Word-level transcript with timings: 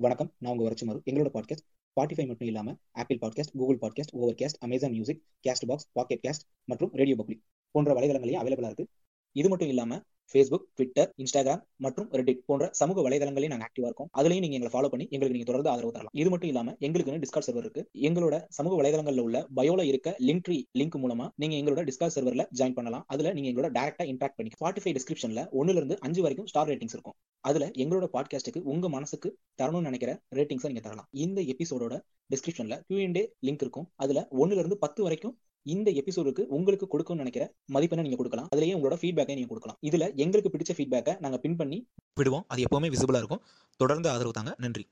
வணக்கம். 0.00 0.34
நான் 0.38 0.56
உங்க 0.56 0.70
வரச்சுமாரு 0.70 0.98
எங்களோட 1.10 1.28
பாட்காஸ்ட் 1.34 1.64
ஸ்பாட்டிஃபை 1.76 2.26
மட்டும் 2.26 2.36
இல்லாம 2.38 2.76
Apple 2.90 3.18
podcast 3.18 3.56
Google 3.56 3.78
podcast 3.78 4.12
Overcast 4.34 4.58
Amazon 4.58 4.90
music 4.90 5.22
Castbox 5.66 5.88
Pocket 5.92 6.24
cast 6.28 6.48
மற்றும் 6.64 6.90
ரேடியோ 6.92 7.16
பப்ளிக் 7.16 7.42
போன்ற 7.70 7.94
வலைதளங்களையும் 7.94 8.40
அவைலபிளா 8.42 8.64
இருக்கு. 8.64 8.88
இது 9.32 9.48
மட்டும் 9.48 9.68
இல்லாம 9.68 10.02
ஃபேஸ்புக் 10.32 10.64
ட்விட்டர் 10.74 11.12
இன்ஸ்டாகிராம் 11.18 11.60
மற்றும் 11.76 12.08
ரெடிட் 12.12 12.40
போன்ற 12.46 12.68
சமூக 12.72 13.08
வலைதளங்களையும் 13.08 13.52
நாங்கள் 13.52 13.68
ஆக்டிவா 13.68 13.88
இருக்கோம். 13.90 14.08
அதுலயும் 14.18 14.44
நீங்க 14.44 14.56
எங்களை 14.58 14.72
ஃபாலோ 14.74 14.88
பண்ணி 14.88 15.06
எங்களுக்கு 15.10 15.36
நீங்க 15.36 15.44
தொடர்ந்து 15.44 15.70
ஆதரவு 15.70 15.92
தரலாம். 15.92 16.14
இது 16.22 16.30
மட்டும் 16.30 16.48
இல்லாம 16.48 16.76
எங்களுக்குன்னு 16.80 17.22
டிஸ்கார்ட் 17.24 17.46
சர்வர் 17.46 17.64
இருக்கு. 17.66 17.82
எங்களோட 18.08 18.44
சமூக 18.48 18.82
வலைதளங்கள்ல 18.82 19.20
உள்ள 19.20 19.46
பயோல 19.56 19.82
இருக்க 19.82 20.16
லிங்க் 20.18 20.44
ட்ரீ 20.48 20.58
லிங்க் 20.78 20.98
மூலமா 21.04 21.28
நீங்க 21.34 21.56
எங்களோட 21.56 21.84
டிஸ்கார்ட் 21.90 22.16
சர்வர்ல 22.16 22.46
ஜாயின் 22.58 22.72
பண்ணலாம். 22.72 23.04
அதுல 23.06 23.32
நீங்க 23.32 23.48
எங்களோட 23.50 23.70
டேரக்டா 23.72 24.06
இன்ட்ராக்ட் 24.12 24.38
பண்ணி 24.38 24.52
ஸ்பாட்டிஃபை 24.58 24.94
டிஸ்கிரிப்ஷன்ல 24.98 25.44
ஒன்னுல 25.60 25.80
இருந்து 25.80 25.98
அஞ்சு 26.00 26.22
வரைக்கும் 26.22 26.46
ஸ்டார் 26.46 26.68
ரேட்டிங்ஸ் 26.68 26.96
இருக்கும். 26.98 27.16
அதுல 27.40 27.66
எங்களோட 27.68 28.08
பாட்காஸ்ட்டுக்கு 28.12 28.62
உங்க 28.62 28.88
மனசுக்கு 28.88 29.38
தரணும்னு 29.62 29.80
நினைக்கிற 29.80 30.12
ரேட்டிங்ஸை 30.34 30.70
நீங்க 30.72 30.80
தரலாம். 30.80 31.08
இந்த 31.10 31.40
எபிசோடோட 31.42 32.00
டிஸ்கிரிப்ஷன்ல 32.34 32.76
கியூஎன்டே 32.88 33.22
லிங்க் 33.46 33.62
இருக்கும். 33.66 33.86
அதுல 33.96 34.28
ஒன்னுல 34.30 34.62
இருந்து 34.62 34.78
பத்து 34.78 35.02
வரைக்கும் 35.02 35.38
இந்த 35.62 35.90
எபிசோடுக்கு 35.90 36.40
உங்களுக்கு 36.40 36.86
கொடுக்கணும்னு 36.92 37.22
நினைக்கிற 37.22 37.52
மதிப்பெண்ணை 37.74 38.00
நீங்க 38.00 38.16
கொடுக்கலாம். 38.16 38.48
அதுலயே 38.56 38.76
உங்களோட 38.76 38.96
ஃபீட்பேக்கை 39.00 39.34
நீங்க 39.34 39.46
கொடுக்கலாம். 39.46 39.78
இதுல 39.82 40.14
எங்களுக்கு 40.14 40.50
பிடிச்ச 40.58 40.76
ஃபீட்பேக்கை 40.76 41.20
நாங்க 41.20 41.38
பின் 41.38 41.56
பண்ணி 41.56 41.88
விடுவோம். 42.14 42.44
அது 42.48 42.62
எப்பவுமே 42.62 42.84
விசிபிளா 42.84 43.16
இருக்கும். 43.16 43.42
தொடர்ந்து 43.76 44.08
ஆதரவு 44.08 44.32
தாங்க. 44.32 44.54
நன்றி. 44.58 44.88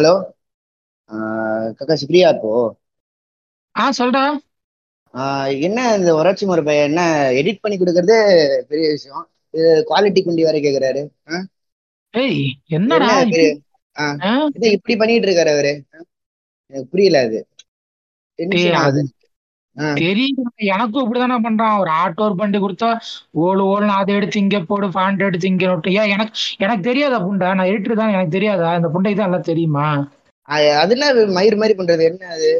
ஹலோ 0.00 0.12
கக்காசி 1.78 2.04
பிரியா 2.06 2.28
இப்போ? 2.28 2.76
ஆ 3.78 3.90
ஆஹ் 5.14 5.60
என்ன 5.60 5.96
இந்த 5.96 6.14
வறட்சி 6.14 6.46
முறை 6.46 6.78
என்ன 6.78 7.30
எடிட் 7.32 7.58
பண்ணி 7.60 7.78
கொடுக்கறதே 7.78 8.18
பெரிய 8.62 8.88
விஷயம். 8.88 9.28
இது 9.50 9.84
குவாலிட்டி 9.88 10.20
குண்டி 10.22 10.42
வரை 10.42 10.62
கேக்குறாரு. 10.62 11.08
ஆ? 11.30 11.44
ஏய் 12.14 12.42
என்னடா 12.68 13.08
இப்படி 14.68 14.96
பண்ணிட்டு 14.96 15.26
இருக்காரு 15.28 15.52
அவரு? 15.52 15.72
எனக்கு 16.72 16.88
புரியல 16.90 17.18
அது. 17.20 17.38
தெரியுது. 19.94 20.40
எனக்கும் 20.70 21.04
இப்படிதானே 21.04 21.36
பண்றான். 21.46 21.78
ஒரு 21.78 21.90
ஆட்டோ 22.02 22.20
ஒரு 22.20 22.36
பண்ணி 22.36 22.58
கொடுத்தா 22.58 22.88
ஓடு 23.42 23.62
ஓடுன்னு 23.64 23.96
அதை 24.00 24.14
எடுத்து 24.14 24.38
இங்க 24.40 24.60
போடு 24.60 24.86
ஃபாண்ட் 24.86 25.18
எடுத்து 25.18 25.48
இங்க 25.48 25.66
நோட்டு 25.66 25.92
ஏன் 25.92 26.08
எனக்கு 26.08 26.32
எனக்கு 26.58 26.82
தெரியாதா 26.82 27.18
புண்டை? 27.20 27.48
நான் 27.54 27.70
எடிட்டர் 27.72 28.00
தான் 28.00 28.12
எனக்கு 28.12 28.30
தெரியாதா? 28.30 28.74
இந்த 28.76 28.88
புண்டை 28.88 29.12
தான் 29.14 29.28
எல்லாம் 29.28 29.48
தெரியுமா? 29.50 29.86
அது- 30.48 30.76
அது 30.82 30.92
என்ன 30.98 31.06
மயிர் 31.32 31.56
மாதிரி 31.56 31.74
பண்றது? 31.78 32.02
என்ன 32.02 32.26
அது? 32.26 32.50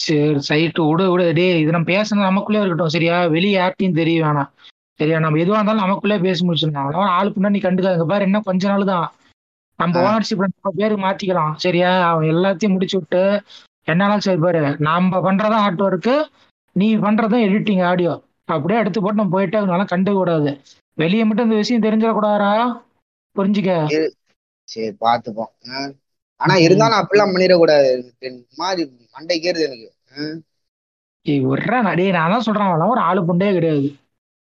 சரி 0.00 0.38
சைட்டு 0.48 0.88
விடு 0.90 1.10
விடு. 1.10 1.32
டேய் 1.32 1.60
இது 1.60 1.70
நம்ம 1.70 1.92
பேசணும் 1.92 2.28
நமக்குள்ளே 2.28 2.60
இருக்கட்டும் 2.60 2.94
சரியா? 2.96 3.26
வெளியே 3.26 3.56
யார்ட்டையும் 3.58 3.98
தெரிய 4.00 4.24
வேணாம். 4.24 4.50
சரியா? 5.00 5.18
நம்ம 5.18 5.38
எதுவா 5.38 5.56
இருந்தாலும் 5.56 5.84
நமக்குள்ளே 5.84 6.18
பேசி 6.18 6.42
அதெல்லாம் 6.48 7.14
ஆளு 7.18 7.30
புண்டை 7.30 7.48
நீ 7.48 7.58
கண்டுக்காதுங்க. 7.58 8.06
பாரு 8.06 8.24
இன்னும் 8.24 8.42
கொஞ்ச 8.42 8.68
நாள் 8.68 8.84
தான். 8.84 9.06
நம்ம. 9.78 9.94
ஓனர்ஷிப் 10.02 10.44
நம்ம 10.44 10.72
பேரு 10.76 10.96
மாத்திக்கலாம். 10.96 11.54
சரியா? 11.56 12.08
அவன் 12.10 12.28
எல்லாத்தையும் 12.28 12.68
முடிச்சு 12.68 12.98
விட்டு 12.98 13.22
என்னாலும் 13.84 14.20
சரி 14.20 14.40
பாரு? 14.40 14.76
நம்ம 14.78 15.18
பண்றதும் 15.18 15.62
ஆர்ட் 15.64 15.82
ஒர்க்கு 15.82 16.14
நீ 16.76 16.96
பண்றதும் 16.96 17.44
எடிட்டிங் 17.46 17.82
ஆடியோ 17.84 18.12
அப்படியே 18.44 18.80
எடுத்து 18.80 19.02
போட்டு 19.02 19.16
நம்ம 19.16 19.34
போயிட்டே 19.34 19.58
இருந்தாலும் 19.60 19.90
கண்டுக்க 19.90 20.12
கூடாது. 20.12 20.50
வெளியே 20.98 21.24
மட்டும் 21.24 21.44
இந்த 21.44 21.56
விஷயம் 21.56 21.82
தெரிஞ்சிடக்கூடாதா 21.82 22.52
புரிஞ்சுக்க? 23.36 23.72
சரி. 24.68 24.96
பாத்துப்போம். 25.00 25.52
ஆனா 26.40 26.54
இருந்தாலும் 26.56 26.98
அப்படிலாம் 26.98 27.34
பண்ணிடக்கூடாது. 27.34 27.88
எனக்கு 28.18 28.46
மாதிரி 28.56 28.82
மண்டைக்கேறுது 29.18 29.64
எனக்கு. 29.66 29.88
ஆ. 30.12 30.32
ஏய் 31.26 31.46
விட்றா 31.46 31.94
டேய் 31.94 32.10
நான் 32.10 32.30
தான் 32.30 32.40
சொல்றேன். 32.40 32.80
ஒரு 32.92 33.00
ஆளு 33.00 33.20
புண்டே 33.22 33.52
கிடையாது. 33.52 33.88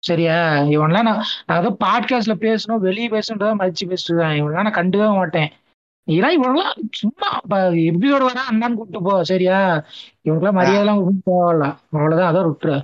சரியா? 0.04 0.36
இவன்லாம் 0.74 1.08
நான் 1.08 1.18
நான் 1.48 1.60
ஏதோ 1.62 1.72
பாட்காஸ்ட்ல 1.80 2.36
பேசணும் 2.44 2.84
வெளியே 2.86 3.08
பேசணுன்றத 3.10 3.54
மதிச்சு 3.60 3.90
பேசிட்டு 3.90 4.12
இருக்கேன் 4.12 4.38
இவன்லாம் 4.40 4.68
நான் 4.68 4.78
கண்டுக்கவே 4.78 5.10
மாட்டேன். 5.16 5.50
இதெல்லாம் 6.08 6.36
இவனெல்லாம் 6.38 6.72
சும்மா 6.92 7.28
எபிசோடு 7.88 8.28
வர 8.28 8.40
அண்ணான்னு 8.50 8.78
கூப்பிட்டு 8.78 9.06
போ 9.08 9.24
சரியா? 9.24 9.58
இவனுக்குலாம் 10.26 10.60
மரியாதைலாம் 10.60 11.02
கொடுக்க 11.02 11.30
தேவையில்ல. 11.30 11.66
அவ்வளவுதான் 11.94 12.30
அதான் 12.32 12.48
விட்டுரு 12.50 12.78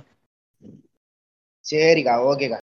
சரிக்கா 1.64 2.14
ஓகேக்கா 2.26 2.58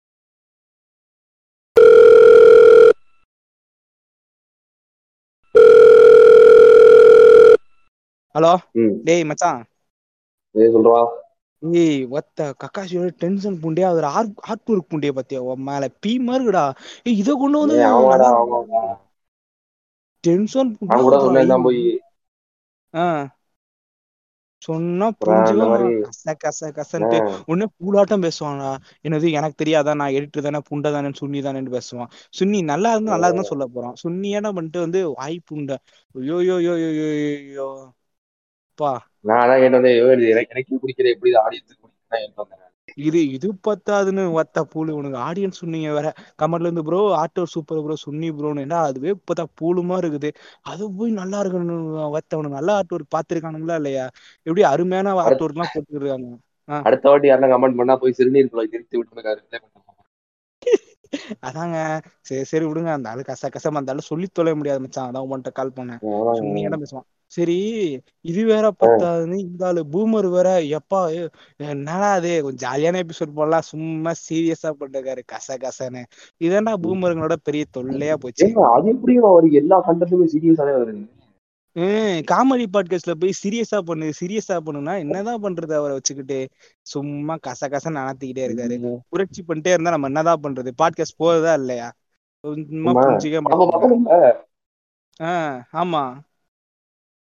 ஹலோ? 8.36 8.52
ம். 8.74 8.94
டேய் 9.04 9.24
மச்சான். 9.24 9.60
ஏய் 10.56 10.72
சொல்றா. 10.76 11.00
ஏய் 11.64 12.00
ஒத்த 12.12 12.48
கக்காசியோட 12.62 13.10
டென்ஷன் 13.22 13.58
புண்டியா? 13.64 13.88
அது 13.92 14.02
ஆர்ட் 14.12 14.34
ஆர்ட் 14.50 14.72
ஒர்க் 14.72 14.90
புண்டிய 14.90 15.12
பத்தியா 15.18 15.40
மேல 15.68 15.90
பீமா 16.04 16.34
இருக்குடா 16.38 16.66
ஏய் 17.06 17.20
இத 17.22 17.30
கொண்டு 17.36 17.58
வந்து 17.64 17.78
டென்ஷன் 20.24 20.72
போய் 21.66 21.82
ஆ. 22.94 23.06
சொன்னா 24.62 25.08
புரிஞ்சுக்க. 25.20 25.64
கச 26.08 26.34
கச 26.44 26.60
கசன்ட்டு. 26.78 27.18
உடனே 27.50 27.66
பூலாட்டம் 27.78 28.24
பேசுவானா 28.26 28.70
என்னது 29.06 29.28
எனக்கு 29.32 29.58
தெரியாதா? 29.58 29.94
நான் 29.94 30.16
எடிட்டர் 30.18 30.46
தானே 30.48 30.60
புண்டை 30.70 30.90
தானே 30.92 31.10
சுன்னி 31.20 31.40
தானேன்னு 31.46 31.74
பேசுவான். 31.76 32.10
சுன்னி 32.40 32.60
நல்லா 32.72 32.92
இருந்தா 32.94 33.14
நல்லா 33.16 33.30
இருந்தா 33.30 33.46
சொல்ல 33.52 33.66
போறான். 33.68 33.96
சுன்னியான 34.04 34.54
பண்ணிட்டு 34.54 34.80
வந்து 34.80 35.02
வாய் 35.16 35.38
புண்டை. 35.50 35.78
ஐயோ 36.16 36.38
யோ 36.50 36.58
யோ 36.62 36.74
யோ 36.80 37.68
பா 37.76 38.03
நான் 39.26 39.42
அதான் 39.44 39.62
கேட்டு 39.62 39.78
வந்தேன் 39.78 40.32
எனக்கு 40.34 40.54
எனக்கு 40.54 40.82
பிடிக்கிற 40.84 41.08
எப்படி 41.14 41.32
இது 41.32 41.40
ஆடியன்ஸுக்கு 41.46 41.84
பிடிக்குதுன்னா 41.84 42.20
கேட்டு 42.20 42.42
வந்தேன் 42.44 42.60
இது 43.04 43.20
இது 43.36 43.48
பத்தாதுன்னு 43.68 44.24
ஒத்த 44.32 44.64
பூலு 44.72 44.98
உனக்கு 44.98 45.18
ஆடியன்ஸ் 45.28 45.62
சொன்னீங்க 45.62 45.90
வேற. 45.98 46.08
கமெண்ட்ல 46.42 46.68
இருந்து 46.68 46.84
ப்ரோ 46.84 47.00
ஆட்டோ 47.22 47.44
சூப்பர் 47.54 47.84
ப்ரோ 47.86 47.96
சுன்னி 48.04 48.30
ப்ரோன்னு 48.40 48.64
என்ன 48.66 48.78
அதுவே 48.90 49.10
இப்பதான் 49.16 49.52
பூலுமா 49.60 49.96
இருக்குது. 50.02 50.30
அது 50.72 50.92
போய் 50.98 51.12
நல்லா 51.12 51.38
இருக்கணும் 51.44 51.88
ஒத்த 52.18 52.40
உனக்கு 52.40 52.58
நல்ல 52.60 52.72
ஆர்ட் 52.74 52.94
ஒர்க் 52.96 53.14
பாத்துருக்கானுங்களா 53.16 53.78
இல்லையா? 53.82 54.06
எப்படி 54.48 54.64
அருமையான 54.72 55.16
ஆர்ட் 55.24 55.44
ஒர்க் 55.46 55.58
எல்லாம் 55.58 55.74
போட்டுருக்காங்க 55.76 56.30
அடுத்த 56.86 57.06
வாட்டி 57.10 57.28
யாருன்னா 57.30 57.52
கமெண்ட் 57.54 57.80
பண்ணா 57.80 57.96
போய் 58.02 58.18
சிறுநீர் 58.20 58.52
குழாய் 58.52 58.74
திருத்தி 58.74 58.98
விட்டுருக்காரு. 58.98 59.42
அதாங்க. 61.48 61.78
சரி 62.28 62.44
சரி 62.52 62.66
விடுங்க. 62.66 62.92
அந்த 62.98 63.10
ஆளு 63.10 63.24
கச 63.28 63.50
கசமா 63.56 63.80
அந்த 63.82 63.94
ஆளு 63.94 64.10
சொல்லி 64.12 64.28
தொலைய 64.38 64.56
முடியாது 64.60 64.80
மச்சான். 64.80 65.10
அதான் 65.10 65.26
உன்கிட்ட 65.26 65.52
கால் 65.60 65.76
பண்ணேன். 65.80 66.00
அதான். 66.14 66.40
சும்மியான 66.42 66.78
பேசுவான். 66.84 67.08
சரி 67.34 67.60
இது 68.22 68.46
வேற 68.46 68.72
பத்தாதுன்னு 68.80 69.38
இந்த 69.38 69.66
ஆளு 69.66 69.86
பூமர் 69.92 70.30
வேற 70.30 70.48
எப்பா 70.60 71.30
என்னடா 71.58 72.12
அது 72.12 72.44
கொஞ்சம் 72.44 72.74
ஜாலியான 72.74 73.00
எபிசோட் 73.00 73.34
போடலாம். 73.36 73.62
சும்மா 73.62 74.12
சீரியஸா 74.12 74.72
போட்டிருக்காரு. 74.80 75.22
கச 75.32 75.50
கசன்னு. 75.56 76.04
இதென்ன 76.38 76.74
பூமருங்களோட 76.74 77.36
பெரிய 77.44 77.64
தொல்லையா 77.78 78.14
போச்சு. 78.14 78.46
அது 78.74 78.90
எப்படி 78.90 79.18
அவர் 79.18 79.50
எல்லா 79.50 79.78
கண்டென்ட்டுமே 79.88 80.28
சீரியஸாவே 80.34 80.74
வருது 80.78 81.04
காமெடி 82.32 82.66
பாட்காஸ்ட்ல 82.74 83.14
போய் 83.20 83.40
சீரியஸா 83.44 83.80
பண்ணு 83.80 84.12
சீரியஸா 84.20 84.58
பண்ணுனா 84.66 84.98
என்னதான் 84.98 85.42
பண்றது 85.44 85.74
அவரை 85.74 85.94
வச்சுக்கிட்டு? 85.94 86.40
சும்மா 86.82 87.36
கச 87.48 87.62
கச 87.68 87.90
நடத்திக்கிட்டே 87.90 88.44
இருக்காரு. 88.48 88.98
புரட்சி 89.10 89.44
பண்ணிட்டே 89.48 89.72
இருந்தா 89.72 89.90
நம்ம 89.90 90.06
என்னதான் 90.06 90.44
பண்றது? 90.44 90.72
பாட்காஸ்ட் 90.84 91.20
போகுதா 91.20 91.54
இல்லையா? 91.54 91.92
சும்மா. 92.40 92.92
புரிஞ்சுக்க 92.92 93.42
ஆஹ் 95.22 95.58
ஆமா. 95.74 96.04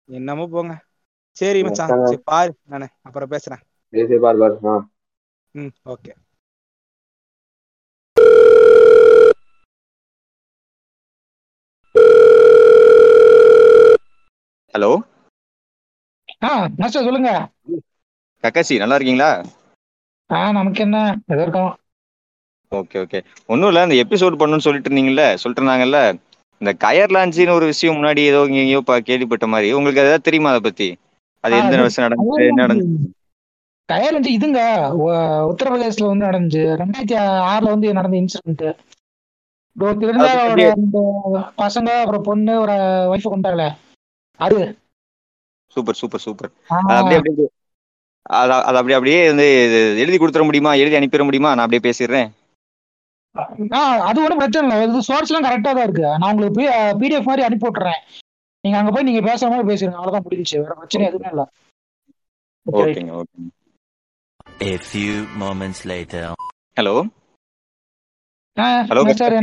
என்னமோ 0.09 0.47
போங்க. 0.47 0.75
சரி 1.37 1.63
மச்சான். 1.63 1.93
சரி 2.05 2.21
பாரு. 2.25 2.53
நானு 2.65 2.87
அப்புறம் 3.03 3.31
பேசுறேன். 3.31 3.63
சரி 3.93 4.19
பாரு 4.19 4.39
பாரு. 4.39 4.57
ஆ. 4.65 4.75
ம் 5.55 5.73
ஓகே. 5.85 6.13
ஹலோ? 14.75 14.91
ஆ 16.45 16.49
மாஸ்டர் 16.77 17.05
சொல்லுங்க. 17.05 17.31
கக்காசி 18.45 18.79
நல்லா 18.79 18.95
இருக்கீங்களா? 18.95 19.31
ஆ 20.31 20.53
நமக்கு 20.53 20.81
என்ன? 20.83 20.99
இருக்கோம். 21.29 21.73
Okay 22.73 22.97
okay. 23.05 23.19
ஒன்றும் 23.47 23.69
இல்லை 23.69 23.83
இந்த 23.83 23.97
எபிசோட் 24.05 24.39
பண்ணணும்னு 24.41 24.67
சொல்லிட்டு 24.67 24.91
இருந்தீங்கல்ல 24.91 25.35
சொல்லிட்டு 25.35 25.63
இருந்தாங்கல்ல 25.63 26.01
இந்த 26.61 26.71
கயர் 26.85 27.15
லான்ச்சின்னு 27.17 27.57
ஒரு 27.59 27.67
விஷயம் 27.73 27.97
முன்னாடி 27.99 28.23
ஏதோ 28.31 28.41
எங்கேயோ 28.49 28.81
கேள்விப்பட்ட 29.09 29.47
மாதிரி. 29.53 29.69
உங்களுக்கு 29.79 30.03
ஏதாவது 30.05 30.27
தெரியுமா 30.29 30.53
அதை 30.53 30.63
பத்தி? 30.67 30.89
அது 31.45 31.59
எந்த 31.63 31.77
வருஷம் 31.83 32.05
நடந்துச்சு 32.07 32.49
என்ன 32.51 32.67
நடந்துச்சு 32.67 33.15
டயர் 33.89 34.17
வந்து 34.17 34.31
இதுங்க. 34.37 34.61
உத்தரப்பிரதேசல 35.51 36.09
வந்து 36.13 36.27
நடந்துச்சு. 36.31 36.63
ரெண்டாயிரத்தி 36.81 37.17
ஆறுல 37.53 37.69
வந்து 37.75 37.93
நடந்த 37.99 38.17
இன்சிடென்ட் 38.23 38.65
பசங்க 41.63 41.89
அப்புறம் 42.03 42.27
பொண்ணு 42.29 42.53
ஒரு 42.63 42.77
ஒய்ஃப் 43.13 43.31
கொண்டாங்களே 43.33 43.69
அது. 44.41 44.61
Super 45.77 45.99
super 46.01 46.25
super. 46.25 46.51
அப்படியே 46.71 47.19
அப்படியே 47.21 47.49
அது 48.39 48.53
அப்படியே 48.79 48.97
அப்படியே 48.97 49.21
வந்து 49.31 49.47
எழுதி 50.03 50.17
கொடுத்துட 50.19 50.45
முடியுமா? 50.49 50.73
எழுதி 50.83 50.99
அனுப்பிட 50.99 51.25
முடியுமா? 51.29 51.51
நான் 51.55 51.65
அப்படியே 51.67 51.85
பேசிடுறேன். 51.89 52.29
அது 54.09 54.19
ஒன்றும் 54.25 54.41
பிரச்சனை 54.41 54.65
இல்லை. 54.67 54.79
இது 54.89 55.03
சோர்ஸ் 55.09 55.31
எல்லாம் 55.31 55.47
கரெக்டா 55.49 55.73
தான் 55.77 55.87
இருக்கு. 55.89 56.07
நான் 56.21 56.31
உங்களுக்கு 56.33 56.65
பிடிஎஃப் 57.01 57.29
மாதிரி 57.31 57.47
அனுப்பி 57.49 57.69
விட்டுறேன். 57.69 58.03
நீங்க 58.65 58.79
அங்க 58.79 58.91
போய் 58.95 59.09
நீங்க 59.09 59.23
பேசுற 59.29 59.51
மாதிரி 59.53 59.69
பேசிருங்க. 59.71 59.99
அவ்வளவுதான் 60.01 60.27
முடிஞ்சுச்சு. 60.27 60.57
வேற 60.63 60.75
பிரச்சனை 60.81 61.07
எதுவுமே 61.11 61.31
இல்லை. 61.35 61.47
ஓகேங்க 62.67 63.15
ஓகேங்க 63.21 63.49
A 64.67 64.77
few 64.91 65.15
moments 65.43 65.81
later. 65.91 66.23
Hello 66.79 66.95
hello 68.91 69.03
sir 69.21 69.35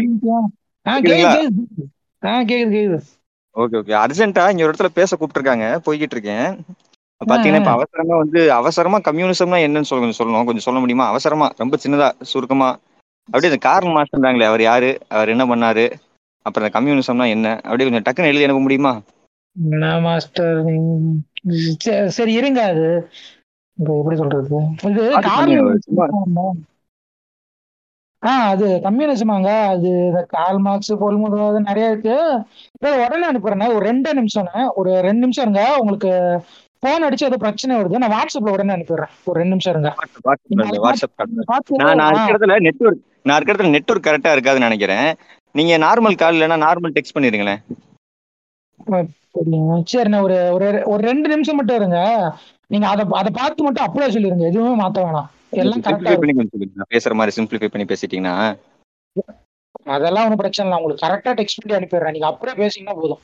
okay 3.56 3.78
okay 3.80 3.94
அர்ஜென்ட்டா 4.02 4.44
இங்க 4.52 4.64
ஒரு 4.66 4.74
இடத்துல 4.74 4.90
பேச 4.98 5.18
கூப்பிட்டுருக்காங்க. 5.20 5.68
போய்கிட்டு 5.86 6.16
இருக்கேன். 6.18 6.48
பாத்தீங்கன்னா 7.22 7.62
இப்ப 7.62 7.74
அவசரமா 7.76 8.16
வந்து 8.24 8.42
அவசரமா 8.60 8.98
கம்யூனிசம்னா 9.08 9.60
என்னன்னு 9.66 9.90
சொல்ல 9.90 10.04
கொஞ்சம் 10.04 10.20
சொல்லணும். 10.20 10.48
கொஞ்சம் 10.50 10.68
சொல்ல 10.68 10.80
முடியுமா? 10.84 11.06
அவசரமா. 11.14 11.48
ரொம்ப 11.62 11.78
சின்னதா 11.84 12.10
சுருக்கமா. 12.32 12.70
அப்படியே 13.30 13.50
இந்த 13.52 13.62
கார்ல் 13.68 13.90
இருந்தாங்களே 14.14 14.48
அவர் 14.52 14.62
யாரு? 14.62 14.90
அவர் 15.16 15.32
என்ன 15.34 15.46
பண்ணாரு? 15.52 15.86
அப்புறம் 16.46 16.66
இந்த 16.66 16.74
கம்யூனிசம்னா 16.78 17.28
என்ன? 17.36 17.48
அப்படியே 17.64 17.88
கொஞ்சம் 17.88 18.06
டக்குன்னு 18.08 18.32
எழுதி 18.32 18.48
அனுப்ப 18.48 18.64
முடியுமா? 18.66 18.94
மாஸ்டர்? 20.06 20.60
சரி 22.18 22.34
இருங்க 22.40 22.62
அது. 22.72 22.88
எப்படி 23.78 24.16
சொல்றது? 24.22 24.58
இது 24.92 25.04
பாத்து 25.16 25.30
கார்ல் 25.30 25.56
பண்ணுங்க 25.56 25.86
சும்மா 25.88 26.46
ஆ 28.24 28.32
அது 28.52 28.68
கம்யூனிசமாங்க. 28.84 29.50
அது 29.74 29.90
கால் 30.36 30.60
மார்க்ஸ் 30.68 30.94
பொல்முது 31.02 31.40
நிறைய 31.68 31.90
இருக்கு. 31.92 32.16
உடனே 33.06 33.26
அனுப்புறேங்க 33.32 33.68
ஒரு 33.76 33.84
ரெண்டு 33.90 34.10
நிமிஷம்ண்ணே 34.20 34.64
ஒரு 34.80 34.92
ரெண்டு 35.08 35.24
நிமிஷம் 35.24 35.46
இருங்க. 35.46 35.64
உங்களுக்கு 35.82 36.12
போன் 36.86 37.06
அடிச்சு 37.08 37.28
ஏதோ 37.30 37.38
பிரச்சனை 37.44 37.78
வருது. 37.80 38.02
நான் 38.04 38.16
வாட்ஸ்அப்ல 38.16 38.56
உடனே 38.56 38.76
அனுப்பிடுறேன். 38.76 39.14
ஒரு 39.28 39.38
ரெண்டு 39.42 39.54
நிமிஷம் 39.54 39.74
இருங்க. 39.76 39.92
வாட்ஸ்அப் 40.86 41.82
நான் 41.82 42.00
நான் 42.02 42.18
ஆ 42.20 42.24
இருக்கிற 42.26 42.38
இடத்துல 42.38 42.58
நெட்ஒர்க் 42.68 43.04
நான் 43.28 43.38
இருக்கிற 43.38 43.56
இடத்துல 43.56 43.76
நெட்ஒர்க் 43.76 44.08
கரெக்டா 44.08 44.34
இருக்காதுன்னு 44.36 44.68
நினைக்கிறேன். 44.70 45.08
நீங்க 45.56 45.74
நார்மல் 45.86 46.22
கால் 46.22 46.38
இல்லைன்னா 46.38 46.58
நார்மல் 46.68 46.96
டெக்ஸ்ட் 46.98 47.16
பண்ணிருங்களேன் 47.18 47.62
சரிண்ணே 49.92 50.20
ஒரு 50.26 50.38
ஒரு 50.92 51.02
ரெண்டு 51.10 51.28
நிமிஷம் 51.32 51.58
மட்டும் 51.60 51.80
இருங்க. 51.80 52.00
நீங்க 52.74 52.86
அதை 52.92 53.04
அதை 53.20 53.32
பார்த்து 53.40 53.66
மட்டும் 53.66 53.86
அப்படியே 53.86 54.10
சொல்லிருங்க. 54.16 54.46
எதுவுமே 54.52 54.74
மாத்த 54.82 55.06
வேணாம். 55.06 55.30
எல்லாம் 55.64 55.84
கரெக்டா 55.86 56.14
பண்ணி 56.22 56.68
பேசுற 56.96 57.14
மாதிரி 57.20 57.36
சிம்பிளிஃபை 57.38 57.70
பண்ணி 57.74 57.86
பேசிட்டீங்கன்னா. 57.92 58.36
அதெல்லாம் 59.96 60.26
ஒன்றும் 60.26 60.42
பிரச்சனை 60.42 60.66
இல்லை. 60.66 60.80
உங்களுக்கு 60.80 61.06
கரெக்டா 61.06 61.34
டெக்ஸ்ட் 61.40 61.62
பண்ணி 61.62 61.78
அனுப்பிடுறேன். 61.78 62.16
நீங்க 62.16 62.30
அப்படியே 62.32 62.58
பேசிங்கன்னா 62.62 62.96
போதும். 63.02 63.22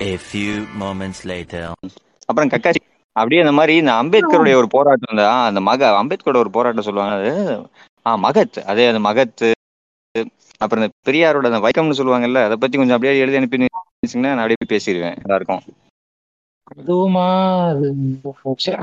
A 0.00 0.16
few 0.30 0.52
moments 0.82 1.18
later. 1.30 1.62
அப்புறம் 2.28 2.50
கக்காசி 2.50 2.80
அப்படியே 3.16 3.40
இந்த 3.40 3.52
மாதிரி 3.52 3.76
இந்த 3.76 3.92
அம்பேத்கருடைய 3.92 4.54
ஒரு 4.54 4.68
போராட்டம் 4.68 5.18
தான் 5.20 5.46
அந்த 5.48 5.60
மக 5.60 5.88
அம்பேத்கரோட 6.02 6.36
ஒரு 6.36 6.50
போராட்டம் 6.50 6.86
சொல்லுவாங்க 6.88 7.16
அது. 7.20 7.32
ஆ 8.06 8.16
மகத் 8.16 8.58
அதே 8.64 8.86
அந்த 8.88 9.00
மகத் 9.08 9.44
அப்புறம் 10.58 10.84
இந்த 10.84 10.94
பெரியாரோட 11.08 11.44
அந்த 11.50 11.60
வைக்கம்னு 11.66 11.98
சொல்லுவாங்கல்ல 12.00 12.44
அதை 12.44 12.56
பத்தி 12.56 12.76
கொஞ்சம் 12.78 12.96
அப்படியே 12.96 13.20
எழுதி 13.20 13.38
அனுப்பினீங்கன்னா 13.38 14.34
நான் 14.34 14.42
அப்படியே 14.44 14.70
பேசிடுவேன் 14.74 15.18
நல்லா 15.20 15.38
இருக்கும் 15.40 15.62
அதுவுமா 16.66 17.24
அது 17.70 17.86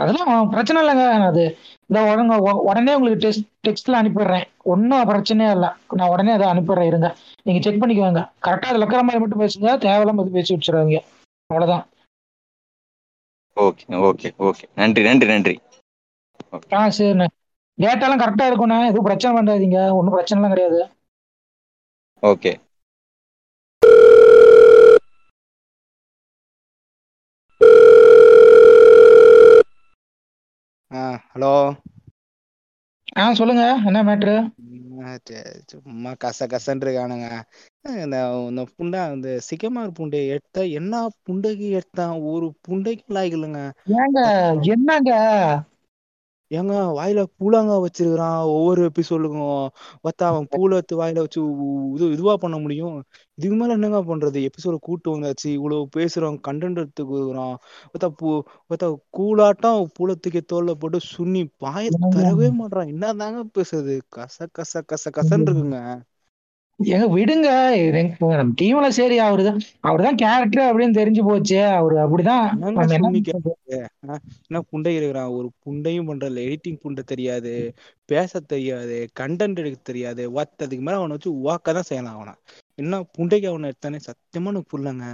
அதெல்லாம் 0.04 0.50
பிரச்சனை 0.50 0.78
இல்லைங்க. 0.82 1.06
நான் 1.12 1.22
அது 1.22 1.44
இந்த 1.90 2.00
உடனே 2.12 2.38
உடனே 2.70 2.96
உங்களுக்கு 2.96 3.24
டெஸ்ட் 3.26 3.46
டெக்ஸ்ட்ல 3.68 4.00
அனுப்பிடுறேன். 4.00 4.46
ஒன்றும் 4.64 5.10
பிரச்சனையே 5.12 5.52
இல்லை. 5.52 5.70
நான் 5.94 6.10
உடனே 6.10 6.32
அதை 6.32 6.48
அனுப்பிடுறேன் 6.48 6.90
இருங்க. 6.92 7.10
நீங்க 7.48 7.60
செக் 7.66 7.82
பண்ணிக்கோங்க. 7.82 8.22
கரெக்டா 8.46 8.70
அதில் 8.70 8.82
இருக்கிற 8.82 9.02
மாதிரி 9.04 9.22
மட்டும் 9.24 9.44
பேசுங்க. 9.44 9.70
தேவையில்லாம 9.86 10.24
அது 10.24 10.36
பேசி 10.38 10.52
வச்சிருவாங்க 10.56 11.00
அவ்வளவுதான். 11.50 11.86
ஓகே 13.58 13.86
ஓகே 14.10 14.30
ஓகே 14.48 14.66
நன்றி 14.80 15.02
நன்றி 15.08 15.28
நன்றி. 15.34 15.56
ஆ 16.78 16.82
சரிண்ணே. 16.98 17.28
டேட்டாலாம் 17.78 18.22
கரெக்டா 18.24 18.46
இருக்கும்ண்ணே 18.50 18.78
எதுவும் 18.90 19.08
பிரச்சனை 19.10 19.32
பண்ணாதீங்க. 19.38 19.80
ஒன்றும் 19.98 20.16
பிரச்சனைலாம் 20.18 20.54
கிடையாது. 20.56 20.82
ஓகே 22.24 22.54
ஆ 30.92 31.02
ஹலோ 31.32 31.54
ஆ 33.18 33.24
சொல்லுங்க. 33.34 33.64
என்ன 33.90 34.00
மேட்ரு 34.04 34.34
சும்மா 35.72 36.12
கச 36.24 36.40
கசன்னு 36.54 36.84
இருக்கானுங்க. 36.86 37.28
இந்த 38.04 38.18
இந்த 38.50 38.64
புண்டை 38.78 39.02
இந்த 39.16 39.30
சிக்கமார் 39.48 39.98
புண்டை 40.00 40.22
எடுத்தா 40.34 40.62
என்ன 40.80 40.94
புண்டைக்கு 41.28 41.68
எடுத்தான்? 41.80 42.16
ஒரு 42.32 42.48
புண்டைக்கு 42.68 43.06
லாய்க்கலுங்க 43.18 43.62
ஏங்க 43.98 44.22
என்னங்க? 44.74 45.12
ஏங்க 46.52 46.74
வாயில 46.98 47.20
பூலாங்க 47.38 47.74
வச்சிருக்கிறான். 47.84 48.38
ஒவ்வொரு 48.54 48.82
எபிசோடுக்கும் 48.90 49.48
பார்த்தா 50.06 50.26
அவன் 50.28 50.48
பூல 50.54 50.78
எடுத்து 50.78 50.96
வாயில 50.98 51.24
வச்சு 51.26 51.40
உ- 51.66 51.96
இது 51.96 52.06
இதுவா 52.14 52.34
பண்ண 52.38 52.58
முடியும். 52.60 52.96
இதுக்கு 53.38 53.56
மேல 53.56 53.76
என்னங்க 53.78 54.00
பண்றது? 54.08 54.40
எபிசோட 54.50 54.76
கூட்டு 54.82 55.08
வந்தாச்சு. 55.16 55.48
இவ்வளவு 55.58 55.84
பேசுறோம் 55.98 56.38
கண்டென்ட் 56.48 56.82
எடுத்து 56.84 57.04
கொடுக்குறோம் 57.06 57.56
பார்த்தா 57.88 58.10
பூ 58.20 58.30
பார்த்தா 58.70 58.88
கூலாட்டம் 59.18 59.82
பூலத்துக்கு 59.98 60.42
தோல்ல 60.48 60.74
போட்டு 60.78 61.00
சுண்ணி 61.12 61.44
பாய 61.58 61.86
தரவே 62.16 62.50
மாட்றான். 62.60 62.92
என்னதாங்க 62.94 63.42
பேசுறது? 63.58 63.96
கச 64.16 64.38
கச 64.58 64.74
கச 64.92 65.06
கசன்னு 65.18 65.48
இருக்குங்க. 65.48 65.80
ஏங்க 66.80 67.06
விடுங்க. 67.14 67.50
எனக்கு 67.86 68.26
நம்ம 68.32 68.54
டீம்ல 68.62 68.88
சரி 68.88 69.16
அவருதான். 69.20 69.60
அவர்தான் 69.80 70.16
கேரக்டர் 70.16 70.68
அப்படின்னு 70.68 70.98
தெரிஞ்சு 71.00 71.24
போச்சு. 71.28 71.58
அவரு 71.66 71.96
அப்படிதான் 72.04 72.46
என்ன 74.48 74.62
புண்டை 74.72 74.92
இருக்கிறான்? 74.98 75.32
ஒரு 75.38 75.48
புண்டையும் 75.66 76.10
பண்றல 76.10 76.44
எடிட்டிங் 76.48 76.80
புண்டை 76.84 77.04
தெரியாது. 77.12 77.54
பேச 78.06 78.40
தெரியாது. 78.40 78.98
கண்டென்ட் 79.20 79.62
எடுக்க 79.62 79.80
தெரியாது. 79.84 80.32
வாத் 80.32 80.64
அதுக்கு 80.64 80.84
மேல 80.84 80.98
அவனை 80.98 81.16
வச்சு 81.16 81.32
வாக்க 81.48 81.74
தான் 81.74 81.90
செய்யலாம் 81.90 82.16
அவனை. 82.16 82.34
என்ன 82.76 83.00
புண்டைக்கு 83.18 83.48
அவனை 83.48 83.70
எடுத்தானே? 83.70 84.00
சத்தியமா 84.08 84.52
எனக்கு 84.52 84.72
புரியலங்க 84.74 85.08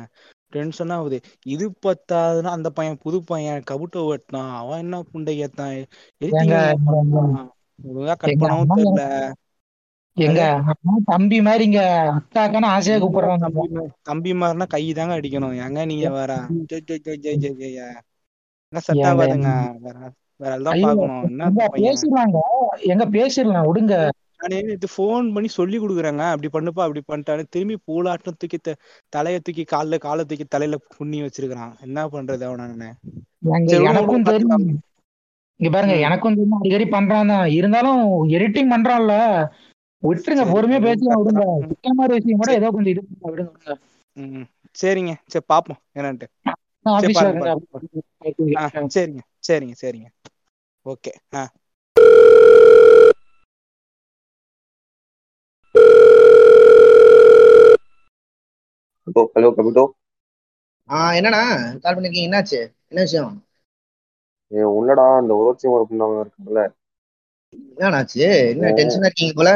டென்ஷனா 0.56 0.92
ஆகுது 0.92 1.18
இது 1.45 1.65
பத்தாதுன்னா 1.86 2.51
அந்த 2.57 2.69
பையன் 2.69 3.00
புது 3.01 3.19
பையன் 3.24 3.63
கபுட்டோ 3.71 4.01
வெட்டினான் 4.10 4.51
அவன் 4.56 4.80
என்ன 4.80 5.00
புண்டை 5.13 5.33
ஏத்தான்? 5.45 5.71
எடிட்டிங் 6.21 6.51
கட் 8.24 8.42
பண்ணவும் 8.44 8.75
தெரியல. 8.75 9.06
எங்க 10.18 10.42
தம்பி 11.06 11.38
மாதிரி 11.42 11.63
இங்க 11.63 11.81
அக்காக்கான 12.15 12.69
ஆசையா 12.75 12.98
கூப்பிடுறாங்க 12.98 13.48
தம்பி 14.10 14.31
மாதிரினா 14.33 14.68
கை 14.68 14.83
தாங்க 14.94 15.13
அடிக்கணும். 15.19 15.56
ஏங்க 15.63 15.86
நீங்க 15.92 16.10
வேற? 16.18 16.31
செட் 18.86 19.06
ஆகாதுங்க. 19.10 19.50
வேற 19.86 19.98
பேசிடலாங்க 21.77 22.38
எங்க 22.94 23.06
பேசிடலாம் 23.15 23.68
விடுங்க. 23.69 23.95
நானே 24.39 24.60
இது 24.75 24.88
ஃபோன் 24.94 25.25
பண்ணி 25.33 25.50
சொல்லி 25.57 25.77
கொடுக்குறேங்க. 25.80 26.24
அப்படி 26.33 26.50
பண்ணுப்பா 26.56 26.81
அப்படி 26.86 27.01
பண்ணிட்டானு 27.12 27.44
திரும்பி 27.50 27.75
பூலாட்டம் 27.88 28.39
தூக்கி 28.42 28.57
தலைய 29.13 29.38
தூக்கி 29.45 29.63
கால்ல 29.74 29.98
காலை 30.06 30.24
தூக்கி 30.25 30.48
தலையில 30.56 30.77
புண்ணி 30.95 31.19
வச்சிருக்கான் 31.25 31.75
என்ன 31.88 32.07
பண்றது 32.15 32.45
அவன 32.50 32.89
எனக்கும் 33.89 34.27
தெரியும். 34.30 34.65
இங்க 35.60 35.69
பாருங்க. 35.75 35.95
எனக்கும் 36.07 36.36
தெரியும். 36.36 36.60
அடிக்கடி 36.60 36.86
பண்றான் 36.95 37.31
தான். 37.33 37.45
இருந்தாலும் 37.57 38.01
எடிட்டிங் 38.36 38.72
பண்றான்ல. 38.74 39.13
விட்டுருங்க 40.03 40.43
பொறுமையா 40.53 40.79
பேசலாம் 40.81 41.13
correct 41.13 41.25
விடுங்க. 41.25 41.43
தான். 41.43 41.62
ம். 41.62 41.69
சிக்கன் 41.72 41.98
மாதிரி 42.00 42.13
விஷயம் 42.17 42.41
கூட. 42.41 42.51
ஏதோ 42.60 42.69
கொஞ்சம் 42.75 42.93
இது 42.93 43.01
விடுங்க. 43.25 43.77
சரிங்க. 44.75 45.13
சரி 45.27 45.45
பாப்போம். 45.50 45.79
என்னன்ட்டு. 45.95 46.27
சரிங்க 48.95 49.22
சரிங்க 49.48 49.75
சரிங்க. 49.83 50.07
ஓகே 50.86 51.12
ஆ. 51.33 51.43
ஹலோ 59.33 59.50
கபிட்டோ. 59.57 59.83
ஆ 60.89 60.98
என்னண்ணா? 61.12 61.41
கால் 61.83 61.95
பண்ணிருக்கீங்க. 61.95 62.27
என்னாச்சு? 62.29 62.60
என்ன 62.91 63.01
விஷயம்? 63.01 63.33
ஏ 64.51 64.63
உள்ளடா 64.74 65.05
அந்த 65.17 65.33
உரோச்சி 65.33 65.65
ஒரு 65.69 65.83
பொண்ணவங்க 65.89 66.24
இருக்காங்கல்ல. 66.24 66.63
என்னாச்சு 67.77 68.22
என்ன 68.51 68.74
டென்ஷனா 68.77 69.10
இருக்கீங்க 69.10 69.33
போல? 69.33 69.51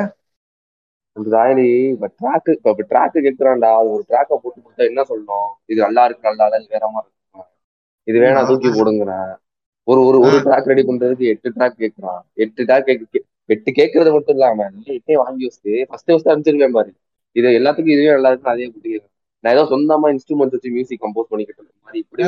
அந்த 1.17 1.29
தாயலி 1.33 1.65
இப்ப 1.93 2.07
ட்ராக்கு 2.17 2.51
இப்ப 2.57 2.85
ட்ராக்கு 2.89 3.23
கேட்கிறான்டா 3.25 3.69
அது 3.75 3.89
ஒரு 3.93 4.03
ட்ராக்கை 4.09 4.35
போட்டு 4.35 4.59
கொடுத்தா 4.59 4.83
என்ன 4.89 5.01
சொல்லணும்? 5.09 5.49
இது 5.65 5.79
நல்லா 5.85 6.03
இருக்கு 6.07 6.29
நல்லா 6.29 6.45
இல்ல 6.51 6.73
வேற 6.75 6.85
மாதிரி 6.89 7.09
இருக்கு 7.09 7.45
இது 8.07 8.17
வேணா. 8.23 8.41
தூக்கி 8.49 8.69
போடுங்கிறேன் 8.73 9.31
ஒரு 9.87 9.99
ஒரு 10.07 10.17
ஒரு 10.19 10.37
ட்ராக் 10.45 10.69
ரெடி 10.71 10.83
பண்றதுக்கு 10.87 11.25
எட்டு 11.33 11.49
ட்ராக் 11.55 11.81
கேட்கறான் 11.81 12.21
எட்டு 12.43 12.61
ட்ராக் 12.67 12.89
எட்டு 13.49 13.69
கேட்கறது 13.77 14.09
மட்டும் 14.15 14.35
இல்லாம 14.35 14.63
எட்டே 14.95 15.15
வாங்கி 15.21 15.43
வச்சுட்டு 15.47 15.73
ஃபர்ஸ்ட் 15.89 16.09
ஃபர்ஸ்ட் 16.09 16.29
அனுப்பிச்சிருக்கேன் 16.29 16.77
பாரு. 16.77 16.89
இது 17.35 17.47
எல்லாத்துக்கும் 17.59 17.93
இதுவே 17.93 18.11
நல்லா 18.11 18.31
இருக்கு 18.31 18.51
அதே 18.51 18.67
குட்டி 18.67 18.91
நான் 19.43 19.53
ஏதோ 19.53 19.63
சொந்தமா 19.71 20.07
இன்ஸ்ட்ருமெண்ட் 20.13 20.55
வச்சு 20.55 20.69
மியூசிக் 20.75 21.03
கம்போஸ் 21.03 21.31
பண்ணிக்கிட்டு 21.31 21.61
இருக்க 21.61 21.85
மாதிரி 21.85 21.99
இப்படி 22.03 22.23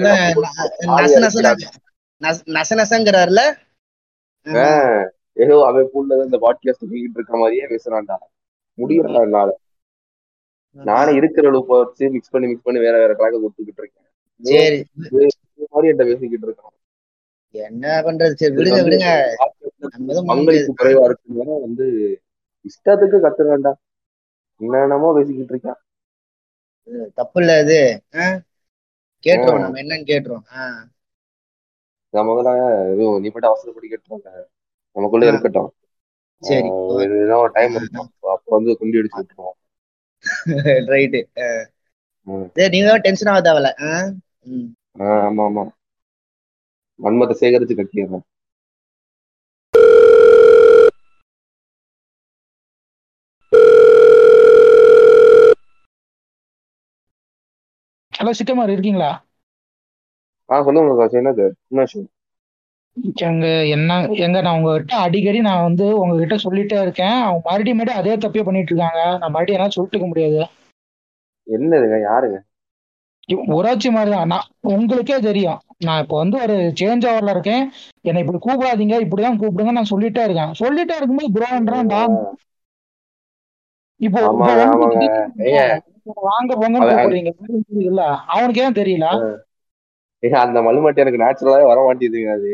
ஏதோ 5.37 5.55
அவன் 5.67 5.89
புள்ள 5.93 6.19
இந்த 6.23 6.37
பாட்காஸ்ட் 6.43 6.81
பண்ணிக்கிட்டு 6.81 7.19
இருக்க 7.19 7.35
மாதிரியே 7.37 7.65
பேசுறான்டா. 7.71 8.15
முடியறா 8.79 9.21
என்னால 9.21 9.49
நானே 10.77 11.11
இருக்கிற 11.13 11.47
அளவுக்கு 11.47 11.73
வச்சு 11.75 12.09
மிக்ஸ் 12.09 12.29
பண்ணி 12.29 12.47
மிக்ஸ் 12.47 12.61
பண்ணி 12.61 12.79
வேற 12.79 12.97
வேற 12.97 13.13
ட்ராக்க 13.13 13.39
கொடுத்துக்கிட்டு 13.41 13.81
இருக்கேன். 13.83 14.07
சரி. 14.41 14.77
மாதிரி 15.69 15.87
என்கிட்ட 15.89 16.05
பேசிக்கிட்டு 16.11 16.47
இருக்கான். 16.47 16.75
என்ன 17.51 18.01
பண்றது? 18.05 18.33
சரி 18.33 18.55
விடுங்க 18.55 18.81
விடுங்க. 18.87 19.09
நம்ம 19.89 20.23
பங்களிப்பு 20.25 20.73
குறைவா 20.77 21.03
இருக்குன்னா 21.09 21.59
வந்து 21.61 21.87
இஷ்டத்துக்கு 22.65 23.17
கத்துறான்டா. 23.25 23.73
என்னென்னமோ 24.61 25.09
பேசிக்கிட்டு 25.13 25.53
இருக்கான். 25.53 25.79
தப்பு 27.13 27.39
இல்ல 27.41 27.53
இது? 27.61 27.79
கேட்டுருவோம் 29.23 29.59
நம்ம 29.59 29.81
என்னன்னு 29.81 30.09
கேட்டுருவோம். 30.11 30.45
நான் 32.13 32.27
முதல்ல 32.27 32.51
எதுவும் 32.93 33.21
நீ 33.21 33.29
மட்டும் 33.29 33.51
அவசரப்படி 33.53 33.87
கேட்டுருவாங்க. 33.87 34.29
நமக்குள்ள. 34.95 35.27
இருக்கட்டும். 35.27 35.69
சரி. 36.43 36.69
ஒரு 37.37 37.49
டைம் 37.53 37.75
இருக்கும். 37.75 38.09
அப்போ 38.33 38.49
வந்து 38.55 38.77
குண்டி 38.79 38.99
அடிச்சு 38.99 39.19
விட்டுருவோம். 39.19 39.55
ரைட்டு 40.91 41.19
நீங்க 42.69 42.89
டென்ஷன் 42.99 43.31
ஆக 43.31 43.41
தேவையில்ல 43.45 43.69
ஆ? 43.85 43.91
ம். 44.49 44.67
ஆஹ் 44.99 45.23
ஆமா 45.25 45.43
ஆமா. 45.49 45.63
வன்மத்தை 46.99 47.35
சேகரிச்சு 47.41 47.75
கட்டிடுறோம் 47.75 48.25
ஹலோ 58.13 58.31
சிக்கமார் 58.37 58.71
இருக்கீங்களா? 58.71 59.11
ஆ 60.49 60.57
சொல்லுங்க 60.65 60.93
காசு 60.99 61.15
என்னது? 61.19 61.45
என்ன 61.69 61.81
விஷயம்? 61.81 62.09
எங்க 63.21 63.45
என்ன 63.67 63.91
எங்க 64.25 64.41
நான் 64.41 64.57
உங்ககிட்ட 64.57 64.95
அடிக்கடி 64.97 65.39
நான் 65.39 65.63
வந்து 65.63 65.99
உங்ககிட்ட 65.99 66.35
சொல்லிட்டே 66.35 66.81
இருக்கேன். 66.81 67.17
அவங்க 67.21 67.41
மறுபடியும் 67.45 67.77
மறுபடியும் 67.77 68.01
அதே 68.01 68.15
தப்பே 68.17 68.43
பண்ணிட்டு 68.43 68.71
இருக்காங்க. 68.73 69.01
நான் 69.17 69.31
மறுபடியும் 69.31 69.59
என்ன 69.59 69.69
சொல்லிட்டு 69.69 69.97
இருக்க 69.97 70.07
முடியாது. 70.07 70.39
என்னதுங்க 71.47 71.99
யாருங்க? 72.01 72.37
ஊராட்சி 73.55 73.89
மாதிரி 73.89 74.11
தான். 74.11 74.27
நான் 74.27 74.47
உங்களுக்கே 74.73 75.19
தெரியும். 75.19 75.59
நான் 75.77 76.01
இப்போ 76.01 76.17
வந்து 76.17 76.37
ஒரு 76.41 76.55
சேஞ்ச் 76.79 77.07
ஓவர்ல 77.09 77.29
இருக்கேன். 77.29 77.63
என்னை 78.01 78.21
இப்படி 78.21 78.37
கூப்பிடாதீங்க. 78.37 78.95
இப்படிதான் 79.05 79.39
கூப்பிடுங்க. 79.41 79.71
நான் 79.71 79.91
சொல்லிட்டே 79.93 80.23
இருக்கேன். 80.23 80.53
சொல்லிட்டே 80.53 80.95
இருக்கும்போது 80.97 81.33
ப்ரோன்றான் 81.37 82.15
இப்போ 84.01 84.19
வாங்க 86.29 86.51
போங்கன்னு 86.55 86.85
அவன் 86.85 86.99
கூப்பிடுறீங்க 87.29 87.31
இல்ல. 87.89 88.01
அவனுக்கு 88.27 88.61
ஏன் 88.61 88.77
தெரியல? 88.81 89.07
அந்த 90.41 90.59
மலுமட்டி 90.61 91.03
எனக்கு 91.03 91.21
நேச்சுரலாவே 91.21 91.65
வர 91.69 91.79
மாட்டேங்குதுங்க 91.79 92.31
அது. 92.37 92.51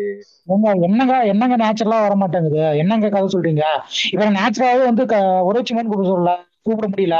என்னங்க 0.86 1.14
என்னங்க 1.32 1.56
நேச்சுரலா 1.64 2.00
வர 2.04 2.16
மாட்டேங்குது 2.16 2.62
என்னங்க 2.82 3.10
கதை 3.10 3.28
சொல்றீங்க? 3.28 3.64
இப்ப 4.12 4.30
நேச்சுரலாவே 4.38 4.84
வந்து 4.90 5.06
உரைச்சிமன் 5.50 5.90
கூப்பிட 5.90 6.10
சொல்லல. 6.12 6.34
கூப்பிட 6.62 6.88
முடியல. 6.88 7.18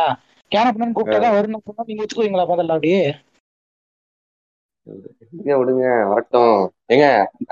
கேனப்பனு 0.52 0.96
கூப்பிட்டாதான் 0.96 1.38
வரும்னு 1.38 1.64
சொன்னா 1.64 1.88
நீங்க 1.88 2.04
வச்சுக்குவீங்களா 2.04 2.46
பதில் 2.52 2.74
அப்படி? 2.76 2.92
விடுங்க 5.60 5.84
வரட்டும். 6.12 6.58
ஏங்க 6.94 7.06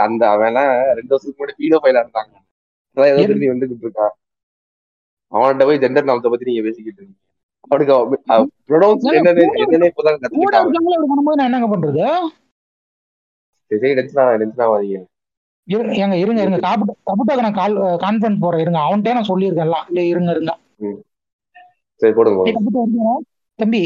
அந்த 0.05 0.23
அவன் 0.29 0.57
ரெண்டு 0.97 1.13
வருஷத்துக்கு 1.13 1.39
முன்னாடி 1.39 1.61
வீடியோ 1.63 1.79
ஃபைல 1.83 2.03
இருந்தாங்க 2.03 2.33
ஏதோ? 2.97 3.21
திரும்பி 3.21 3.51
வந்துகிட்டு 3.51 3.85
இருக்கான். 3.87 4.13
அவன்கிட்ட 5.31 5.65
போய் 5.67 5.81
ஜெண்டர் 5.83 6.09
நாமத்தை 6.09 6.31
பத்தி 6.31 6.49
நீங்க 6.49 6.63
பேசிக்கிட்டு 6.67 6.99
இருக்கீங்க. 6.99 7.19
அவனுக்கு 7.63 7.93
என்னன்னு 9.19 9.43
என்னன்னே 9.63 9.89
இப்பதான் 9.91 10.17
கூட 10.17 10.23
கத்துக்கிட்டான் 10.23 11.47
என்னங்க 11.47 11.67
பண்றது? 11.73 12.03
ஏங்க 15.97 16.15
இருங்க 16.15 16.39
இருங்க 16.41 16.59
காப்பிட்டு 16.59 16.93
காப்பிட்டு 17.07 17.45
நான் 17.45 17.59
கால் 17.59 17.75
கான்ஃபரன்ஸ் 18.01 18.41
போறேன். 18.41 18.63
இருங்க. 18.63 18.79
அவன்கிட்ட 18.79 19.13
நான் 19.13 19.29
சொல்லியிருக்கேன் 19.29 19.67
எல்லாம். 19.67 19.85
இல்ல 19.89 20.01
இருங்க 20.03 20.31
இருங்க. 20.31 20.53
சரி 22.01 22.13
போடுங்க? 22.13 23.13
தம்பி. 23.59 23.83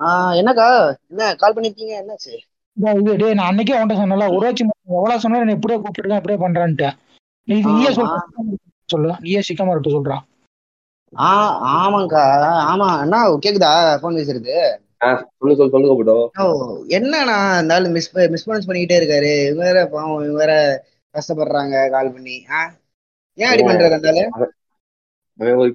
ஆ, 0.00 0.08
என்னக்கா? 0.34 0.68
என்ன 1.10 1.34
கால் 1.34 1.54
பண்ணிருக்கீங்க? 1.56 1.94
என்னாச்சு? 2.02 2.34
இதோ 2.76 3.14
டேய் 3.16 3.34
நான் 3.34 3.50
அன்னைக்கே 3.50 3.74
அவன்கிட்ட 3.76 3.96
சொன்னல 3.98 4.28
உருவாச்சி 4.32 4.62
எவ்வளவு 4.92 5.22
சொன்னா 5.24 5.40
என்ன 5.40 5.56
இப்படியே 5.56 5.78
கூப்பிட்டுருக்கேன் 5.78 6.20
இப்படியே 6.22 6.38
பண்றான்ட்டு. 6.42 6.88
நீ 7.48 7.56
நீயே. 7.68 7.90
சொல்ற 7.96 8.14
சொல்லு. 8.88 9.10
நீயே 9.20 9.40
சிக்கமா 9.48 9.74
இருக்க 9.74 9.90
சொல்றான் 9.90 10.22
ஆ 11.12 11.30
ஆமாங்கக்கா 11.72 12.22
ஆமா 12.70 12.86
அண்ணா 13.00 13.18
கேக்குதா? 13.44 13.70
போன் 14.02 14.16
பேசுறது. 14.18 14.54
சொல்லு 15.02 15.56
சொல்லு 15.58 15.72
சொல்லுங்க 15.74 15.94
போட்டோ 15.98 16.16
ஓ 16.42 16.44
என்னண்ணா 16.96 17.20
இருந்தாலும் 17.56 17.94
மிஸ் 17.96 18.10
மிஸ்பனன்ஸ் 18.34 18.68
பண்ணிக்கிட்டே 18.68 18.98
இருக்காரு. 19.00 19.32
இவங்க 19.46 19.64
வேற 19.68 19.80
பாவம் 19.88 20.20
இவங்க 20.20 20.40
வேற 20.44 20.54
கஷ்டப்படுறாங்க 21.14 21.74
கால் 21.94 22.14
பண்ணி 22.14 22.36
ஆ? 22.52 22.60
ஏன் 23.38 23.48
அப்படி 23.48 23.64
பண்றாரு 23.64 23.94
இருந்தாலும் 23.94 24.30
ஒரு 25.58 25.70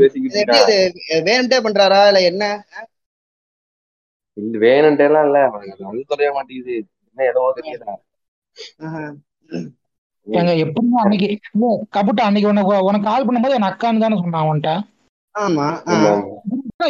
இது 0.00 0.48
வேணும்ட்டே 1.26 1.58
பண்றாரா 1.64 2.00
இல்ல 2.10 2.20
என்ன? 2.30 2.44
இது 4.36 4.58
வேணுன்ட்டே 4.62 5.06
எல்லாம் 5.08 5.26
இல்ல 5.28 5.38
தெரிய 6.12 6.28
மாட்டேங்குது. 6.32 6.76
என்ன 7.06 7.26
ஏதோ 7.30 7.42
தெரியல 7.58 7.96
எப்படியும் 10.62 11.00
அன்னைக்கு 11.02 11.28
கபுட்டா 11.96 12.24
அன்னைக்கு 12.26 12.50
உனக்கு 12.50 12.74
உனக்கு 12.88 13.08
கால் 13.08 13.26
பண்ணும்போது 13.26 13.56
என் 13.56 13.70
அக்கான்னு 13.70 14.04
தானே 14.04 14.18
சொன்னான் 14.20 14.44
அவன்கிட்ட? 14.44 14.72
ஆமா 15.34 15.66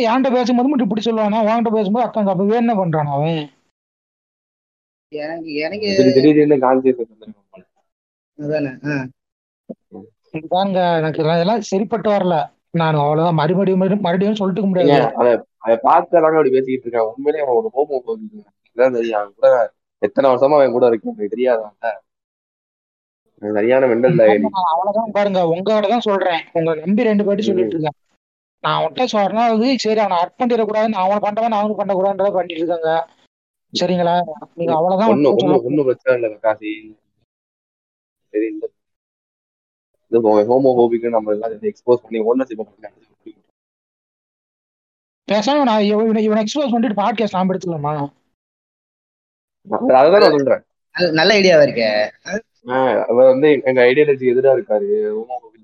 என்கிட்ட 0.05 0.29
பேசும்போது 0.37 0.69
மட்டும் 0.69 0.87
இப்படி 0.89 1.05
சொல்லுவானா? 1.07 1.41
உன்கிட்ட 1.47 1.73
பேசும்போது 1.77 2.05
அக்கா 2.07 2.33
அப்ப 2.33 2.61
என்ன 2.61 2.75
பண்றான் 2.81 3.13
அவன்? 3.17 3.43
எனக்கு 5.13 5.51
எனக்கு 5.63 5.89
பாருங்க 10.53 10.81
எனக்கு 11.01 11.19
இதெல்லாம் 11.21 11.39
இதெல்லாம் 11.39 11.69
சரிப்பட்டு 11.71 12.09
வரல. 12.13 12.37
நான் 12.81 13.01
அவ்வளவுதான் 13.03 13.39
மறுபடியும் 13.41 13.81
மறுபடியும் 13.81 14.39
சொல்லிட்டு 14.41 14.69
முடியாது. 14.69 14.93
அதை 15.21 15.33
அதை 15.65 15.75
பார்க்கறாங்க 15.89 16.39
அப்படி 16.39 16.55
பேசிக்கிட்டு 16.55 16.87
இருக்கான். 16.87 17.11
உண்மையிலேயே 17.11 17.45
அவன் 17.45 17.57
ஒரு 17.57 18.15
இதான் 18.77 18.97
தெரியும். 18.97 19.19
அவன் 19.19 19.35
கூட 19.39 19.49
எத்தனை 20.03 20.27
வருஷமா 20.31 20.57
அவன் 20.59 20.77
கூட 20.77 20.87
இருக்கேன் 20.91 21.15
எனக்கு 21.15 21.35
தெரியாத 21.35 21.61
சரியான 23.43 23.87
மெண்டல் 23.91 24.19
அவ்வளவுதான் 24.73 25.15
பாருங்க 25.17 25.41
உங்ககிட்ட 25.53 25.89
தான் 25.93 26.09
சொல்றேன். 26.09 26.43
உங்க 26.59 26.71
நம்பி 26.83 27.09
ரெண்டு 27.09 27.25
பேர்ட்டு 27.27 27.47
சொல்லிட்டு 27.49 27.77
இருக்கேன். 27.77 27.97
நான் 28.65 28.77
அவன்கிட்ட 28.77 29.05
சொன்னது 29.07 29.79
சரி 29.79 30.01
அவனை 30.01 30.19
அர்ட் 30.19 30.39
பண்ணிடக்கூடாதுன்னு 30.39 31.01
அவனை 31.01 31.19
பண்றவன் 31.19 31.57
அவனுக்கு 31.57 31.81
பண்ணக்கூடாதுன்றத 31.81 32.33
பண்ணிட்டு 32.33 32.61
இருக்காங்க. 32.61 32.91
சரிங்களா? 33.73 34.15
நீங்க 34.55 34.73
அவ்வளவுதான் 34.75 35.11
ஒன்னும் 35.63 35.87
பிரச்சனை 35.87 36.15
இல்லை 36.17 36.39
காசி 36.39 36.71
சரி 38.35 38.47
இந்த 38.47 38.65
இது 40.13 40.21
ஹோமோபோபிக்கு 40.49 41.09
நம்ம 41.09 41.33
எல்லாம் 41.33 41.69
எக்ஸ்போஸ் 41.71 42.03
பண்ணி 42.03 42.21
ஓனர்ஷிப் 42.23 42.61
பண்ணி 42.63 43.33
பேசாம 45.29 45.63
நான் 45.65 45.85
இவனை 45.85 46.23
இவனை 46.25 46.43
எக்ஸ்போஸ் 46.45 46.73
பண்ணிட்டு 46.73 47.01
பாட்காஸ்ட் 47.01 47.33
நாம 47.33 47.53
எடுத்துக்கலாமா? 47.53 47.93
அதுதான் 49.97 50.23
நான் 50.23 50.35
சொல்றேன் 50.37 50.63
நல்ல- 51.15 51.35
ஐடியாவா 51.35 51.65
இருக்கே. 51.67 51.89
அவர் 53.05 53.27
வந்து 53.27 53.49
எங்க 53.65 53.81
ஐடியாலஜி 53.83 54.27
எதிரா 54.33 54.53
இருக்காரு 54.57 54.89
ஹோமோபோபிக் 55.11 55.61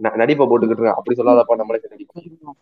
நடிப்பை 0.00 0.44
போட்டுக்கிட்டு 0.48 0.80
இருக்கான். 0.80 0.98
அப்படி 1.00 1.16
சொல்லாதப்பா 1.18 1.58
நம்மளே 1.60 1.80
நடிப்போம்? 1.94 2.56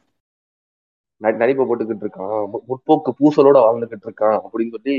நடிப்பை 1.41 1.65
போட்டுக்கிட்டு 1.69 2.05
இருக்கான். 2.07 2.35
முற்போக்கு 2.71 3.11
பூசலோட 3.21 3.59
வாழ்ந்துகிட்டு 3.67 4.07
இருக்கான் 4.09 4.37
அப்படின்னு 4.45 4.75
சொல்லி 4.77 4.97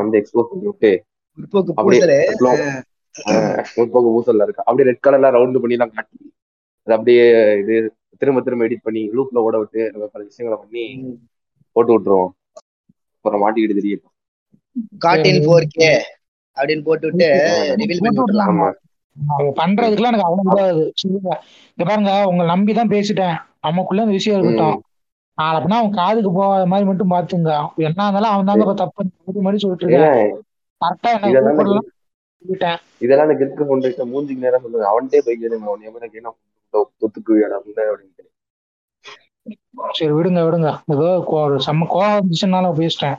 வந்து 0.00 0.18
எக்ஸ்போஸ் 0.20 0.50
பண்ணி 0.50 0.66
விட்டு 0.70 0.90
முற்போக்கு 1.38 1.72
பூசல்ல 4.14 4.46
இருக்கா 4.46 4.64
அப்படியே 4.66 4.86
ரெட் 4.88 5.04
கலர்ல 5.06 5.30
ரவுண்ட் 5.36 5.60
பண்ணி 5.62 5.76
எல்லாம் 5.76 5.94
காட்டி 5.96 6.18
அது 6.86 6.94
அப்படியே 6.96 7.24
இது 7.62 7.74
திரும்ப 8.20 8.40
திரும்ப 8.46 8.66
எடிட் 8.66 8.86
பண்ணி 8.86 9.02
லூப்ல 9.16 9.42
ஓட 9.46 9.56
விட்டு 9.62 9.80
நம்ம 9.92 10.04
பல 10.12 10.22
விஷயங்களை 10.28 10.56
பண்ணி 10.62 10.84
போட்டு 11.76 11.92
விட்டுருவோம். 11.94 12.30
அப்புறம் 13.16 13.42
மாட்டிக்கிட்டு 13.42 13.78
தெரியும் 13.80 14.04
காட்டின் 15.04 15.40
ஃபோர் 15.44 15.66
கே 15.76 15.90
அப்படின்னு 16.56 16.84
போட்டு 16.88 17.06
விட்டு 17.08 17.28
ரிவீல் 17.80 18.02
பண்ணி 18.04 18.18
விட்டுலாம் 18.20 18.60
பண்றதுக்குலாம் 19.60 20.12
எனக்கு 20.12 20.28
அவ்வளவு 20.28 20.64
சொல்லுங்க 21.02 21.30
இங்க 21.72 21.84
பாருங்க 21.90 22.12
உங்களை 22.30 22.46
நம்பி 22.52 22.72
தான் 22.78 22.92
பேசிட்டேன். 22.94 23.36
நமக்குள்ள 23.66 24.04
இந்த 24.06 24.16
விஷயம் 24.18 24.36
இருக்கட்டும். 24.38 24.78
நாளை 25.38 25.56
அப்படின்னா 25.58 25.80
அவன் 25.80 25.96
காதுக்கு 26.00 26.30
போகாத 26.38 26.66
மாதிரி 26.72 26.86
மட்டும் 26.90 27.12
பாத்துங்க 27.14 27.52
என்ன 27.88 28.06
இருந்தாலும் 28.06 28.32
அவன் 28.34 28.48
தாங்க 28.50 28.74
தப்பு 28.82 29.44
மாதிரி 29.46 29.62
சொல்லிட்டு 29.64 29.86
இருக்கேன். 29.86 30.32
கரெக்டா 30.80 31.10
என்ன 31.16 31.30
இதெல்லாம் 31.32 31.56
கூப்பிடலாம்? 31.58 31.88
சொல்லிட்டேன். 32.44 32.78
இதெல்லாம் 33.04 33.28
எனக்கு 33.28 33.44
இருக்க 33.44 33.64
கொண்டு 33.70 34.08
மூஞ்சிக்கு 34.12 34.46
நேரம் 34.46 34.64
சொல்லுங்க. 34.64 34.86
அவன்கிட்டே 34.92 35.22
போய் 35.26 35.40
கேளுங்க 35.42 35.68
அவன் 35.70 35.86
எவனுக்கு 35.90 36.20
என்ன 36.20 36.32
ஒத்துக்கு 37.04 37.34
அப்படின்ட்டு. 37.88 38.24
சரி 39.98 40.12
விடுங்க 40.18 40.40
விடுங்க. 40.46 40.70
ஏதோ 40.94 41.08
செம்ம 41.66 41.88
கோவம் 41.94 42.16
வந்துச்சுனால 42.18 42.72
பேசிட்டேன். 42.80 43.18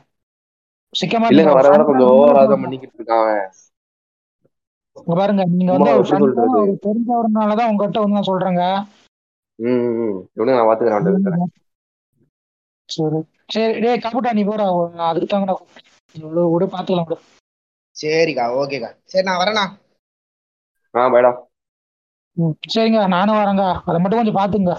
சிக்கமா 0.93 1.27
வர 1.57 1.69
வர 1.71 1.83
கொஞ்சம் 1.89 2.09
ஆ 2.09 2.17
ஓவரா 2.19 2.43
தான் 2.51 2.63
பண்ணிக்கிட்டு 2.63 2.97
இருக்கான் 2.99 3.31
பாருங்க 5.11 5.43
நீங்க 5.51 5.71
வந்து 5.75 5.91
தெரிஞ்சவரனாலதான் 6.83 7.69
உங்ககிட்ட 7.71 7.99
வந்து 8.03 8.17
நான் 8.17 8.29
சொல்றேங்க. 8.29 8.63
சரி 12.89 13.19
சரி. 13.49 13.73
டேய் 13.83 14.03
கபுட்டா 14.03 14.31
நீ 14.33 14.43
போடா 14.45 14.65
அதுக்கு 15.07 15.27
தாங்க 15.27 15.47
நான் 15.47 15.61
விட 16.53 16.65
பாத்துக்கலாம் 16.67 17.07
விடு 17.07 17.17
சரிக்கா 17.95 18.45
ஓகேக்கா. 18.57 18.89
சரி 19.05 19.25
நான் 19.27 19.41
வரேண்ணா 19.41 19.65
ஆ 20.93 21.07
பைடா 21.09 21.31
ம், 22.37 22.55
சரிங்க 22.73 22.99
நானும் 23.13 23.39
வரேங்க. 23.39 23.63
அதை 23.87 23.97
மட்டும் 23.99 24.19
கொஞ்சம் 24.19 24.39
பாத்துங்க. 24.39 24.73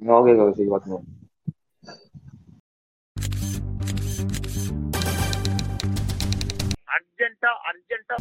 ஓகே 0.00 0.30
சரி 0.50 0.68
பாத்துக்கோ 0.68 0.98
அர்ஜென்ட்டா 6.94 7.50
அர்ஜென்ட்டா 7.68 8.16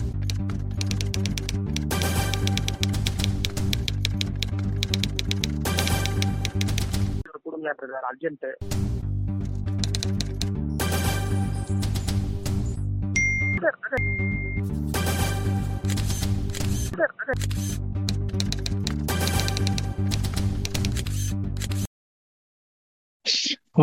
சார் 7.36 7.46
கொடுங்க 7.48 7.70
அர்ஜென்ட் 8.10 8.46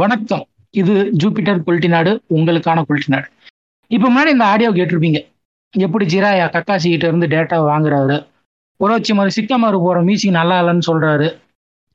வணக்கம். 0.01 0.45
இது 0.81 0.95
ஜூபிட்டர் 1.21 1.63
நாடு 1.95 2.13
உங்களுக்கான 2.35 2.85
நாடு. 3.15 3.27
இப்போ 3.91 4.07
முன்னாடி 4.13 4.31
இந்த 4.37 4.45
ஆடியோ 4.53 4.71
கேட்டிருப்பீங்க. 4.79 5.21
எப்படி 5.75 6.05
ஜிராயா 6.15 6.47
கக்காசிக்கிட்ட 6.57 7.07
இருந்து 7.11 7.27
டேட்டா 7.35 7.59
வாங்குறாரு? 7.71 8.17
ஒரு 8.83 8.93
வச்சு 8.93 9.13
மாதிரி 9.15 9.35
சிக்கமாறு 9.39 9.79
போகிற 9.85 9.99
மியூசிக் 10.09 10.39
நல்லா 10.41 10.57
இல்லைன்னு 10.63 10.89
சொல்றாரு. 10.91 11.29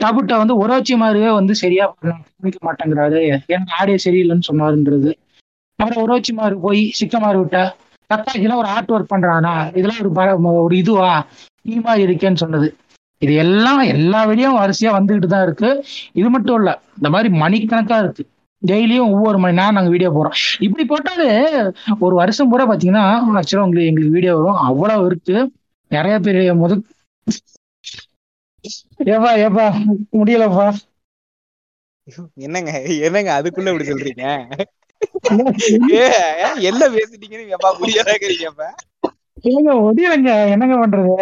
டபுட்டா 0.04 0.38
வந்து 0.38 0.68
ஒரோச்சி 0.68 0.98
மாதிரியே 0.98 1.32
வந்து 1.32 1.56
சரியா 1.56 1.96
பண்ணிக்க 2.40 2.74
மாட்டேங்கிறாரு. 2.74 3.42
எனக்கு 3.46 3.74
ஆடியோ 3.80 3.98
சரியில்லைன்னு 4.06 4.42
சொன்னாருன்றது. 4.52 5.14
அப்புறம் 5.76 6.04
ஒரோச்சி 6.04 6.34
மாதிரி 6.34 6.60
போய் 6.62 6.94
சிக்கமாரு 7.00 7.38
விட்டா 7.38 7.72
கக்காசிலாம் 8.14 8.56
ஒரு 8.56 8.68
ஆர்ட் 8.68 8.90
ஒர்க் 8.90 9.14
பண்றானா? 9.16 9.68
இதெல்லாம் 9.68 10.00
ஒரு 10.00 10.12
ப- 10.12 10.38
ஒரு 10.38 10.78
இதுவா? 10.78 11.26
நீ 11.62 11.76
மாதிரி 11.76 12.14
இருக்கேன்னு 12.14 12.36
சொன்னது. 12.36 12.76
இது 13.18 13.34
எல்லாம் 13.34 13.80
எல்லா 13.80 14.28
வீடியோவும் 14.28 14.64
வரிசையா 14.64 14.90
வந்துகிட்டு 14.96 15.26
தான் 15.26 15.44
இருக்கு. 15.44 15.86
இது 16.14 16.30
மட்டும் 16.30 16.56
இல்ல 16.56 16.80
இந்த 16.96 17.10
மாதிரி 17.10 17.40
மணிக்கணக்கா 17.40 18.00
இருக்கு. 18.00 18.28
டெய்லியும் 18.68 19.12
ஒவ்வொரு 19.12 19.38
மணி 19.38 19.56
நேரம் 19.56 19.74
நாங்க 19.74 19.90
வீடியோ 19.90 20.12
போடுறோம். 20.12 20.64
இப்படி 20.64 20.86
போட்டாலே 20.88 21.72
ஒரு 22.00 22.16
வருஷம் 22.16 22.50
பூரா 22.50 22.70
பாத்தீங்கன்னா 22.70 23.14
ஆக்சுவலாக 23.14 23.58
உங்களுக்கு 23.58 23.86
எங்களுக்கு 23.86 24.10
வீடியோ 24.10 24.36
வரும். 24.36 24.56
அவ்வளவு 24.56 25.06
இருக்கு. 25.06 25.52
நிறைய 25.90 26.20
பேர் 26.20 26.36
முத 26.36 26.82
ஏப்பா 29.08 29.32
ஏப்பா 29.44 29.66
முடியலப்பா. 30.14 30.68
என்னங்க 32.46 32.72
என்னங்க 33.06 33.32
அதுக்குள்ள 33.36 33.72
இப்படி 33.72 33.90
சொல்றீங்க? 33.90 34.26
ஏ, 35.96 36.06
என்ன 36.70 36.84
பேசிட்டீங்கன்னு 36.94 37.54
எப்பா 37.56 37.70
புரியறீங்கப்பா 37.80 38.70
இல்லைங்க 39.44 39.74
முடியலைங்க. 39.82 40.32
என்னங்க 40.54 40.76
பண்றது? 40.78 41.16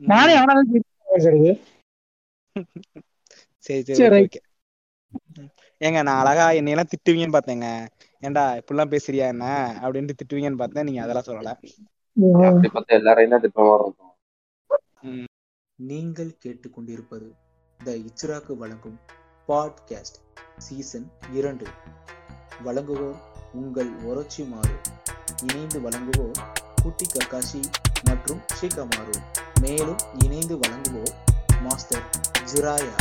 நானே 0.00 0.32
அவனால 0.36 0.60
பேசுறது. 1.08 1.50
சரி 3.66 3.82
சரி, 3.88 4.04
சரி. 4.06 4.22
ஓகே. 4.22 4.40
ஏங்க 5.80 6.00
நான் 6.02 6.20
அழகா 6.22 6.46
என்னையெல்லாம் 6.58 6.90
திட்டுவீங்கன்னு 6.92 7.36
பார்த்தேங்க. 7.36 7.68
ஏன்டா 8.22 8.44
இப்படிலாம் 8.60 8.92
பேசுறியா 8.92 9.26
என்ன? 9.34 9.46
அப்படின்ட்டு 9.82 10.18
திட்டுவீங்கன்னு 10.20 10.62
பார்த்தேன் 10.62 10.88
நீங்க 10.88 11.02
அதெல்லாம் 11.04 11.28
சொல்லல. 11.28 11.52
அப்படி 12.46 12.68
பார்த்தா 12.70 12.98
எல்லாரையும் 13.00 13.34
தான் 13.34 13.44
திட்டம் 13.44 13.70
வரும் 13.70 13.96
நீங்கள் 15.86 16.38
கேட்டுக்கொண்டிருப்பது 16.44 17.30
த 17.84 17.92
இச்ராக்கு 17.92 18.56
வழங்கும் 18.56 18.98
பாட்காஸ்ட் 19.48 20.18
சீசன் 20.58 21.12
இரண்டு. 21.32 21.66
வழங்குவோர் 22.64 23.16
உங்கள் 23.52 23.90
ஒரோச்சி 24.02 24.48
மாறு 24.48 24.76
இணைந்து 25.42 25.80
வழங்குவோர் 25.80 26.54
குட்டி 26.82 27.06
கக்காஷி 27.06 27.64
மற்றும் 28.04 28.40
ஷிகமாரு 28.60 29.22
மேலும் 29.60 29.96
இணைந்து 30.18 30.56
வழங்குவோர் 30.56 31.14
மாஸ்டர் 31.62 32.02
ஜிராயா. 32.52 32.94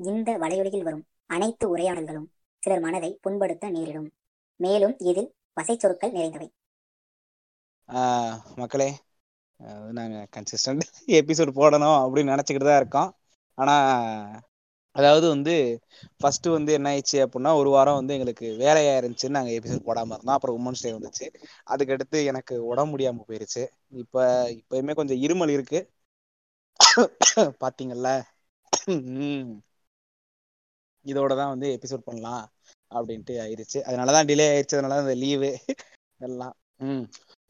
இந்த 0.00 0.30
வலையொலியில் 0.38 0.84
வரும் 0.84 1.04
அனைத்து 1.30 1.64
உரையாடல்களும் 1.70 2.28
சிலர் 2.62 2.80
மனதை 2.80 3.10
புண்படுத்த 3.22 3.70
நேரிடும். 3.70 4.08
மேலும் 4.60 4.94
இதில் 5.02 5.30
வசைச்சொற்கள் 5.56 6.16
நிறைந்தவை. 6.16 6.48
ஆஹ் 7.88 8.36
மக்களே 8.56 8.88
நாங்கள் 9.90 10.28
கன்சிஸ்டன்ட் 10.36 10.84
எபிசோட் 11.18 11.58
போடணும் 11.58 11.98
அப்படின்னு 12.02 12.32
நினச்சிக்கிட்டு 12.34 12.68
தான் 12.68 12.80
இருக்கோம். 12.82 13.10
ஆனால் 13.58 14.36
அதாவது 14.96 15.26
வந்து 15.28 15.54
ஃபஸ்ட்டு 16.20 16.54
வந்து 16.54 16.70
என்ன 16.72 16.88
ஆயிடுச்சு 16.90 17.18
அப்படின்னா 17.24 17.50
ஒரு 17.54 17.70
வாரம் 17.70 17.98
வந்து 18.00 18.14
எங்களுக்கு 18.14 18.46
வேலையாக 18.62 19.00
இருந்துச்சு 19.00 19.28
நாங்கள் 19.28 19.56
எபிசோட் 19.58 19.86
போடாமல் 19.88 20.16
இருந்தோம். 20.16 20.36
அப்புறம் 20.36 20.58
உமன்ஸ் 20.58 20.84
டே 20.86 20.92
வந்துச்சு. 20.96 21.26
அதுக்கடுத்து 21.66 22.20
எனக்கு 22.24 22.56
உடம்பு 22.70 22.92
முடியாமல் 22.92 23.28
போயிருச்சு. 23.28 23.64
இப்போ 24.04 24.22
இப்பயுமே 24.58 24.94
கொஞ்சம் 24.94 25.22
இருமல் 25.26 25.54
இருக்கு. 25.56 25.80
பார்த்தீங்கல்ல 27.62 28.08
உம் 28.90 29.52
இதோட 31.06 31.36
தான் 31.36 31.48
வந்து 31.48 31.78
எபிசோட் 31.78 31.98
பண்ணலாம் 31.98 32.44
அப்படின்ட்டு 32.90 33.34
ஆயிருச்சு. 33.44 33.78
அதனால 33.80 34.12
தான் 34.12 34.26
டிலே 34.26 34.46
ஆயிடுச்சு 34.50 34.76
அதனால 34.76 34.94
அந்த 34.94 35.12
இந்த 35.12 35.26
லீவு 35.26 35.50
எல்லாம். 36.20 36.54
ம். 36.80 37.04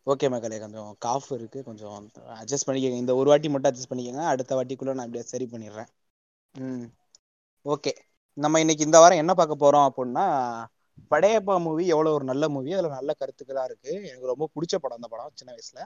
ஓகே 0.06 0.30
மக்களே. 0.30 0.58
கொஞ்சம் 0.58 0.96
காஃப் 0.98 1.32
இருக்கு. 1.32 1.62
கொஞ்சம் 1.62 1.96
அட்ஜஸ்ட் 2.40 2.66
பண்ணிக்கோங்க. 2.66 2.98
இந்த 2.98 3.14
ஒரு 3.14 3.28
வாட்டி 3.30 3.48
மட்டும் 3.48 3.70
அட்ஜஸ்ட் 3.72 3.90
பண்ணிக்கோங்க. 3.90 4.24
அடுத்த 4.24 4.56
வாட்டிக்குள்ளே 4.56 4.94
நான் 4.94 5.06
அப்படியே 5.06 5.24
சரி 5.24 5.46
பண்ணிடுறேன். 5.52 5.90
ம். 6.54 6.86
ஓகே 7.64 7.92
நம்ம 8.36 8.60
இன்னைக்கு 8.60 8.84
இந்த 8.84 8.98
வாரம் 8.98 9.18
என்ன 9.18 9.34
பார்க்க 9.34 9.62
போறோம் 9.64 9.86
அப்படின்னா 9.88 10.26
படையப்பா 11.10 11.62
மூவி 11.62 11.86
எவ்வளோ 11.86 12.12
ஒரு 12.12 12.24
நல்ல 12.24 12.48
மூவி 12.48 12.72
அதில் 12.72 12.90
நல்ல 12.90 13.14
கருத்துக்களா 13.20 13.64
இருக்கு. 13.64 13.92
எனக்கு 14.08 14.26
ரொம்ப 14.26 14.48
பிடிச்ச 14.54 14.76
படம். 14.76 14.96
அந்த 14.96 15.08
படம் 15.08 15.32
சின்ன 15.34 15.52
வயசுல. 15.52 15.80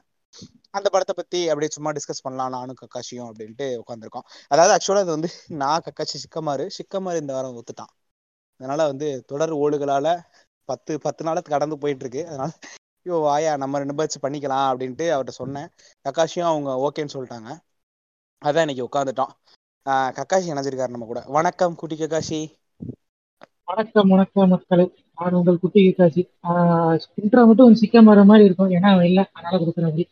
அந்த 0.77 0.87
படத்தை 0.93 1.15
பத்தி 1.17 1.41
அப்படியே 1.51 1.71
சும்மா 1.75 1.91
டிஸ்கஸ் 1.97 2.25
பண்ணலாம். 2.27 2.53
நானும் 2.57 2.79
கக்காஷியும் 2.83 3.29
அப்படின்ட்டு 3.31 3.67
உட்காந்துருக்கோம் 3.83 4.27
அதாவது 4.53 4.73
ஆக்சுவலா 4.77 5.03
இது 5.07 5.17
வந்து 5.17 5.31
நான் 5.63 5.85
கக்காஷி 5.89 6.19
சிக்கமாறு 6.25 6.67
சிக்கமாரு 6.79 7.23
இந்த 7.25 7.33
வாரம் 7.37 7.59
ஒத்துட்டான். 7.61 7.93
அதனால 8.61 8.87
வந்து 8.93 9.09
தொடர் 9.31 9.53
ஓடுகளால 9.63 10.09
பத்து 10.69 10.93
பத்து 11.01 11.23
நாள 11.27 11.39
கடந்து 11.53 11.77
போயிட்டு 11.83 12.05
இருக்கு 12.05 12.23
அதனால 12.31 12.51
ஐயோ 13.07 13.17
வாயா 13.27 13.53
நம்ம 13.63 13.79
ரெண்டு 13.83 13.97
பேச்சு 13.99 14.19
பண்ணிக்கலாம் 14.25 14.67
அப்படின்ட்டு 14.71 15.07
அவர்கிட்ட 15.15 15.35
சொன்னேன். 15.43 15.69
கக்காஷியும் 16.05 16.51
அவங்க 16.51 16.71
ஓகேன்னு 16.87 17.15
சொல்லிட்டாங்க. 17.17 17.51
அதான் 18.43 18.65
இன்னைக்கு 18.67 18.87
உட்காந்துட்டோம் 18.89 19.33
ஆஹ் 19.87 20.11
கக்காஷி 20.19 20.51
இணைஞ்சிருக்காரு 20.53 20.95
நம்ம 20.97 21.07
கூட. 21.13 21.21
வணக்கம் 21.37 21.75
குட்டி 21.81 21.97
கக்காஷி 22.03 22.41
வணக்கம் 23.71 24.11
வணக்கம் 24.13 24.51
மக்களே. 24.53 24.85
நான் 25.19 25.37
உங்கள் 25.39 25.61
குட்டி 25.65 25.81
கக்காஷி 25.89 26.23
இன்ட்ரோ 27.23 27.43
மட்டும் 27.49 27.67
கொஞ்சம் 27.67 27.83
சிக்க 27.85 28.03
மாதிரி 28.03 28.47
இருக்கும். 28.49 28.73
ஏன்னா 28.77 28.91
அவன் 28.95 29.09
இல்லை. 29.11 29.25
அதனால 29.37 29.61
கொடுக்குறேன் 29.63 30.09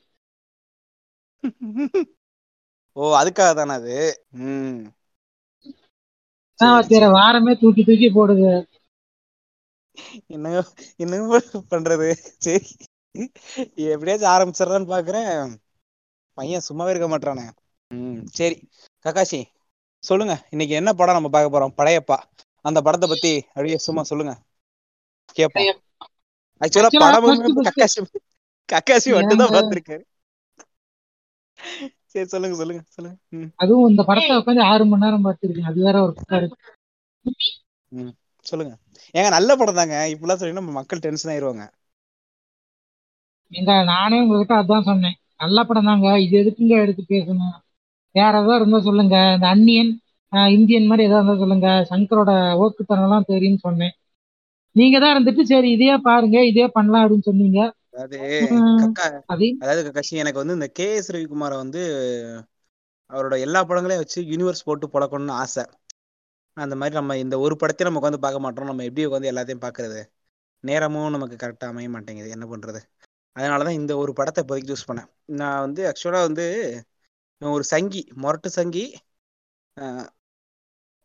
ஓ 2.93 3.17
அதுக்காக 3.17 3.55
தானே 3.55 3.73
அது? 3.73 4.25
ம். 4.31 4.87
நான் 6.57 6.83
சரி, 6.83 6.87
வேற 6.89 7.05
சரி. 7.05 7.07
வாரமே 7.07 7.57
தூக்கி 7.57 7.85
தூக்கி 7.85 8.13
போடுது. 8.15 8.67
என்னங்க 10.27 10.73
என்னங்க 10.97 11.43
பண்றது? 11.71 12.13
சரி. 12.13 12.77
எப்படியாச்சும் 13.75 14.29
ஆரம்பிச்சிடறான்னு 14.29 14.93
பாக்குறேன். 14.93 15.57
பையன் 16.33 16.63
சும்மாவே 16.69 16.91
இருக்க 16.91 17.19
மாட்டானே 17.19 17.51
ம் 17.89 18.25
சரி. 18.25 18.69
கக்காஷி 19.05 19.45
சொல்லுங்க. 19.99 20.47
இன்னைக்கு 20.51 20.75
என்ன 20.75 20.93
படம் 20.93 21.15
நம்ம 21.15 21.29
பார்க்க 21.29 21.59
போறோம்? 21.59 21.87
படையப்பா. 21.87 22.23
அந்த 22.63 22.83
படத்தை 22.83 23.09
பத்தி 23.09 23.45
அப்படியே 23.47 23.77
சும்மா 23.77 24.03
சொல்லுங்க. 24.03 24.43
கேப்போம். 25.37 25.79
ஆக்சுவலா 26.61 26.89
first- 26.89 27.71
கக்காஷி 27.71 28.07
கக்காஷி 28.73 29.15
மட்டும் 29.15 29.39
தான் 29.39 29.49
ஏங்க? 29.49 29.53
பார்த்திருக்காரு. 29.53 30.03
சரி 32.13 32.27
சொல்லுங்க 32.27 32.57
சொல்லுங்க 32.57 32.83
சொல்லுங்க. 32.89 33.17
அதுவும் 33.55 33.91
இந்த 33.91 34.03
படத்தை 34.03 34.37
உட்காந்து 34.37 34.69
ஆறு 34.73 34.85
மணி 34.85 35.05
நேரம் 35.05 35.25
பார்த்துருக்கேன் 35.25 35.69
அது 35.71 35.81
வேற 35.83 35.97
ஒரு 36.03 36.15
இருக்கு 36.41 36.59
சொல்லுங்க. 38.47 38.75
ஏங்க 39.15 39.29
நல்ல 39.31 39.57
படம் 39.57 39.75
தாங்க. 39.75 39.97
இப்படிலாம் 40.13 40.39
சொன்னீங்கன்னா 40.41 40.63
நம்ம 40.63 40.73
மக்கள் 40.73 40.99
டென்ஷன் 40.99 41.33
ஆயிருவாங்க. 41.33 41.65
எங்க 43.53 43.83
நானே 43.83 44.21
உங்ககிட்ட 44.21 44.55
அதான் 44.55 44.83
சொன்னேன். 44.83 45.17
நல்ல 45.37 45.65
படம் 45.65 45.85
தாங்க. 45.85 46.09
இது 46.21 46.35
எதுக்குங்க 46.43 46.77
எடுத்து 46.85 47.03
பேசணும்? 47.09 47.57
வேற 48.15 48.33
ஏதாவது 48.43 48.61
இருந்தா 48.61 48.81
சொல்லுங்க. 48.81 49.17
இந்த 49.35 49.49
ஆஹ் 50.33 50.51
இந்தியன் 50.53 50.87
மாதிரி 50.87 51.09
ஏதாவது 51.09 51.27
இருந்தா 51.27 51.43
சொல்லுங்க. 51.43 51.69
சங்கரோட 51.91 52.33
ஓக்குத்தனம்லாம் 52.63 53.29
தெரியும்னு 53.33 53.59
சொன்னேன். 53.59 53.95
நீங்க 54.77 54.97
தான் 54.99 55.15
இருந்துட்டு 55.15 55.43
சரி 55.43 55.71
இதே 55.71 55.97
பாருங்க 55.97 56.39
இதே 56.47 56.67
பண்ணலாம் 56.67 57.03
அப்படின்னு 57.05 57.29
சொன்னீங்க. 57.31 57.61
அதாவது 57.95 58.17
அதாவது 59.63 59.81
கக்காஷி 59.87 60.21
எனக்கு 60.23 60.43
வந்து 60.43 60.57
இந்த 60.59 60.69
கே 60.79 60.87
எஸ் 60.97 61.13
ரவிக்குமாரை 61.15 61.57
வந்து 61.63 61.83
அவரோட 63.11 63.37
எல்லா 63.47 63.61
படங்களையும் 63.69 64.03
வச்சு 64.03 64.21
யூனிவர்ஸ் 64.33 64.67
போட்டு 64.69 64.87
பழக்கணும்னு 64.95 65.35
ஆசை. 65.43 65.65
அந்த 66.57 66.75
மாதிரி 66.77 66.95
நம்ம 66.95 67.17
இந்த 67.17 67.37
ஒரு 67.45 67.55
படத்தையும் 67.61 67.89
நம்ம 67.89 68.01
உட்காந்து 68.01 68.25
பார்க்க 68.25 68.45
மாட்டோம் 68.45 68.71
நம்ம 68.71 68.85
எப்படி 68.89 69.07
உட்காந்து 69.09 69.31
எல்லாத்தையும் 69.33 69.65
பார்க்கறது? 69.67 70.01
நேரமும் 70.65 71.15
நமக்கு 71.17 71.37
கரெக்டாக 71.43 71.73
அமைய 71.73 71.91
மாட்டேங்குது. 71.95 72.35
என்ன 72.37 72.47
பண்றது? 72.47 72.81
அதனால 73.37 73.65
தான் 73.65 73.79
இந்த 73.81 73.93
ஒரு 74.03 74.13
படத்தை 74.19 74.41
இப்போதைக்கு 74.45 74.73
சூஸ் 74.73 74.89
பண்ணேன். 74.91 75.09
நான் 75.41 75.61
வந்து 75.61 75.83
ஆக்சுவலாக 75.91 76.29
வந்து 76.29 76.47
ஒரு 77.43 77.65
சங்கி 77.73 78.03
முரட்டு 78.23 78.51
சங்கி 78.59 78.85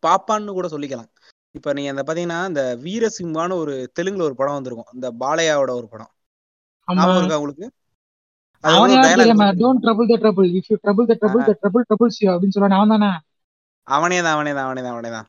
பாப்பான்னு 0.03 0.57
கூட 0.57 0.67
சொல்லிக்கலாம். 0.73 1.09
இப்போ 1.55 1.69
நீங்க 1.73 1.89
அந்த 1.93 2.03
பார்த்தீங்கன்னா 2.03 2.39
இந்த 2.51 2.63
வீரசிம்மான்னு 2.85 3.59
ஒரு 3.63 3.73
தெலுங்குல 3.99 4.27
ஒரு 4.29 4.35
படம் 4.41 4.57
வந்திருக்கும். 4.57 4.91
இந்த 4.93 5.07
பாலையாவோட 5.21 5.71
ஒரு 5.81 5.87
படம். 5.93 6.11
ஞாபகம் 6.87 7.19
இருக்கா 7.21 7.39
உங்களுக்கு? 7.41 7.67
அவன் 8.63 8.81
வந்து 8.83 8.95
யார் 8.95 9.05
டைலாக் 9.05 9.21
தெரியாம? 9.23 9.47
Don't 9.61 9.83
trouble 9.83 10.09
the 10.11 10.17
trouble 10.23 10.49
if 10.59 10.69
you 10.71 10.77
trouble 10.85 11.07
the 11.11 11.15
trouble 11.21 11.43
the 11.49 11.55
trouble 11.61 11.85
troubles 11.89 12.19
you 12.23 12.29
அப்படின்னு 12.33 12.55
சொல்லுவான் 12.55 12.77
அவன் 12.79 12.93
தானே? 12.95 13.11
அவனே 13.87 14.19
தான் 14.25 14.35
அவனே 14.37 14.51
தான் 14.57 14.67
அவனே 14.67 14.81
தான் 14.85 14.95
அவனே 14.95 15.11
தான். 15.15 15.27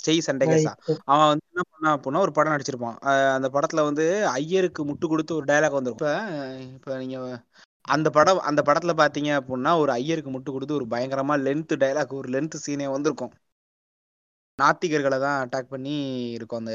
செய் 0.00 0.20
சண்டைகேசா 0.26 0.70
ரைட் 0.78 1.00
அவன் 1.12 1.30
வந்து 1.30 1.44
என்ன 1.50 1.62
பண்ணான் 1.72 1.94
அப்படின்னா 1.96 2.22
ஒரு 2.26 2.32
படம் 2.36 2.54
நடிச்சிருப்பான். 2.54 2.96
அந்த 3.36 3.48
படத்துல 3.56 3.82
வந்து 3.88 4.04
ஐயருக்கு 4.38 4.82
முட்டு 4.90 5.06
கொடுத்து 5.12 5.32
ஒரு 5.38 5.46
டைலாக் 5.50 5.78
வந்திருக்கும். 5.78 6.06
இப்ப 6.06 6.14
இப்ப 6.76 6.96
நீங்க 7.02 7.16
அந்த 7.94 8.08
படம் 8.16 8.40
அந்த 8.48 8.60
படத்துல 8.68 8.92
பாத்தீங்க 9.02 9.30
அப்படின்னா 9.40 9.72
ஒரு 9.82 9.90
ஐயருக்கு 9.98 10.30
முட்டு 10.34 10.50
கொடுத்து 10.54 10.78
ஒரு 10.78 10.86
பயங்கரமா 10.94 11.36
லென்த் 11.46 11.74
டைலாக் 11.82 12.18
ஒரு 12.20 12.28
லென்த் 12.34 12.56
சீனே 12.64 12.88
வந்திருக்கும். 12.94 13.32
நாத்திகர்களை 14.58 15.18
தான் 15.24 15.38
அட்டாக் 15.42 15.72
பண்ணி 15.74 15.94
இருக்கும் 16.36 16.60
அந்த 16.62 16.74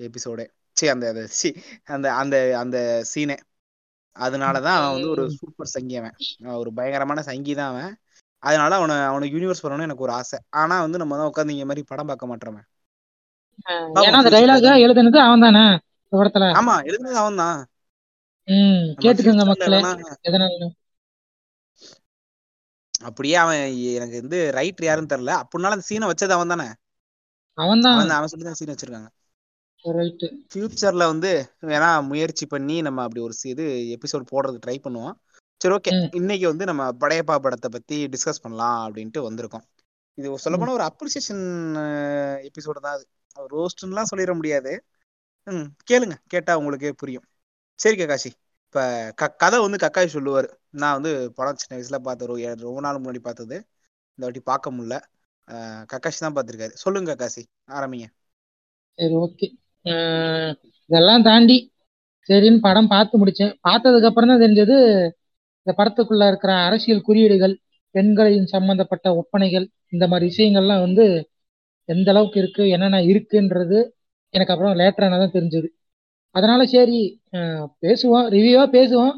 எபிசோடே 0.00 0.46
சி 0.80 0.86
அந்த 0.88 1.06
அந்த 1.90 2.06
அந்த 2.20 2.36
அந்த 2.62 2.76
சீனே 3.12 3.36
அதனாலதான் 4.16 4.76
அவன் 4.78 4.94
வந்து 4.94 5.10
ஒரு 5.14 5.24
சூப்பர் 5.36 5.72
சங்கி 5.74 5.96
அவன். 6.00 6.16
ஒரு 6.62 6.70
பயங்கரமான 6.78 7.22
சங்கி 7.28 7.52
தான் 7.54 7.70
அவன். 7.72 7.92
அதனால 8.42 8.76
அவனை 8.80 8.94
அவனுக்கு 9.08 9.34
யூனிவர்ஸ் 9.36 9.64
வரணும்னு 9.64 9.88
எனக்கு 9.88 10.06
ஒரு 10.06 10.14
ஆசை. 10.18 10.38
ஆனா 10.60 10.76
வந்து 10.84 11.00
நம்ம 11.02 11.18
தான் 11.20 11.30
உட்காந்து 11.30 11.56
இந்த 11.56 11.68
மாதிரி 11.70 11.84
படம் 11.92 12.10
பார்க்க 12.10 12.30
மாட்டோமே 12.32 12.62
ஏன்னா 14.02 14.20
அந்த 14.20 14.30
டைலாக 14.34 14.74
எழுதுனது 14.84 15.18
அவன் 15.26 15.44
தானே 15.46 15.64
படத்துல? 16.12 16.46
ஆமா 16.60 16.74
எழுதுனது 16.88 17.18
அவன் 17.22 17.40
தான். 17.42 17.58
கேட்டுக்கோங்க 19.02 19.44
மக்களே 19.50 19.80
அப்படியே 23.08 23.36
அவன் 23.42 23.60
எனக்கு 23.96 24.16
வந்து 24.22 24.38
ரைட் 24.56 24.82
யாருன்னு 24.86 25.12
தெரியல. 25.12 25.34
அப்படினாலும் 25.42 25.76
அந்த 25.76 25.86
சீனை 25.88 26.08
வச்சது 26.10 26.36
அவன் 26.36 26.52
தானே. 26.54 26.66
அவன் 27.58 27.84
தான். 27.84 28.18
அவன் 28.18 28.30
சொல்லி 28.32 28.46
தான் 28.48 28.58
சீன் 28.58 28.72
வச்சிருக்காங்க. 28.72 29.08
ஃபியூச்சர்ல 30.50 31.04
வந்து 31.06 31.30
வேணா 31.62 31.88
முயற்சி 32.08 32.46
பண்ணி 32.46 32.76
நம்ம 32.80 33.02
அப்படி 33.02 33.20
ஒரு 33.20 33.34
இது 33.44 33.64
எபிசோட் 33.96 34.30
போடுறதுக்கு 34.32 34.64
ட்ரை 34.66 34.78
பண்ணுவோம். 34.86 35.14
சரி 35.60 35.74
ஓகே 35.76 35.92
இன்னைக்கு 36.12 36.46
வந்து 36.48 36.64
நம்ம 36.64 36.82
படையப்பா 37.00 37.34
படத்தை 37.38 37.68
பத்தி 37.70 37.96
டிஸ்கஸ் 38.06 38.42
பண்ணலாம் 38.42 38.78
அப்படின்ட்டு 38.86 39.20
வந்திருக்கோம். 39.28 39.64
இது 40.18 40.36
சொல்ல 40.38 40.56
போனா 40.58 40.72
ஒரு 40.72 40.84
அப்ரிசியேஷன் 40.90 41.44
எபிசோடு 42.48 42.80
தான் 42.80 42.96
அது. 42.98 43.04
ரோஸ்ட்லாம் 43.50 44.10
சொல்லிட 44.12 44.34
முடியாது. 44.34 44.72
ம் 45.46 45.68
கேளுங்க. 45.90 46.16
கேட்டா 46.26 46.52
உங்களுக்கே 46.58 46.92
புரியும். 46.92 47.26
சரி 47.78 47.96
கக்காஷி. 48.02 48.30
இப்ப 48.64 48.80
க 49.14 49.28
கதை 49.42 49.58
வந்து 49.60 49.78
கக்காய் 49.78 50.14
சொல்லுவாரு. 50.16 50.48
நான் 50.72 50.96
வந்து 50.98 51.12
படம் 51.34 51.60
சின்ன 51.62 51.76
வயசுல 51.76 51.98
பார்த்த 51.98 52.28
ஒரு 52.28 52.34
ரொம்ப 52.66 52.80
நாள் 52.80 53.02
முன்னாடி 53.02 53.22
பார்த்தது. 53.28 53.56
இந்த 54.18 54.24
வாட்டி 54.26 54.42
பார்க்க 54.42 54.70
முடியல. 54.70 54.96
கக்காஷி 55.92 56.18
தான் 56.18 56.36
பார்த்திருக்காரு. 56.36 56.74
சொல்லுங்க 56.74 57.14
கக்காசி 57.14 57.42
ஆரம்பிங்க. 57.70 58.08
சரி 58.98 59.14
ஓகே 59.16 59.46
இதெல்லாம் 60.90 61.24
தாண்டி 61.28 61.56
சரின்னு 62.28 62.64
படம் 62.66 62.90
பார்த்து 62.94 63.20
முடிச்சேன். 63.20 63.52
பார்த்ததுக்கு 63.66 64.08
அப்புறம் 64.10 64.30
தான் 64.32 64.42
தெரிஞ்சது 64.44 64.76
இந்த 65.66 65.72
படத்துக்குள்ள 65.78 66.24
இருக்கிற 66.30 66.52
அரசியல் 66.68 67.06
குறியீடுகள் 67.08 67.54
பெண்களின் 67.94 68.48
சம்பந்தப்பட்ட 68.54 69.06
ஒப்பனைகள் 69.20 69.66
இந்த 69.94 70.04
மாதிரி 70.10 70.26
விஷயங்கள்லாம் 70.30 70.84
வந்து 70.86 71.04
எந்த 71.88 72.08
அளவுக்கு 72.12 72.38
இருக்கு 72.42 72.64
என்னென்ன 72.74 72.98
இருக்குன்றது 73.10 73.78
எனக்கு 74.34 74.52
அப்புறம் 74.54 74.76
லேட்டரான 74.80 75.18
தான் 75.22 75.34
தெரிஞ்சது. 75.36 75.68
அதனால 76.34 76.60
சரி 76.74 76.98
பேசுவோம் 77.84 78.26
ரிவ்யூவா 78.36 78.64
பேசுவோம். 78.76 79.14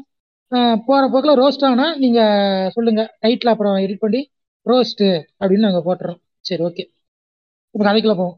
போற 0.87 1.01
போக்கில் 1.13 1.39
ரோஸ்ட் 1.41 1.65
ஆனா 1.71 1.85
நீங்க 2.03 2.19
சொல்லுங்க 2.75 3.01
டைட்டில் 3.23 3.53
அப்புறம் 3.53 3.77
எடிட் 3.85 4.03
பண்ணி 4.05 4.21
ரோஸ்ட் 4.65 5.05
அப்படின்னு 5.41 5.67
நாங்கள் 5.67 5.85
போட்டுறோம். 5.87 6.19
சரி 6.49 6.63
ஓகே 6.69 6.83
இப்போ 7.75 7.83
கதைக்குள்ள 7.87 8.15
போவோம். 8.21 8.37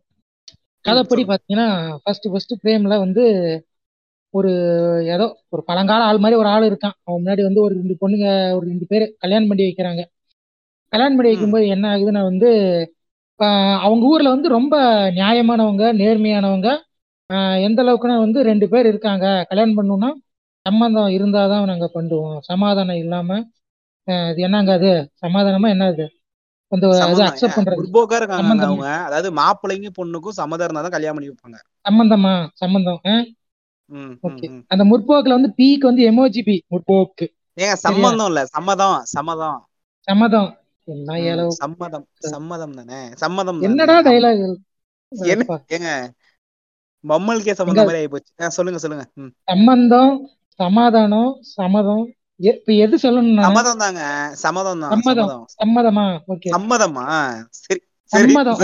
கதைப்படி 0.86 1.10
சொல்லுங்க. 1.14 1.32
பார்த்தீங்கன்னா 1.32 1.68
ஃபர்ஸ்ட் 2.04 2.28
ஃபர்ஸ்ட் 2.32 2.54
பிரேம்ல 2.64 2.96
வந்து 3.06 3.24
ஒரு 4.34 4.52
ஏதோ 5.16 5.26
ஒரு 5.54 5.62
பழங்கால 5.70 6.06
ஆள் 6.10 6.22
மாதிரி 6.24 6.38
ஒரு 6.42 6.50
ஆள் 6.54 6.68
இருக்கான். 6.70 6.96
அவன் 7.06 7.20
முன்னாடி 7.22 7.42
வந்து 7.48 7.62
ஒரு 7.66 7.74
ரெண்டு 7.80 7.96
பொண்ணுங்க 8.02 8.28
ஒரு 8.58 8.66
ரெண்டு 8.72 8.86
பேர் 8.92 9.06
கல்யாணம் 9.24 9.50
பண்ணி 9.52 9.64
வைக்கிறாங்க. 9.68 10.02
கல்யாணம் 10.94 11.18
பண்ணி 11.18 11.32
வைக்கும்போது 11.32 11.66
என்ன 11.76 11.86
ஆகுதுன்னா 11.94 12.24
வந்து 12.32 12.50
அவங்க 13.86 14.04
ஊர்ல 14.12 14.30
வந்து 14.36 14.50
ரொம்ப 14.58 14.76
நியாயமானவங்க 15.18 15.86
நேர்மையானவங்க 16.02 16.70
எந்த 17.68 17.80
அளவுக்குன்னா 17.84 18.18
வந்து 18.26 18.40
ரெண்டு 18.50 18.66
பேர் 18.74 18.90
இருக்காங்க. 18.92 19.26
கல்யாணம் 19.50 19.78
பண்ணணும்னா 19.78 20.10
சம்மந்தம் 20.66 21.10
இருந்தாதான் 21.18 21.70
நாங்க 21.72 21.88
பண்ணுவோம். 21.98 22.38
சமாதானம் 22.50 23.02
இல்லாம 23.04 23.30
இது 24.32 24.42
என்னங்க 24.48 24.72
அது? 24.80 24.92
சமாதானமா 25.24 25.68
என்ன 25.76 25.86
அது? 25.94 26.06
அந்த 26.76 26.98
சம்மந்தம் 26.98 27.28
அக்செப்ட் 27.28 27.58
பண்றது. 27.58 27.78
முற்போக்கா 27.78 28.16
இருக்காங்க 28.16 28.44
சம்மந்தமா 28.44 28.68
அவங்க. 28.68 28.88
அதாவது 29.06 29.30
மாப்பிள்ளைக்கும் 29.32 29.98
பொண்ணுக்கும் 29.98 30.38
சம்மதம் 30.40 30.66
இருந்தா 30.66 30.82
தான் 30.82 30.92
கல்யாணம் 30.92 31.18
பண்ணி 31.18 31.30
வைப்பாங்க. 31.30 31.60
சம்பந்தமா 31.90 32.34
சம்பந்தம் 32.54 33.00
ஆஹ் 33.04 33.26
ம் 33.92 33.98
ம் 34.02 34.14
ஓகே. 34.24 34.48
ம். 34.50 34.62
அந்த 34.68 34.84
முற்போக்குல 34.84 35.30
வந்து 35.30 35.54
பீக்கு 35.58 35.86
வந்து 35.86 36.04
எமோஜி 36.12 36.44
பி 36.44 36.56
முற்போக்கு. 36.72 37.26
ஏங்க 37.58 37.74
சம்மந்தம் 37.78 38.28
இல்ல. 38.28 38.46
சம்மதம் 38.46 38.98
சம்மதம். 39.06 39.60
சம்மதம். 40.08 40.50
என்ன 40.88 41.46
சம்மதம் 41.56 42.06
சம்மதம் 42.26 42.74
தானே? 42.74 43.00
சம்மதம் 43.14 43.62
என்னடா 43.62 43.96
அப்பா 43.98 44.12
ஏங்க 45.70 45.90
மம்மல்கே 47.04 47.54
சம்மந்தம் 47.54 47.86
மாதிரி 47.86 48.00
ஆயிப்போச்சு 48.02 48.32
ஆ, 48.42 48.50
சொல்லுங்க 48.50 48.80
சொல்லுங்க. 48.80 49.06
ம். 49.16 49.32
சம்பந்தம் 49.44 50.14
சமாதானம் 50.60 51.32
சம்மதம் 51.56 52.04
எ- 52.06 52.16
இப்ப 52.40 52.74
எது 52.86 52.96
சொல்லணும் 53.04 53.46
சம்மதம் 53.48 53.82
தாங்க 53.84 54.02
சம்மதம். 54.44 54.82
தான் 54.84 54.92
சம்மதம். 54.94 55.28
சம்மதம்? 55.28 55.44
சம்மதமா 55.60 56.06
ஓகே. 56.34 56.50
சம்மதமா? 56.56 57.06
சரி. 57.64 57.82
சம்மதம். 58.12 58.58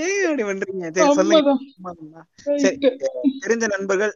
ஏன் 0.00 0.24
அப்படி 0.26 0.44
பண்றீங்க? 0.48 0.88
சரி 0.96 1.14
சொல்லுங்க 1.18 2.24
தெரிஞ்ச 3.44 3.64
நண்பர்கள் 3.74 4.12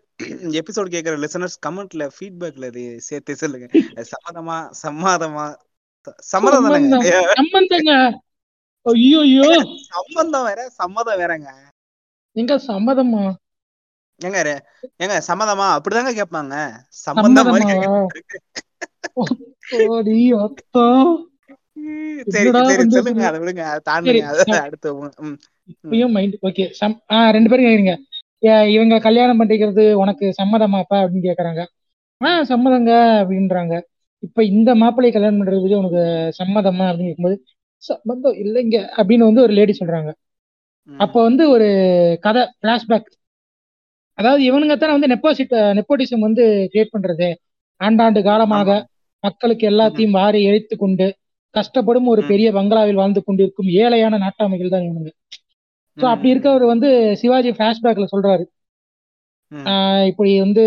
எபிசோட் 0.60 0.92
கேட்கிற 0.94 1.14
லிசனர்ஸ் 1.24 1.56
கமெண்ட்ல 1.66 2.08
ஃபீட்பேக்ல 2.16 2.66
சேர்த்து 3.08 3.40
சொல்லுங்க. 3.42 3.68
சம்மதமா? 4.12 4.58
சம்மாதமா? 4.82 5.46
சம்மதம் 6.32 6.66
சம்பந்தம் 6.68 7.04
ஐயா, 7.06 7.20
சம்மந்தம் 9.94 10.46
வேற. 10.48 10.60
சம்மதம் 10.80 11.18
வேறங்க. 11.22 11.48
எங்க 12.36 12.54
சம்மதமா? 12.68 13.24
ஏங்க 14.22 14.58
ஏங்க 15.02 15.20
சம்மதமா? 15.28 15.76
அப்படிதாங்க 15.76 16.20
கேட்பாங்க. 16.20 16.70
சம்பந்தம் 16.88 17.46
மாதிரி 17.46 17.72
சம்மதமாவா 17.72 18.06
கேட்க 18.06 19.86
ஓடி 19.86 20.32
அத்தா 20.32 21.16
சரி 22.26 22.46
என்னடா 22.46 22.68
சரி. 22.68 22.82
பண்றது 22.82 22.88
சொல்லுங்க 22.88 23.26
அதை 23.26 23.40
விடுங்க. 23.40 23.58
அதை 23.58 23.78
சரி 23.82 24.20
தாண்டுங்க 24.20 24.22
அதை 24.22 24.58
ச- 24.58 24.60
அடுத்து 24.60 24.94
உங்க- 24.94 25.12
ம், 25.16 25.36
ம். 25.80 25.90
இப்பயும் 25.90 26.10
மைண்ட் 26.10 26.36
ஓகே 26.42 26.70
சம் 26.70 27.02
ஆ 27.10 27.30
ரெண்டு 27.30 27.48
பேரும் 27.48 27.64
கேக்குறீங்க. 27.64 28.66
இவங்க 28.66 28.98
கல்யாணம் 28.98 29.40
பண்ணிக்கிறது 29.40 29.92
உனக்கு 29.92 30.32
சம்மதமாப்பா? 30.42 30.94
அப்படின்னு 30.94 31.22
கேக்குறாங்க. 31.22 31.64
ஆ 32.24 32.42
சம்மதங்க 32.42 32.90
அப்படின்றாங்க. 33.22 33.82
இப்ப 34.18 34.44
இந்த 34.44 34.74
மாப்பிள்ளை 34.74 35.12
கல்யாணம் 35.12 35.46
பண்றதுக்கு 35.46 35.74
உனக்கு 35.74 36.32
சம்மதமா? 36.44 36.82
அப்படின்னு 36.82 37.04
கேட்கும்போது 37.04 37.44
சம்மதம் 37.76 38.32
இல்லைங்க 38.32 38.88
அப்படின்னு 38.96 39.18
வந்து 39.18 39.42
ஒரு 39.42 39.52
லேடி 39.52 39.76
சொல்றாங்க. 39.80 40.12
அப்போ 40.96 41.22
வந்து 41.22 41.50
ஒரு 41.50 41.68
கதை 42.20 42.50
பிளாஷ்பேக் 42.62 43.04
அதாவது 44.18 44.42
இவனுங்க 44.48 44.74
தானே 44.76 44.94
வந்து 44.96 45.10
நெப்போசிட் 45.12 45.54
நெப்போட்டிசம் 45.78 46.26
வந்து 46.26 46.42
கிரியேட் 46.72 46.94
பண்றது. 46.94 47.28
ஆண்டாண்டு 47.80 48.20
காலமாக 48.28 48.68
மக்களுக்கு 49.24 49.64
எல்லாத்தையும் 49.72 50.16
வாரி 50.18 50.40
இழைத்து 50.48 50.74
கொண்டு 50.82 51.06
கஷ்டப்படும் 51.54 52.10
ஒரு 52.12 52.22
பெரிய 52.30 52.48
பங்களாவில் 52.56 53.00
வாழ்ந்து 53.02 53.20
கொண்டிருக்கும் 53.26 53.70
ஏழையான 53.82 54.18
நாட்டாமைகள் 54.24 54.72
தான் 54.74 54.86
இவனுங்க. 54.86 55.10
ஸோ 55.98 56.04
அப்படி 56.12 56.32
இருக்கவர் 56.34 56.64
வந்து 56.72 56.88
சிவாஜி 57.20 57.50
ஃபிளாஷ்பேக்ல 57.56 58.06
சொல்றாரு. 58.14 58.44
இப்படி 60.10 60.30
வந்து 60.44 60.62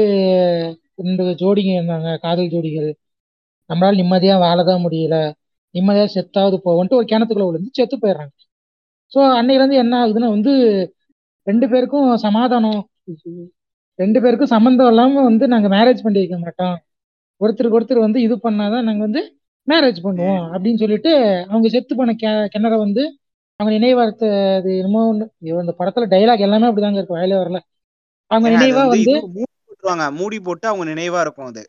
ரெண்டு 1.02 1.24
ஜோடிங்க 1.42 1.72
இருந்தாங்க 1.78 2.10
காதல் 2.26 2.52
ஜோடிகள். 2.54 2.90
நம்மளால 3.70 4.00
நிம்மதியா 4.02 4.36
வாழதான் 4.46 4.84
முடியல. 4.86 5.16
நிம்மதியா 5.76 6.06
செத்தாவது 6.16 6.58
போவோன்ட்டு 6.68 6.98
ஒரு 7.00 7.08
கிணத்துக்குள்ள 7.12 7.48
விழுந்து 7.50 7.78
செத்து 7.80 7.96
போயிடுறாங்க. 8.04 8.34
ஸோ 9.12 9.20
அன்னையில 9.40 9.62
இருந்து 9.62 9.82
என்ன 9.84 9.94
ஆகுதுன்னா 10.04 10.30
வந்து 10.36 10.54
ரெண்டு 11.48 11.66
பேருக்கும் 11.72 12.08
சமாதானம் 12.26 12.80
ரெண்டு 14.00 14.20
பேருக்கும் 14.24 14.54
சம்மந்தம் 14.54 14.89
இல்லாம 14.91 15.24
வந்து 15.24 15.46
நாங்க 15.48 15.67
மேரேஜ் 15.76 16.04
பண்ணி 16.06 16.20
வைக்க 16.22 16.38
மாட்டோம் 16.38 16.76
ஒருத்தருக்கு 17.41 17.78
ஒருத்தர் 17.78 18.06
வந்து 18.06 18.20
இது 18.22 18.36
பண்ணாதான் 18.38 18.86
நாங்க 18.88 19.02
வந்து 19.08 19.22
மேரேஜ் 19.67 20.00
பண்ணுவோம் 20.06 20.43
அப்படின்னு 20.54 20.82
சொல்லிட்டு 20.84 21.12
அவங்க 21.50 21.67
செத்து 21.70 21.93
போன 21.96 22.13
கிணற 22.54 22.74
வந்து 22.86 23.04
அவங்க 23.60 23.72
நினைவார்த்த 23.78 24.26
அது 24.58 24.70
என்னமோ 24.78 25.02
இந்த 25.62 25.74
படத்துல 25.80 26.08
டைலாக் 26.13 26.46
எல்லாமே 26.48 26.67
அப்படிதாங்க 26.70 27.00
இருக்கும் 27.00 27.20
வாயிலே 27.20 27.39
வரல. 27.41 27.60
அவங்க 28.32 28.48
நினைவா 28.56 28.84
வந்து 28.91 29.13
மூடி 29.36 29.48
போட்டுருவாங்க 29.67 30.06
மூடி 30.20 30.38
போட்டு 30.48 30.65
அவங்க 30.72 30.86
நினைவா 30.91 31.20
இருக்கும் 31.26 31.50
அது. 31.52 31.63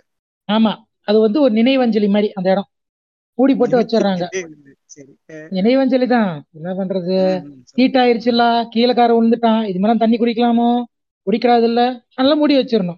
ஆமா 0.49 0.73
அது 1.09 1.19
வந்து 1.27 1.39
ஒரு 1.45 1.53
நினைவஞ்சலி 1.61 2.09
மாதிரி 2.15 2.29
அந்த 2.39 2.49
இடம். 2.55 2.69
மூடி 3.39 3.53
போட்டு 3.55 3.77
வச்சிடுறாங்க. 3.81 4.25
நினைவஞ்சலி 5.59 6.07
தான் 6.15 6.31
என்ன 6.59 6.71
பண்றது. 6.81 7.17
ஹீட் 7.79 7.99
ஆயிருச்சுல்ல 8.03 8.45
கீழே 8.75 8.93
கார 8.95 9.11
விழுந்துட்டான் 9.17 9.63
இது 9.71 9.81
மாதிரி 9.83 10.03
தண்ணி 10.05 10.19
குடிக்கலாமோ? 10.19 10.71
குடிக்கிறாது 11.31 11.63
இல்ல 11.63 12.05
நல்லா 12.15 12.35
மூடி 12.35 12.57
வச்சிடணும் 12.57 12.97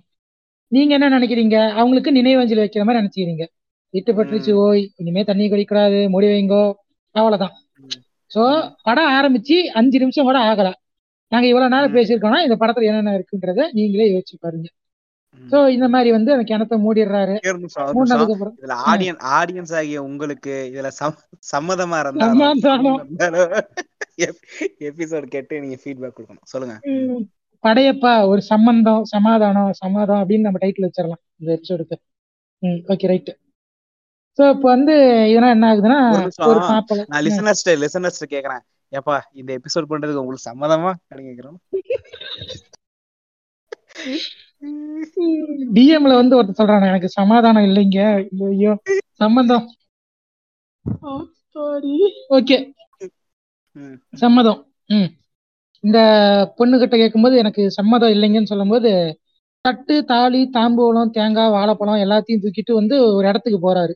நீங்க 0.66 0.95
என்ன 0.95 1.19
நினைக்கிறீங்க? 1.19 1.71
அவங்களுக்கு 1.71 2.11
நினைவஞ்சலி 2.11 2.59
வைக்கிற 2.59 2.85
மாதிரி 2.85 3.07
நினைச்சுக்கிறீங்க. 3.07 3.47
வீட்டு 3.90 4.12
பட்டுருச்சு 4.12 4.53
ஓய் 4.53 4.90
இனிமே 4.97 5.25
தண்ணி 5.25 5.51
குடிக்கூடாது 5.51 6.09
மூடி 6.09 6.27
வைங்கோ. 6.27 6.73
அவ்வளவுதான். 7.11 7.53
சோ 8.35 8.75
படம் 8.83 9.11
ஆரம்பிச்சு 9.11 9.62
அஞ்சு 9.62 9.99
நிமிஷம் 9.99 10.25
கூட 10.25 10.38
ஆகல. 10.38 10.73
நாங்க 11.29 11.47
இவ்வளவு 11.47 11.75
நேரம் 11.75 11.95
பேசியிருக்கோம்னா 11.95 12.43
இந்த 12.43 12.57
படத்துல 12.61 12.83
என்னென்ன 12.83 13.19
இருக்குன்றத 13.19 13.69
நீங்களே 13.73 14.16
யோசிச்சு 14.16 14.37
பாருங்க. 14.40 14.69
சோ 15.51 15.69
இந்த 15.69 15.88
மாதிரி 15.88 16.11
வந்து 16.11 16.33
அந்த 16.33 16.57
கிணத்த 16.57 16.79
மூடிடுறாரு. 16.79 17.38
இதுல 18.62 18.73
ஆடியன் 18.73 19.16
ஆடியன்ஸ் 19.16 19.75
ஆகிய 19.75 20.03
உங்களுக்கு 20.03 20.71
இதுல 20.75 20.88
சம்- 21.05 21.16
சம்மதமா 21.57 21.99
சமாதானம். 22.59 23.07
எபிசோட் 24.79 25.27
கேட்டு 25.27 25.61
நீங்க 25.61 25.77
ஃபீட்பேக் 25.85 26.19
கொடுக்கணும். 26.19 26.43
சொல்லுங்க. 26.43 26.79
படையப்பா 27.64 28.12
ஒரு 28.27 28.42
சம்பந்தம் 28.42 29.05
சமாதானம் 29.05 29.73
சமாதம் 29.73 30.20
அப்படின்னு 30.20 30.46
நம்ம 30.46 30.61
டைட்டில் 30.62 30.88
வச்சிடலாம். 30.88 31.23
இந்த 31.37 31.51
எபிசோடுக்கு 31.57 31.96
ம் 32.62 32.81
ஓகே 32.92 33.09
ரைட் 33.12 33.31
சோ 34.38 34.42
இப்போ 34.55 34.68
வந்து 34.68 34.94
இதெல்லாம் 35.31 35.55
என்ன 35.57 35.68
ஆகுதுன்னா 35.70 35.99
ஒரு 36.51 36.61
மாப்பிள்ளை 36.68 37.05
நான் 37.09 37.25
லிசனர்ஸ்ட 37.27 37.75
லிசனர்ஸ்ட 37.85 38.27
கேக்குறேன். 38.35 38.62
ஏப்பா 38.92 39.16
இந்த 39.33 39.51
எபிசோட் 39.59 39.90
பண்றதுக்கு 39.90 40.23
உங்களுக்கு 40.23 40.49
சம்மதமா? 40.51 40.92
அப்படின்னு 41.09 41.31
கேக்குறோம் 41.31 41.59
டிஎம்ல 45.77 46.14
வந்து 46.20 46.37
ஒருத்தர் 46.38 46.61
சொல்றானே 46.61 46.88
எனக்கு 46.92 47.09
சமாதானம் 47.18 47.66
இல்லைங்க. 47.68 48.01
ஐயோ, 48.49 48.73
சம்மந்தம். 49.20 49.66
Sorry 51.57 51.94
okay. 52.31 52.57
சம்மதம். 54.23 54.61
ம். 54.90 55.09
இந்த 55.85 55.99
பொண்ணுகிட்ட 56.59 56.95
கேட்கும்போது 56.97 57.35
எனக்கு 57.43 57.62
சம்மதம் 57.79 58.12
இல்லைங்கன்னு 58.14 58.53
சொல்லும்போது 58.53 58.90
தட்டு 59.64 59.95
தாலி 60.11 60.40
தாம்பூலம் 60.57 61.12
தேங்காய் 61.16 61.55
வாழைப்பழம் 61.57 62.03
எல்லாத்தையும் 62.05 62.43
தூக்கிட்டு 62.45 62.73
வந்து 62.79 62.95
ஒரு 63.16 63.25
இடத்துக்கு 63.29 63.59
போறாரு. 63.66 63.95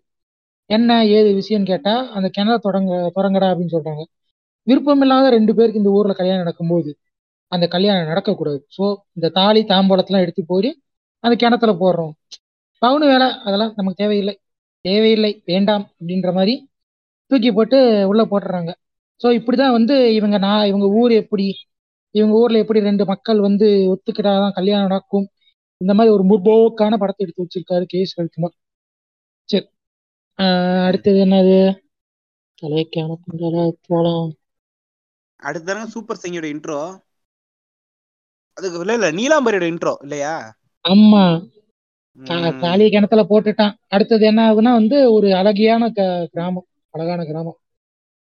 என்ன 0.71 0.91
ஏது 1.17 1.31
விஷயம்னு 1.41 1.71
கேட்டா 1.73 1.95
அந்த 2.17 2.29
கிணறு 2.29 2.59
தொடங்க 2.59 2.93
தொடங்கடா 3.17 3.49
அப்படின்னு 3.53 3.75
சொல்றாங்க. 3.77 4.03
விருப்பமில்லாத 4.67 5.27
ரெண்டு 5.31 5.53
பேருக்கு 5.57 5.83
இந்த 5.83 5.93
ஊர்ல 5.99 6.13
கல்யாணம் 6.21 6.45
நடக்கும்போது 6.45 6.91
அந்த 7.53 7.67
கல்யாணம் 7.75 8.11
நடக்கக்கூடாது. 8.13 8.61
ஸோ 8.77 8.85
இந்த 9.17 9.29
தாலி 9.39 9.61
தாம்பூலத்தெல்லாம் 9.73 10.25
எடுத்து 10.27 10.43
போய் 10.45 10.71
அந்த 11.25 11.35
கிணத்துல 11.43 11.73
போடுறோம். 11.83 12.13
பவுனு 12.83 13.07
வேலை 13.13 13.29
அதெல்லாம் 13.47 13.73
நமக்கு 13.77 14.01
தேவையில்லை. 14.03 14.35
தேவையில்லை 14.85 15.33
வேண்டாம் 15.45 15.85
அப்படின்ற 15.91 16.31
மாதிரி 16.33 16.55
தூக்கி 17.31 17.51
போட்டு 17.53 17.79
உள்ள 18.11 18.23
போட்டுறாங்க. 18.33 18.71
ஸோ 19.21 19.29
இப்படிதான் 19.39 19.77
வந்து 19.79 19.95
இவங்க 20.19 20.37
நான் 20.39 20.67
இவங்க 20.71 20.87
ஊர் 21.01 21.13
எப்படி 21.23 21.47
இவங்க 22.15 22.35
ஊர்ல 22.41 22.59
எப்படி 22.59 22.81
ரெண்டு 22.81 23.05
மக்கள் 23.05 23.41
வந்து 23.41 23.67
ஒத்துக்கிட்டாதான் 23.93 24.57
கல்யாணம் 24.59 24.89
நடக்கும்? 24.89 25.27
இந்த 25.81 25.93
மாதிரி 25.95 26.13
ஒரு 26.15 26.25
முற்போக்கான 26.31 26.97
படத்தை 26.97 27.23
எடுத்து 27.25 27.45
வச்சிருக்காரு 27.45 27.85
கே 27.85 28.01
எஸ் 28.01 28.17
ரவிக்குமார் 28.21 28.55
சரி. 29.49 29.67
அடுத்தது 30.89 31.19
என்னது? 31.25 31.59
தலைக்கான 32.63 33.17
போலாம். 33.89 34.29
அடுத்து 35.43 35.87
சூப்பர் 35.95 36.23
சிங்கோட 36.23 36.47
இன்ட்ரோ 36.53 36.81
அதுக்கு 38.57 38.79
இல்ல 38.83 38.93
இல்ல 38.99 39.09
நீலாம்பரியோட 39.19 39.67
இன்ட்ரோ 39.73 39.95
இல்லையா? 40.03 40.35
ஆமா. 40.85 41.25
காளிய 42.63 42.89
கிணத்துல 42.91 43.23
போட்டுட்டான். 43.31 43.75
அடுத்தது 43.89 44.25
என்ன 44.27 44.41
ஆகுனா 44.51 44.73
வந்து 44.81 45.13
ஒரு 45.13 45.29
அழகியான 45.41 45.89
கிராமம் 46.33 46.67
அழகான 46.95 47.25
கிராமம். 47.25 47.59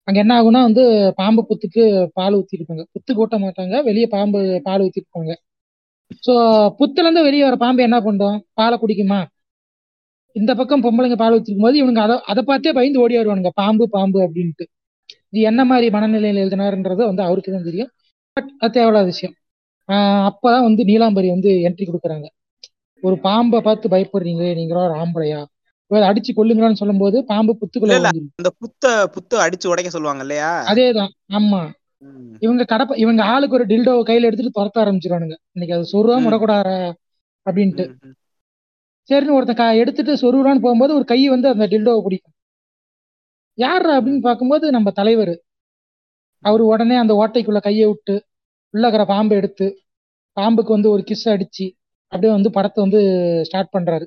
அங்க 0.08 0.18
என்ன 0.20 0.32
ஆகும்னா 0.38 0.60
வந்து 0.62 0.82
பாம்பு 1.16 1.42
புத்துக்கு 1.48 1.82
பால் 2.12 2.34
ஊத்திருப்பாங்க. 2.34 2.82
புத்துக்கு 2.92 3.22
ஊட்ட 3.22 3.38
மாட்டாங்க. 3.38 3.82
வெளியே 3.82 4.06
பாம்பு 4.06 4.60
பால் 4.62 4.80
ஊத்திருப்பாங்க. 4.80 5.32
ஸோ 6.22 6.32
புத்துல 6.78 7.04
இருந்து 7.04 7.22
வெளியே 7.22 7.44
வர 7.44 7.56
பாம்பு 7.56 7.82
என்ன 7.82 7.98
பண்ணும்? 8.02 8.44
பாலை 8.54 8.78
குடிக்குமா? 8.78 9.20
இந்த 10.36 10.52
பக்கம் 10.54 10.84
பொம்பளைங்க 10.84 11.16
பால் 11.16 11.34
ஊத்திருக்கும் 11.34 11.66
போது 11.68 11.78
இவனுங்க 11.82 12.00
அதை 12.00 12.16
அதை 12.26 12.42
பார்த்தே 12.44 12.72
பயந்து 12.72 13.00
ஓடி 13.00 13.14
வருவானுங்க. 13.18 13.50
பாம்பு 13.54 13.88
பாம்பு 13.88 14.18
அப்படின்ட்டு. 14.26 14.64
இது 15.32 15.40
என்ன 15.42 15.64
மாதிரி 15.64 15.90
மனநிலையில் 15.90 16.42
எழுதினாருன்றது 16.44 17.02
வந்து 17.06 17.22
அவருக்கு 17.22 17.52
தான் 17.52 17.62
தெரியும். 17.62 17.90
பட் 18.36 18.48
அது 18.60 18.72
தேவையில்லாத 18.72 19.04
விஷயம். 19.04 19.34
ஆஹ் 19.88 20.24
அப்பதான் 20.28 20.62
வந்து 20.62 20.82
நீலாம்பரி 20.84 21.28
வந்து 21.30 21.50
என்ட்ரி 21.68 21.86
கொடுக்குறாங்க. 21.86 22.26
ஒரு 23.02 23.16
பாம்பை 23.18 23.60
பார்த்து 23.60 23.88
பயப்படுறீங்களே 23.88 24.54
நீங்களா 24.54 24.82
ஒரு 24.88 24.96
ஆம்பளையா? 25.00 25.40
அடிச்சு 26.02 26.32
கொல்லுங்களான்னு 26.36 26.72
சொல்லும்போது 26.72 27.24
பாம்பு 27.24 27.58
புத்துக்குள்ள 27.60 28.12
அந்த 28.34 28.50
புத்த 28.58 29.08
புத்த 29.12 29.38
அடிச்சு 29.38 29.66
உடைக்க 29.66 29.90
சொல்லுவாங்க 29.90 30.20
இல்லையா? 30.20 30.64
அதேதான். 30.66 31.10
ஆமா. 31.32 31.70
இவங்க 32.40 32.64
கடப்ப 32.68 32.96
இவங்க 32.96 33.24
ஆளுக்கு 33.24 33.56
ஒரு 33.56 33.66
டில்டோ 33.66 34.02
கையில 34.06 34.22
எடுத்துட்டு 34.22 34.60
துரத்த 34.60 34.84
ஆரம்பிச்சிருவானுங்க. 34.84 35.36
இன்னைக்கு 35.52 35.76
அது 35.76 35.90
சொருவா 35.92 36.20
ம். 36.20 36.26
முடக்கூடாரா 36.26 36.92
அப்படின்ட்டு. 37.50 38.14
சரின்னு 39.10 39.32
ஒருத்தன் 39.32 39.76
எடுத்துட்டு 39.76 40.14
சொருவான்னு 40.14 40.60
போகும்போது 40.60 40.94
ஒரு 40.94 41.04
கை 41.04 41.28
வந்து 41.28 41.48
அந்த 41.48 41.66
டில்டோவை 41.66 42.02
பிடிக்கும். 42.02 42.34
யார் 43.54 43.86
அப்படின்னு 43.86 44.20
பார்க்கும்போது 44.20 44.70
நம்ம 44.70 44.90
தலைவர். 44.90 45.42
அவர் 46.38 46.60
உடனே 46.60 46.96
அந்த 46.96 47.14
ஓட்டைக்குள்ள 47.14 47.60
கையை 47.60 47.86
விட்டு 47.86 48.24
உள்ள 48.70 48.86
இருக்கிற 48.86 49.04
பாம்பை 49.04 49.36
எடுத்து 49.36 49.84
பாம்புக்கு 50.40 50.68
வந்து 50.68 50.90
ஒரு 50.90 51.04
கிஸ் 51.06 51.28
அடிச்சு 51.28 51.70
அப்படியே 52.08 52.32
வந்து 52.32 52.50
படத்தை 52.50 52.84
வந்து 52.84 53.00
ஸ்டார்ட் 53.44 53.74
பண்றாரு. 53.78 54.04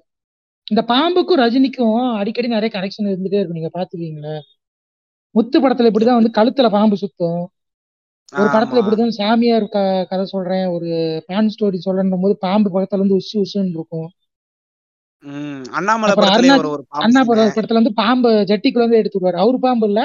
இந்த 0.68 0.82
பாம்புக்கும் 0.88 1.42
ரஜினிக்கும் 1.42 1.92
அடிக்கடி 2.18 2.48
நிறைய 2.48 2.72
கனெக்ஷன் 2.74 3.10
இருந்துட்டே 3.12 3.40
இருக்கும். 3.40 3.60
நீங்க 3.60 3.72
பாத்துக்கீங்களா 3.74 4.36
முத்து 5.36 5.58
படத்துல 5.60 5.90
இப்படிதான் 5.90 6.20
வந்து 6.22 6.38
கழுத்துல 6.38 6.68
பாம்பு 6.70 6.96
சுத்தும். 6.96 7.42
ஒரு 8.34 8.48
படத்துல. 8.48 8.82
இப்படிதான் 8.82 9.18
சாமியார் 9.18 9.66
க 9.68 9.80
கதை 10.10 10.26
சொல்றேன். 10.26 10.66
ஒரு 10.68 10.88
பேன் 11.28 11.52
ஸ்டோரி 11.54 11.78
சொல்றேன் 11.78 12.24
போது 12.24 12.36
பாம்பு 12.38 12.70
பக்கத்துல 12.74 13.00
இருந்து 13.00 13.20
உசு 13.20 13.36
உசுன்னு 13.38 13.74
இருக்கும். 13.74 14.08
அண்ணாமலை 15.72 16.14
அண்ணா 17.00 17.22
படத்துல 17.28 17.80
வந்து 17.80 17.94
பாம்பு 17.94 18.30
ஜட்டிக்குள்ள 18.50 18.84
இருந்து 18.84 18.98
எடுத்து 18.98 19.20
விடுவாரு. 19.20 19.44
அவர் 19.44 19.58
பாம்பு 19.60 19.88
இல்ல. 19.88 20.02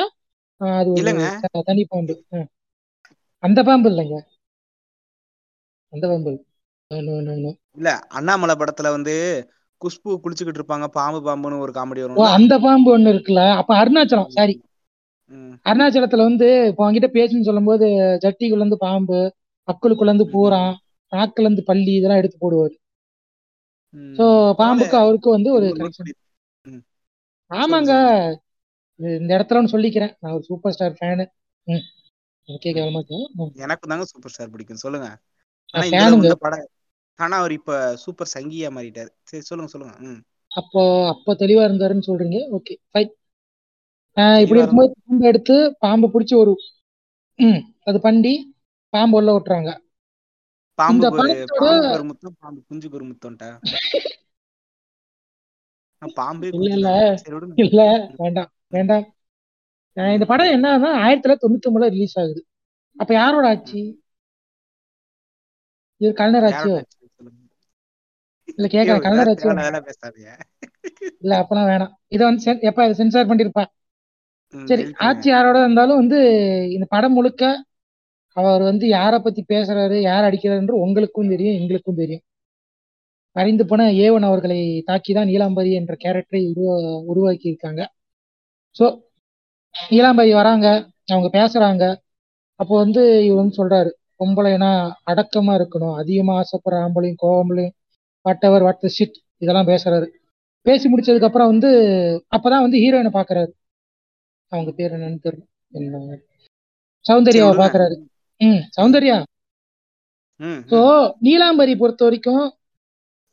அது 0.60 0.90
ஒரு 0.90 1.02
தனி 1.70 1.82
பாம்பு. 1.88 2.14
அந்த 3.42 3.60
பாம்பு 3.62 3.88
இல்லைங்க. 3.90 4.16
அந்த 5.92 6.04
பாம்பு. 6.08 6.32
இல்ல 7.76 7.88
அண்ணாமலை 8.10 8.54
படத்துல 8.54 8.90
வந்து 8.90 9.14
குஷ்பு 9.84 10.20
குளிச்சுக்கிட்டு 10.24 10.60
இருப்பாங்க. 10.60 10.86
பாம்பு 10.86 11.20
பாம்புன்னு 11.26 11.58
ஒரு 11.58 11.72
காமெடி 11.72 12.02
ஓ 12.02 12.06
வரும்ல 12.06 12.26
அந்த 12.30 12.58
பாம்பு 12.58 12.98
ஒண்ணு 12.98 13.00
இருக்குல்ல. 13.00 13.52
அப்ப 13.52 13.84
அருணாச்சலம் 13.84 14.28
சாரி. 14.28 14.62
அருணாச்சலத்துல 15.64 16.16
வந்து 16.16 16.66
இப்போ 16.66 16.92
அவன்கிட்ட 16.92 17.10
பேசுன்னு 17.12 17.42
சொல்லும்போது 17.42 17.86
ஜட்டிக்குள்ள 18.22 18.56
இருந்து 18.56 18.78
பாம்பு 18.78 19.34
அக்குளுக்குள்ள 19.68 20.14
இருந்து 20.14 20.26
பூரான் 20.26 20.74
நாக்குல 21.12 21.40
இருந்து 21.40 21.62
பள்ளி 21.64 21.92
இதெல்லாம் 21.92 22.18
எடுத்து 22.18 22.38
போடுவாரு. 22.40 22.74
சோ. 23.94 24.54
பாம்புக்கு 24.58 24.96
அவருக்கு 24.96 25.30
வந்து 25.30 25.52
ஒரு. 25.52 25.90
ஆமாங்க. 27.50 27.92
இந்த 29.00 29.36
இடத்துல 29.38 29.64
சொல்லிக்கிறேன். 29.64 30.16
நான் 30.20 30.32
ஒரு 30.32 30.42
சூப்பர் 30.42 30.72
ஸ்டார் 30.72 30.96
ஃபேனு 31.00 31.26
எனக்கே 32.46 32.72
கேவலமா 32.72 32.94
இருக்கு. 32.94 33.30
ம். 33.34 33.52
எனக்கு 33.54 33.88
தாங்க 33.88 34.04
சூப்பர் 34.04 34.30
ஸ்டார் 34.30 34.50
பிடிக்கும். 34.50 34.76
சொல்லுங்க. 34.76 35.18
ஆனா 37.18 37.34
அவர் 37.36 37.52
இப்ப 37.52 37.72
சூப்பர் 37.96 38.32
சங்கியா 38.34 38.68
மாறிட்டாரு. 38.72 39.10
சரி 39.22 39.42
சொல்லுங்க 39.42 39.72
சொல்லுங்க. 39.72 39.94
ம். 40.06 40.20
அப்போ 40.50 40.80
அப்போ 41.08 41.32
தெளிவா 41.34 41.62
இருந்தாருன்னு 41.66 42.08
சொல்றீங்க? 42.08 42.38
ஓகே 42.52 42.74
ஃபைன் 42.90 43.12
இப்படி 44.42 44.60
இருக்கும்போது 44.60 44.92
பாம்பு 45.00 45.26
எடுத்து 45.26 45.54
பாம்பை 45.78 46.08
பிடிச்சி 46.10 46.34
ஒரு 46.36 46.52
ம் 47.38 47.60
அது 47.84 47.98
பண்ணி 48.00 48.32
பாம்பு 48.92 49.16
உள்ள 49.18 49.30
விட்டுறாங்க 49.32 49.70
பாம்பு 50.78 51.08
குஞ்சுக்கு 52.68 52.98
ஒரு 52.98 53.06
முத்தம்ட்டா 53.10 53.50
நான் 56.02 56.14
பாம்பே 56.16 56.48
இல்ல 56.50 56.68
இல்ல. 56.76 56.90
இல்ல 57.64 57.80
வேண்டாம் 58.20 58.50
வேண்டாம். 58.72 59.04
இந்த 59.96 60.24
படம் 60.24 60.52
என்னன்னா 60.52 60.90
ஆயிரத்தி 61.02 61.22
தொள்ளாயிரத்தி 61.24 61.44
தொண்ணூத்தி 61.44 61.68
ஒன்பதுல 61.70 61.90
ரிலீஸ் 61.94 62.16
ஆகுது. 62.18 62.40
அப்ப 62.96 63.10
யாரோட 63.14 63.46
ஆட்சி? 63.48 63.80
இது 66.00 66.10
கலைஞர் 66.14 66.46
ஆட்சியோ? 66.48 66.76
இல்ல 68.58 68.66
ஆட்சியோ 69.12 69.30
தேவையில்ல 69.34 69.60
வேலை 69.60 69.80
பேசாதீங்க. 69.86 70.32
இல்ல 71.22 71.32
அப்பெல்லாம் 71.40 71.68
வேணாம். 71.68 71.92
இதை 72.08 72.22
வந்து 72.24 72.40
எப்ப 72.68 72.86
இதை 72.86 72.94
சென்சார் 72.98 73.30
பண்ணிருப்பா? 73.30 73.64
ம், 74.54 74.66
சரி 74.68 74.84
ஆட்சி 75.06 75.28
யாரோட 75.30 75.56
இருந்தாலும் 75.62 76.00
வந்து 76.02 76.18
இந்த 76.74 76.86
படம் 76.90 77.14
முழுக்க 77.14 77.42
அவர் 78.36 78.62
வந்து 78.62 78.86
யாரை 78.88 79.18
பத்தி 79.20 79.42
பேசுறாரு 79.48 79.96
யார் 80.02 80.26
அடிக்கிறாருன்ற 80.28 80.74
உங்களுக்கும் 80.84 81.32
தெரியும் 81.32 81.58
எங்களுக்கும் 81.60 82.00
தெரியும். 82.00 82.24
மறைந்து 83.36 83.64
போன 83.64 83.86
ஏவன் 84.02 84.26
அவர்களை 84.28 84.58
தாக்கிதான் 84.88 85.30
நீலாம்பரி 85.30 85.72
என்ற 85.74 85.94
கேரக்டரை 86.00 86.42
உருவா 86.50 86.76
உருவாக்கி 87.10 87.46
இருக்காங்க 87.48 87.82
ஸோ 88.76 88.86
நீலாம்பரி 89.74 90.32
வராங்க 90.34 90.66
அவங்க 91.08 91.28
பேசுறாங்க. 91.34 91.84
அப்போ 92.60 92.74
வந்து 92.76 93.02
இவர் 93.24 93.40
வந்து 93.40 93.58
சொல்றாரு 93.58 93.90
பொம்பளைனா 94.18 94.70
அடக்கமா 95.06 95.52
இருக்கணும் 95.58 95.94
அதிகமா 95.98 96.34
ஆசைப்படுற 96.40 96.82
ஆம்பளையும் 96.84 97.22
கோவம்பளையும் 97.22 97.76
வாட் 98.22 98.44
எவர் 98.44 98.62
வாட் 98.62 98.92
ஷிட் 98.98 99.16
இதெல்லாம் 99.38 99.66
பேசுறாரு. 99.66 100.06
பேசி 100.66 100.94
முடிச்சதுக்கு 100.94 101.24
அப்புறம் 101.24 101.48
வந்து 101.48 101.70
அப்பதான் 102.36 102.64
வந்து 102.64 102.78
ஹீரோயினை 102.78 103.12
பாக்குறாரு. 103.12 103.52
அவங்க 104.52 104.70
பேர் 104.70 104.92
என்னன்னு 104.92 105.20
தெரியல. 105.22 106.18
சௌந்தர்யாவை 107.04 107.54
பாக்குறாரு. 107.58 107.96
ம் 108.40 108.46
ம் 108.46 108.62
சௌந்தர்யா 108.76 109.16
ம் 110.40 110.60
நீலாம்பரி 111.20 111.76
பொறுத்த 111.76 112.04
வரைக்கும் 112.04 112.44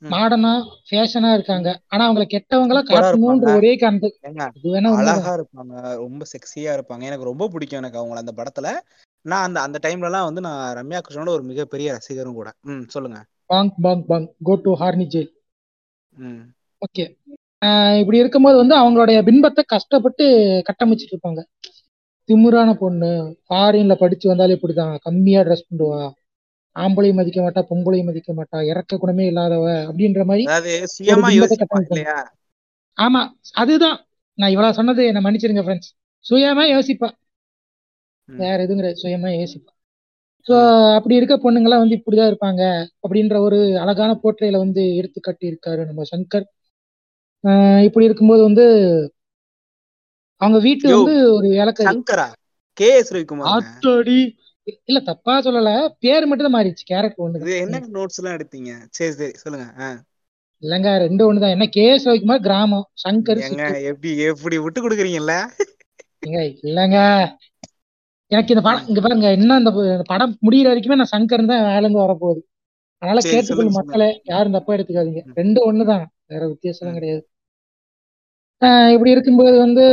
ம். 0.01 0.11
மாடர்னா 0.11 0.51
ஃபேஷனா 0.89 1.33
இருக்காங்க. 1.33 1.69
ஆனா 1.87 2.03
அவங்கள 2.11 2.25
கெட்டவங்களா 2.25 2.81
காட்டணும்ன்ற 2.89 3.55
ஒரே 3.55 3.75
காரணத்துக்கு 3.75 4.19
அழகா 4.99 5.31
இருப்பாங்க. 5.35 5.73
ரொம்ப 5.95 6.25
செக்ஸியா 6.25 6.71
இருப்பாங்க. 6.77 7.03
எனக்கு 7.03 7.23
ரொம்ப 7.23 7.47
பிடிக்கும் 7.47 7.81
எனக்கு 7.83 7.99
அவங்கள 7.99 8.21
அந்த 8.23 8.33
படத்துல. 8.37 8.69
நான் 9.21 9.43
அந்த 9.43 9.59
அந்த 9.61 9.77
டைம்ல 9.81 10.03
எல்லாம் 10.03 10.25
வந்து 10.25 10.41
நான் 10.41 10.75
ரம்யா 10.77 10.99
கிருஷ்ணனோட 11.07 11.29
ஒரு 11.29 11.43
மிகப்பெரிய 11.43 11.97
ரசிகரும் 11.97 12.33
கூட. 12.33 12.51
ம் 12.61 12.85
சொல்லுங்க. 12.87 13.19
Bang 13.49 13.71
bang 13.81 14.03
bang 14.07 14.27
go 14.45 14.55
to 14.61 14.73
horny 14.79 15.07
jail 15.11 15.31
okay 16.81 17.03
இப்படி 18.01 18.17
இருக்கும்போது 18.21 18.57
வந்து 18.57 18.75
அவங்களுடைய 18.77 19.17
பின்பத்தை 19.27 19.63
கஷ்டப்பட்டு 19.67 20.25
கட்டமைச்சிட்டு 20.69 21.13
இருப்பாங்க. 21.13 21.41
திமிரான 22.29 22.69
பொண்ணு 22.77 23.09
ஃபாரின்ல 23.45 23.93
படிச்சு 23.97 24.25
வந்தாலே 24.27 24.57
இப்படிதான். 24.57 24.95
கம்மியா 25.05 25.41
ட்ரெஸ் 25.43 25.67
பண்ணுவா. 25.67 26.01
ஆம்பளையும் 26.75 27.19
மதிக்க 27.19 27.39
மாட்டா 27.41 27.61
பொம்பளையும் 27.69 28.09
மதிக்க 28.09 28.31
மாட்டா. 28.33 28.57
இறக்க 28.71 28.97
குணமே 28.97 29.25
இல்லாதவ 29.27 29.65
அப்படின்ற 29.87 30.23
மாதிரி 30.25 30.45
ஆமா 32.97 33.21
அதுதான். 33.55 33.97
நான் 34.37 34.49
இவ்வளவு 34.49 34.77
சொன்னது 34.77 35.01
என்ன 35.05 35.21
மன்னிச்சிருங்க 35.21 35.63
ஃப்ரெண்ட்ஸ் 35.65 35.91
சுயமா 36.25 36.63
யோசிப்பா. 36.69 37.09
வேற 38.29 38.57
எதுவும் 38.59 38.79
கிடையாது. 38.79 39.01
சுயமா 39.01 39.29
யோசிப்பா. 39.35 39.71
ஸோ 40.45 40.55
அப்படி 40.97 41.15
இருக்க 41.15 41.35
பொண்ணுங்கெல்லாம் 41.37 41.83
வந்து 41.83 41.97
இப்படிதான் 41.97 42.29
இருப்பாங்க. 42.31 42.61
அப்படின்ற 43.03 43.35
ஒரு 43.39 43.59
அழகான 43.83 44.11
போர்ட்ரையில 44.21 44.57
வந்து 44.57 44.83
எடுத்து 44.95 45.19
காட்டி 45.19 45.45
இருக்காரு 45.47 45.81
நம்ம 45.85 46.05
சங்கர். 46.11 46.45
இப்படி 47.87 48.07
இருக்கும்போது 48.07 48.41
வந்து 48.43 48.65
அவங்க 50.41 50.57
வீட்டு 50.59 50.85
யோ 50.85 50.97
வந்து 50.97 51.13
ஒரு 51.37 51.47
வேலைக்காரி 51.55 51.87
சங்கரா? 51.87 52.27
K 52.77 52.89
S 52.97 53.13
ரவிக்குமாருங்க. 53.13 53.65
ஆத்தாடி. 53.81 54.19
இல்ல 54.83 54.99
தப்பா 55.09 55.33
சொல்லல. 55.45 55.69
பேர் 55.99 56.27
மட்டும் 56.27 56.47
தான் 56.47 56.57
மாறிடுச்சு. 56.57 56.85
கேரக்டர் 56.85 57.25
ஒண்ணுதான் 57.25 57.55
என்ன. 57.57 57.79
நோட்ஸ் 57.95 58.19
எல்லாம் 58.19 58.37
எடுத்தீங்க? 58.37 58.71
சரி 58.91 59.13
சரி 59.13 59.33
சொல்லுங்க. 59.41 59.67
இல்லங்க 60.63 60.89
ரெண்டு 61.03 61.23
ஒண்ணுதான் 61.27 61.53
என்ன 61.55 61.67
கேஎஸ் 61.75 62.07
ரவிக்குமார் 62.07 62.45
கிராமம். 62.45 62.85
சங்கர் 63.03 63.41
எப்படி 63.91 64.11
எப்படி 64.29 64.57
விட்டு 64.59 64.79
கொடுக்குறீங்கல்ல? 64.81 65.35
இல்லங்க. 66.63 66.97
எனக்கு 68.31 68.53
இந்த 68.53 68.63
படம். 68.65 68.85
இங்க 68.89 69.01
பாருங்க 69.05 69.27
இன்னும் 69.37 69.59
இந்த 69.61 69.71
படம் 70.11 70.33
முடியிற 70.45 70.67
வரைக்குமே 70.71 70.99
நான் 71.01 71.13
சங்கர் 71.13 71.49
தான் 71.51 71.65
வேலைந்து 71.69 71.99
வரப்போகுது. 72.03 72.41
அதனால 73.01 73.19
சொல்லுங்க 73.49 73.73
மக்களே 73.79 74.09
யாரும் 74.31 74.55
தப்பா 74.57 74.71
எடுத்துக்காதீங்க. 74.75 75.21
ம், 75.27 75.35
ரெண்டு 75.41 75.59
ஒண்ணுதான் 75.69 76.03
வேற 76.31 76.41
வித்தியாசம்லாம் 76.51 76.97
கிடையாது. 76.99 77.21
இப்படி 78.95 79.11
இருக்கும்போது 79.15 79.55
வந்து 79.65 79.83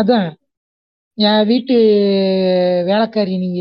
அதான். 0.00 0.26
என் 1.18 1.46
வீட்டு 1.50 1.74
வேலைக்காரி 2.90 3.34
நீங்க 3.44 3.60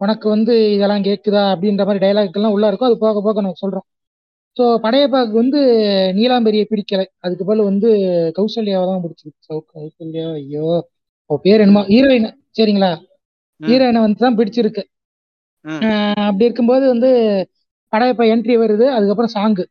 உனக்கு 0.00 0.26
வந்து 0.28 0.52
இதெல்லாம் 0.74 1.06
கேக்குதா? 1.08 1.42
அப்படின்ற 1.54 1.84
மாதிரி 1.86 2.02
டைலாக் 2.04 2.36
எல்லாம் 2.38 2.54
உள்ள 2.56 2.68
இருக்கும். 2.70 2.88
அது 2.90 2.98
போக 3.04 3.20
போக 3.26 3.42
நான் 3.46 3.60
சொல்றோம். 3.62 3.86
ஸோ 4.56 4.64
படையப்பாக்கு 4.84 5.34
வந்து 5.42 5.60
நீலாம்பரியை 6.18 6.64
பிடிக்கல. 6.70 7.02
அதுக்கு 7.24 7.44
பதில் 7.44 7.68
வந்து 7.70 7.88
கௌசல்யாவை 8.38 8.86
தான் 8.90 9.02
பிடிச்சிருக்கு. 9.04 9.42
கௌசல்யா 9.74 10.28
ஐயோ 10.40 10.66
பேர் 11.44 11.62
என்னமோ 11.64 11.82
ஹீரோயின் 11.90 12.28
சரிங்களா? 12.58 12.92
ஹீரோயினை 13.60 14.00
வந்து 14.04 14.24
தான் 14.24 14.38
பிடிச்சிருக்கு 14.40 14.82
அப்படி 16.26 16.46
இருக்கும்போது 16.48 16.84
வந்து 16.92 17.10
படையப்பா 17.92 18.24
என்ட்ரி 18.34 18.54
வருது 18.62 18.86
அதுக்கப்புறம் 18.96 19.34
சாங்கு 19.36 19.64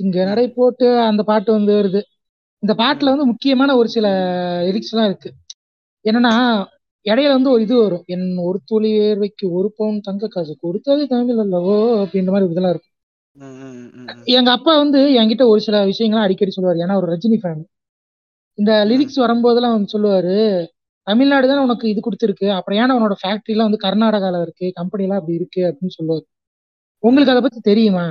சிங்க 0.00 0.24
நடை 0.30 0.46
போட்டு 0.56 0.86
அந்த 1.10 1.22
பாட்டு 1.30 1.50
வந்து 1.56 1.72
வருது. 1.78 2.00
இந்த 2.62 2.72
பாட்டுல 2.80 3.12
வந்து 3.14 3.28
முக்கியமான 3.30 3.70
ஒரு 3.80 3.88
சில 3.94 4.06
லிரிக்ஸ் 4.66 4.92
எல்லாம் 4.92 5.08
இருக்கு. 5.10 5.30
என்னன்னா 6.04 6.32
இடையில 7.06 7.36
வந்து 7.38 7.52
ஒரு 7.54 7.62
இது 7.66 7.74
வரும். 7.82 8.04
என் 8.14 8.26
ஒரு 8.48 8.58
துளி 8.70 8.90
வேர்வைக்கு 8.98 9.46
ஒரு 9.58 9.68
பவுன் 9.78 9.98
தங்க 10.08 10.28
காசு 10.34 10.52
கொடுத்தது 10.64 11.02
தமிழ் 11.12 11.42
அல்லவோ 11.44 11.76
அப்படின்ற 12.02 12.30
மாதிரி 12.34 12.50
இதெல்லாம் 12.50 12.74
இருக்கும். 12.74 12.92
எங்க 14.38 14.50
அப்பா 14.56 14.72
வந்து 14.82 15.00
என்கிட்ட 15.20 15.44
ஒரு 15.52 15.60
சில 15.66 15.76
விஷயங்கள்லாம் 15.90 16.26
அடிக்கடி 16.28 16.52
சொல்லுவார். 16.56 16.82
ஏன்னா 16.84 16.96
ஒரு 17.00 17.08
ரஜினி 17.14 17.38
ஃபேன் 17.42 17.62
இந்த. 18.58 18.72
லிரிக்ஸ் 18.90 19.22
வரும்போதெல்லாம் 19.24 19.74
வந்து 19.76 19.94
சொல்லுவாரு 19.94 20.36
தமிழ்நாடு 21.06 21.46
தான் 21.50 21.64
உனக்கு 21.66 21.86
இது 21.92 22.00
கொடுத்துருக்கு? 22.06 22.46
அப்புறம் 22.56 22.78
ஏன்னா 22.82 22.94
உன்னோட 22.98 23.16
ஃபேக்டரி 23.20 23.54
எல்லாம் 23.54 23.68
வந்து 23.68 23.84
கர்நாடகால 23.86 24.40
இருக்கு? 24.46 24.66
கம்பெனி 24.78 25.04
எல்லாம் 25.06 25.20
அப்படி 25.20 25.38
இருக்கு 25.40 25.60
அப்படின்னு 25.68 25.96
சொல்லுவாரு. 25.98 26.24
உங்களுக்கு. 27.02 27.32
அதை 27.34 27.42
பத்தி 27.42 27.60
தெரியுமா? 27.70 28.06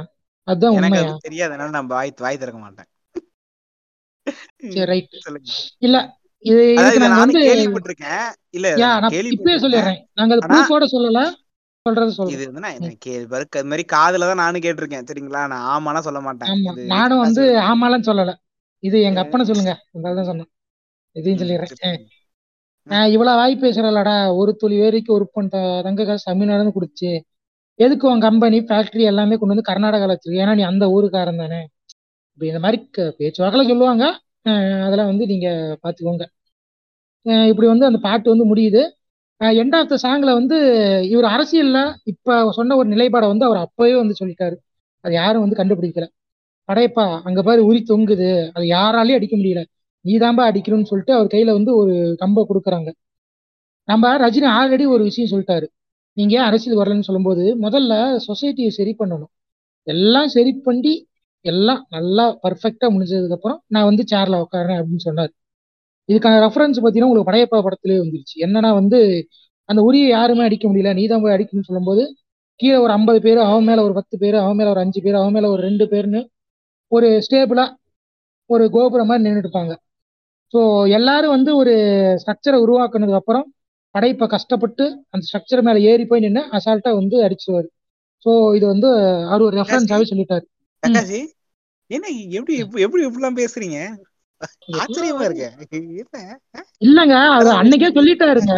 அதுதான் 0.48 0.76
உண்மையா? 0.78 1.14
தெரியாதனால 1.28 1.74
நான் 1.78 1.92
வாய் 1.94 2.12
வாய் 2.26 2.42
திறக்க 2.44 2.60
மாட்டேன். 2.66 2.90
சரி 4.76 4.86
ரைட் 4.92 5.18
இல்ல. 5.88 5.98
இது 6.46 6.62
இதை 6.74 6.98
நாங்க 7.04 7.20
வந்து 7.24 7.42
கேள்விப்பட்டிருக்கேன். 7.50 8.26
இல்ல 8.58 8.68
இதை 8.72 8.88
நான் 9.04 9.14
கேள்விப்பட்டிருக்கேன். 9.16 9.64
சொல்லிடுறேன். 9.66 10.00
நாங்க 10.20 10.34
அது 10.36 10.48
ப்ரூஃபோட 10.52 10.86
சொல்லல. 10.96 11.22
சொல்றது 11.86 12.12
இது 12.12 12.18
சொல்றோம் 12.18 12.48
வந்து 12.50 12.64
நான் 12.66 13.70
மாதிரி 13.72 13.84
காதுல 13.94 14.28
தான் 14.30 14.42
நானும் 14.44 14.64
கேட்டிருக்கேன். 14.66 15.08
சரிங்களா? 15.10 15.42
நான் 15.54 15.66
ஆமாலாம் 15.74 16.08
சொல்ல 16.08 16.20
மாட்டேன். 16.28 16.52
இது 16.72 16.86
நானும் 16.96 17.24
வந்து 17.26 17.44
ஆமாலாம் 17.70 18.08
சொல்லல. 18.10 18.34
இது 18.84 18.98
எங்க 19.10 19.20
அப்பனை 19.24 19.46
சொல்லுங்க. 19.50 19.74
தான் 20.06 20.30
சொன்னேன். 20.32 20.50
இதையும் 21.16 21.42
சொல்லிடுறேன் 21.42 21.98
நான் 22.88 23.00
ஆஹ் 23.00 23.12
இவ்வளவு 23.14 23.38
வாய் 23.38 23.54
பேசுறலடா 23.62 24.12
ஒரு 24.36 24.52
துளி 24.56 24.76
வேலைக்கு 24.80 25.12
ஒரு 25.14 25.26
பொன் 25.34 25.48
தங்க 25.86 26.02
காசு 26.04 26.24
தமிழ்நாடுன்னு 26.26 26.74
கொடுத்து 26.74 27.10
எதுக்கு 27.80 28.06
உன் 28.10 28.22
கம்பெனி 28.22 28.58
ஃபேக்டரி 28.62 29.04
எல்லாமே 29.12 29.36
கொண்டு 29.36 29.54
வந்து 29.54 29.70
கர்நாடகால 29.70 30.14
வச்சிருக்கு? 30.14 30.44
ஏன்னா 30.44 30.54
நீ 30.56 30.64
அந்த 30.70 30.86
ஊருக்காரன் 30.92 31.42
தானே? 31.44 31.60
இப்படி 32.36 32.50
இந்த 32.52 32.62
மாதிரி 32.62 32.78
பேச்சுவாக்கில் 33.20 33.70
சொல்லுவாங்க. 33.70 34.06
அதெல்லாம் 34.86 35.12
வந்து 35.12 35.26
நீங்க 35.26 35.48
பாத்துக்கோங்க. 35.84 36.26
இப்படி 37.52 37.68
வந்து 37.68 37.86
அந்த 37.86 38.00
பாட்டு 38.00 38.34
வந்து 38.34 38.46
முடியுது. 38.46 38.82
எண்ட் 39.60 39.76
ஆஃப் 39.80 39.90
த 39.90 39.98
சாங்ல 40.04 40.32
வந்து 40.34 40.58
இவர் 41.10 41.28
அரசியல்ல 41.32 41.80
இப்ப 42.06 42.30
சொன்ன 42.52 42.76
ஒரு 42.78 42.90
நிலைப்பாடை 42.90 43.28
வந்து 43.28 43.46
அவர் 43.46 43.64
அப்பவே 43.66 43.96
வந்து 43.96 44.16
சொல்லிட்டாரு. 44.22 44.56
அது 45.04 45.14
யாரும் 45.14 45.44
வந்து 45.46 45.60
கண்டுபிடிக்கல. 45.62 46.06
படையப்பா 46.70 47.06
அங்க 47.26 47.42
பாரு 47.44 47.62
உரி 47.68 47.82
தொங்குது. 47.90 48.28
அது 48.56 48.66
யாராலையும் 48.72 49.20
அடிக்க 49.20 49.36
முடியல. 49.38 49.62
நீதான்பா 50.06 50.44
அடிக்கணும்னு 50.52 50.90
சொல்லிட்டு 50.92 51.14
அவர் 51.14 51.32
கையில 51.34 51.52
வந்து 51.52 51.76
ஒரு 51.76 52.16
கம்பை 52.18 52.42
கொடுக்குறாங்க. 52.50 52.90
நம்ம 53.88 54.18
ரஜினி 54.18 54.48
ஆல்ரெடி 54.60 54.86
ஒரு 54.88 55.04
விஷயம் 55.04 55.32
சொல்லிட்டாரு. 55.34 55.68
நீங்க 56.18 56.34
ஏன் 56.38 56.48
அரசியல் 56.50 56.80
வரலன்னு 56.82 57.08
சொல்லும்போது 57.10 57.44
முதல்ல 57.62 57.94
சொசைட்டியை 58.28 58.68
சரி 58.68 58.96
பண்ணணும். 59.00 59.32
எல்லாம் 59.88 60.28
சரி 60.28 60.54
பண்ணி 60.68 60.94
எல்லாம் 61.46 61.82
நல்லா 61.90 62.26
பர்ஃபெக்டா 62.44 62.88
முடிஞ்சதுக்கு 62.96 63.36
அப்புறம் 63.38 63.64
நான் 63.68 63.84
வந்து 63.84 64.04
சேர்ல 64.12 64.36
உட்காரேன் 64.46 64.80
அப்படின்னு 64.80 65.06
சொன்னார். 65.08 65.32
இதுக்கான 66.10 66.40
ரெஃபரன்ஸ் 66.46 66.80
பார்த்தீங்கன்னா 66.82 67.10
உங்களுக்கு 67.10 67.30
படையப்பா 67.32 67.60
படத்திலே 67.68 67.98
வந்துருச்சு. 68.04 68.36
என்னன்னா 68.46 68.72
வந்து 68.74 69.00
அந்த 69.70 69.82
உரியை 69.82 70.08
யாருமே 70.08 70.44
அடிக்க 70.44 70.66
முடியல. 70.70 70.94
நீதான் 70.94 71.22
போய் 71.22 71.36
அடிக்கணும்னு 71.38 71.70
சொல்லும்போது 71.70 72.04
கீழே 72.60 72.78
ஒரு 72.78 72.92
ஐம்பது 72.92 73.20
பேர் 73.22 73.38
அவன் 73.38 73.64
மேல 73.64 73.84
ஒரு 73.84 73.94
பத்து 73.94 74.16
பேர் 74.18 74.36
அவன் 74.36 74.56
மேல 74.56 74.70
ஒரு 74.70 74.80
அஞ்சு 74.80 75.00
பேர் 75.02 75.18
அவன் 75.22 75.34
மேல 75.34 75.50
ஒரு 75.50 75.62
ரெண்டு 75.62 75.86
பேர்னு 75.86 76.22
ஒரு 76.92 77.08
ஸ்டேபிளா 77.26 77.66
ஒரு 78.50 78.70
கோபுரம் 78.72 79.08
மாதிரி 79.08 79.24
நின்றுட்டு 79.26 79.48
இருப்பாங்க. 79.48 79.74
ஸோ 80.54 80.60
எல்லாரும் 80.98 81.34
வந்து 81.34 81.52
ஒரு 81.56 81.74
ஸ்ட்ரக்சரை 82.22 82.58
உருவாக்குனதுக்கு 82.62 83.22
அப்புறம் 83.22 83.46
படைப்பை 83.96 84.26
கஷ்டப்பட்டு 84.28 84.84
அந்த 85.12 85.24
ஸ்ட்ரக்சர் 85.28 85.64
மேல 85.64 85.80
ஏறி 85.86 86.06
போய் 86.06 86.24
நின்று 86.24 86.44
அசால்ட்டா 86.58 86.92
வந்து 86.96 87.18
அடிச்சிருவாரு. 87.26 87.68
ஸோ 88.26 88.32
இது 88.58 88.66
வந்து 88.68 88.90
அவர் 89.30 89.48
ஒரு 89.48 89.56
ரெஃபரன்ஸாவே 89.62 90.06
சொல்லிட்டாரு. 90.12 90.46
என்ன 91.90 92.06
எப்படி 92.38 92.54
எப்படி 92.64 92.84
எப்படி 92.86 93.02
இப்படிலாம் 93.06 93.40
பேசுறீங்க? 93.42 93.80
ஆச்சரியமா 94.78 95.24
இருக்கு? 95.26 95.48
இல்லங்க 96.86 97.16
அது 97.36 97.50
அன்னைக்கே 97.54 97.90
சொல்லிட்டாருங்க. 97.98 98.54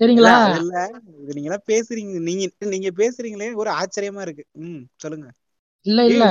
சரிங்களா? 0.00 0.36
இல்ல 0.54 0.72
இது 1.20 1.34
நீங்க 1.36 1.48
எல்லாம் 1.50 1.68
பேசுறீங்க 1.70 2.20
நீங்க 2.28 2.44
நீங்க 2.74 2.90
பேசுறீங்களே 2.96 3.48
ஒரு 3.54 3.70
ஆச்சரியமா 3.80 4.22
இருக்கு. 4.22 4.44
ம் 4.62 4.82
சொல்லுங்க. 4.96 5.26
இல்ல 5.86 6.00
இல்ல. 6.10 6.24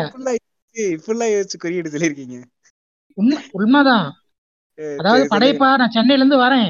இப்படிலாம் 0.75 1.34
யோசிச்சு 1.34 1.58
குறியீடு 1.58 1.93
சொல்லியிருக்கீங்க. 1.93 2.38
உண்மை 3.17 3.39
உண்மைதான். 3.58 4.08
அதாவது 4.99 5.23
படைப்பா 5.33 5.69
நான் 5.79 5.95
சென்னையில 5.95 6.21
இருந்து 6.21 6.38
வரேன். 6.39 6.69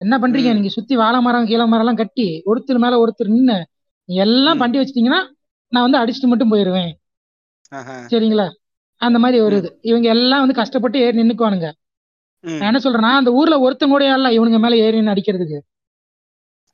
என்ன 0.00 0.14
பண்றீங்க? 0.18 0.50
நீங்க 0.52 0.70
சுத்தி 0.74 0.94
வாழை 0.96 1.18
மரம் 1.20 1.48
கீழ 1.48 1.62
மரம் 1.64 1.84
எல்லாம் 1.84 2.00
கட்டி 2.00 2.26
ஒருத்தர் 2.46 2.82
மேல 2.84 2.98
ஒருத்தர் 3.02 3.34
நின்னு 3.34 3.56
எல்லாம் 4.08 4.60
பண்ணி 4.62 4.76
வச்சிட்டீங்கன்னா 4.78 5.20
நான் 5.72 5.86
வந்து 5.86 6.00
அடிச்சுட்டு 6.00 6.30
மட்டும் 6.30 6.52
போயிருவேன். 6.52 6.92
சரிங்களா? 8.10 8.46
அந்த 9.00 9.18
மாதிரி 9.18 9.38
ஒரு 9.42 9.56
இது. 9.56 9.70
இவங்க 9.82 10.06
எல்லாம் 10.14 10.42
வந்து 10.42 10.60
கஷ்டப்பட்டு 10.60 10.98
ஏறி 11.00 11.18
நின்னுக்குவானுங்க. 11.18 11.68
நான் 12.44 12.68
என்ன 12.70 12.80
சொல்றேன்னா 12.82 13.12
அந்த 13.16 13.30
ஊர்ல 13.38 13.56
ஒருத்தன் 13.64 13.92
கூட 13.92 14.04
இல்ல 14.10 14.28
இவனுங்க 14.36 14.58
மேல 14.58 14.76
ஏறி 14.84 15.00
அடிக்கிறதுக்கு. 15.12 15.58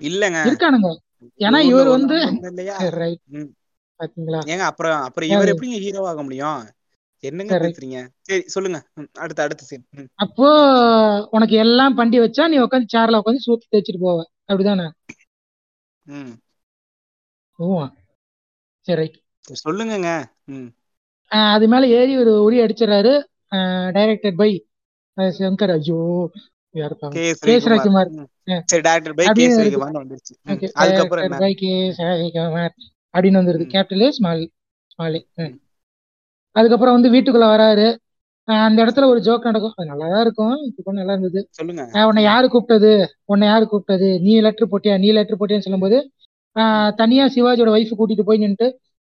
இல்லங்க. 0.00 0.40
இருக்கானுங்க. 0.46 0.90
ஏன்னா 1.40 1.58
இவர் 1.70 1.88
வந்து 1.96 2.16
ரைட் 2.96 3.22
பாத்தீங்களா? 4.00 4.40
ஏங்க 4.46 4.64
அப்புறம் 4.70 5.00
அப்புறம் 5.06 5.30
இவர் 5.32 5.50
எப்படிங்க 5.52 5.78
ஹீரோ 5.82 6.02
ஆக 6.10 6.22
முடியும்? 6.22 6.62
என்னங்க 7.22 7.58
பேசுறீங்க? 7.58 7.98
சரி 8.20 8.42
சொல்லுங்க. 8.46 8.78
அடுத்த 9.12 9.42
அடுத்த 9.42 9.64
சீன் 9.64 10.08
அப்போ 10.14 10.48
உனக்கு 11.30 11.56
எல்லாம் 11.56 11.94
பண்ணி 11.94 12.20
வச்சா 12.20 12.48
நீ 12.48 12.58
உட்காந்து 12.58 12.92
சேர்ல 12.94 13.20
உட்காந்து 13.20 13.44
சூத்து 13.46 13.70
தேய்ச்சிட்டு 13.72 14.02
போவ. 14.02 14.20
அப்படிதானே? 14.48 14.86
ம். 16.06 16.32
ஓ 17.58 17.86
சரி 18.86 18.98
ரைட். 19.00 19.18
சொல்லுங்கங்க. 19.64 20.10
ம். 20.44 20.68
அது 21.30 21.68
மேல 21.68 21.86
ஏறி 21.88 22.18
ஒரு 22.18 22.32
உரி 22.42 22.58
அடிச்சிடறாரு 22.60 23.12
டைரக்டட் 23.96 24.36
பை 24.36 24.50
சங்கர். 25.16 25.70
ஐயோ 25.70 26.00
அப்படின்னு 33.14 33.38
வந்துருது. 33.38 33.64
கேபிட்டல் 33.74 34.08
ஸ்மால் 34.08 34.42
ஸ்மால் 34.86 35.18
அதுக்கப்புறம் 36.56 36.96
வந்து 36.96 37.12
வீட்டுக்குள்ள 37.14 37.48
வராரு. 37.54 37.86
அந்த 38.48 38.78
இடத்துல 38.84 39.08
ஒரு 39.12 39.20
ஜோக் 39.26 39.48
நடக்கும். 39.48 39.74
அது 39.76 39.90
நல்லா 39.90 40.06
தான் 40.12 40.24
இருக்கும். 40.26 40.54
இப்போ 40.78 40.92
நல்லா 41.00 41.14
இருந்தது. 41.16 41.40
சொல்லுங்க. 41.58 41.82
உன்னை 42.08 42.22
யாரு 42.30 42.46
கூப்பிட்டது? 42.54 42.92
உன்னை 43.32 43.46
யாரு 43.52 43.64
கூப்பிட்டது? 43.72 44.08
நீ 44.24 44.32
லெட்டர் 44.46 44.70
போட்டியா? 44.72 44.94
நீ 45.04 45.10
லெட்டர் 45.18 45.38
போட்டியான்னு 45.40 45.66
சொல்லும்போது 45.68 45.98
தனியா 47.00 47.24
சிவாஜியோட 47.34 47.70
ஒய்ஃப் 47.76 47.92
கூட்டிட்டு 47.98 48.24
போய் 48.28 48.40
நின்னுட்டு 48.42 48.66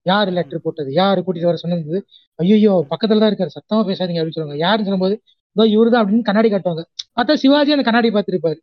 யாரு 0.05 0.29
லெட்டர் 0.37 0.63
போட்டது? 0.65 0.89
யாரு 1.01 1.19
கூட்டிட்டு 1.25 1.49
வர 1.49 1.59
சொன்னது? 1.61 1.99
ஐயோ 2.39 2.73
பக்கத்துல 2.91 3.21
தான் 3.21 3.31
இருக்காரு. 3.31 3.53
சத்தமா 3.57 3.81
பேசாதீங்க 3.89 4.19
அப்படின்னு 4.21 4.37
சொல்லுவாங்க. 4.37 4.63
யாருன்னு 4.65 4.87
சொல்லும்போது 4.87 5.15
இதோ 5.55 5.65
இவருதான் 5.75 6.01
அப்படின்னு 6.01 6.27
கண்ணாடி 6.29 6.49
காட்டுவாங்க. 6.49 6.83
பார்த்தா 7.17 7.35
சிவாஜி 7.43 7.73
அந்த 7.75 7.85
கண்ணாடி 7.87 8.09
பார்த்திருப்பாரு. 8.15 8.59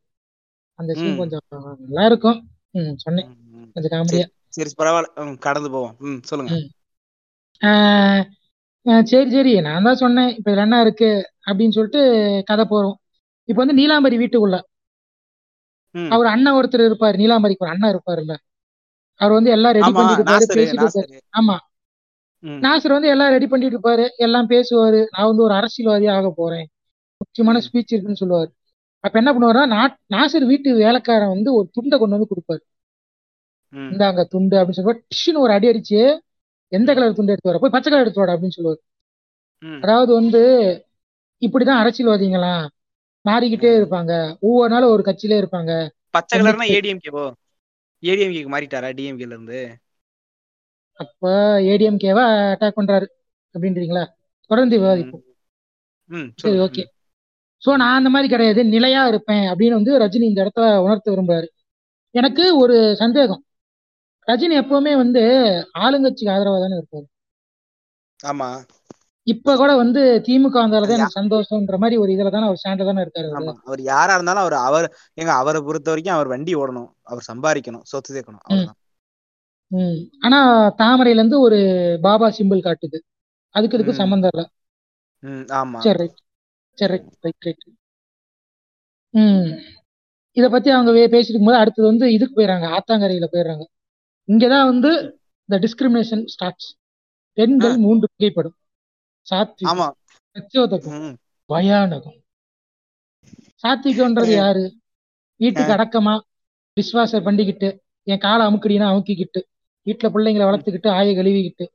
அந்த 0.78 0.92
சீன். 1.00 1.18
கொஞ்சம் 1.20 1.44
நல்லா 1.84 2.04
இருக்கும். 2.10 2.38
ம் 2.78 2.94
சொன்னேன். 3.04 3.28
கொஞ்சம் 3.74 3.92
காமெடியா 3.94 4.26
சரி 4.56 4.70
பரவாயில்ல. 4.80 5.36
கடந்து 5.46 5.68
போவோம். 5.74 5.94
ம் 6.06 6.20
சொல்லுங்க. 6.30 6.52
சரி 9.04 9.30
சரி. 9.30 9.60
நான் 9.60 9.82
தான் 9.82 9.94
சொன்னேன். 9.94 10.36
இப்ப 10.36 10.50
இதுல 10.50 10.56
என்ன 10.56 10.80
இருக்கு? 10.80 11.10
அப்படின்னு 11.46 11.70
சொல்லிட்டு 11.70 12.00
கதை 12.46 12.64
போறோம். 12.70 12.96
இப்ப 13.48 13.64
வந்து 13.64 13.74
நீலாம்பரி 13.74 14.18
வீட்டுக்குள்ள. 14.18 14.56
அவர் 16.08 16.26
அண்ணன் 16.26 16.54
ஒருத்தர் 16.54 16.86
இருப்பாரு. 16.88 17.16
நீலாம்பரிக்கு 17.16 17.64
ஒரு 17.64 17.70
அண்ணன் 17.70 17.92
இருப்பாருல்ல. 17.94 18.34
அவர் 19.20 19.32
வந்து 19.32 19.50
எல்லாம் 19.50 19.72
ரெடி 19.72 19.92
பண்ணிட்டு 19.92 20.22
இருப்பாரு 20.22 20.46
பேசிட்டு 20.58 20.84
இருப்பாரு. 20.84 21.20
ஆமா. 21.40 21.56
நாசர் 22.62 22.88
வந்து 22.88 23.08
எல்லாம் 23.08 23.30
ரெடி 23.30 23.46
பண்ணிட்டு 23.46 23.76
இருப்பாரு. 23.76 24.08
எல்லாம் 24.16 24.48
பேசுவாரு. 24.48 25.06
நான் 25.10 25.26
வந்து 25.26 25.42
ஒரு 25.42 25.54
அரசியல்வாதி 25.54 26.06
ஆக 26.06 26.32
போறேன். 26.36 26.66
முக்கியமான 27.16 27.58
ஸ்பீச் 27.58 27.92
இருக்குன்னு 27.94 28.20
சொல்லுவாரு. 28.20 28.50
அப்ப 29.04 29.18
என்ன 29.18 29.32
பண்ணுவாருன்னா 29.32 29.80
நாசர் 30.14 30.46
வீட்டு 30.46 30.74
வேலைக்காரன் 30.74 31.28
வந்து 31.28 31.54
ஒரு 31.54 31.68
துண்டை 31.72 31.98
கொண்டு 31.98 32.18
வந்து 32.18 32.32
கொடுப்பாரு. 32.32 32.62
ம். 33.72 33.90
இந்தாங்க 33.92 34.24
துண்டு 34.24 34.56
அப்படின்னு 34.56 34.78
சொல்லுவாரு 34.82 35.02
டிஷ்னு 35.08 35.38
ஒரு 35.38 35.52
அடி 35.52 35.68
அடிச்சு 35.68 36.00
எந்த 36.72 36.94
கலர் 36.94 37.14
துண்டு 37.14 37.32
எடுத்து 37.32 37.50
வர? 37.50 37.58
போய் 37.62 37.74
பச்சை 37.74 37.92
கலர் 37.92 38.04
எடுத்து 38.04 38.22
வாடா 38.22 38.34
அப்படின்னு 38.36 38.56
சொல்லுவாரு. 38.58 38.80
அதாவது 39.80 40.12
வந்து 40.14 40.42
இப்படிதான் 41.42 41.80
அரசியல்வாதிங்களாம் 41.82 42.66
மாறிக்கிட்டே. 43.24 43.70
இருப்பாங்க. 43.80 44.12
ஒவ்வொரு 44.40 44.70
நாளும் 44.74 44.90
ஒரு 44.90 45.02
கட்சியிலே 45.06 45.38
இருப்பாங்க. 45.42 45.72
பச்சை 46.10 46.40
கலர்னா 46.40 46.66
ஏடிஎம்கேவோ 46.76 47.24
ஏடிஎம்கேக்கு 48.02 48.52
மாறிட்டாரா 48.54 48.90
டிஎம்கேல 48.98 49.34
இருந்து? 49.36 49.60
அப்ப 51.00 51.30
ஏடிஎம்கேவா 51.60 52.24
அட்டாக் 52.52 52.78
பண்றாரு. 52.80 53.06
அப்படின்றீங்களா? 53.54 54.04
தொடர்ந்து 54.50 54.76
விவாதிப்போம். 54.80 55.24
சரி 56.34 56.58
ஓகே 56.58 56.84
சோ 57.62 57.70
நான் 57.76 57.98
அந்த 57.98 58.10
மாதிரி 58.10 58.28
கிடையாது. 58.32 58.60
நிலையா 58.64 59.02
இருப்பேன் 59.06 59.44
அப்படின்னு 59.52 59.78
வந்து 59.78 59.92
ரஜினி 59.98 60.26
இந்த 60.30 60.40
இடத்துல 60.44 60.66
உணர்த்த 60.78 61.12
விரும்புறாரு. 61.12 61.48
எனக்கு 62.14 62.44
ஒரு 62.58 62.76
சந்தேகம். 62.96 63.42
ரஜினி 64.28 64.56
எப்பவுமே 64.62 64.92
வந்து 64.96 65.22
ஆளுங்கட்சிக்கு 65.78 66.32
ஆதரவா 66.32 66.58
தானே 66.60 66.76
இருப்பாரு. 66.76 67.06
ஆமா. 68.20 68.48
இப்ப 69.26 69.56
கூட 69.56 69.76
வந்து 69.76 70.00
திமுக 70.26 70.56
வந்தாலதான் 70.56 70.96
எனக்கு 70.96 71.18
சந்தோஷம்ன்ற 71.20 71.76
மாதிரி 71.76 71.96
ஒரு 71.96 72.10
இதுல 72.12 72.30
தானே 72.30 72.46
அவர் 72.46 72.60
ஸ்டாண்ட்ல 72.60 72.84
தானே 72.84 73.02
இருக்காரு 73.02 73.28
அவரு. 73.62 73.82
யாரா 73.84 74.14
இருந்தாலும் 74.14 74.40
அவர் 74.40 74.56
அவர் 74.62 74.86
ஏங்க 75.16 75.32
அவரை 75.36 75.60
பொறுத்த 75.60 75.90
வரைக்கும் 75.90 76.14
அவர் 76.14 76.28
வண்டி 76.28 76.54
ஓடணும். 76.54 76.90
அவர் 77.02 77.28
சம்பாதிக்கணும் 77.32 77.84
சொத்து 77.84 78.14
சேர்க்கணும். 78.14 78.44
அவ்வளவுதான். 78.44 78.78
ஆனா 80.20 80.38
தாமரையில 80.78 81.20
இருந்து 81.20 81.40
ஒரு 81.40 81.58
பாபா 82.02 82.26
சிம்பிள் 82.30 82.66
காட்டுது. 82.66 82.98
அதுக்கு 83.54 83.76
இதுக்கு 83.76 83.92
ம். 83.92 84.00
சம்மந்தம் 84.02 84.32
இல்ல. 84.34 84.42
ஆமா. 85.56 85.78
சரி 85.78 85.98
ரைட். 85.98 86.18
சரி 86.78 86.92
ரைட் 86.92 87.08
ரைட் 87.20 87.44
ரைட். 87.44 87.64
ம். 89.14 89.48
இத 90.36 90.46
பத்தி 90.48 90.70
அவங்க 90.70 90.90
பேசிட்டு 90.92 91.32
இருக்கும்போது 91.32 91.58
அடுத்தது 91.58 91.86
வந்து 91.86 92.06
இதுக்கு 92.12 92.34
போயிடுறாங்க 92.36 92.66
ஆத்தாங்கரையில 92.76 93.26
போயிடுறாங்க 93.32 93.64
இங்கதான் 94.28 94.64
வந்து 94.64 94.90
ம். 94.98 95.10
த 95.48 95.58
டிஸ்கிரிமினேஷன் 95.64 96.24
ஸ்டார்ட்ஸ் 96.26 96.68
பெண்கள் 97.38 97.76
மூன்று 97.76 98.06
வகைப்படும். 98.12 98.56
சாத்விகம் 99.26 99.82
பிரச்சோதகம் 100.36 101.04
பயானகம். 101.50 102.18
சாத்விகம்ன்றது 103.64 104.32
யாரு? 104.34 104.64
வீட்டுக்கு 105.40 105.72
அடக்கமா 105.72 106.14
விஸ்வாசம் 106.76 107.22
பண்ணிக்கிட்டு 107.22 107.68
என் 108.06 108.18
காலை 108.18 108.46
அமுக்குடினா 108.46 108.88
அமுக்கிக்கிட்டு 108.92 109.40
வீட்டுல 109.86 110.08
பிள்ளைங்களை 110.14 110.44
வளர்த்துக்கிட்டு 110.46 110.88
ஆய 110.88 111.12
கழுவிக்கிட்டு 111.12 111.66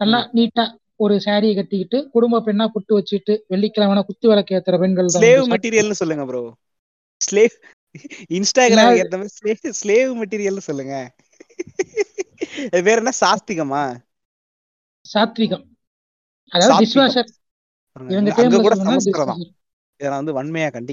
நல்லா. 0.00 0.20
நீட்டா 0.32 0.64
ஒரு 0.96 1.14
சாரியை 1.24 1.54
கட்டிக்கிட்டு 1.54 1.98
குடும்ப 2.10 2.40
பெண்ணா 2.40 2.66
புட்டு 2.74 2.92
வச்சுட்டு 2.98 3.32
வெள்ளிக்கிழமை 3.46 4.02
குத்து 4.02 4.28
விளக்கு 4.28 4.54
ஏத்துற 4.56 4.76
பெண்கள் 4.78 5.08
ஸ்லேவ் 5.16 5.50
மெட்டீரியல்னு 5.54 5.98
சொல்லுங்க 6.00 6.24
ப்ரோ 6.24 6.42
ஸ்லேவ் 7.20 7.56
இன்ஸ்டாகிராம் 8.30 8.96
ஏத்த 9.00 9.18
மாதிரி 9.18 9.72
ஸ்லேவ் 9.80 10.10
மெட்டீரியல்னு 10.20 10.64
சொல்லுங்க. 10.68 10.94
வேற 12.70 12.94
என்ன? 12.94 13.10
சாஸ்திகமா 13.20 14.04
சாத்விகம். 15.14 15.64
அதாவது 16.48 16.92
பாருங்க, 17.92 18.32
இவங்க 18.36 18.60
கூட 18.60 18.74
சமஸ்கிருதம் 18.74 19.54
இதை 19.96 20.12
நான் 20.12 20.24
வந்து 20.24 20.42
வன்மையா 20.42 20.90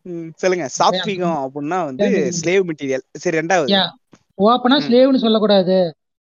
கண்டிக்கிறேன். 0.00 0.32
சொல்லுங்க. 0.34 0.68
சாத்விகம் 0.78 1.48
அப்படின்னா 1.48 1.84
வந்து 1.84 2.32
ஸ்லேவ் 2.42 2.70
மெட்டீரியல் 2.70 3.00
சரி 3.12 3.38
ரெண்டாவது. 3.38 3.90
ஓப்பனா 4.42 4.78
ஸ்லேவ்னு 4.78 5.16
சொல்லக்கூடாது. 5.16 5.96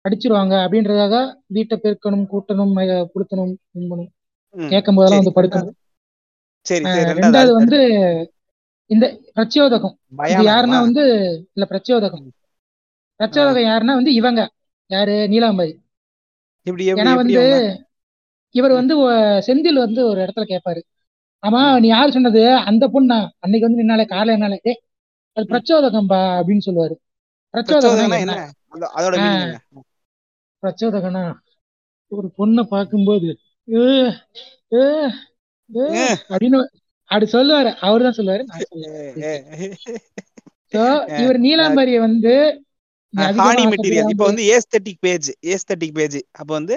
அடிச்சிருவாங்க. 0.08 0.54
அப்படின்றதாக 0.68 1.34
வீட்டை 1.46 1.78
பெருக்கணும் 1.82 2.26
கூட்டணும் 2.32 2.72
ம- 2.74 3.06
புழுத்தணும் 3.14 3.54
தும்பணும் 3.74 4.08
ம். 4.50 4.68
கேட்கும் 4.68 4.94
போதெல்லாம் 4.94 5.32
வந்து 5.32 5.42
படுக்கணும். 5.42 5.80
சரி 6.62 6.84
ரெண்டாவது 6.84 7.52
வந்து 7.52 7.76
இந்த 8.92 9.04
பிரச்சோதகம். 9.36 9.94
இது 10.32 10.42
யாருன்னா 10.48 10.78
வந்து 10.86 11.02
இல்ல 11.54 11.64
பிரச்சோதகம். 11.70 12.24
பிரச்சோதகம் 13.20 13.68
யாருன்னா 13.70 13.94
வந்து 14.00 14.12
இவங்க. 14.14 14.40
யாரு? 14.90 15.14
நீலாம்பரி. 15.28 15.72
ஏன்னா 16.96 17.12
வந்து 17.16 17.42
இவர் 18.54 18.72
வந்து 18.72 18.94
செந்தில் 19.46 19.84
வந்து 19.84 20.00
ஒரு 20.06 20.18
இடத்துல 20.24 20.44
கேட்பாரு 20.48 20.80
ஆமா 21.42 21.60
நீ 21.80 21.86
யாரு 21.88 22.10
சொன்னது? 22.12 22.42
அந்த 22.70 22.84
பொண்ணா? 22.86 23.16
அன்னைக்கு 23.38 23.66
வந்து 23.68 23.80
நின்னாலே 23.80 24.04
காலையில 24.06 24.36
என்னாலே 24.36 24.58
டேய் 24.62 24.80
அது. 25.36 25.46
பிரச்சோதகம்பா 25.52 26.20
அப்படின்னு 26.38 26.66
சொல்லுவாரு. 26.66 26.94
என்ன? 28.18 28.36
பிரச்சோதகனா? 30.62 31.24
ஒரு 32.12 32.28
பொண்ணை 32.38 32.62
பார்க்கும்போது 32.64 33.28
ஏ 33.68 33.82
ஏ 34.72 34.84
ஏ 35.70 35.84
ஏ, 35.96 36.06
அப்படின்னு 36.32 36.58
அப்படி 37.12 37.26
சொல்லுவாரு. 37.32 37.70
அவர்தான் 37.80 38.18
சொல்லுவாரு. 38.18 38.42
நான் 38.48 38.60
ஏ, 38.60 38.66
சொல்லுவேன் 38.66 39.16
ஏ. 39.24 39.32
சோ 40.74 40.82
ஏ, 41.10 41.16
இவர் 41.22 41.38
நீலாம்பரிய 41.44 41.98
வந்து 42.00 42.34
ஹானி 43.40 43.64
மெட்டீரியல் 43.72 44.12
இப்போ 44.12 44.26
வந்து 44.28 44.44
ஏஸ்தட்டிக் 44.52 45.00
பேஜ் 45.00 45.28
ஏஸ்தட்டிக் 45.54 45.96
பேஜ் 45.96 46.18
அப்போ 46.32 46.52
வந்து 46.54 46.76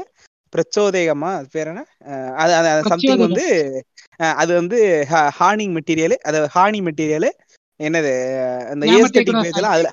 பிரச்சோதயமா 0.54 1.30
அது 1.38 1.48
பேர் 1.54 1.70
என்ன? 1.72 1.84
அது 2.42 2.52
சம்திங் 2.84 2.88
பிரச்சோதகம். 2.88 3.26
வந்து 3.28 3.46
அது 4.42 4.52
வந்து 4.54 4.78
ஹார்னிங் 5.38 5.74
மெட்டீரியல் 5.78 6.16
அது 6.28 6.40
ஹானி 6.56 6.80
மெட்டீரியல் 6.88 7.30
என்னது? 7.80 8.14
அந்த 8.72 8.84
ஏஸ்தட்டிக் 8.98 9.42
பேஜ்லாம் 9.46 9.76
அதுல 9.76 9.92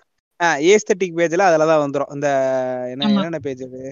ஏஸ்தட்டிக் 0.70 1.16
பேஜ்ல 1.18 1.46
அதுல 1.48 1.66
தான் 1.70 1.84
வந்துரும். 1.84 2.12
இந்த 2.14 2.28
என்ன 2.92 3.08
என்னென்ன 3.10 3.40
பேஜ் 3.46 3.62
அது? 3.68 3.82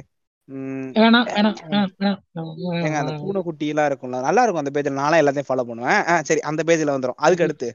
அந்த 2.83 2.91
வேணாம் 2.95 3.19
பூனை 3.21 3.41
குட்டி 3.43 3.67
எல்லாம் 3.73 3.89
இருக்கும்ல 3.91 4.21
நல்லா 4.21 4.43
இருக்கும் 4.43 4.63
அந்த 4.63 4.73
பேஜ்ல. 4.77 4.93
நானும் 5.01 5.21
எல்லாத்தையும் 5.21 5.49
ஃபாலோ 5.49 5.65
பண்ணுவேன். 5.71 6.01
சரி 6.29 6.41
அந்த 6.51 6.63
பேஜ்ல 6.69 6.95
வந்துரும். 6.97 7.21
அதுக்கு 7.27 7.47
அடுத்து. 7.47 7.69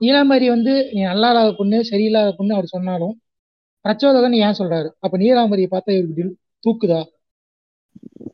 நீலாம்பரி 0.00 0.46
வந்து 0.48 0.72
நீ 0.94 1.00
நல்லா 1.02 1.28
இல்லாத 1.30 1.50
பொண்ணு 1.52 1.78
சரியில்லாத 1.90 2.30
பொண்ணு 2.36 2.52
அவர் 2.54 2.72
சொன்னாலும் 2.74 3.14
பிரச்சோதகன் 3.84 4.36
ஏன் 4.46 4.58
சொல்றாரு? 4.58 4.88
அப்ப 4.98 5.14
நீலாம்பரியை 5.18 5.68
பார்த்தா 5.70 5.96
இவருக்கு 5.98 6.24
தூக்குதா? 6.64 7.00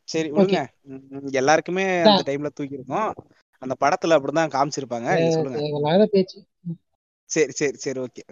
சரி 0.04 0.28
விடுங்க. 0.30 0.60
எல்லாருக்குமே 1.32 1.84
அந்த 2.08 2.22
டைம்ல 2.28 2.50
தூக்கி 2.50 2.78
இருக்கும் 2.78 3.08
அந்த 3.62 3.74
படத்துல 3.80 4.16
அப்படிதான் 4.18 4.54
காமிச்சிருப்பாங்க. 4.54 5.08
சொல்லுங்க. 5.36 6.06
பேச்சு. 6.14 6.38
சரி 7.30 7.52
சரி 7.52 7.76
சரி 7.76 7.98
ஓகே. 8.00 8.22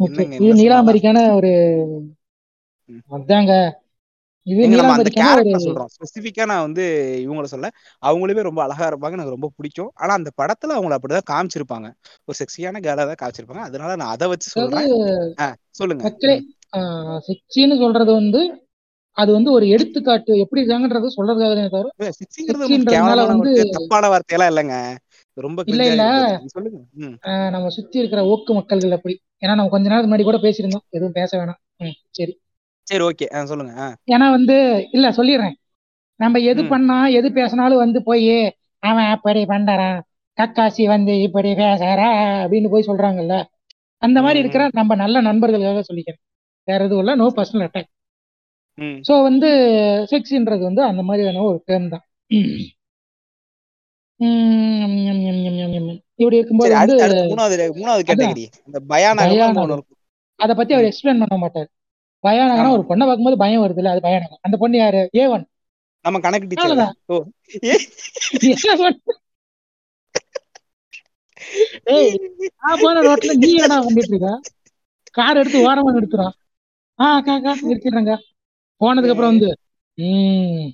இது 0.00 0.24
நீலாம்பரிக்கான 0.60 1.18
ஒரு. 1.34 1.52
அதாங்க. 3.16 3.52
இது 4.46 4.60
அந்த 4.90 5.10
கேரக்டர் 5.16 5.64
சொல்றோம். 5.64 5.90
ஸ்பெசிஃபிக்கா 5.94 6.44
நான் 6.46 6.64
வந்து 6.66 6.84
இவங்கள 7.24 7.48
சொல்ல 7.52 7.68
அவங்களுமே 8.02 8.42
ரொம்ப 8.46 8.60
அழகா 8.64 8.84
இருப்பாங்க 8.90 9.16
எனக்கு 9.18 9.36
ரொம்ப 9.36 9.48
பிடிக்கும். 9.56 9.90
ஆனா 9.94 10.12
அந்த 10.18 10.30
படத்துல 10.40 10.76
அவங்கள 10.76 10.96
அப்படிதான் 10.98 11.28
காமிச்சிருப்பாங்க. 11.32 11.88
ஒரு 12.28 12.36
செக்ஸியான 12.40 12.80
கேரா 12.86 13.04
தான் 13.04 13.20
காமிச்சிருப்பாங்க. 13.22 13.64
அதனால 13.68 13.96
நான் 13.96 14.14
அதை 14.16 14.28
வச்சு 14.32 14.48
சொல்றேன். 14.50 14.88
சொல்லுங்க. 15.80 16.02
செக்ஸின்னு 17.28 17.76
சொல்றது 17.84 18.10
வந்து 18.12 18.42
அது 19.16 19.30
வந்து 19.36 19.50
ஒரு 19.52 19.64
எடுத்துக்காட்டு. 19.68 20.32
எப்படி 20.42 20.60
இருக்காங்கன்றத 20.60 21.08
சொல்றதுக்காக 21.16 21.54
தவிர 22.88 23.22
வந்து 23.30 23.52
தப்பான 23.76 24.08
வார்த்தையெல்லாம் 24.12 24.50
இல்லைங்க. 24.52 24.76
ரொம்ப 25.36 25.58
இல்ல 25.66 25.82
இல்ல. 25.90 26.04
நம்ம 27.54 27.66
சுத்தி 27.68 27.96
இருக்கிற 27.98 28.20
ஓக்கு 28.26 28.52
மக்கள்கள் 28.54 28.96
அப்படி. 28.96 29.14
ஏன்னா 29.40 29.54
நம்ம 29.54 29.70
கொஞ்ச 29.70 29.86
நேரத்துக்கு 29.88 30.10
முன்னாடி 30.10 30.28
கூட 30.28 30.38
பேசியிருந்தோம். 30.42 30.84
எதுவும் 30.90 31.16
பேச 31.18 31.30
வேணாம். 31.38 31.60
சரி. 32.18 32.32
சரி 32.86 33.02
ஓகே. 33.08 33.26
சொல்லுங்க. 33.50 33.72
ஏன்னா 34.08 34.26
வந்து 34.30 34.56
இல்ல 34.90 35.06
சொல்லிடுறேன். 35.10 35.56
நம்ம 36.20 36.38
எது 36.44 36.62
பண்ணா 36.64 36.96
எது 37.18 37.28
பேசினாலும் 37.32 37.82
வந்து 37.84 37.98
போய் 38.02 38.32
அவன் 38.82 39.08
அப்படி 39.10 39.42
பண்றான் 39.46 39.98
கக்காசி 40.38 40.84
வந்து 40.86 41.12
இப்படி 41.22 41.50
பேசுற 41.54 42.00
அப்படின்னு 42.42 42.68
போய் 42.68 42.88
சொல்றாங்கல்ல. 42.88 43.36
அந்த 44.02 44.18
மாதிரி 44.22 44.38
இருக்கிற 44.38 44.62
நம்ம 44.72 44.92
நல்ல 44.94 45.16
நண்பர்களுக்காக 45.20 45.82
சொல்லிக்கிறேன். 45.86 46.22
வேற 46.68 46.80
எதுவும் 46.84 47.02
இல்ல 47.04 47.14
நோ 47.14 47.26
பர்சனல் 47.36 47.66
அட்டாக் 47.66 47.90
ஸோ 49.04 49.14
வந்து 49.22 49.48
செக்ஸ்ன்றது 50.10 50.62
வந்து 50.62 50.82
அந்த 50.84 51.02
மாதிரியான 51.02 51.42
ஒரு 51.48 51.58
டேர்ம் 51.68 51.88
தான். 51.88 52.04
இப்படி 56.18 56.36
இருக்கும்போது 56.36 56.72
வந்து 56.74 56.94
மூணாவது 57.30 57.56
மூணாவது 57.78 58.02
கேட்டகரி. 58.08 58.44
பயானகம்னு 58.90 59.62
ஒண்ணு 59.62 59.62
பயானகம். 59.62 59.84
அதை 60.40 60.52
பத்தி 60.54 60.72
அவர் 60.74 60.88
எக்ஸ்பிளைன் 60.88 61.22
பண்ண 61.22 61.36
மாட்டார். 61.36 61.68
பயானகனா 62.24 62.64
ஆமா. 62.64 62.74
ஒரு 62.76 62.84
பொண்ணை 62.88 63.04
பார்க்கும்போது 63.06 63.36
பயம் 63.36 63.62
வருது 63.62 63.80
இல்ல 63.82 63.90
அது 63.90 64.00
பயானகம். 64.00 64.40
அந்த 64.40 64.56
பொண்ணு 64.56 64.78
யாரு? 64.78 65.02
ஏவன் 65.16 65.44
நம்ம 66.04 66.20
கணக்கு 66.20 66.48
டீச்சர். 66.48 66.74
ஏய் 71.92 72.10
நான் 72.58 72.80
போன 72.82 73.02
ரோட்ல 73.02 73.34
நீ 73.36 73.48
என்னடா 73.54 73.78
பண்ணிட்டு 73.80 74.12
இருக்க? 74.12 74.30
கார் 75.14 75.36
எடுத்து 75.36 75.58
ஓரமா 75.66 75.94
நிறுத்துறான் 75.94 76.34
ஆ 76.98 77.06
அக்கா 77.16 77.34
அக்கா 77.34 77.52
நிறுத்திடுறேங்க 77.62 78.14
போனதுக்கு 78.80 79.14
அப்புறம் 79.14 79.32
வந்து 79.32 79.48
ம் 79.98 80.66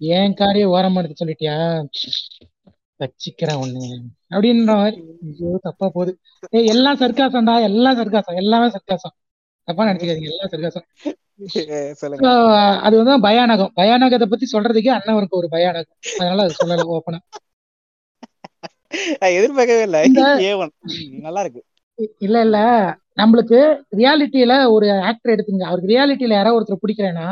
ஏன் 0.00 0.34
காரையே 0.34 0.66
ஓரமா 0.72 0.98
எடுத்து 0.98 1.20
சொல்லிட்டியா? 1.20 1.56
வச்சுக்கிறேன் 3.00 3.60
ஒண்ணு 3.60 3.86
அப்படின்ற 4.30 4.74
மாதிரி 4.74 4.98
ஐயோ 5.26 5.58
தப்பா 5.62 5.88
போகுது. 5.88 6.12
ஏய் 6.52 6.66
எல்லாம் 6.66 6.98
சர்க்காசம்டா 6.98 7.62
எல்லாம் 7.62 7.98
சர்க்காசம் 7.98 8.34
எல்லாமே 8.34 8.68
சர்க்காசம். 8.68 9.14
தப்பா 9.68 9.84
நினைச்சுக்காதீங்க 9.84 10.32
எல்லாம் 10.32 10.50
சர்க்காசம். 10.52 10.86
ஏ, 11.56 11.78
அது 12.82 12.96
வந்து 12.96 13.14
பயானகம். 13.20 13.72
பயானகத்தை 13.76 14.26
பத்தி 14.26 14.46
சொல்றதுக்கே 14.52 14.92
அண்ணவருக்கு 14.96 15.30
ஒரு 15.32 15.48
பயானகம். 15.50 15.96
அதனால 16.18 16.42
அது 16.42 16.54
சொல்லல 16.60 16.86
ஓப்பனா. 16.94 17.20
எதிர்பார்க்கவே 19.30 19.82
இல்ல. 19.82 19.98
நல்லா 21.22 21.40
இருக்கு. 21.40 21.62
இல்ல 22.20 22.40
இல்ல. 22.40 22.58
நம்மளுக்கு 23.16 23.58
ரியாலிட்டியில 23.96 24.70
ஒரு 24.70 24.92
ஆக்டர் 25.02 25.34
எடுத்துங்க. 25.34 25.62
அவருக்கு 25.62 25.92
ரியாலிட்டியில 25.92 26.28
யாராவது 26.30 26.58
ஒருத்தர் 26.58 26.82
பிடிக்கிறேன்னா 26.82 27.28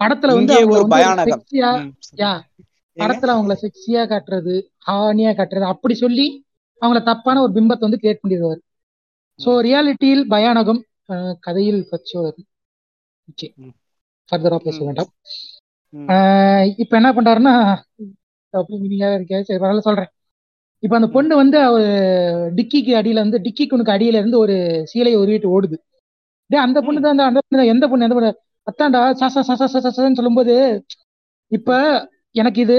படத்துல 0.00 0.34
வந்து 0.34 0.54
படத்துல 2.98 3.34
அவங்கள 3.36 3.54
செக்ஸியா 3.62 4.02
காட்டுறது 4.12 4.54
ஆணியா 4.94 5.32
காட்டுறது 5.36 5.66
அப்படி 5.72 5.94
சொல்லி 5.94 6.26
அவங்கள 6.82 7.00
தப்பான 7.02 7.40
ஒரு 7.44 7.52
பிம்பத்தை 7.52 7.86
வந்து 7.86 8.00
கிரியேட் 8.02 8.22
பண்ணிடுவார். 8.22 8.60
சோ 9.38 9.50
ரியாலிட்டியில் 9.66 10.24
பயானகம் 10.28 10.80
கதையில் 11.40 11.80
ஓகே. 13.28 13.46
ம், 13.58 13.74
ஃபர்தரா 14.28 14.58
பேச 14.58 14.78
வேண்டாம். 14.84 15.10
இப்ப 16.82 16.92
என்ன 17.00 17.10
பண்றாருன்னா 17.16 17.54
இருக்கே 19.14 19.38
சரி 19.48 19.60
பரவாயில்ல 19.62 19.86
சொல்றேன். 19.88 20.10
இப்ப 20.82 20.94
அந்த 20.96 21.08
பொண்ணு 21.14 21.34
வந்து 21.36 21.58
அவ 21.60 21.76
டிக்கிக்கு 22.58 22.92
அடியில 23.00 23.22
வந்து 23.24 23.38
டிக்கி 23.46 23.64
குனுக்கு 23.66 23.94
அடியில 23.96 24.20
இருந்து 24.20 24.38
ஒரு 24.38 24.56
சீலையை 24.92 25.18
உருவிட்டு 25.22 25.48
ஓடுது. 25.56 25.76
டேய் 26.50 26.64
அந்த 26.66 26.78
பொண்ணு 26.86 27.00
தான் 27.00 27.22
அந்த 27.30 27.40
பொண்ணு 27.46 27.72
எந்த 27.74 27.84
பொண்ணு 27.88 28.06
எந்த 28.06 28.16
பொண்ணு? 28.18 28.30
அத்தாண்டா 28.66 29.00
சச 29.20 29.42
சச 29.48 29.62
சச 29.64 29.80
சசன்னு 29.86 30.18
சொல்லும்போது 30.20 30.54
இப்ப 31.52 31.76
எனக்கு 32.34 32.60
இது 32.60 32.76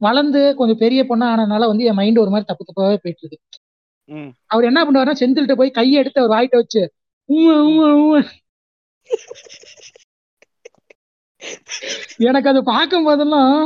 வளர்ந்து 0.00 0.40
கொஞ்சம் 0.58 0.82
பெரிய 0.82 1.00
பொண்ணா 1.02 1.26
ஆனதுனால 1.32 1.68
வந்து 1.68 1.84
என் 1.84 1.98
மைண்ட் 2.00 2.22
ஒரு 2.22 2.30
மாதிரி 2.30 2.48
தப்பு 2.48 2.66
தப்பாவே 2.68 2.96
போயிட்டு 2.96 3.22
இருக்கு 3.22 3.38
அவர் 4.50 4.68
என்ன 4.70 4.80
பண்ணுவாருன்னா 4.84 5.20
செந்தில்கிட்ட 5.20 5.56
போய் 5.60 5.76
கையை 5.78 5.96
எடுத்து 6.00 6.22
அவர் 6.22 6.34
வாயிட்ட 6.34 6.56
வச்சு. 6.60 6.82
எனக்கு 12.28 12.50
அதை 12.52 12.60
பார்க்கும் 12.70 13.06
போதெல்லாம் 13.08 13.56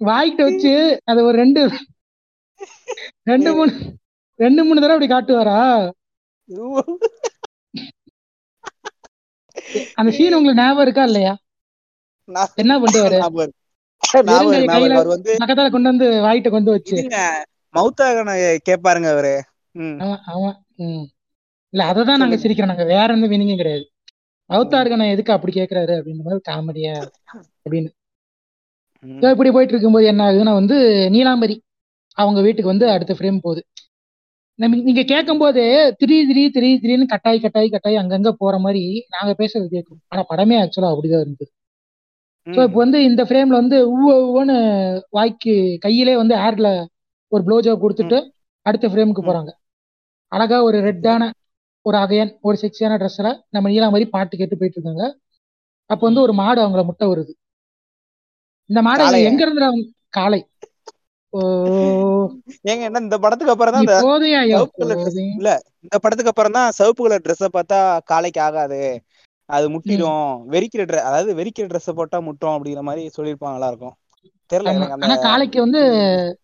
வாய்கிட்ட 0.00 0.42
வச்சு 0.48 0.72
அதை 1.04 1.20
ஒரு 1.24 1.36
ரெண்டு 1.42 1.62
ரெண்டு 3.30 3.50
மூணு 3.56 3.72
ரெண்டு 4.40 4.60
மூணு 4.64 4.80
தடவை 4.80 4.94
அப்படி 4.96 5.10
காட்டுவாரா? 5.10 5.58
அந்த 9.98 10.10
சீன் 10.16 10.36
உங்களுக்கு 10.36 10.60
ஞாபகம் 10.60 10.84
இருக்கா 10.86 11.04
இல்லையா? 11.10 11.34
என்ன 12.62 12.74
பண்ணுவாரு? 12.82 13.18
கொண்டு 15.70 15.88
வந்து 15.88 16.06
வாயிட்ட 16.22 16.50
கொண்டு 16.50 16.70
வச்சு. 16.70 16.96
கேட்பாருங்க 18.66 19.08
அவரு. 19.08 19.40
ஆமா 20.26 20.52
இல்ல 21.72 21.84
அததான் 21.92 22.16
நாங்க 22.16 22.36
சிரிக்கிறோம். 22.36 22.66
நாங்க 22.66 22.84
வேற 22.84 23.14
எந்த 23.14 23.26
மீனிங்கும் 23.26 23.56
கிடையாது. 23.56 23.84
ம், 24.50 24.54
அவத்தாருக்கண்ணா 24.54 25.10
எதுக்கு 25.10 25.32
அப்படி 25.32 25.60
கேக்குறாரு 25.60 25.92
அப்படின்ற 25.98 26.22
மாதிரி 26.22 26.42
காமெடியா 26.50 26.94
அப்படின்னு. 27.64 27.90
இப்படி 29.32 29.50
போயிட்டு 29.50 29.72
இருக்கும்போது 29.72 30.06
என்ன 30.06 30.32
ஆகுதுன்னா 30.32 30.52
வந்து 30.52 30.76
நீலாம்பரி 31.10 31.62
அவங்க 32.18 32.40
வீட்டுக்கு 32.40 32.66
வந்து 32.66 32.90
அடுத்த 32.90 33.14
ஃப்ரேம் 33.14 33.38
போகுது. 33.38 33.66
நீங்க 34.84 35.02
கேட்கும் 35.02 35.38
போது 35.38 35.94
திரி 35.98 36.26
திரி 36.26 36.50
திரி 36.50 36.78
திடீர்னு 36.78 37.06
கட்டாய் 37.06 37.40
கட்டாய் 37.40 37.70
கட்டாய் 37.70 37.98
அங்கங்க 37.98 38.30
போற 38.30 38.58
மாதிரி 38.58 39.06
நாங்க 39.08 39.44
பேசுறது 39.44 39.66
கேட்கும். 39.66 40.00
ஆனா 40.08 40.24
படமே 40.28 40.56
ஆக்சுவலா 40.58 40.90
அப்படிதான் 40.92 41.20
இருந்தது. 41.20 41.52
ஸோ 42.46 42.60
இப்போ 42.66 42.78
வந்து 42.80 42.98
இந்த 43.04 43.22
ஃப்ரேம்ல 43.24 43.56
வந்து 43.60 43.76
ஊன்னு 44.32 44.56
வாய்க்கு 45.10 45.52
கையிலே 45.84 46.14
வந்து 46.16 46.34
ஏர்ல 46.40 46.68
ஒரு 47.32 47.42
ப்ளோ 47.44 47.56
ஜாப் 47.60 47.82
கொடுத்துட்டு 47.84 48.18
அடுத்த 48.66 48.86
ஃப்ரேமுக்கு. 48.88 49.22
போறாங்க. 49.24 49.50
அழகா 50.32 50.58
ஒரு 50.62 50.78
ரெட்டான 50.86 51.22
ஒரு 51.86 51.96
அகையன் 51.98 52.32
ஒரு 52.42 52.56
செக்ஸியான 52.60 52.94
ட்ரெஸ்ல 53.00 53.30
நம்ம 53.54 53.70
நீலாம்பரி 53.70 54.06
பாட்டு 54.12 54.34
கேட்டு 54.36 54.56
போயிட்டு 54.56 54.78
இருக்காங்க. 54.78 55.04
அப்போ 55.90 56.04
வந்து. 56.06 56.20
ஒரு 56.20 56.34
மாடு 56.34 56.60
அவங்கள 56.62 56.82
முட்டை 56.84 57.06
வருது 57.08 57.32
இந்த 58.70 58.80
மாடை 58.84 59.00
எங்க 59.30 59.42
இருந்து 59.44 59.64
அவங்க- 59.64 59.90
ஓ. 61.32 61.40
ஏங்க 62.64 62.82
என்ன 62.88 63.00
இந்த 63.00 63.16
படத்துக்கு 63.22 63.52
அப்புறம் 63.54 63.74
தான் 63.74 63.84
இல்ல 65.34 65.50
இந்த 65.84 65.96
படத்துக்கு 65.98 66.32
அப்புறம் 66.32 66.56
தான் 66.58 66.74
சிவப்பு 66.76 67.02
கலர் 67.04 67.24
ட்ரெஸ்ஸை 67.24 67.48
பார்த்தா 67.52 67.78
காளைக்கு 68.10 68.40
ஆகாது. 68.40 68.80
அது 69.48 69.66
முட்டிடும். 69.74 70.22
வெறிக்கிற 70.52 70.82
ட்ரெஸ் 70.84 71.06
அதாவது 71.08 71.30
வெறிக்கிற 71.34 71.66
ட்ரெஸ்ஸை 71.70 71.94
போட்டா 71.94 72.18
முட்டும் 72.26 72.54
அப்படிங்கிற 72.54 72.82
மாதிரி 72.82 73.02
சொல்லியிருப்பாங்க 73.16 73.56
நல்லா 73.56 73.70
இருக்கும் 73.72 73.96
தெரியல 74.50 74.72
ஆனா 75.00 75.14
காளைக்கு 75.24 75.58
வந்து 75.60 75.80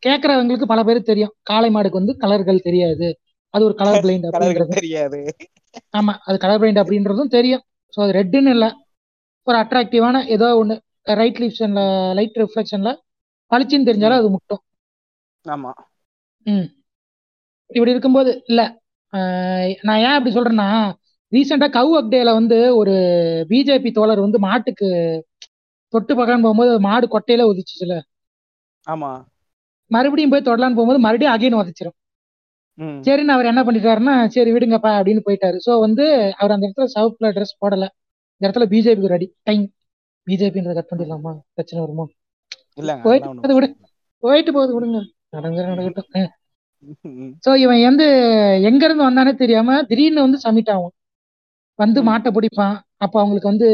கேக்குறவங்களுக்கு 0.02 0.66
பல 0.66 0.80
பேருக்கு 0.84 1.10
தெரியும். 1.10 1.34
காளை 1.42 1.68
மாடுக்கு 1.70 2.00
வந்து 2.00 2.14
கலர்கள் 2.16 2.66
தெரியாது. 2.68 3.08
அது 3.54 3.62
ஒரு 3.64 3.74
கலர் 3.80 4.02
பிளைண்ட் 4.02 4.26
கலர்கள் 4.36 4.76
தெரியாது. 4.76 5.20
ஆமா. 5.94 6.12
அது 6.26 6.36
கலர் 6.38 6.60
பிளைண்ட் 6.60 6.82
அப்படின்றதும் 6.82 7.34
தெரியும். 7.34 7.62
ஸோ 7.94 7.98
அது 8.04 8.12
ரெட்டுன்னு 8.12 8.50
இல்ல. 8.50 8.66
ஒரு 9.46 9.56
அட்ராக்டிவான 9.58 10.22
ஏதோ 10.28 10.48
ஒண்ணு. 10.58 10.76
ரைட் 11.14 11.40
லிப்ஷன்ல 11.40 11.82
லைட் 12.14 12.40
ரிஃப்ளெக்ஷன்ல 12.42 12.90
பளிச்சுன்னு 13.50 13.88
தெரிஞ்சாலும் 13.88 14.20
அது 14.20 14.28
முட்டும். 14.30 14.62
ஆமா. 15.44 15.72
ம். 16.46 16.66
இப்படி 17.70 17.90
இருக்கும்போது 17.90 18.30
இல்ல. 18.46 18.60
நான் 19.82 20.02
ஏன் 20.02 20.16
அப்படி 20.16 20.32
சொல்றேன்னா 20.34 20.68
ரீசெண்டா 21.32 21.66
கவு 21.76 21.92
அப்டேல 22.00 22.30
வந்து 22.38 22.58
ஒரு 22.74 22.94
பிஜேபி 23.50 23.90
தோழர் 23.98 24.24
வந்து 24.26 24.38
மாட்டுக்கு 24.46 24.88
தொட்டு 25.92 26.12
பார்க்கலான்னு 26.14 26.46
போகும்போது 26.46 26.72
மாடு 26.86 27.06
கொட்டையில 27.06 27.46
உதிச்சுச்சுல. 27.50 27.94
ஆமா. 28.86 29.10
மறுபடியும் 29.90 30.32
போய் 30.32 30.48
தொடலான்னு 30.48 30.76
போகும்போது 30.76 31.04
மறுபடியும் 31.06 31.34
அகைன் 31.34 31.60
உதச்சிரும். 31.60 31.96
சரின்னு 33.06 33.34
அவர் 33.34 33.50
என்ன 33.50 33.62
பண்ணிட்டாருன்னா 33.66 34.14
சரி 34.34 34.50
விடுங்கப்பா 34.54 34.90
அப்படின்னு 34.98 35.22
போயிட்டாரு. 35.26 35.56
ஸோ 35.66 35.72
வந்து 35.80 36.04
அவர் 36.38 36.54
அந்த 36.54 36.64
இடத்துல 36.66 36.88
சவுப்ல 36.96 37.30
ட்ரெஸ் 37.36 37.60
போடல. 37.62 37.86
இந்த 38.34 38.44
இடத்துல 38.46 38.66
பிஜேபிக்கு 38.72 39.14
ரெடி 39.14 39.26
டைம் 39.42 39.64
பிஜேபின்றத 40.26 40.74
கட் 40.78 40.90
பண்ணிடலாமா? 40.90 41.32
பிரச்சனை 41.56 41.80
வருமா? 41.82 42.04
போயிட்டு 43.04 43.56
விடு. 43.56 43.68
போயிட்டு 44.22 44.50
போகுது 44.52 44.72
விடுங்க. 44.76 45.00
நடந்து 45.36 45.66
நடக்கட்டும். 45.70 46.30
ஸோ 47.44 47.50
இவன் 47.56 47.82
வந்து 47.88 48.06
எங்க 48.70 48.82
இருந்து 48.84 49.08
வந்தானே 49.08 49.32
தெரியாம 49.42 49.78
திடீர்னு 49.90 50.26
வந்து 50.26 50.38
சமிட் 50.44 50.72
ஆகும் 50.74 50.94
வந்து 51.80 52.00
மாட்டை 52.02 52.30
பிடிப்பான். 52.30 52.76
அப்ப 52.96 53.16
அவங்களுக்கு 53.20 53.52
வந்து 53.52 53.68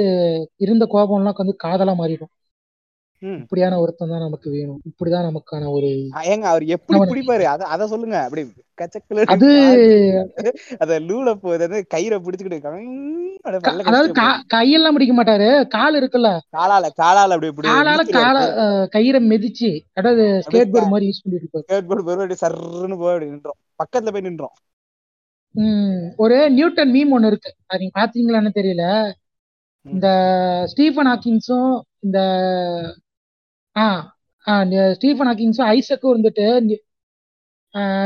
இருந்த 0.56 0.84
கோபம்லாம் 0.86 1.42
வந்து 1.42 1.56
காதலா 1.64 1.94
மாறிடும். 1.96 2.32
இப்படியான 3.42 3.78
ஒருத்தன் 3.82 4.12
தான் 4.12 4.24
நமக்கு 4.24 4.48
வேணும். 4.50 4.80
இப்படிதான் 4.88 5.26
நமக்கான 5.28 5.70
ஒரு 5.70 5.90
ஏங்க 6.26 6.46
அவர் 6.46 6.64
எப்படி 6.74 6.98
பிடிப்பாரு? 7.02 7.44
அத 7.44 7.66
அத 7.66 7.86
சொல்லுங்க. 7.86 8.16
அப்படி 8.26 8.42
கச்சக்கல 8.78 9.24
அது 9.30 10.50
அத 10.80 10.98
லூல 11.08 11.34
போகுது 11.36 11.78
கயிறை 11.94 12.18
பிடிச்சுக்கிட்டு 12.18 12.60
அதாவது 13.82 14.10
கையெல்லாம் 14.54 14.96
பிடிக்க 14.96 15.14
மாட்டாரு. 15.14 15.48
கால் 15.68 15.98
இருக்குல்ல? 16.00 16.30
காலால 16.56 16.90
காலால 17.00 17.34
அப்படி 17.36 17.50
இப்படி 17.52 17.68
காலால 17.70 18.02
கால 18.16 18.36
கயிறை 18.94 19.20
மிதிச்சு 19.30 19.70
அதாவது 19.98 20.24
ஸ்கேட் 20.46 20.72
போர்டு 20.74 20.92
மாதிரி 20.92 21.08
யூஸ் 21.10 21.22
பண்ணிட்டு 21.22 21.46
இருப்பாரு. 21.46 21.66
கேட் 21.70 21.88
போர்டு 21.88 22.04
அப்படி 22.16 22.38
சர்ன்னு 22.44 22.98
போய் 23.00 23.14
அப்படி 23.14 23.32
நின்றோம். 23.32 23.58
பக்கத்துல 23.80 24.12
போய் 24.12 24.26
நின்றோம். 24.28 24.54
ம், 25.56 25.92
ஒரு 26.24 26.36
நியூட்டன் 26.56 26.92
மீம் 26.96 27.12
ஒண்ணு 27.16 27.28
இருக்கு. 27.32 27.50
அது 27.68 27.80
நீங்க 27.82 27.94
பாத்தீங்களான்னு 28.00 28.50
தெரியல. 28.58 28.84
இந்த 29.86 30.06
ஸ்டீஃபன் 30.72 31.08
ஹாக்கிங்ஸும் 31.10 31.70
இந்த 32.06 32.18
ஆ 33.76 33.86
ஸ்டீஃபன் 34.98 35.28
ஹாக்கிங்ஸும் 35.30 35.68
ஐசக்கும் 35.76 36.12
இருந்துட்டு 36.14 36.46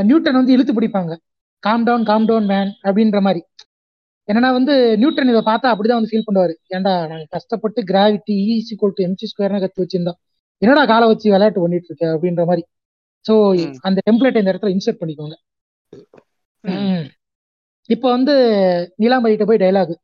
நியூட்டன் 0.09 0.39
வந்து 0.39 0.55
இழுத்து 0.57 0.73
பிடிப்பாங்க. 0.77 1.13
Calm 1.63 1.85
down 1.87 2.05
calm 2.11 2.27
down 2.31 2.49
man 2.53 2.71
அப்படின்ற 2.87 3.19
மாதிரி. 3.27 3.43
என்னன்னா 4.29 4.51
வந்து 4.59 4.75
நியூட்டன் 5.01 5.31
இதை 5.33 5.43
பார்த்தா 5.51 5.71
அப்படிதான் 5.73 5.99
வந்து 6.01 6.11
ஃபீல் 6.13 6.27
பண்ணுவாரு. 6.29 6.55
ஏன்டா 6.77 6.93
நாங்க 7.11 7.27
கஷ்டப்பட்டு 7.37 7.81
gravity 7.91 8.35
is 8.55 8.71
equal 8.73 8.97
to 8.99 9.05
MC 9.07 9.27
ஸ்கொயர்னு 9.31 9.63
கத்து 9.65 9.83
வச்சிருந்தோம். 9.85 10.19
என்னடா 10.63 10.83
காலை 10.93 11.07
வச்சு 11.11 11.27
விளையாட்டு 11.35 11.63
பண்ணிட்டு 11.65 11.89
இருக்க 11.91 12.05
அப்படின்ற 12.15 12.45
மாதிரி. 12.51 12.65
ஸோ 13.25 13.35
அந்த 13.89 13.99
டெம்ப்ளேட் 14.09 14.41
இந்த 14.41 14.53
இடத்துல 14.53 14.75
இன்சர்ட் 14.77 15.01
பண்ணிக்கோங்க. 15.03 15.37
இப்போ 17.91 18.09
வந்து 18.11 18.35
நீலாம்பரிட்ட 19.03 19.45
போய் 19.47 19.63
டைலாக் 19.65 19.95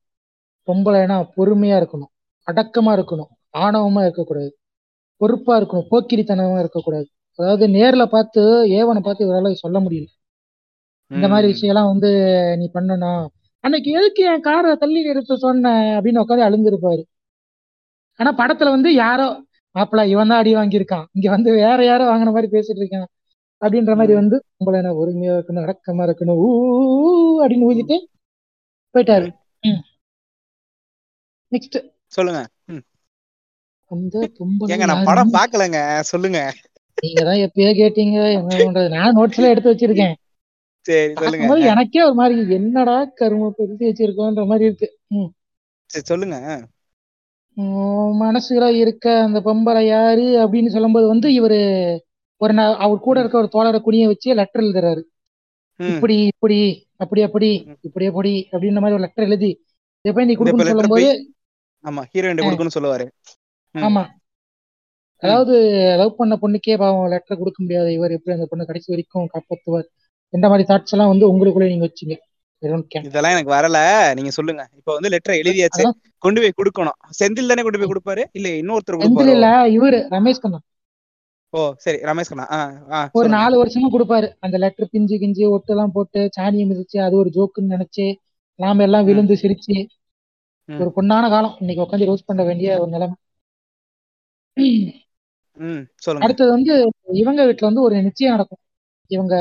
பொம்பளைனா 0.68 1.16
பொறுமையா 1.36 1.76
இருக்கணும். 1.80 2.10
அடக்கமா 2.48 2.92
இருக்கணும். 2.98 3.30
ஆணவமா 3.58 4.00
இருக்கக்கூடாது. 4.06 4.50
பொறுப்பா 5.20 5.52
இருக்கணும். 5.60 5.88
போக்கிரித்தனமா 5.90 6.58
இருக்கக்கூடாது. 6.58 7.06
அதாவது 7.38 7.64
நேர்ல 7.66 8.04
பார்த்து 8.06 8.42
ஏவனை 8.78 9.00
பார்த்து 9.00 9.26
இவரால 9.26 9.52
சொல்ல 9.54 9.78
முடியல. 9.80 10.08
இந்த 11.10 11.26
மாதிரி 11.28 11.48
விஷயம்லாம் 11.54 11.90
வந்து 11.92 12.10
நீ 12.58 12.66
பண்ணணும். 12.74 13.26
அன்னைக்கு 13.64 13.90
எதுக்கு 13.90 14.22
என் 14.24 14.40
காரை 14.40 14.76
தள்ளி 14.76 15.00
நிறுத்த 15.06 15.36
சொன்ன 15.36 15.72
அப்படின்னு 15.96 16.22
உட்காந்து 16.24 16.46
அழுந்திருப்பாரு. 16.48 17.02
ஆனா 18.20 18.30
படத்துல 18.40 18.70
வந்து 18.76 18.90
யாரோ 18.94 19.26
மாப்பிள்ள 19.74 20.02
இவன் 20.06 20.28
தான் 20.28 20.38
அடி 20.38 20.52
வாங்கியிருக்கான். 20.54 21.06
இங்க 21.12 21.28
வந்து 21.30 21.50
வேற 21.52 21.78
யாரோ 21.84 22.04
வாங்கின 22.10 22.32
மாதிரி 22.36 22.48
பேசிட்டு 22.56 22.82
இருக்கான். 22.82 23.08
அப்படின்ற 23.62 23.92
மாதிரி. 23.98 24.14
வந்து 24.20 24.36
உங்களை 24.58 24.76
என்ன 24.80 24.92
ஒருமையா 25.02 25.34
இருக்கணும் 25.36 25.64
அடக்கமா 25.64 26.04
இருக்கணும் 26.08 26.40
ஊ 26.46 26.48
அப்படின்னு 27.42 27.68
ஊதிட்டு 27.70 27.96
போயிட்டாரு. 28.94 29.28
நெக்ஸ்ட் 31.52 31.78
சொல்லுங்க. 32.16 32.40
அந்த 33.90 34.16
பொம்பளை 34.38 34.86
நான் 34.90 35.08
படம் 35.08 35.34
பார்க்கலங்க 35.36 35.80
சொல்லுங்க. 36.12 36.38
நீங்க 36.98 37.22
தான் 37.28 37.42
எப்பயோ 37.46 37.72
கேட்டீங்க 37.80 38.18
என்ன 38.36 38.52
பண்றது? 38.60 38.88
நான் 38.96 39.16
நோட்ஸ் 39.16 39.38
எல்லாம் 39.38 39.52
எடுத்து 39.54 39.72
வச்சிருக்கேன். 39.72 40.14
சரி 40.86 41.12
சொல்லுங்க. 41.20 41.46
எனக்கே 41.72 42.00
ஒரு 42.08 42.16
மாதிரி 42.20 42.54
என்னடா 42.58 42.96
கரும 43.20 43.50
பெருத்தி 43.58 43.84
வச்சிருக்கோன்ற 43.88 44.44
மாதிரி 44.50 44.68
இருக்கு. 44.68 44.88
சரி 45.90 46.06
சொல்லுங்க. 46.10 46.36
மனசுல 48.22 48.68
இருக்க 48.82 49.06
அந்த 49.26 49.38
பொம்பளை 49.46 49.82
யாரு? 49.86 50.26
அப்படின்னு 50.44 50.72
சொல்லும்போது 50.74 51.06
வந்து 51.12 51.28
இவரு 51.38 51.60
ஒரு 52.36 52.54
நா- 52.54 52.76
அவர் 52.76 52.98
கூட 52.98 53.20
இருக்க 53.20 53.38
ஒரு 53.38 53.48
தோழரை 53.52 53.80
குனிய 53.80 54.06
வச்சு 54.06 54.34
லெட்டர் 54.34 54.62
எழுதுறாரு. 54.62 55.02
இப்படி 55.94 56.24
இப்படி 56.26 56.86
அப்படி 56.96 57.22
அப்படி. 57.22 57.68
இப்படி 57.80 58.06
அப்படி 58.06 58.48
அப்படின்ற 58.52 58.72
மாதிரி 58.72 58.92
ஒரு 58.92 58.98
லெட்டர் 58.98 59.24
எழுதி 59.24 59.64
இதை 60.00 60.12
போய் 60.12 60.24
நீ 60.24 60.32
லெட்டர் 60.32 60.66
சொல்லும்போது 60.66 61.34
ஆமா 61.84 62.04
ஹீரோயின் 62.14 62.36
கொடுக்கணும்னு 62.36 62.76
சொல்லுவாரு. 62.78 63.08
ஆமா. 63.78 64.06
அதாவது 65.18 65.60
லவ் 65.96 66.16
பண்ண 66.16 66.38
பொண்ணுக்கே 66.42 66.76
பாவம் 66.76 67.08
லெட்டர் 67.08 67.38
கொடுக்க 67.38 67.62
முடியாது. 67.62 67.92
இவர் 67.92 68.10
எப்படி 68.10 68.36
அந்த 68.36 68.48
பொண்ணு 68.50 68.66
கடைசி 68.66 68.92
வரைக்கும் 68.92 69.28
காப்பாத்துவார்? 69.34 69.86
இந்த 70.28 70.48
மாதிரி 70.48 70.74
தாட்ஸ் 70.74 70.90
எல்லாம் 70.90 71.08
வந்து 71.08 71.26
உங்களுக்குள்ளே 71.26 71.66
நீங்க 71.66 71.84
வச்சுங்க. 71.84 72.16
இதெல்லாம் 73.04 73.32
எனக்கு 73.32 73.52
வரல. 73.52 74.14
நீங்க 74.14 74.30
சொல்லுங்க. 74.30 74.68
இப்ப 74.76 74.92
வந்து 74.92 75.08
லெட்டர் 75.08 75.34
எழுதியாச்சு. 75.34 75.90
கொண்டு 76.18 76.40
போய் 76.40 76.52
கொடுக்கணும். 76.56 77.24
செந்தில் 77.24 77.46
தானே 77.46 77.62
கொண்டு 77.62 77.78
போய் 77.78 77.88
கொடுப்பாரு? 77.88 78.24
இல்ல 78.32 78.48
இன்னொருத்தர் 78.48 79.30
இல்ல 79.30 79.68
இவரு 79.68 80.08
ரமேஷ் 80.10 80.38
கண்ணா 80.38 80.60
ஓ 81.56 81.62
சரி 81.76 81.98
ரமேஷ் 82.02 82.30
கண்ணா. 82.30 82.46
ஒரு 83.14 83.28
நாலு 83.28 83.54
வருஷமா 83.60 83.88
கொடுப்பாரு. 83.92 84.28
அந்த 84.38 84.56
லெட்டர் 84.58 84.90
பிஞ்சு 84.90 85.16
கிஞ்சு 85.16 85.44
ஒட்டு 85.50 85.72
எல்லாம் 85.72 85.92
போட்டு 85.92 86.20
சாணியை 86.36 86.64
மிதிச்சு 86.68 86.98
அது 86.98 87.16
ஒரு 87.16 87.30
ஜோக்குன்னு 87.30 87.74
நினைச்சு 87.74 88.06
நாம 88.58 88.82
எல்லாம். 88.82 89.06
விழுந்து 89.06 89.34
சிரிச்சு. 89.42 89.76
ஒரு 90.68 90.90
பொண்ணான 90.96 91.24
காலம். 91.28 91.56
இன்னைக்கு 91.58 91.84
உட்காந்து 91.84 92.04
ரோஸ் 92.04 92.28
பண்ண 92.30 92.42
வேண்டிய 92.44 92.70
ஒரு 92.80 92.90
நிலைமை. 92.90 93.16
அடுத்தது 96.20 96.50
வந்து 96.50 96.74
இவங்க 97.14 97.40
வீட்டுல 97.46 97.68
வந்து 97.70 97.82
ஒரு 97.82 98.02
நிச்சயம் 98.02 98.34
நடக்கும். 98.34 98.62
இவங்க 99.10 99.34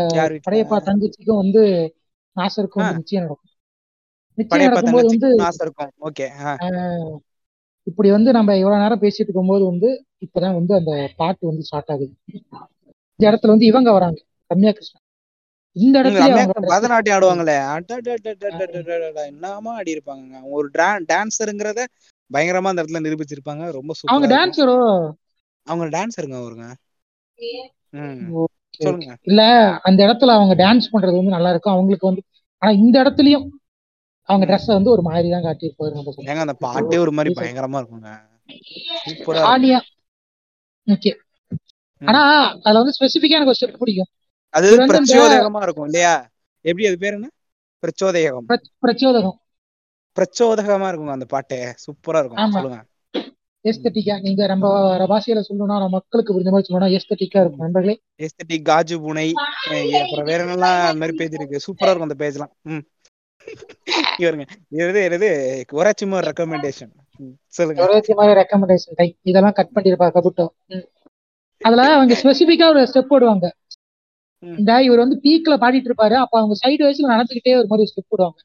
படையப்பா 0.45 0.77
தங்கச்சிக்கும் 0.87 1.41
வந்து 1.43 1.61
நாசருக்கும் 2.35 2.89
நிச்சயம் 2.97 3.23
நடக்கும். 3.23 3.51
நிச்சயம் 4.37 4.65
நடக்கும்போது 4.65 5.07
வந்து 5.07 5.29
இப்படி 7.87 8.09
வந்து 8.09 8.31
நம்ம 8.31 8.51
இவ்வளவு 8.57 8.81
நேரம் 8.81 9.01
பேசிட்டு 9.01 9.25
இருக்கும்போது 9.25 9.63
வந்து 9.65 9.89
இப்பதான் 10.25 10.57
வந்து 10.57 10.73
அந்த 10.79 10.91
பாட்டு 11.17 11.49
வந்து 11.49 11.65
ஸ்டார்ட் 11.67 11.91
ஆகுது. 11.93 12.13
இந்த 13.19 13.25
இடத்துல 13.29 13.53
வந்து 13.53 13.69
இவங்க 13.71 13.89
வராங்க 13.91 14.19
ரம்யா 14.51 14.71
கிருஷ்ணன் 14.71 15.03
இந்த 15.75 15.95
இடத்துல 16.01 16.33
பரதநாட்டியம் 16.69 17.17
ஆடுவாங்களே 17.17 17.55
என்னமா 19.31 19.71
ஆடி 19.79 19.95
இருப்பாங்க 19.95 20.41
ஒரு 20.55 20.67
டான்ஸருங்கிறத 21.09 21.81
பயங்கரமா 22.31 22.71
அந்த 22.71 22.81
இடத்துல 22.81 23.03
நிரூபிச்சிருப்பாங்க 23.05 23.63
ரொம்ப 23.71 23.93
அவங்க 24.11 24.27
டான்ஸரோ 24.35 24.77
அவங்க 25.67 25.85
டான்சருங்க 25.97 26.37
அவருங்க 26.41 26.65
இல்ல 29.27 29.41
அந்த 29.87 29.99
இடத்துல 30.05 30.33
அவங்க 30.37 30.55
டான்ஸ் 30.63 30.91
பண்றது 30.93 31.19
வந்து 31.19 31.35
நல்லா 31.35 31.51
இருக்கும். 31.51 31.75
அவங்களுக்கு 31.75 32.09
வந்து 32.09 32.23
ஆனா 32.61 32.71
இந்த 32.79 32.95
இடத்துலயும் 33.03 33.45
அவங்க 34.29 34.45
ட்ரெஸ் 34.49 34.69
வந்து 34.69 34.93
ஒரு 34.93 35.03
மாதிரி 35.07 35.27
தான் 35.33 35.45
காட்டியிருப்பாரு 35.47 36.39
அந்த 36.43 36.55
பாட்டே 36.65 36.97
ஒரு 37.03 37.13
மாதிரி 37.17 37.33
பயங்கரமா 37.39 37.79
இருக்குங்க. 37.81 38.11
சூப்பரா 39.05 39.43
ஓகே 40.87 41.15
ஆனா 42.05 42.51
அதுல 42.63 42.79
வந்து 42.79 42.93
ஸ்பெசிபிக்கா 42.99 43.29
எனக்கு 43.29 43.53
ஒரு 43.53 43.55
ஸ்டெப் 43.59 43.77
பிடிக்கும். 43.77 44.05
அது 44.49 44.85
பிரச்சோதகமா 44.87 45.61
இருக்கும் 45.61 45.85
இல்லையா? 45.85 46.29
எப்படி 46.61 46.87
அது 46.87 46.97
பேர் 46.97 47.13
என்ன? 47.13 47.29
பிரச்சோதகம் 47.79 48.43
பிர- 48.47 48.87
பிரச்சோதகம். 48.87 49.37
பிரச்சோதகமா 50.19 50.87
இருக்குங்க 50.89 51.11
அந்த 51.11 51.25
பாட்டு. 51.25 51.75
சூப்பரா 51.87 52.19
இருக்கும் 52.19 52.51
சொல்லுங்க. 52.51 52.85
எஸ்தட்டிக்கா 53.63 54.21
நீங்க 54.21 54.47
நம்ம 54.47 54.97
வர 54.97 55.05
பாஷையில 55.05 55.43
சொல்லணும்னா 55.49 55.65
நம்ம 55.65 55.89
மக்களுக்கு 55.89 56.39
புரிஞ்ச 56.39 56.49
மாதிரி 56.49 56.73
சொல்லணும்னா 56.73 56.99
எஸ்தட்டிக்கா 56.99 57.39
இருக்கும் 57.39 57.57
நண்பர்களே. 57.57 58.01
எஸ்தட்டிக் 58.17 58.67
காஜு 58.67 58.99
புனை 58.99 59.31
அப்புறம் 60.01 60.25
வேற 60.25 60.43
என்னெல்லாம் 60.45 60.85
அந்த 60.85 60.93
மாதிரி 60.93 61.17
பேஜ் 61.17 61.33
இருக்கு? 61.33 61.59
சூப்பரா 61.67 61.89
இருக்கும் 61.89 62.09
அந்த 62.09 62.29
பேஜ்லாம். 62.29 62.61
ம். 62.61 62.77
இவருங்க 64.17 64.45
இது 64.67 65.05
இது 65.05 65.65
ஒராச்சிமோ 65.71 66.19
ரெக்கமெண்டேஷன் 66.21 66.91
சொல்லுங்க. 67.47 67.81
ஒரே 67.83 67.97
மாதிரி 68.13 68.39
ரெக்கமெண்டேஷன் 68.41 68.95
டைப் 68.95 69.17
இதெல்லாம் 69.23 69.53
கட் 69.53 69.73
பண்ணிருப்பா 69.75 70.07
கபுட்டோ. 70.15 70.45
அதுல 71.61 71.83
அவங்க 71.93 72.13
ஸ்பெசிபிக்கா 72.21 72.65
ஒரு 72.67 72.81
ஸ்டெப் 72.83 73.11
போடுவாங்க. 73.11 73.47
இந்த 74.43 74.71
இவர் 74.83 74.97
வந்து 74.97 75.17
பீக்ல 75.23 75.53
பாடிட்டு 75.63 75.89
இருப்பாரு. 75.89 76.15
அப்ப 76.15 76.35
அவங்க 76.39 76.55
சைடு 76.63 76.81
வயசுல 76.85 77.11
நடந்துகிட்டே 77.13 77.53
ஒரு 77.57 77.67
மாதிரி 77.67 77.89
ஸ்டெப் 77.91 78.11
போடுவாங்க. 78.11 78.39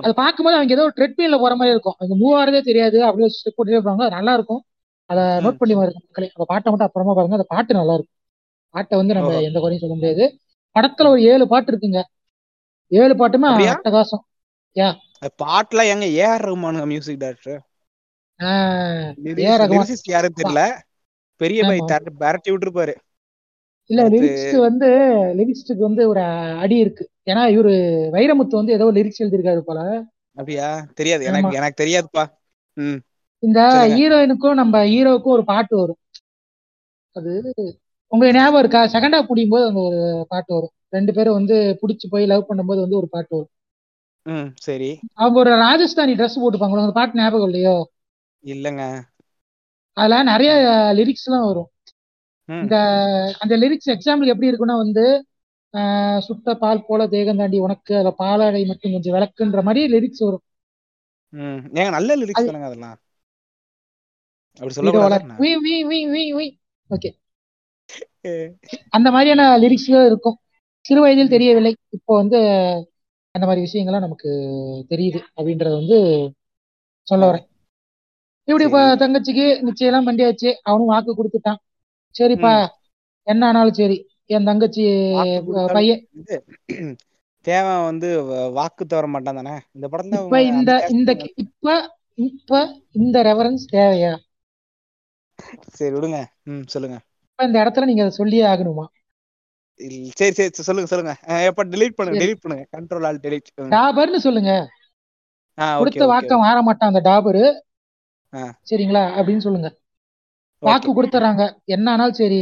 அதை 0.00 0.12
பார்க்கும்போது 0.12 0.56
அவங்க 0.56 0.72
ஏதோ 0.72 0.84
ட்ரெட்மில்ல 0.96 1.38
போற 1.38 1.54
மாதிரி 1.54 1.74
இருக்கும். 1.74 1.96
அது 1.98 2.18
மூவ் 2.22 2.36
ஆறதே 2.40 2.60
தெரியாது 2.60 3.04
அப்படியே 3.04 3.28
ஸ்டெப் 3.36 3.56
போட்டுட்டே 3.56 3.78
இருப்பாங்க. 3.78 4.10
நல்லா 4.10 4.32
இருக்கும். 4.34 4.62
அதை 5.10 5.22
நோட் 5.44 5.60
பண்ணி 5.60 5.74
பாருங்க 5.74 6.00
மக்களே. 6.06 6.28
அந்த 6.34 6.44
பாட்டை 6.44 6.68
மட்டும் 6.70 6.88
அப்புறமா 6.88 7.14
பாருங்க. 7.14 7.34
அந்த 7.34 7.48
பாட்டு 7.48 7.74
நல்லா 7.74 7.94
இருக்கும். 7.94 8.16
பாட்டை 8.74 8.98
வந்து 8.98 9.14
நம்ம 9.14 9.40
எந்த 9.42 9.58
குறையும் 9.60 9.82
சொல்ல 9.84 9.94
முடியாது. 9.94 10.24
படத்துல 10.76 11.08
ஒரு 11.08 11.22
ஏழு 11.22 11.44
பாட்டு 11.48 11.70
இருக்குங்க. 11.72 12.00
ஏழு 12.92 13.14
பாட்டுமே 13.14 13.48
அட்டகாசம். 13.72 14.22
அது 14.76 15.09
பாட்டுலாம் 15.38 15.90
எங்க 15.90 16.06
ஏஆர் 16.18 16.46
ரஹ்மானுங்க 16.46 16.86
மியூசிக் 16.86 17.18
டைரக்டர் 17.18 17.60
லிரிசிஸ்ட் 19.66 20.10
யாரும். 20.10 20.36
தெரியல. 20.36 20.62
பெரிய 21.40 21.60
பை 21.64 21.76
ஆமா. 21.78 21.88
மிரட்டி 22.20 22.50
விட்டுருப்பாரு. 22.50 22.94
இல்ல 23.90 24.00
அடுத்து 24.00 24.14
லிரிக்ஸ் 24.14 24.56
வந்து 24.60 24.88
லிரிக்ஸ்க்கு 25.38 25.76
வந்து 25.78 26.02
ஒரு 26.08 26.22
அடி 26.58 26.76
இருக்கு. 26.76 27.04
ஏன்னா 27.26 27.42
இவரு 27.54 27.72
வைரமுத்து 28.12 28.58
வந்து 28.60 28.72
ஏதோ 28.72 28.86
லிரிக்ஸ் 28.92 29.22
எழுதியிருக்காரு 29.22 29.58
போல. 29.60 29.80
அப்படியா? 30.36 30.68
தெரியாது. 30.94 31.22
எனக்கு 31.24 31.56
எனக்கு 31.56 31.82
தெரியாதுப்பா. 31.82 32.24
இந்த 33.42 33.60
ஹீரோயினுக்கும் 33.94 34.54
நம்ம 34.54 34.84
ஹீரோவுக்கும் 34.84 35.36
ஒரு 35.36 35.44
பாட்டு 35.44 35.74
வரும். 35.76 36.00
அது 37.16 37.32
உங்களுக்கு 38.12 38.38
ஞாபகம் 38.38 38.60
இருக்கா? 38.60 38.80
செகண்ட் 38.94 39.26
முடியும் 39.28 39.48
போது 39.48 39.64
அந்த 39.66 39.80
ஒரு 39.80 39.98
பாட்டு 40.28 40.54
வரும். 40.54 40.74
ரெண்டு 40.88 41.12
பேரும் 41.14 41.34
வந்து 41.34 41.56
புடிச்சு 41.80 42.06
போய் 42.10 42.26
லவ் 42.26 42.48
பண்ணும்போது 42.48 42.80
வந்து 42.84 42.96
ஒரு 42.96 43.08
பாட்டு 43.10 43.32
வரும். 43.36 43.52
சரி. 44.66 44.90
அவங்க 45.14 45.36
ஒரு 45.38 45.50
ராஜஸ்தானி 45.64 46.14
ட்ரெஸ் 46.18 46.40
போட்டுப்பாங்க. 46.42 46.84
அந்த 46.84 46.96
பாட்டு 46.98 47.20
ஞாபகம் 47.20 47.48
இல்லையோ? 47.48 47.76
இல்லங்க. 48.44 48.82
அதுல 49.96 50.22
நிறைய 50.22 50.50
லிரிக்ஸ் 50.98 51.26
எல்லாம் 51.28 51.46
வரும். 51.46 51.70
இந்த 52.48 52.76
அந்த 53.42 53.54
லிரிக்ஸ் 53.62 53.90
எக்ஸாம்பிள் 53.96 54.32
எப்படி 54.32 54.50
இருக்குன்னா 54.50 54.76
வந்து 54.84 55.04
சுட்ட 56.26 56.54
பால் 56.62 56.86
போல 56.86 57.02
தேகம் 57.14 57.40
தாண்டி 57.40 57.58
உனக்கு 57.66 57.92
அதுல 57.98 58.12
பாலாடை 58.22 58.62
மட்டும் 58.70 58.94
கொஞ்சம் 58.94 59.14
விளக்குன்ற 59.16 59.60
மாதிரி 59.68 59.82
லிரிக்ஸ் 59.94 60.24
வரும். 60.26 60.44
ஏங்க 61.78 61.90
நல்ல 61.96 62.16
லிரிக்ஸ் 62.22 62.48
தானங்க 62.48 62.68
அதெல்லாம். 62.70 62.96
அப்படி 64.60 64.76
ஹீரோல 64.78 64.78
சொல்லக்கூடாதா 64.78 65.18
என்ன? 65.20 65.36
V 65.42 65.50
V 65.66 65.76
V 65.90 66.00
V 66.14 66.22
V. 66.38 66.46
Okay 66.90 67.10
அந்த 68.96 69.08
மாதிரியான 69.14 69.42
லிரிக்ஸ்கள் 69.62 70.08
இருக்கும். 70.10 70.36
சிறு 70.84 71.00
வயதில் 71.04 71.32
தெரியவில்லை. 71.34 71.72
இப்போ 71.96 72.12
வந்து 72.20 72.38
அந்த 73.34 73.44
மாதிரி 73.46 73.64
விஷயங்கள்லாம் 73.66 74.06
நமக்கு 74.06 74.30
தெரியுது 74.90 75.20
அப்படின்றத 75.36 75.74
வந்து 75.74 75.98
சொல்ல 77.06 77.24
வரேன். 77.26 77.46
இப்படி 78.48 78.64
இப்ப 78.64 78.80
தங்கச்சிக்கு 79.02 79.44
நிச்சயம் 79.60 79.90
எல்லாம் 79.90 80.08
பண்ணியாச்சு. 80.08 80.50
அவனும் 80.62 80.92
வாக்கு 80.92 81.12
கொடுத்துட்டான். 81.14 81.60
சரிப்பா. 82.14 82.52
என்ன 83.26 83.46
ஆனாலும் 83.46 83.74
சரி. 83.74 83.98
என் 84.26 84.44
தங்கச்சி 84.44 84.84
பையன் 85.74 86.02
தேவன் 87.44 87.84
வந்து 87.84 88.08
வாக்கு 88.52 88.82
தவற 88.86 89.06
மாட்டான் 89.06 89.38
தானே? 89.38 89.54
இந்த 89.76 89.86
படத்துல 89.88 90.18
இப்ப 90.24 90.40
இந்த 90.52 90.72
இந்த 90.88 91.10
இப்ப 91.36 91.68
இப்ப 92.28 92.58
இந்த 92.92 93.16
ரெஃபரன்ஸ் 93.22 93.64
தேவையா? 93.72 94.12
சரி 95.68 95.92
விடுங்க. 95.94 96.18
ம் 96.44 96.64
சொல்லுங்க. 96.64 96.96
இப்ப 97.28 97.44
இந்த 97.44 97.58
இடத்துல 97.64 97.84
நீங்க 97.84 98.02
அதை 98.02 98.14
சொல்லியே 98.16 98.44
ஆகணுமா? 98.44 98.84
சரி 100.18 100.32
சரி 100.38 100.64
சொல்லுங்க 100.68 100.88
சொல்லுங்க. 100.92 101.12
எப்ப 101.48 101.64
delete 101.74 101.94
பண்ணுங்க 101.98 102.20
delete 102.22 102.40
பண்ணுங்க. 102.42 102.64
கண்ட்ரோல் 102.74 103.06
ஆல் 103.08 103.20
ம். 103.58 103.72
டாபர்னு 103.74 104.20
சொல்லுங்க. 104.26 104.52
கொடுத்த 105.80 106.04
வாக்க 106.10 106.32
மாற 106.42 106.58
மாட்டான் 106.62 106.90
அந்த 106.90 107.02
டாபரு 107.08 107.44
சரிங்களா? 108.68 109.04
அப்படின்னு 109.16 109.44
சொல்லுங்க. 109.46 109.68
வாக்கு 110.62 110.90
கொடுத்துறாங்க. 110.92 111.42
என்ன 111.74 111.86
ஆனாலும் 111.92 112.18
சரி 112.20 112.40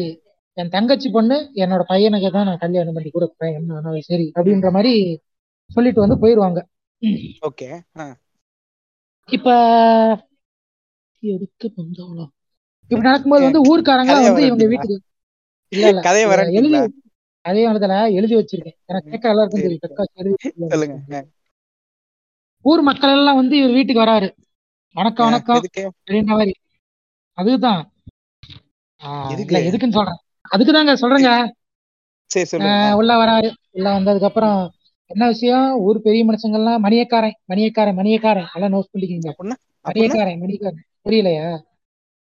என் 0.56 0.72
தங்கச்சி 0.74 1.08
பொண்ணு 1.08 1.36
என்னோட 1.62 1.82
பையனுக்கு 1.90 2.30
தான் 2.30 2.48
நான் 2.48 2.62
கல்யாணம் 2.62 2.96
பண்ணி 2.96 3.10
கொடுக்குறேன் 3.10 3.54
என்ன 3.58 3.76
ஆனாலும் 3.76 4.06
சரி 4.08 4.26
அப்படின்ற 4.38 4.70
மாதிரி 4.76 4.94
சொல்லிட்டு 5.70 6.04
வந்து 6.04 6.16
போயிருவாங்க. 6.22 6.60
ஓகே 7.48 7.68
இப்ப 9.28 9.48
எதுக்கு 11.22 11.66
பந்தவளம் 11.76 12.30
இப்படி 12.90 13.06
நடக்கும்போது 13.08 13.44
வந்து 13.44 13.60
ஊர்க்காரங்க 13.70 14.14
வந்து 14.20 14.48
இவங்க 14.48 14.66
வீட்டுக்கு 14.72 14.96
இல்ல 15.72 16.02
கதையை 16.06 16.26
எழுதி 16.58 16.78
அதே 17.48 17.66
இடத்துல 17.66 18.12
எழுதி 18.12 18.34
வச்சிருக்கேன். 18.34 18.76
எனக்கு 18.86 19.10
கேட்க 19.10 19.28
எல்லாருக்கும் 19.28 19.60
தெரியும் 19.60 21.32
ஊர் 22.62 22.80
மக்கள் 22.80 23.10
எல்லாம் 23.10 23.36
வந்து 23.36 23.58
இவர் 23.58 23.70
வீட்டுக்கு 23.70 24.02
வராரு. 24.02 24.28
வணக்கம் 24.92 25.26
வணக்கம். 25.26 25.62
அப்படின்ற 25.78 26.24
மாதிரி. 26.24 26.52
அதுதான். 27.32 27.92
எதுக்குன்னு 29.02 29.92
சொல்றேன். 29.92 30.18
அதுக்குதாங்க 30.52 30.94
சொல்றேங்க. 31.00 32.92
உள்ள 32.92 33.14
வராரு. 33.14 33.52
உள்ள 33.70 34.00
வந்ததுக்கு 34.00 34.24
அப்புறம் 34.24 34.72
என்ன 35.06 35.26
விஷயம்? 35.26 35.78
ஊர் 35.78 36.00
பெரிய 36.00 36.24
மனுஷங்கள்லாம் 36.24 36.82
மணியக்காரன் 36.82 37.36
மணியக்காரன் 37.48 37.98
மணியக்காரன். 38.00 38.46
எல்லாம் 38.54 38.72
நோட் 38.72 38.96
பண்ணிக்கிங்க 38.96 39.28
மணியக்காரன் 39.88 40.38
மணியக்காரன். 40.44 40.84
புரியலையா? 41.04 41.60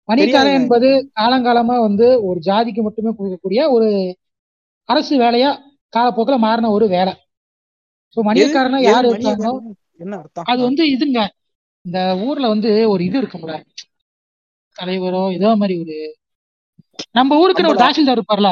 மணியக்காரன் 0.06 0.18
தெரியாதுங்க 0.18 0.52
என்பது 0.52 1.10
காலங்காலமா 1.20 1.80
வந்து 1.80 2.24
ஒரு 2.24 2.40
ஜாதிக்கு 2.44 2.82
மட்டுமே 2.82 3.10
கொடுக்கக்கூடிய 3.10 3.70
ஒரு 3.70 3.88
அரசு 4.88 5.14
வேலையா 5.18 5.50
காலப்போக்கில் 5.92 6.38
மாறின 6.38 6.70
ஒரு 6.70 6.88
வேலை. 6.88 7.12
ஸோ 8.16 8.20
மணியக்காரனா 8.22 8.80
யார் 8.82 9.06
இருக்காங்களோ 9.06 9.52
அது. 10.42 10.60
வந்து 10.62 10.84
இதுங்க. 10.86 11.20
இந்த 11.84 11.98
ஊர்ல 12.20 12.48
வந்து 12.48 12.88
ஒரு 12.88 13.04
இது 13.04 13.22
இருக்கும்ல. 13.22 13.54
தலைவரோ 14.76 15.32
ஏதோ 15.32 15.50
மாதிரி 15.54 15.74
ஒரு 15.80 15.96
நம்ம 17.12 17.36
ஊருக்குன்னு 17.36 17.68
ஒரு 17.68 17.82
தாசில்தார் 17.84 18.18
இருப்பார்ல. 18.18 18.50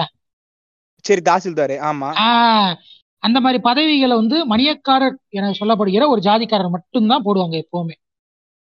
சரி 1.05 1.23
தாசில்தார். 1.25 1.75
ஆமா. 1.83 2.09
அந்த 3.23 3.39
மாதிரி 3.41 3.59
பதவிகளை 3.63 4.15
வந்து 4.17 4.37
மணியக்காரர் 4.47 5.17
என 5.29 5.53
சொல்லப்படுகிற 5.61 6.07
ஒரு 6.09 6.21
ஜாதிக்காரர் 6.21 6.71
மட்டும்தான் 6.71 7.25
போடுவாங்க 7.25 7.57
எப்பவுமே. 7.65 7.95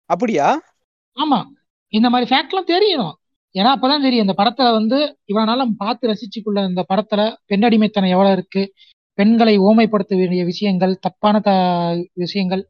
அப்படியா? 0.09 0.47
ஆமா. 1.17 1.39
இந்த 1.93 2.07
மாதிரி 2.09 2.27
ஃபேக்ட்லாம் 2.31 2.71
தெரியணும் 2.71 3.15
ஏன்னா 3.55 3.69
அப்பதான் 3.75 4.05
தெரியும் 4.05 4.25
இந்த 4.25 4.35
படத்துல 4.39 4.71
வந்து 4.79 4.97
நம்ம 5.33 5.75
பார்த்து 5.83 6.09
ரசிச்சுக்குள்ள 6.11 6.59
இந்த 6.69 6.81
படத்துல 6.91 7.21
பெண்ணடிமைத்தனம் 7.51 8.13
எவ்வளவு 8.15 8.35
இருக்கு. 8.37 8.63
பெண்களை 9.17 9.53
ஓமைப்படுத்த 9.59 10.13
வேண்டிய 10.19 10.41
விஷயங்கள் 10.49 10.93
தப்பான 11.05 11.39
த 11.47 11.51
விஷயங்கள் 12.13 12.61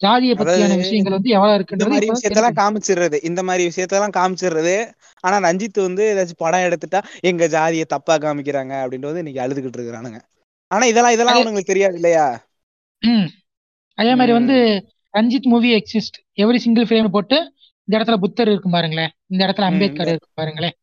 ஜாதியை 0.00 0.34
பத்தியான 0.34 0.76
விஷயங்கள் 0.82 1.16
வந்து 1.16 1.32
எவ்வளவு 1.36 1.56
இப்பதான் 1.62 2.14
விஷயத்தெல்லாம் 2.14 2.58
காமிச்சிடுறது. 2.60 3.16
இந்த 3.28 3.40
மாதிரி 3.42 3.64
விஷயத்தெல்லாம் 3.70 4.14
காமிச்சிடுறது. 4.18 4.76
ஆனா 5.24 5.36
ரஞ்சித் 5.46 5.80
வந்து 5.86 6.04
ஏதாச்சும் 6.12 6.42
படம் 6.44 6.66
எடுத்துட்டா 6.68 7.00
எங்க 7.30 7.48
ஜாதியை 7.48 7.86
தப்பா 7.88 8.14
காமிக்கிறாங்க 8.16 8.74
அப்படின்றது 8.82 9.22
இன்னைக்கு 9.22 9.42
அழுதுகிட்டு 9.44 9.78
இருக்கிறானுங்க. 9.78 10.20
ஆனா 10.70 10.84
இதெல்லாம் 10.84 11.14
இதெல்லாம் 11.14 11.34
அதே 11.34 11.42
அவனுங்களுக்கு 11.42 11.72
தெரியாது 11.72 11.98
இல்லையா? 12.00 12.26
அதே 13.98 14.12
மாதிரி 14.14 14.32
வந்து 14.38 14.56
Ranjith 15.14 15.50
movie 15.52 15.70
exist. 15.78 16.18
Every 16.42 16.60
single 16.66 16.88
frame 16.88 17.14
போட்டு 17.16 17.38
இந்த 17.90 17.98
இடத்துல 17.98 18.16
புத்தர் 18.16 18.48
இருக்கும் 18.48 18.72
பாருங்களேன். 18.72 19.12
இந்த 19.26 19.40
இடத்துல 19.46 19.68
அம்பேத்கர் 19.68 20.08
இருக்கும் 20.08 20.34
பாருங்களேன். 20.34 20.74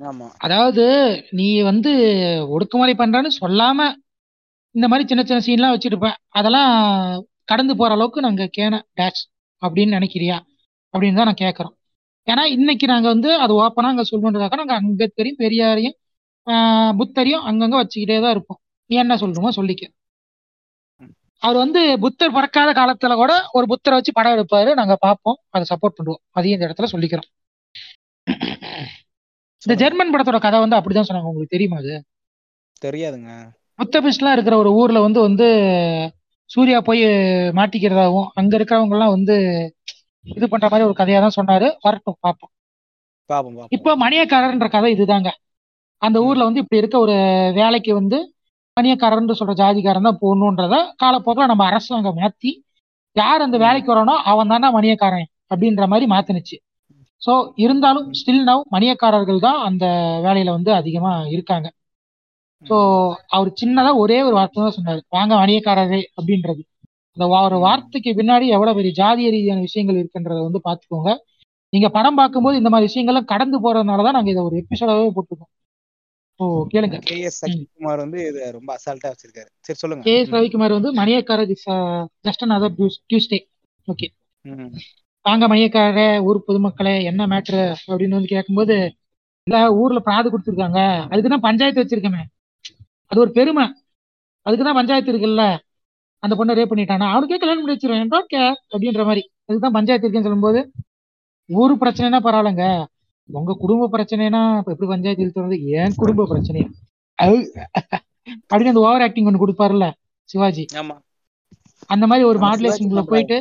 ஆமா. 0.00 0.26
அதாவது 0.38 0.84
நீ 1.30 1.62
வந்து 1.62 1.90
ஒடுக்குமுறை 2.54 2.94
பண்றன்னு 2.98 3.30
சொல்லாம 3.40 3.78
இந்த 4.74 4.86
மாதிரி 4.88 5.08
சின்ன 5.08 5.22
சின்ன 5.24 5.40
சீன்லாம் 5.46 5.74
வச்சிருப்பேன். 5.74 6.16
அதெல்லாம் 6.30 6.72
கடந்து 7.44 7.76
போற 7.76 7.92
அளவுக்கு 7.92 8.20
நாங்க 8.20 8.44
கேன 8.58 8.74
டேஷ் 9.00 9.22
அப்படின்னு 9.62 9.96
நினைக்கிறியா? 9.98 10.36
அப்படின்னு 10.94 11.14
தான் 11.14 11.24
நான் 11.24 11.42
கேட்கறோம் 11.44 11.74
ஏன்னா 12.26 12.44
இன்னைக்கு 12.56 12.86
நாங்க 12.86 13.08
வந்து 13.08 13.30
அது 13.38 13.52
ஓப்பனா 13.62 13.90
அங்க 13.92 14.04
சொல்லுன்றதாக 14.10 14.56
நாங்க 14.56 14.74
அம்பேத்கரையும் 14.80 15.40
பெரியாரையும் 15.40 15.96
ஆஹ் 16.46 16.92
புத்தரையும் 16.98 17.46
அங்கங்க 17.46 17.76
வச்சுக்கிட்டே 17.82 18.20
தான் 18.20 18.30
இருப்போம். 18.30 18.60
நீ 18.90 18.96
என்ன 18.96 19.16
சொல்லணுமோ 19.16 19.50
சொல்லிக்க. 19.58 19.84
அவர் 21.42 21.56
வந்து 21.56 21.80
புத்தர் 21.98 22.32
பிறக்காத 22.32 22.70
காலத்துல 22.80 23.14
கூட 23.14 23.32
ஒரு 23.52 23.66
புத்தரை 23.66 23.96
வச்சு 23.98 24.12
படம் 24.12 24.36
எடுப்பாரு. 24.36 24.74
நாங்க 24.74 24.96
பார்ப்போம். 24.96 25.38
அதை 25.48 25.64
சப்போர்ட் 25.70 25.96
பண்ணுவோம். 25.98 26.22
அதையும் 26.30 26.60
இந்த 26.60 26.66
இடத்துல 26.68 26.88
சொல்லிக்கிறோம். 26.92 27.28
இந்த 29.62 29.74
ஜெர்மன் 29.74 30.12
படத்தோட 30.14 30.38
கதை 30.40 30.58
வந்து 30.60 30.76
அப்படிதான் 30.76 31.08
சொன்னாங்க. 31.08 31.30
உங்களுக்கு 31.30 31.54
தெரியுமா 31.56 31.76
அது? 31.76 31.94
தெரியாதுங்க. 32.82 33.32
புத்தபிஸ்ட்லாம் 33.78 34.32
இருக்கிற 34.32 34.56
ஒரு 34.56 34.70
ஊர்ல 34.72 35.00
வந்து 35.00 35.20
வந்து 35.20 35.46
சூர்யா 36.50 36.80
போய் 36.80 37.02
மாட்டிக்கிறதாவும் 37.58 38.28
அங்க 38.34 38.52
இருக்கிறவங்க 38.58 38.96
எல்லாம் 38.96 39.14
வந்து 39.16 39.34
இது 40.24 40.46
பண்ற 40.48 40.66
மாதிரி 40.68 40.88
ஒரு 40.88 40.96
கதையா 40.98 41.20
தான் 41.24 41.38
சொன்னாரு. 41.38 41.68
வரட்டும் 41.80 42.16
பார்ப்போம். 42.20 42.52
பாப்போம் 43.30 43.70
இப்போ 43.70 43.90
மணியக்காரர்ன்ற 43.96 44.68
கதை 44.70 44.88
இதுதாங்க. 44.94 45.30
அந்த 46.02 46.18
ஊர்ல 46.20 46.44
வந்து 46.44 46.60
இப்படி 46.60 46.80
இருக்க 46.80 46.96
ஒரு 46.98 47.16
வேலைக்கு 47.54 47.94
வந்து 47.94 48.18
மணியக்காரர்னு 48.76 49.38
சொல்ற 49.40 49.54
ஜாதிக்காரன் 49.60 50.08
தான் 50.08 50.20
போகணுன்றத 50.22 50.74
காலப்போக்கில் 51.02 51.50
நம்ம 51.52 51.64
அரசாங்கம் 51.70 52.18
மாத்தி 52.20 52.50
யார் 53.16 53.44
அந்த 53.46 53.56
வேலைக்கு 53.64 53.90
வரானோ 53.92 54.14
அவன் 54.32 54.50
தானே 54.52 54.68
மணியக்காரன் 54.76 55.28
அப்படின்ற 55.52 55.84
மாதிரி 55.92 56.06
மாத்தினுச்சு. 56.14 56.56
ஸோ 57.22 57.32
இருந்தாலும் 57.64 58.06
ஸ்டில் 58.18 58.44
நவ் 58.48 58.62
மணியக்காரர்கள் 58.74 59.40
தான் 59.46 59.58
அந்த 59.68 59.84
வேலையில 60.26 60.52
வந்து 60.58 60.70
அதிகமா 60.80 61.12
இருக்காங்க. 61.34 61.68
ஸோ 62.64 62.76
அவர் 63.36 63.50
சின்னதா 63.60 63.90
ஒரே 64.02 64.18
ஒரு 64.28 64.34
வார்த்தை 64.38 64.60
தான் 64.64 64.76
சொன்னாரு. 64.78 65.00
வாங்க 65.16 65.32
மணியக்காரரே 65.42 66.00
அப்படின்றது. 66.18 66.62
அந்த 67.16 67.24
ஒரு 67.48 67.56
வார்த்தைக்கு 67.66 68.10
பின்னாடி 68.20 68.46
எவ்வளவு 68.56 68.78
பெரிய 68.78 68.92
ஜாதிய 69.00 69.30
ரீதியான 69.34 69.62
விஷயங்கள் 69.68 69.98
இருக்குன்றத 70.00 70.40
வந்து 70.48 70.60
பாத்துக்கோங்க 70.68 71.12
நீங்க 71.72 71.88
படம் 71.96 72.18
பார்க்கும்போது 72.20 72.56
இந்த 72.60 72.70
மாதிரி 72.72 72.88
விஷயங்கள்லாம் 72.90 73.30
கடந்து 73.32 73.58
போறதுனால 73.64 74.04
தான் 74.06 74.16
நாங்கள் 74.18 74.34
இதை 74.34 74.42
ஒரு 74.48 74.56
எபிசோடாவே 74.62 75.10
போட்டிருக்கோம். 75.16 75.50
கேளுங்க. 76.44 76.98
கே 76.98 77.20
எஸ் 77.20 77.44
ம். 77.44 77.46
சக்திகுமார் 77.46 77.96
வந்து 77.96 78.26
இது 78.26 78.52
ரொம்ப 78.52 78.76
அசால்ட்டா 78.76 79.12
வச்சிருக்காரு. 79.12 79.48
சரி 79.60 79.78
சொல்லுங்க. 79.78 80.04
கே 80.04 80.18
எஸ் 80.18 80.30
ரவிக்குமார் 80.30 80.72
வந்து 80.72 80.92
மணியக்காரர் 80.92 81.50
is 81.50 81.68
just 82.28 82.44
another 82.46 82.70
Tuesday 83.10 83.40
okay 83.88 84.08
வாங்க 85.24 85.48
மணியக்காரரே 85.48 86.22
ஊர் 86.22 86.44
பொதுமக்களே 86.48 87.02
என்ன 87.02 87.26
மேட்ரு 87.26 87.74
அப்படின்னு 87.86 88.08
வந்து 88.08 88.26
கேட்கும்போது 88.26 88.76
இல்ல 89.46 89.74
ஊர்ல 89.74 89.98
பிராது 89.98 90.28
கொடுத்துருக்காங்க. 90.30 90.80
அதுக்கு 91.02 91.28
தான் 91.28 91.40
பஞ்சாயத்து 91.40 91.82
வச்சிருக்கமே. 91.82 92.22
அது 93.06 93.20
ஒரு 93.20 93.30
பெருமை. 93.32 93.64
அதுக்கு 94.42 94.64
தான் 94.64 94.74
பஞ்சாயத்து 94.74 95.12
இருக்குல்ல. 95.12 95.58
அந்த 96.18 96.34
பொண்ணை 96.36 96.56
ரேப் 96.58 96.72
பண்ணிட்டானா? 96.72 97.06
அவனுக்கே 97.12 97.38
கல்யாணம் 97.38 97.64
பண்ணி 97.64 97.76
வச்சிருவேன். 97.76 98.52
அப்படின்ற 98.74 99.04
மாதிரி. 99.04 99.30
அதுதான் 99.44 99.72
பஞ்சாயத்து 99.72 100.08
இருக்குன்னு 100.08 100.28
சொல்லும்போது 100.28 100.72
ஊர் 101.46 101.78
பிரச்சனைனா 101.78 102.20
பரவாயில்லைங்க. 102.26 102.66
உங்க 103.32 103.56
குடும்ப 103.58 103.88
பிரச்சனைனா 103.92 104.58
இப்ப 104.58 104.72
எப்படி 104.72 104.90
பஞ்சாயத்து 104.90 105.22
இழுத்து 105.24 105.62
ஏன் 105.62 105.92
குடும்ப 105.96 106.26
பிரச்சனை 106.26 106.60
அப்படின்னு 108.48 108.70
அந்த 108.72 108.80
ஓவர் 108.80 109.02
ஆக்டிங் 109.02 109.24
ஒன்று 109.24 109.46
கொடுப்பாருல்ல 109.46 109.86
சிவாஜி. 110.28 110.64
அந்த 111.86 112.06
மாதிரி 112.06 112.26
ஒரு 112.28 112.38
மாடுலேஷனுக்குள்ள 112.38 113.02
போயிட்டு 113.02 113.38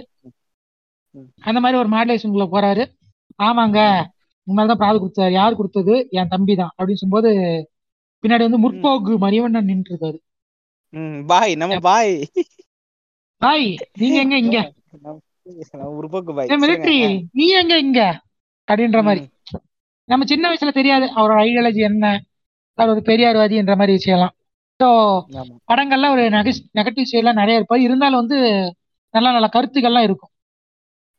அந்த 1.40 1.60
மாதிரி 1.60 1.80
ஒரு 1.80 1.90
மாடுலேஷனுக்குள்ள 1.90 2.46
போறாரு. 2.56 2.84
ஆமாங்க 3.44 3.80
உண்மையில்தான் 4.48 4.78
பிராது 4.78 5.00
கொடுத்தாரு. 5.00 5.32
யார் 5.32 5.56
கொடுத்தது? 5.56 6.08
என் 6.10 6.28
தம்பி 6.28 6.56
தான். 6.56 6.72
அப்படின்னு 6.78 7.00
சொல்லும்போது 7.02 7.32
பின்னாடி 8.24 8.46
வந்து 8.50 8.62
முற்போக்கு 8.62 9.14
மணிவண்ணன் 9.18 9.68
நின்று 9.70 9.94
இருக்காரு 9.94 10.20
பாய். 11.26 11.56
நம்ம 11.56 11.80
பாய். 11.80 12.14
பாய் 13.42 13.68
நீங்க 14.00 14.20
எங்க 14.20 14.38
இங்க? 14.38 14.60
உருப்போக்கு 15.74 16.34
பாய். 16.36 16.48
ஆ. 17.04 17.28
நீ 17.32 17.48
எங்க 17.60 17.78
இங்க? 17.78 18.02
அப்படின்ற 18.72 19.04
மாதிரி. 19.04 19.22
நம்ம 20.10 20.26
சின்ன 20.32 20.50
வயசுல 20.50 20.72
தெரியாது 20.80 21.06
அவரோட 21.20 21.40
ஐடியாலஜி 21.48 21.82
என்ன 21.90 22.06
அவர் 22.78 22.92
ஒரு 22.94 23.02
பெரியார்வாதின்ற 23.10 23.74
மாதிரி 23.80 23.94
விஷயம்லாம். 23.98 24.34
ஸோ 24.80 24.88
படங்கள்ல 25.72 26.10
ஒரு 26.16 26.24
நெகட்டிவ் 26.78 27.10
சைட்லாம் 27.12 27.40
நிறைய 27.42 27.60
இருப்பாரு. 27.60 27.82
இருந்தாலும் 27.88 28.22
வந்து 28.22 28.38
நல்ல 29.14 29.28
நல்ல 29.36 29.48
கருத்துக்கள்லாம் 29.56 30.08
இருக்கும். 30.08 30.32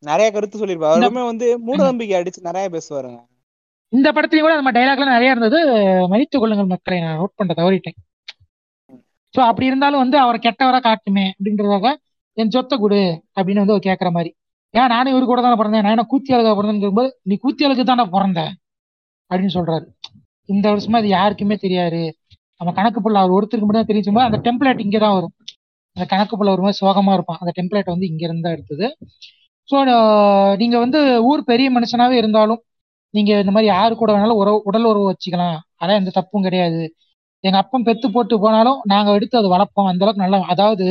நிறைய 0.02 0.28
கருத்து 0.34 0.60
சொல்லியிருப்பாரு. 0.60 0.96
இந்த 0.98 1.08
அவருமே 1.08 1.24
வந்து 1.30 1.46
மூட. 1.66 1.78
நம்பிக்கை 1.90 2.14
அடிச்சு 2.18 2.48
நிறைய 2.48 2.66
பேசுவாருங்க. 2.74 3.18
இந்த 3.92 4.08
படத்துலயும் 4.16 4.46
கூட 4.46 4.54
நம்ம 4.60 4.72
டைலாக்லாம் 4.76 5.14
நிறைய 5.16 5.34
இருந்தது. 5.34 5.58
மன்னித்துக் 6.12 6.42
கொள்ளுங்கள் 6.42 6.72
மக்களை 6.72 6.98
நான் 7.04 7.18
நோட் 7.20 7.38
பண்ண 7.40 7.54
தவறிட்டேன். 7.60 7.98
ஸோ 9.34 9.40
அப்படி 9.48 9.66
இருந்தாலும் 9.70 10.02
வந்து 10.04 10.16
அவரை 10.24 10.38
கெட்டவரா 10.46 10.80
காட்டுமே 10.86 11.26
அப்படின்றதாக 11.34 11.88
என் 12.36 12.54
சொத்தை 12.54 12.76
கொடு 12.78 13.00
அப்படின்னு 13.36 13.62
வந்து 13.62 13.74
அவர் 13.74 13.88
கேட்குற 13.88 14.10
மாதிரி. 14.16 14.30
ஏன் 14.74 14.92
நானும் 14.94 15.12
இவரு 15.12 15.24
கூட 15.30 15.40
தானே 15.42 15.58
பிறந்தேன். 15.60 15.84
நான் 15.84 15.94
என்ன 15.96 16.06
கூத்தியாளுக்கா 16.12 16.52
பிறந்தேன்னு 16.58 16.82
கேட்கும்போது 16.84 17.10
நீ 17.30 17.36
கூத்தியாளுக்கு 17.44 17.84
தானே 17.90 18.04
பிறந்த. 18.16 18.40
அப்படின்னு 19.30 19.54
சொல்றாரு. 19.58 19.84
இந்த 20.48 20.66
வருஷமா 20.72 20.98
அது 21.02 21.08
யாருக்குமே 21.18 21.56
தெரியாது. 21.64 22.00
நம்ம 22.60 22.70
கணக்கு 22.78 23.00
புள்ள 23.04 23.18
அவர் 23.22 23.34
ஒருத்தருக்கு 23.36 23.66
மட்டும் 23.68 23.84
தான் 23.84 23.90
தெரியும் 23.92 24.18
அந்த 24.28 24.38
டெம்ப்ளேட் 24.46 24.82
இங்கே 24.86 25.00
தான் 25.04 25.14
வரும். 25.18 25.34
அந்த 25.96 26.04
கணக்கு 26.12 26.34
புள்ள 26.38 26.50
ஒரு 26.56 26.62
மாதிரி 26.64 26.78
சோகமா 26.82 27.12
இருப்பான். 27.18 27.38
அந்த 27.42 27.52
டெம்ப்ளேட் 27.58 27.92
வந்து 27.94 28.08
இங்க 28.12 28.22
இருந்தா 28.28 28.50
எடுத்தது. 28.56 28.86
ஸோ 29.68 29.76
நீங்க 30.62 30.76
வந்து 30.84 31.00
ஊர் 31.30 31.42
பெரிய 31.50 31.68
மனுஷனாவே 31.76 32.16
இருந்தாலும் 32.22 32.60
நீங்க 33.14 33.30
இந்த 33.42 33.52
மாதிரி 33.54 33.68
யாரு 33.74 33.92
கூட 34.00 34.10
வேணாலும் 34.14 34.40
உறவு 34.42 34.58
உடல் 34.70 34.88
உறவு 34.92 35.06
வச்சுக்கலாம். 35.12 35.58
அதான் 35.82 36.00
எந்த 36.00 36.12
தப்பும் 36.18 36.44
கிடையாது. 36.46 36.82
எங்க 37.44 37.58
அப்பம் 37.62 37.86
பெத்து 37.88 38.06
போட்டு 38.16 38.34
போனாலும் 38.44 38.78
நாங்க 38.92 39.10
எடுத்து 39.18 39.36
அது 39.40 39.48
வளர்ப்போம். 39.54 39.88
அந்த 39.90 40.04
அளவுக்கு 40.04 40.24
நல்லா 40.24 40.38
அதாவது 40.54 40.86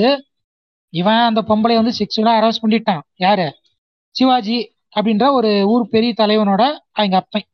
இவன் 0.94 1.24
அந்த 1.30 1.42
பொம்பளை 1.50 1.76
வந்து 1.82 1.94
செக்ஷுவலா 2.00 2.34
அரேஸ் 2.40 2.62
பண்ணிட்டான். 2.64 3.02
யாரு? 3.26 3.48
சிவாஜி 4.16 4.58
அப்படின்ற 4.96 5.26
ஒரு 5.40 5.50
ஊர் 5.74 5.84
பெரிய 5.96 6.12
தலைவனோட 6.22 6.64
அவங்க 7.00 7.16
அப்பன். 7.22 7.48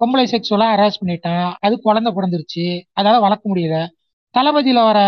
பொம்பளை 0.00 0.24
செக்ஷுவலா 0.32 0.68
ஹராஸ் 0.72 1.00
பண்ணிட்டான். 1.00 1.46
அது 1.66 1.74
குழந்தை 1.80 2.10
பிறந்துருச்சு. 2.16 2.64
அதால 2.98 3.20
வளர்க்க 3.26 3.52
முடியல. 3.52 3.76
தளபதியில 4.34 4.80
வர 4.88 5.00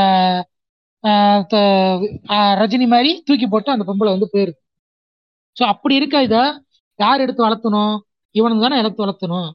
ரஜினி 2.60 2.86
மாதிரி 2.92 3.10
தூக்கி 3.26 3.46
போட்டு 3.46 3.70
அந்த 3.74 3.84
பொம்பளை 3.88 4.10
வந்து 4.14 4.28
போயிருக்கு. 4.32 4.62
ஸோ 5.56 5.62
அப்படி 5.72 5.94
இருக்க 5.98 6.22
இத 6.22 6.36
யார் 6.98 7.22
எடுத்து 7.24 7.42
வளர்த்தணும்? 7.46 7.94
இவனுக்கு 8.34 8.64
தானே 8.64 8.80
எடுத்து 8.82 9.04
வளர்த்தணும். 9.04 9.48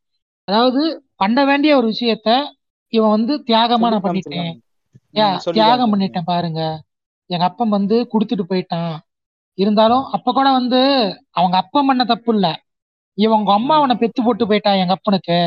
அதாவது 0.47 0.81
பண்ண 1.15 1.39
வேண்டிய 1.45 1.71
ஒரு 1.79 1.87
விஷயத்த 1.93 2.29
இவன் 2.93 3.15
வந்து 3.15 3.33
தியாகமா 3.49 3.89
நான் 3.93 4.05
பண்ணிட்டேன். 4.05 4.51
தியாகம் 5.57 5.91
பண்ணிட்டேன் 5.93 6.29
பாருங்க. 6.31 6.61
எங்க 7.29 7.45
அப்பன் 7.49 7.75
வந்து 7.77 7.97
குடுத்துட்டு 8.13 8.45
போயிட்டான். 8.49 8.93
இருந்தாலும் 9.57 10.05
அப்ப 10.15 10.31
கூட 10.31 10.47
வந்து 10.51 10.79
அவங்க 11.39 11.55
அப்பன் 11.57 11.87
பண்ண 11.89 12.03
தப்பு 12.05 12.31
இல்ல. 12.35 12.47
இவங்க 13.17 13.51
அம்மா 13.51 13.75
அவனை 13.75 13.95
பெத்து 13.95 14.23
போட்டு 14.23 14.47
போயிட்டா 14.47 14.73
எங்க 14.73 14.91
அப்பனுக்கு. 14.91 15.37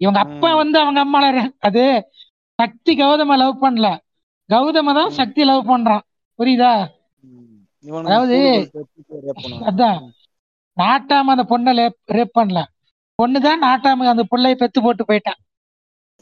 இவங்க 0.00 0.18
அப்பா 0.18 0.54
வந்து 0.54 0.78
அவங்க 0.80 1.00
அம்மால 1.04 1.26
அது 1.58 1.82
சக்தி 2.58 2.96
கௌதம 2.96 3.36
லவ் 3.36 3.62
பண்ணல. 3.64 3.88
கௌதம 4.50 4.94
தான் 4.94 5.10
சக்தி 5.10 5.44
லவ் 5.44 5.70
பண்றான். 5.70 6.04
புரியுதா? 6.38 6.72
அதாவது. 8.04 8.38
அதான். 9.64 10.00
நாட்டாம 10.76 11.32
அந்த 11.34 11.44
பொண்ணை 11.48 11.72
ரேப் 12.12 12.36
பண்ணல. 12.38 12.60
பொண்ணுதான் 13.18 13.62
நாட்டாம 13.62 14.06
அந்த 14.06 14.24
பிள்ளைய 14.30 14.54
பெத்து 14.54 14.82
போட்டு 14.82 15.04
போயிட்டான். 15.04 15.40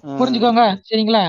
புரிஞ்சுக்கோங்க. 0.05 0.65
சரிங்களா? 0.91 1.23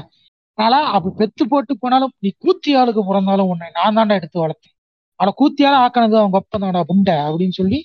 அதனால 0.58 0.84
அப்படி 0.88 1.16
பெத்து 1.16 1.48
போட்டு 1.48 1.78
போனாலும் 1.78 2.14
நீ 2.20 2.30
கூத்தியாளுக்கு 2.40 3.02
பிறந்தாலும் 3.08 3.48
உன்னை 3.48 3.68
நான் 3.74 3.96
தாண்டா 3.96 4.14
எடுத்து 4.14 4.48
வளர்த்தேன். 4.48 4.76
அவளை 5.20 5.34
கூத்தியால 5.38 5.80
ஆக்கினது 5.84 6.18
அவங்க 6.18 6.42
அப்பதான்டா 6.42 6.82
புண்டை 6.90 7.16
அப்படின்னு 7.28 7.50
சொல்லி 7.50 7.80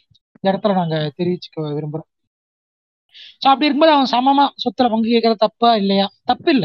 இந்த 0.45 0.53
இடத்துல 0.53 0.75
நாங்க 0.79 0.97
தெரிவிச்சுக்க 1.19 1.75
விரும்புறோம். 1.77 2.09
சோ 3.43 3.47
அப்படி 3.51 3.67
இருக்கும்போது 3.67 3.95
அவன் 3.95 4.11
சமமா 4.13 4.45
சொத்துல 4.63 4.91
பங்கு 4.93 5.09
கேட்கறது 5.09 5.45
தப்பா 5.45 5.71
இல்லையா? 5.83 6.07
தப்பு 6.25 6.51
இல்ல. 6.55 6.65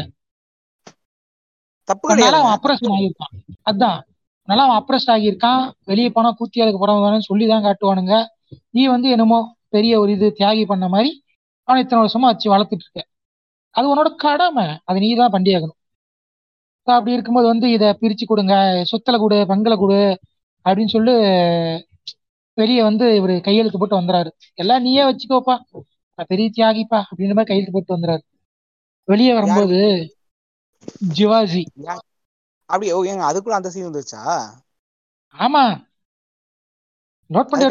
தப்பு 1.88 2.08
அவன் 2.32 2.54
அப்ரஸ் 2.56 2.84
ஆகியிருக்கான். 2.90 3.34
அதான். 3.70 3.98
அதனால 4.42 4.64
அவன் 4.66 4.78
அப்ரஸ் 4.80 5.08
ஆகியிருக்கான். 5.14 5.62
வெளியே 5.84 6.10
போனா 6.10 6.30
கூத்தியாளுக்கு 6.38 6.82
பிறந்தவனு 6.82 7.28
சொல்லி 7.28 7.46
தான் 7.46 7.64
காட்டுவானுங்க. 7.66 8.14
நீ 8.74 8.82
வந்து 8.94 9.08
என்னமோ 9.14 9.38
பெரிய 9.74 9.92
ஒரு 10.02 10.10
இது 10.12 10.28
தியாகி 10.38 10.64
பண்ண 10.66 10.86
மாதிரி 10.88 11.10
அவனை 11.68 11.82
இத்தனை 11.84 12.00
வருஷமா 12.02 12.30
வச்சு 12.30 12.48
வளர்த்துட்டு 12.52 12.86
இருக்க. 12.86 13.02
அது 13.74 13.86
உன்னோட 13.92 14.10
கடமை. 14.24 14.66
அதை 14.88 14.98
நீ 15.02 15.10
தான் 15.16 15.34
பண்ணியாகணும் 15.34 15.78
So 16.86 16.92
அப்படி 16.92 17.14
இருக்கும்போது 17.14 17.46
வந்து 17.46 17.66
இதை 17.70 17.88
பிரிச்சு 18.00 18.24
கொடுங்க. 18.26 18.54
சொத்துல 18.90 19.16
கொடு 19.20 19.36
பங்கல 19.50 19.74
கொடு 19.78 19.98
அப்படின்னு 20.66 20.92
சொல்லி 20.94 21.14
வெளியே 22.60 22.82
வந்து 22.82 23.06
இவரு 23.18 23.34
கையெழுத்து 23.40 23.78
போட்டு 23.78 24.00
வந்துறாரு. 24.00 24.30
எல்லாம் 24.58 24.82
நீயே 24.82 25.04
வச்சுக்கோப்பா. 25.04 25.56
பெரிய 26.30 26.48
தியாகிப்பா 26.56 26.98
அப்படின்ற 27.06 27.34
மாதிரி 27.34 27.50
கையெழுத்து 27.50 27.76
போட்டு 27.76 27.96
வந்துறாரு. 27.96 28.22
வெளியே 29.08 29.32
வரும்போது 29.34 29.78
ஜிவாஜி. 31.14 31.62
அப்படியே 32.68 32.92
ஏங்க 33.04 33.24
அதுக்குள்ள 33.28 33.58
அந்த 33.58 33.70
சீன் 33.70 33.88
வந்துருச்சா? 33.88 34.22
ஆமா. 35.34 35.64
நோட் 37.30 37.50
பண்ணி. 37.50 37.66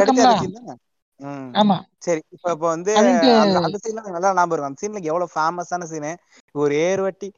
ஆமா. 1.55 1.77
சரி 2.05 2.21
இப்ப 2.27 2.51
இப்ப 2.51 2.65
வந்து 2.67 2.93
அந்த 3.59 3.75
சீன்ல 3.83 4.03
நல்லா 4.07 4.29
ஞாபகம் 4.31 4.51
இருக்கும் 4.51 4.71
அந்த 4.71 4.81
சீன்ல 4.83 5.01
எவ்வளவு 5.03 5.33
ஃபேமஸான 5.33 5.87
சீனு 5.89 6.11
ஒரு 6.55 6.73
ஏர் 6.85 7.01
வட்டி. 7.01 7.29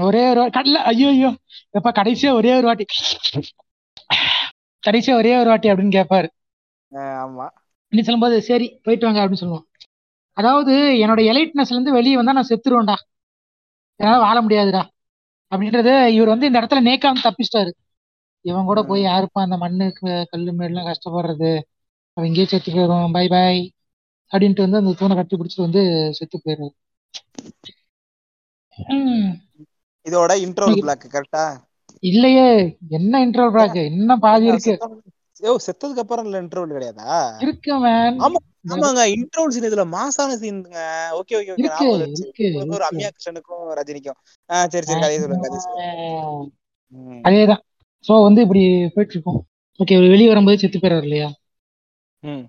ஒரே 0.00 0.22
ஒரு 0.30 0.42
கடல 0.50 0.82
ஐயோ 0.90 1.08
ஐயோ. 1.08 1.30
எப்ப 1.74 1.92
கடைசியா 1.92 2.30
ஒரே 2.32 2.52
ஒரு 2.56 2.66
வாட்டி. 2.66 2.86
கடைசியா 4.86 5.14
ஒரே 5.16 5.32
ஒரு 5.38 5.48
வாட்டி 5.48 5.70
அப்படின்னு 5.70 5.96
கேட்பாரு 5.96 6.28
ஆமா. 7.22 7.46
நீ 7.92 8.00
சொல்லும்போது 8.02 8.36
சரி 8.42 8.66
போயிட்டு 8.84 9.06
வாங்க 9.06 9.20
அப்படின்னு 9.20 9.42
சொல்லுவான் 9.42 9.66
அதாவது 10.36 10.72
என்னோட 11.02 11.20
எலைட்னஸ்ல 11.30 11.74
இருந்து 11.74 11.92
வெளியே 11.92 12.16
வந்தா 12.16 12.32
நான் 12.32 12.50
செத்துருவேன்டா. 12.50 12.96
என்னால 14.00 14.18
வாழ 14.18 14.36
முடியாதுடா. 14.40 14.82
அப்படின்றது 15.52 15.92
இவர் 16.14 16.32
வந்து 16.32 16.46
இந்த 16.46 16.60
இடத்துல 16.60 16.80
நேக்காம 16.86 17.22
தப்பிச்சிட்டாரு. 17.24 17.70
இவன் 18.44 18.66
கூட 18.66 18.80
போய். 18.82 19.02
யாருப்பா 19.02 19.40
அந்த 19.42 19.56
மண்ணுக்கு 19.56 20.10
கல்லு 20.32 20.52
மேலாம் 20.52 20.88
கஷ்டப்படுறது. 20.88 21.52
அவன் 22.16 22.28
இங்கேயே 22.28 22.46
செத்து 22.46 22.70
போயிடும் 22.72 23.14
பை 23.14 23.24
பை 23.28 23.56
அப்படின்ட்டு 24.32 24.64
வந்து 24.64 24.78
அந்த 24.78 24.92
தூணை 24.98 25.16
கட்டி 25.16 25.34
பிடிச்சிட்டு 25.36 25.66
வந்து 25.66 25.82
செத்து 26.18 26.36
போயிடுறாரு 26.38 26.74
ம். 28.96 29.30
இதோட 30.06 30.32
இன்ட்ரோல் 30.44 30.80
பிளாக் 30.80 31.06
கரெக்டா 31.08 31.44
இல்லையே 32.06 32.48
என்ன 32.90 33.20
இன்ட்ரோ 33.24 33.44
பிராக் 33.52 33.78
இன்னும் 33.90 34.24
பாதி 34.24 34.46
இருக்கு? 34.46 34.74
ஓ 35.42 35.54
செத்ததுக்கு 35.64 36.02
அப்புறம் 36.02 36.26
இல்ல 36.26 36.36
இன்ட்ரோல் 36.40 36.74
கிடையாதா? 36.74 37.14
இருக்கு 37.40 37.72
மேன் 37.80 38.18
ஆமா 38.24 38.38
ஆமாங்க 38.74 39.02
இன்ட்ரோல் 39.16 39.52
சீன் 39.54 39.68
இதுல 39.68 39.84
மாசான 39.90 40.36
சீனுங்க 40.40 40.80
ஓகே 41.18 41.34
ஓகே 41.38 41.52
ஓகே. 41.54 41.66
ஞாபகம் 41.66 42.72
ஒரு 42.72 42.80
ரம்யா 42.84 43.08
கிருஷ்ணனுக்கும் 43.08 43.64
ரஜினிக்கும். 43.78 44.18
சரி 44.70 44.86
சரி 44.86 45.00
கதையை 45.02 45.18
சொல்லுங்க 45.20 45.44
கதையை 45.46 45.62
சொல்லுங்க. 45.62 47.20
அதேதான். 47.28 47.62
சோ 48.04 48.14
வந்து 48.24 48.40
இப்படி 48.42 48.62
போயிட்டு 48.94 49.14
இருக்கோம் 49.16 49.40
ஓகே 49.80 49.94
வெளியே 50.06 50.28
வரும்போது 50.28 50.58
செத்து 50.58 50.78
போயிறாரு 50.78 51.06
இல்லையா? 51.06 51.28
ம். 52.22 52.44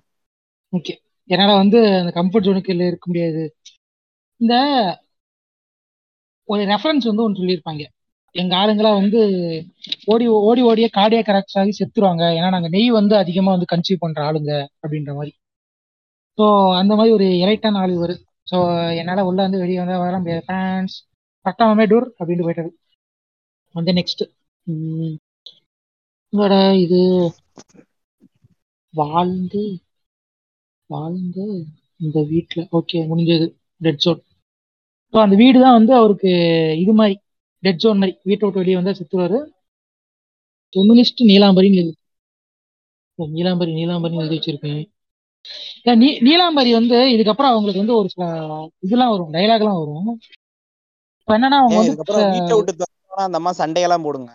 ஓகே 0.73 0.93
என்னால 1.29 1.51
வந்து 1.55 1.79
அந்த 1.99 2.11
கம்ஃபர்ட் 2.15 2.47
ஜோனுக்கு 2.47 2.73
இருக்க 2.85 3.05
முடியாது. 3.07 3.43
இந்த 4.41 4.55
ஒரு 6.49 6.61
ரெஃபரன்ஸ் 6.65 7.09
வந்து 7.09 7.23
ஒன்று 7.23 7.39
சொல்லியிருப்பாங்க. 7.39 7.83
எங்க 8.37 8.53
ஆளுங்களா 8.57 8.89
வந்து 8.97 9.19
ஓடி 10.07 10.25
ஓடி 10.41 10.61
ஓடியே 10.69 10.89
கார்டியா 10.93 11.21
கரெக்ட் 11.25 11.57
ஆகி 11.61 11.71
செத்துருவாங்க. 11.77 12.23
ஏன்னா 12.37 12.49
நாங்க 12.55 12.69
நெய் 12.75 12.89
வந்து 12.99 13.15
அதிகமா 13.17 13.51
வந்து 13.55 13.71
கன்சீவ் 13.73 14.03
பண்ற 14.03 14.19
ஆளுங்க 14.27 14.51
அப்படின்ற 14.83 15.11
மாதிரி. 15.17 15.33
ஸோ 16.37 16.45
அந்த 16.79 16.93
மாதிரி 16.95 17.11
ஒரு 17.13 17.27
எலைட்டான 17.43 17.79
ஆள் 17.79 17.95
இவர். 17.95 18.15
ஸோ 18.47 18.57
என்னால 19.01 19.25
உள்ள 19.29 19.39
வந்து 19.45 19.61
வெளியே 19.63 19.79
வந்து 19.81 19.97
வர 20.03 20.15
முடியாது. 20.19 20.43
ஃபேன்ஸ் 20.47 20.95
பட்டாமே 21.45 21.85
டூர் 21.91 22.07
அப்படின்ட்டு 22.19 22.47
போயிட்டாரு 22.47 22.71
வந்து 23.75 23.91
நெக்ஸ்ட் 23.97 24.23
உங்களோட 26.33 26.53
இது? 26.85 27.01
வாழ்ந்து 28.93 29.63
வாழ்ந்து 30.89 31.43
இந்த 31.99 32.17
வீட்டில் 32.29 32.67
ஓகே 32.71 32.99
முடிஞ்சது. 33.09 33.47
டெட் 33.81 34.01
ஜோன் 34.03 34.21
ஸோ 35.13 35.17
அந்த 35.23 35.35
வீடு 35.41 35.57
தான் 35.59 35.77
வந்து 35.79 35.93
அவருக்கு 35.95 36.31
இது 36.83 36.93
மாதிரி. 36.93 37.15
டெட் 37.63 37.81
ஜோன் 37.83 37.97
மாதிரி 37.97 38.17
வீட்டை 38.23 38.43
விட்டு 38.47 38.61
வெளியே 38.61 38.77
வந்தா 38.79 38.93
செத்துருவாரு 38.99 39.39
கம்யூனிஸ்ட் 40.73 41.21
நீலாம்பரின்னு 41.31 41.79
எழுதி 41.81 41.95
நீலாம்பரி 43.17 43.71
நீலாம்பரின்னு 43.73 44.21
எழுதி 44.23 44.37
வச்சிருக்கேன். 44.37 44.81
நீ 46.01 46.07
நீலாம்பரி 46.19 46.71
வந்து 46.71 46.97
இதுக்கப்புறம் 47.15 47.51
அவங்களுக்கு 47.51 47.83
வந்து 47.83 47.97
ஒரு 47.99 48.09
சில 48.09 48.25
இதெல்லாம் 48.79 49.11
வரும் 49.13 49.33
டைலாக்லாம் 49.33 49.79
வரும். 49.81 50.09
இப்போ 51.19 51.33
என்னன்னா 51.37 51.59
அவங்க 51.61 51.77
வந்து 51.77 52.65
அந்த 53.25 53.37
அம்மா 53.37 53.51
சண்டையெல்லாம் 53.61 54.05
போடுங்க. 54.07 54.31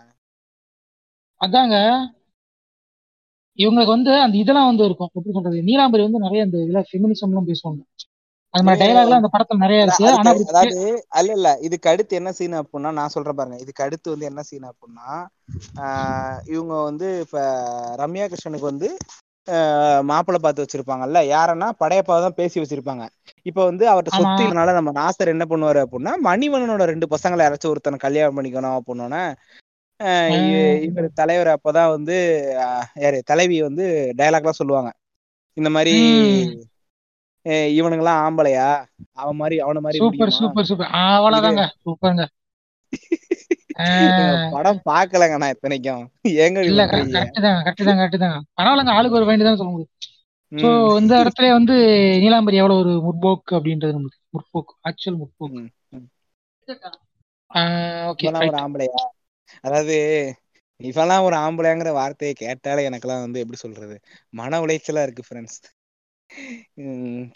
அதாங்க. 1.40 1.76
இவங்களுக்கு 3.58 3.94
வந்து 3.96 4.12
அந்த 4.24 4.36
இதெல்லாம் 4.38 4.68
வந்து 4.70 4.84
இருக்கும். 4.84 5.10
எப்படி 5.12 5.34
சொல்றது? 5.36 5.58
நீலாம்பரி 5.62 6.02
வந்து 6.02 6.24
நிறைய 6.26 6.44
அந்த 6.46 6.58
இதுல 6.66 6.80
ஃபெமினிசம் 6.88 7.30
எல்லாம் 7.32 7.48
பேசுவாங்க. 7.50 7.80
அது 8.55 8.64
மாதிரி 8.64 8.80
டைலாக்லாம் 8.82 9.20
அந்த 9.20 9.30
படத்துல 9.32 9.62
நிறைய 9.62 9.84
இருக்கு. 9.84 10.07
ஆனா 10.12 10.30
அதாவது 10.44 10.80
அல்ல 11.18 11.30
இல்ல. 11.38 11.50
இதுக்கு 11.66 11.90
அடுத்து 11.92 12.18
என்ன 12.20 12.30
சீன் 12.38 12.57
அப்படின்னா 12.61 12.90
நான் 12.98 13.14
சொல்றேன் 13.14 13.38
பாருங்க. 13.38 13.59
இதுக்கு 13.64 13.84
அடுத்து 13.86 14.12
வந்து 14.14 14.28
என்ன 14.30 14.42
சீன் 14.48 14.70
அப்படின்னா 14.70 15.09
இவங்க 16.53 16.74
வந்து 16.88 17.09
இப்ப 17.24 17.38
ரம்யா 18.00 18.26
கிருஷ்ணனுக்கு 18.26 18.70
வந்து 18.70 18.88
மாப்பிள்ளை 20.11 20.40
பார்த்து 20.40 20.64
வச்சிருப்பாங்கல்ல. 20.64 21.20
யாரன்னா 21.32 21.68
படையப்பாவை 21.80 22.20
தான் 22.26 22.38
பேசி 22.40 22.57
வச்சிருப்பாங்க. 22.61 23.05
இப்ப 23.46 23.61
வந்து 23.64 23.84
அவர்ட்ட 23.92 24.12
ஆமா. 24.12 24.20
சொத்து 24.20 24.44
இல்லனால 24.46 24.74
நம்ம 24.78 24.92
நாசர் 25.00 25.34
என்ன 25.34 25.46
பண்ணுவாரு 25.53 25.80
அப்படின்னா 25.84 26.12
மணிவண்ணனோட 26.28 26.84
ரெண்டு 26.92 27.09
பசங்களை 27.14 27.44
யாராச்சும் 27.44 27.72
ஒருத்தனை 27.72 27.98
கல்யாணம் 28.00 28.38
பண்ணிக்கணும் 28.38 28.78
அப்படின்னோடனே 28.78 29.24
இவர் 30.86 31.09
தலைவர் 31.14 31.50
அப்பதான் 31.55 31.92
வந்து 31.96 32.14
யாரு 33.03 33.18
தலைவி 33.30 33.57
வந்து 33.66 33.84
டயலாக்லாம் 34.18 34.61
சொல்லுவாங்க. 34.61 34.90
இந்த 35.57 35.70
மாதிரி 35.70 35.94
இவனுங்கெல்லாம் 37.76 38.20
ஆம்பளையா? 38.24 38.68
அவன் 39.14 39.38
மாதிரி 39.40 39.57
அவன 39.64 39.80
மாதிரி 39.84 40.01
சூப்பர்? 40.03 40.32
சூப்பர் 40.36 40.68
சூப்பர் 40.70 40.93
அவ்வளவுதாங்க. 41.01 41.64
சூப்பருங்க. 41.84 42.24
படம் 44.55 44.80
பாக்கலங்க 44.88 45.36
நான் 45.40 45.53
இத்தனைக்கும். 45.55 46.03
ஏங்க 46.45 46.59
இல்ல? 46.70 46.82
கரெக்ட் 46.93 47.14
தான் 47.47 47.61
கரெக்ட் 47.61 47.86
தான் 47.88 47.99
கரெக்ட் 48.01 48.24
தான் 48.24 48.36
பரவாயில்லங்க 48.59 48.97
ஆளுக்கு 48.97 49.18
ஒரு 49.20 49.28
வேண்டி 49.30 49.45
தான் 49.47 49.59
சொல்ல 49.61 49.72
முடியும். 49.74 49.93
சோ 50.53 50.68
இந்த 51.01 51.12
இடத்துல 51.22 51.51
வந்து 51.59 51.74
நீலாம்பரி 52.22 52.61
எவ்வளவு 52.62 52.80
ஒரு 52.82 52.93
முற்போக்கு 53.07 53.53
அப்படின்றது 53.59 53.97
நமக்கு? 53.99 54.18
முற்போக்கு 54.34 54.74
ஆக்சுவல் 54.88 55.18
முற்போக்கு. 55.22 55.62
ஆம்பளையா? 58.62 59.01
அதாவது 59.64 59.97
இவெல்லாம் 60.80 61.26
ஒரு 61.26 61.36
ஆம்பளைங்கிற 61.43 61.90
வார்த்தையை 61.99 62.34
கேட்டாலே 62.36 62.86
எனக்கெல்லாம் 62.88 63.24
வந்து 63.26 63.43
எப்படி 63.43 63.59
சொல்றது? 63.64 63.97
மன 64.32 64.61
உளைச்சலா 64.64 65.05
இருக்கு 65.07 65.26
ஃப்ரெண்ட்ஸ் 65.28 65.59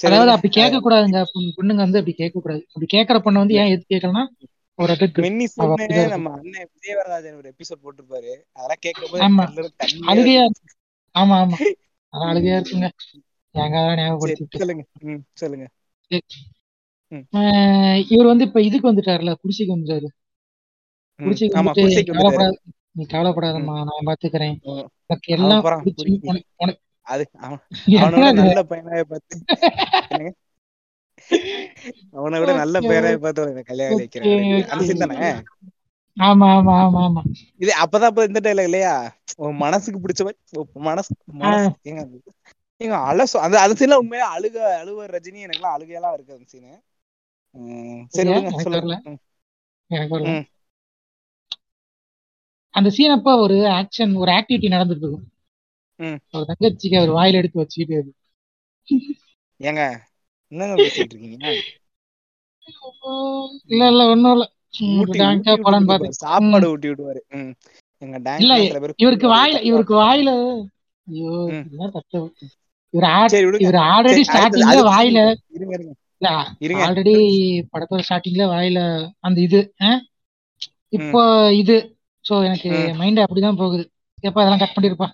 அதாவது 0.02 0.30
அப்படி 0.30 0.52
கேட்க 0.52 0.76
கூடாதுங்க 0.80 1.24
பொண்ணு- 1.32 1.54
பொண்ணுங்க 1.56 1.82
வந்து 1.84 1.98
அப்படி 1.98 2.12
கேட்க 2.12 2.40
கூடாது 2.40 2.66
அப்படி 2.72 2.98
கேட்கற 2.98 3.18
பொண்ணு 3.18 3.38
வந்து 3.38 3.54
ஏன் 3.54 3.68
எது 3.68 3.84
கேட்கலன்னா 3.88 4.24
ஒரு. 4.74 4.96
நம்ம 6.08 6.30
அண்ணன் 6.30 6.68
விஜயவரராஜன் 6.72 7.36
ஒரு 7.36 7.54
எபிசோட் 7.54 7.82
போட்டிருப்பாரு. 7.84 8.32
அதெல்லாம் 8.52 9.70
தண்ணியே 9.78 10.08
அழுகையா. 10.08 10.44
ஆமா 11.14 11.36
ஆமா. 11.42 11.56
அதான் 12.12 12.30
அழுகையா 12.32 12.56
இருக்குங்க. 12.58 12.88
ஏங்க 13.54 13.76
அதெல்லாம் 13.76 14.20
சரி 14.20 14.32
ஞாபகப்படுத்திட்டு 14.32 14.56
சொல்லுங்க. 14.56 14.84
சொல்லுங்க. 15.32 15.66
இவர் 18.08 18.26
வந்து 18.26 18.44
இப்ப 18.44 18.62
இதுக்கு 18.62 18.92
வந்துட்டாருல 18.92 19.34
குடிசைக்கு 19.34 19.76
வந்துட்டாரு. 19.76 20.08
குடிசைக்கு 21.20 21.56
வந்துட்டு 21.56 22.04
கவலைப்படாத 22.12 22.58
நீ 22.92 23.04
கவலைப்படாதம்மா 23.04 23.76
நான் 23.84 24.06
பாத்துக்கிறேன். 24.06 24.56
உனக்கு 25.06 25.32
எல்லாம் 25.32 25.62
உனக்கு 26.56 26.84
அது 27.06 27.24
அவன் 27.44 27.60
அவனை 28.02 28.16
விட 28.16 28.28
என்னது? 28.30 28.42
நல்ல 28.42 28.62
பையனாவே 28.70 29.04
பார்த்து 29.10 29.36
அவனை 32.16 32.38
விட 32.42 32.52
நல்ல 32.60 32.76
பையனாவே 32.86 33.18
பார்த்து 33.24 33.68
கல்யாணம் 33.70 34.00
வைக்கிறேன். 34.00 34.32
அந்த 34.66 34.80
okay. 34.80 34.88
சீன் 34.88 35.02
தானே? 35.04 35.30
ஆமா 36.16 36.46
ஆமா 36.56 36.74
ஆமா 36.82 37.00
ஆமா. 37.06 37.22
இது 37.62 37.72
அப்பதான் 37.82 38.10
அப்ப 38.10 38.24
இந்த 38.28 38.40
டைலாக் 38.44 38.68
இல்லையா? 38.70 38.94
மனசுக்கு 39.64 39.98
பிடிச்ச 40.04 40.22
மாதிரி 40.24 40.38
மனசு 40.88 41.10
ஏங்க 42.80 42.96
அந்த 43.44 43.56
அந்த 43.60 43.74
சீன்ல 43.80 44.00
உண்மையா 44.02 44.26
அழுக 44.36 44.56
அழுவ 44.80 45.06
ரஜினி 45.14 45.40
எனக்குலாம் 45.46 45.76
அழுகையெல்லாம் 45.76 46.16
இருக்கு 46.16 46.36
அந்த 46.36 46.46
சீனு 46.52 46.72
சரி 48.14 48.30
எனக்கு 48.32 48.64
சொல்லுங்க. 48.66 48.96
எனக்கு. 49.90 50.32
அந்த 52.74 52.88
சீன் 52.96 53.14
அப்ப 53.14 53.34
ஒரு 53.44 53.56
ஆக்ஷன் 53.76 54.12
ஒரு 54.22 54.30
ஆக்டிவிட்டி 54.38 54.68
நடந்துட்டு 54.74 55.06
இருக்கும். 55.06 55.26
ஒரு 56.34 56.44
தங்கச்சிக்கு 56.50 56.98
அவர் 56.98 57.16
வாயில 57.16 57.40
எடுத்து 57.40 57.60
வச்சுக்கிட்டு. 57.60 58.12
ஏங்க 59.60 59.82
என்னங்க 60.52 60.76
பேசிட்டு 60.78 61.12
இருக்கீங்க? 61.12 61.38
இல்ல 63.70 63.82
இல்ல 63.90 64.02
ஒண்ணும் 64.10 64.34
இல்ல. 64.36 64.44
சாப்பாடு 66.20 66.66
ஊட்டி 66.68 66.88
விடுவாரு. 66.90 67.20
இவருக்கு 69.02 69.26
வாயில 69.32 69.58
இவருக்கு 69.62 69.94
வாயில. 69.96 70.30
ஐயோ 71.06 71.32
தப்பு. 71.94 72.20
இவர் 72.94 73.08
இவர் 73.58 73.78
ஆல்ரெடி 73.86 74.22
ஸ்டார்டிங்ல 74.28 74.76
வாயில. 74.88 75.18
இருங்க 76.64 76.82
ஆல்ரெடி 76.82 77.14
படத்தோட 77.72 78.02
ஸ்டார்டிங்ல 78.08 78.44
வாயில 78.48 78.80
அந்த 79.20 79.38
இது 79.40 79.60
இப்போ 80.96 81.20
இது. 81.54 81.76
சோ 82.24 82.34
எனக்கு 82.44 82.70
மைண்ட் 82.96 83.20
அப்படிதான் 83.20 83.58
போகுது. 83.58 83.84
எப்ப 84.22 84.38
அதெல்லாம் 84.40 84.62
கட் 84.62 84.76
பண்ணிருப்பா. 84.76 85.08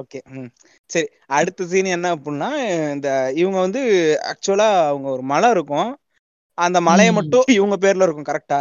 ஓகே 0.00 0.18
ம். 0.34 0.48
சரி 0.90 1.06
அடுத்த 1.36 1.66
சீன் 1.66 1.94
என்ன 1.96 2.08
அப்படின்னா 2.16 2.48
இந்த 2.94 3.08
இவங்க 3.34 3.58
வந்து 3.60 3.80
ஆக்சுவலா 4.30 4.68
அவங்க 4.84 5.08
ஒரு 5.10 5.24
மலை 5.32 5.50
இருக்கும். 5.50 5.90
அந்த 6.58 6.78
மலையை 6.88 7.12
மட்டும் 7.18 7.46
இவங்க 7.56 7.76
பேர்ல 7.84 8.06
இருக்கும் 8.06 8.28
கரெக்டா 8.30 8.60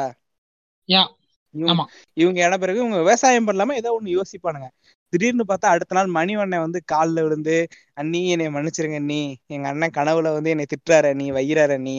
இவங்க 1.56 1.72
ஆமா. 1.74 1.84
இவங்க 2.18 2.40
இட 2.46 2.56
பிறகு 2.58 2.80
இவங்க 2.80 3.00
விவசாயம் 3.00 3.48
பண்ணலாம? 3.48 3.76
ஏதோ 3.76 3.90
ஒண்ணு 3.98 4.16
யோசிப்பானுங்க. 4.16 4.68
திடீர்னு 5.14 5.44
பார்த்தா 5.50 5.74
அடுத்த 5.74 5.96
நாள் 5.96 6.10
மணிவண்ணன் 6.16 6.64
வந்து 6.66 6.80
காலில் 6.86 7.22
விழுந்து 7.22 7.56
அண்ணி 7.94 8.22
என்னை 8.30 8.48
மன்னிச்சிருங்க 8.50 9.00
அண்ணி. 9.02 9.22
எங்க 9.48 9.68
அண்ணன் 9.68 9.96
கனவுல 9.98 10.32
வந்து 10.34 10.50
என்னை 10.50 10.66
திட்டுறாரு 10.66 11.12
நீ 11.14 11.28
வையிறாரு 11.32 11.78
நீ 11.80 11.96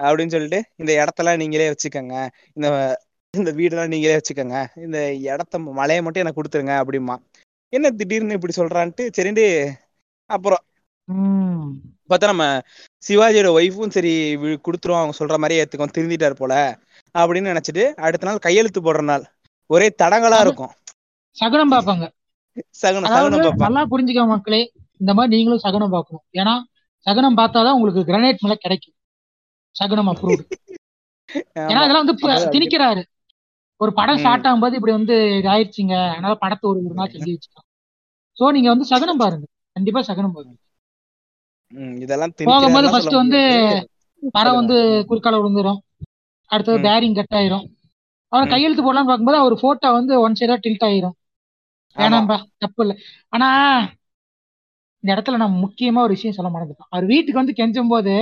அப்படின்னு 0.00 0.34
சொல்லிட்டு 0.36 0.60
இந்த 0.76 0.92
இடத்தெல்லாம் 1.00 1.40
நீங்களே 1.42 1.68
வச்சுக்கோங்க. 1.72 2.14
இந்த 2.54 2.68
இந்த 3.34 3.50
வீடெல்லாம் 3.58 3.92
நீங்களே 3.92 4.16
வச்சுக்கோங்க. 4.16 4.56
இந்த 4.84 4.98
இடத்த 5.26 5.54
மலையை 5.78 6.00
மட்டும் 6.02 6.22
எனக்கு 6.24 6.40
கொடுத்துருங்க 6.40 6.74
அப்படிமா 6.82 7.14
என்ன 7.72 7.86
திடீர்னு 8.00 8.36
இப்படி 8.38 8.54
சொல்றான்ட்டு? 8.60 9.04
சரிண்டு 9.16 9.44
அப்புறம் 10.30 10.62
பார்த்தா 12.10 12.30
நம்ம 12.32 12.46
சிவாஜியோட 13.02 13.48
ஒய்ஃபும் 13.58 13.94
சரி 13.96 14.12
கொடுத்துரும். 14.66 14.98
அவங்க 15.00 15.14
சொல்ற 15.18 15.36
மாதிரியே 15.42 15.60
ஏத்துக்கும். 15.62 15.94
திருந்திட்டார் 15.96 16.40
போல 16.40 16.54
அப்படின்னு 17.14 17.52
நினைச்சிட்டு 17.52 17.84
அடுத்த 18.06 18.26
நாள் 18.28 18.44
கையெழுத்து 18.46 18.80
போடுற 18.86 19.02
நாள். 19.10 19.24
ஒரே 19.70 19.86
தடங்களா 20.02 20.38
இருக்கும். 20.46 20.72
சகுனம் 21.36 21.72
பார்ப்பாங்க. 21.74 22.06
சகுனம் 22.82 23.10
சகுனம் 23.14 23.44
பாப்பா 23.46 23.64
நல்லா 23.66 23.82
புரிஞ்சுக்க 23.92 24.24
மக்களே 24.32 24.62
இந்த 25.00 25.12
மாதிரி 25.18 25.32
நீங்களும் 25.36 25.64
சகுனம் 25.66 25.94
பார்க்கணும். 25.94 26.24
ஏன்னா 26.40 26.54
சகுனம் 27.06 27.38
பார்த்தாதான் 27.40 27.76
உங்களுக்கு 27.78 28.02
கிரனைட் 28.10 28.42
மேல 28.44 28.56
கிடைக்கும். 28.64 28.96
சகுனம் 29.76 30.10
அப்ரூவ்டு 30.12 30.44
ஏன்னா 31.70 31.80
ஆமா 31.80 31.84
இதெல்லாம் 31.86 32.04
வந்து 32.04 32.50
திணிக்கிறாரு. 32.54 33.02
ஒரு 33.82 33.92
படம் 33.98 34.20
ஸ்டார்ட் 34.22 34.46
ஆகும்போது 34.48 34.76
இப்படி 34.78 34.94
வந்து 34.98 35.16
ஆயிடுச்சுங்க 35.52 35.94
அதனால 36.12 36.34
படத்தை 36.42 36.66
ஒரு 36.70 36.80
ஒரு 36.88 36.96
நாள் 36.98 37.12
தள்ளி 37.14 37.32
வச்சுக்கலாம் 37.34 37.68
சோ 38.36 38.44
நீங்க 38.56 38.68
வந்து 38.72 38.86
சகுனம் 38.90 39.22
பாருங்க. 39.22 39.46
கண்டிப்பா 39.76 40.00
சகுனம் 40.08 40.34
பாருங்க. 40.36 40.56
இதெல்லாம் 42.04 42.32
போகும்போது 42.48 42.90
ஃபர்ஸ்ட் 42.92 43.20
வந்து 43.22 43.40
மரம் 44.36 44.54
சொல்லுங்க 44.54 44.60
வந்து 44.60 44.76
குறுக்கால 45.08 45.38
விழுந்துரும். 45.40 45.80
அடுத்தது 46.50 46.78
பேரிங் 46.86 47.16
கட் 47.18 47.36
ஆயிரும். 47.38 47.64
அவர் 48.32 48.52
கையெழுத்து 48.52 48.82
போடலாம்னு 48.84 49.10
பார்க்கும்போது 49.10 49.40
அவர் 49.42 49.54
போட்டோ 49.64 49.88
வந்து 49.98 50.12
ஒன் 50.24 50.38
சைடா 50.40 50.56
டில்ட் 50.64 50.86
ஆயிரும். 50.88 51.16
வேணாம்பா 51.96 52.36
தப்பு 52.62 52.82
இல்லை. 52.84 52.96
ஆனா 53.34 53.48
இந்த 55.02 55.10
இடத்துல 55.14 55.40
நான் 55.42 55.62
முக்கியமா 55.64 56.00
ஒரு 56.06 56.14
விஷயம் 56.16 56.36
சொல்ல 56.36 56.50
மறந்துட்டேன். 56.54 56.90
அவர் 56.92 57.10
வீட்டுக்கு 57.12 57.42
வந்து 57.42 57.58
கெஞ்சும் 57.60 57.92
போது 57.94 58.14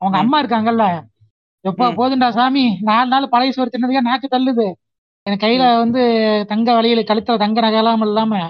அவங்க 0.00 0.16
அம்மா 0.22 0.38
இருக்காங்கல்ல. 0.42 0.86
எப்பா 1.64 1.86
போதுண்டா 1.98 2.28
சாமி? 2.36 2.64
நாலு 2.88 3.08
நாள் 3.12 3.32
பழைய 3.34 3.52
சோறு 3.56 3.72
தின்னதுக்கே 3.74 4.08
நாக்கு 4.10 4.28
தள்ளுது. 4.34 4.66
என் 5.26 5.42
கையில 5.42 5.64
வந்து 5.76 6.00
தங்க 6.50 6.68
வளையல் 6.74 7.08
கழுத்துல 7.08 7.38
தங்க 7.38 7.58
நகையெல்லாம் 7.60 8.04
இல்லாம 8.06 8.40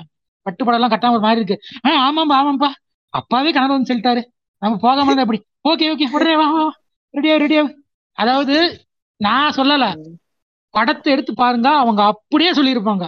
பட்டுப்படம் 0.47 0.79
எல்லாம் 0.79 0.93
கட்டாம 0.93 1.16
ஒரு 1.16 1.25
மாதிரி 1.25 1.41
இருக்கு. 1.41 1.57
ஆ 1.87 1.91
ஆமாம்பா 2.07 2.37
ஆமாம்பா. 2.39 2.70
அப்பாவே 3.14 3.51
கனவு 3.53 3.75
வந்து 3.75 3.91
சொல்லிட்டாரு. 3.91 4.23
நம்ம 4.62 4.79
போகாம 4.79 5.14
எப்படி? 5.18 5.41
ஓகே 5.70 5.87
ஓகே 5.93 6.07
உடனே 6.14 6.35
வா 6.37 6.47
வா 6.55 6.64
ரெடியா 7.14 7.35
ரெடியா 7.39 7.62
அதாவது 8.18 8.57
நான் 9.20 9.57
சொல்லல. 9.57 9.85
படத்தை 10.75 11.09
எடுத்து 11.12 11.33
பாருங்க 11.35 11.68
அவங்க 11.79 12.01
அப்படியே 12.12 12.53
சொல்லியிருப்பாங்க. 12.55 13.05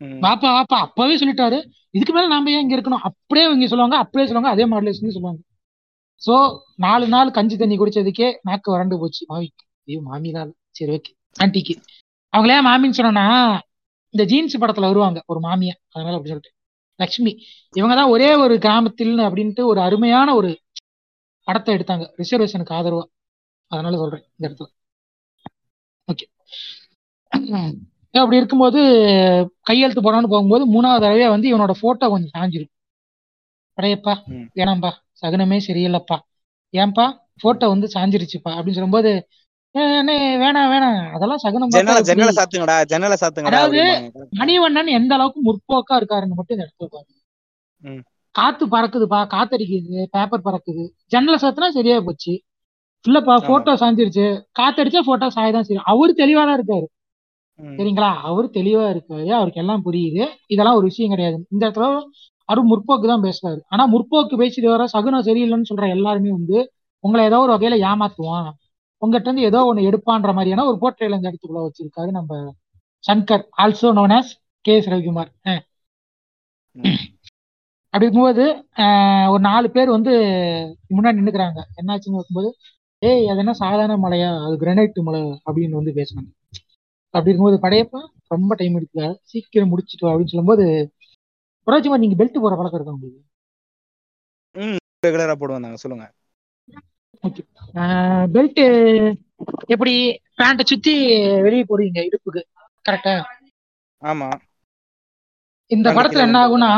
ம். 0.00 0.20
வாப்பா 0.24 0.48
வாப்பா 0.52 0.76
அப்பவே 0.86 1.14
சொல்லிட்டாரு. 1.16 1.58
இதுக்கு 1.94 2.12
மேல 2.12 2.28
நாம 2.28 2.50
ஏன் 2.50 2.62
இங்க 2.64 2.74
இருக்கணும்? 2.76 3.04
அப்படியே 3.08 3.44
இவங்க 3.46 3.66
சொல்லுவாங்க 3.66 3.96
அப்படியே 3.98 4.26
சொல்லுவாங்க 4.28 4.52
அதே 4.54 4.66
மாடுலேஷன் 4.66 5.16
சொல்லுவாங்க. 5.16 5.40
சோ 6.22 6.34
நாலு 6.78 7.06
நாள் 7.08 7.34
கஞ்சி 7.34 7.56
தண்ணி 7.56 7.76
குடிச்சதுக்கே 7.78 8.28
நாக்கு 8.42 8.68
வறண்டு 8.70 8.96
போச்சு. 8.98 9.22
மாமிக்கு 9.28 9.64
ஐயோ 9.88 10.00
இல்ல. 10.22 10.38
சரி 10.70 10.92
ஓகே 10.96 11.12
ஆன்ட்டிக்கு 11.36 11.74
அவங்களே 12.32 12.58
மாமின்னு 12.66 12.98
சொன்னா 12.98 13.24
இந்த 14.14 14.24
ஜீன்ஸ் 14.24 14.60
படத்துல 14.60 14.88
வருவாங்க 14.88 15.18
ஒரு 15.26 15.40
மாமியா. 15.40 15.74
அதனால 15.94 16.14
அப்படி 16.14 16.30
சொல்லிட்டு. 16.30 16.52
லக்ஷ்மி 17.00 17.32
இவங்க 17.74 17.94
தான் 17.94 18.10
ஒரே 18.10 18.28
ஒரு 18.36 18.54
கிராமத்தில் 18.58 19.16
அப்படின்ட்டு 19.26 19.62
ஒரு 19.66 19.80
அருமையான 19.80 20.28
ஒரு 20.34 20.50
படத்தை 21.48 21.72
எடுத்தாங்க. 21.76 22.04
ரிசர்வேஷனுக்கு 22.18 22.76
ஆதரவா. 22.78 23.04
அதனால 23.70 23.96
சொல்றேன் 23.96 24.24
இந்த 24.30 24.44
இடத்துல. 24.48 24.68
ஓகே. 26.08 26.26
அப்படி 28.14 28.36
இருக்கும்போது 28.36 28.80
கையெழுத்து 29.68 30.02
போடான்னு 30.02 30.32
போகும்போது 30.32 30.64
மூணாவது 30.66 31.04
தடவையா 31.04 31.28
வந்து 31.30 31.48
இவனோட 31.52 31.72
போட்டோ 31.80 32.06
கொஞ்சம் 32.08 32.34
சாஞ்சிரும். 32.36 32.72
அடையப்பா 33.78 34.14
ம். 34.30 34.46
வேணாம்பா 34.56 34.90
சகுனமே 35.22 35.58
சரியில்லைப்பா. 35.68 36.16
ஏன்பா 36.74 37.06
போட்டோ 37.42 37.66
வந்து 37.68 37.86
சாஞ்சிருச்சுப்பா 37.94 38.50
அப்படின்னு 38.56 38.78
சொல்லும்போது 38.78 39.10
"ஏ, 39.10 39.16
அண்ணே, 39.16 39.45
வேணாம் 39.76 40.70
வேணாம் 40.72 41.00
அதெல்லாம் 41.16 41.42
சகுனம் 41.44 41.72
ஜன்னல 41.76 42.32
சாத்துங்கடா 42.38 42.76
ஜன்னல 42.92 43.16
சாத்துங்கடா 43.22 43.60
அதாவது 43.60 43.82
மணிவண்ணன் 44.40 44.90
எந்த 44.98 45.12
அளவுக்கு 45.16 45.40
முற்போக்கா 45.48 45.96
இருக்காருன்னு 46.00 46.38
மட்டும் 46.38 46.56
இந்த 46.56 46.66
இடத்துல 46.66 46.88
பாருங்க 46.94 47.14
காத்து 48.34 48.64
பறக்குதுப்பா 48.74 49.18
காத்தடிக்குது 49.34 50.02
பேப்பர் 50.14 50.46
பறக்குது. 50.46 50.82
ஜன்னலை 51.12 51.38
சாத்தினா 51.42 51.68
சரியா 51.76 51.96
போச்சு. 52.06 52.32
இல்லப்பா 53.04 53.34
போட்டோ 53.48 53.72
சாஞ்சிருச்சு. 53.82 54.26
காத்தடிச்சா 54.58 55.00
போட்டோ 55.08 55.26
சாயதான் 55.36 55.66
செய்யும். 55.68 55.86
அவரு 55.92 56.12
தெளிவா 56.22 56.42
தான் 56.48 56.58
இருக்காரு 56.58 56.86
சரிங்களா? 57.78 58.10
அவர் 58.28 58.46
தெளிவா 58.56 58.86
இருக்காரு. 58.94 59.28
அவருக்கு 59.38 59.62
எல்லாம் 59.62 59.84
புரியுது. 59.86 60.24
இதெல்லாம் 60.54 60.78
ஒரு 60.78 60.86
விஷயம் 60.90 61.12
கிடையாது. 61.14 61.38
இந்த 61.52 61.62
இடத்துல 61.66 61.86
அவர் 62.48 62.60
முற்போக்கு 62.72 63.06
தான் 63.12 63.24
பேசுறாரு. 63.26 63.60
ஆனா 63.72 63.84
முற்போக்கு 63.94 64.34
பேசிட்டு 64.42 64.68
வர 64.74 64.84
சகுனம் 64.94 65.26
சரியில்லைன்னு 65.28 65.70
சொல்ற 65.70 65.86
எல்லாருமே 65.96 66.30
வந்து 66.38 66.58
உங்களை 67.04 67.22
ஏதோ 67.30 67.38
ஒரு 67.44 67.52
வகையில 67.54 67.78
ஏமாத்துவான். 67.90 68.50
உங்ககிட்ட 69.06 69.28
இருந்து 69.28 69.48
ஏதோ 69.48 69.60
ஒண்ணு 69.68 69.88
எடுப்பான்ற 69.88 70.32
மாதிரியான 70.34 70.66
ஒரு 70.66 70.78
போர்ட்ரேல 70.82 71.18
இந்த 71.18 71.30
இடத்துக்குள்ள 71.30 71.64
வச்சிருக்காரு 71.66 72.10
நம்ம 72.12 72.32
Shankar 73.04 73.44
also 73.62 73.90
known 73.96 74.14
as 74.16 74.30
K 74.64 74.74
S 74.76 74.90
Ravikumar. 74.92 75.30
Ah. 75.46 75.62
அப்படி 77.94 78.06
இருக்கும்போது 78.06 78.44
ஆஹ், 78.84 79.28
ஒரு 79.32 79.42
நாலு 79.42 79.66
பேர் 79.70 79.90
வந்து 79.92 80.12
முன்னாடி 80.90 81.18
நின்னுக்கிறாங்க. 81.18 81.60
என்னாச்சுன்னு 81.80 82.16
பார்க்கும்போது 82.16 82.50
ஏய் 83.02 83.26
அது 83.30 83.40
என்ன 83.40 83.52
சாதாரண 83.60 83.96
மலையா? 84.02 84.30
அது 84.44 84.54
கிரனைட் 84.62 84.98
மலை 85.06 85.20
அப்படின்னு 85.46 85.78
வந்து 85.78 85.92
பேசுனாங்க 85.98 86.30
அப்படி 87.14 87.30
இருக்கும்போது 87.30 87.58
படையப்பா 87.62 88.00
ரொம்ப 88.30 88.52
டைம் 88.54 88.76
எடுத்துக்காது 88.78 89.14
சீக்கிரம் 89.24 89.70
முடிச்சிட்டு 89.72 90.06
அப்படின்னு 90.06 90.32
சொல்லும்போது 90.32 90.64
புரோஜிமார் 91.66 92.02
நீங்க 92.02 92.16
பெல்ட் 92.16 92.42
போற 92.42 92.54
பழக்கம் 92.56 92.78
இருக்கா 92.78 92.96
உங்களுக்கு? 92.96 93.22
ரெகுலரா 95.02 95.34
போடுவாங்க 95.36 95.78
சொல்லுங்க. 95.82 96.04
ஓகே 97.24 97.42
பெல்ட் 98.34 98.60
எப்படி 99.66 99.94
பேண்ட்டை 100.38 100.64
சுத்தி 100.64 100.94
வெளியே 101.42 101.64
போடுவீங்க 101.64 102.00
இடுப்புக்கு? 102.06 102.42
கரெக்டா 102.84 103.14
ஆமா. 104.02 104.28
இந்த 105.70 105.88
படத்துல 105.90 106.24
என்ன 106.26 106.38
ஆகும்னா 106.44 106.70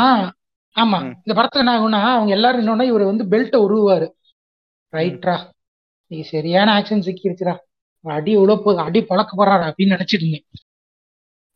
ஆமா 0.76 0.98
இந்த 1.18 1.32
படத்துல 1.34 1.62
என்ன 1.64 1.74
ஆகும்னா 1.76 2.00
அவங்க 2.10 2.32
எல்லாரும் 2.32 2.62
என்னன்னா 2.62 2.82
இவர் 2.82 3.04
வந்து 3.04 3.24
பெல்ட்டை 3.24 3.58
உருவாரு 3.66 4.06
ரைட்ரா 4.92 5.36
நீ 6.10 6.18
சரியான 6.26 6.68
ஆக்ஷன் 6.78 7.06
சிக்கிருச்சுடா. 7.06 7.54
அடி 8.04 8.32
போகுது 8.56 8.80
அடி 8.80 9.00
பழக்க 9.02 9.30
போறாரு 9.36 9.64
அப்படின்னு 9.68 9.94
நினைச்சிட்டு 9.96 10.24
இருந்தேன். 10.24 10.46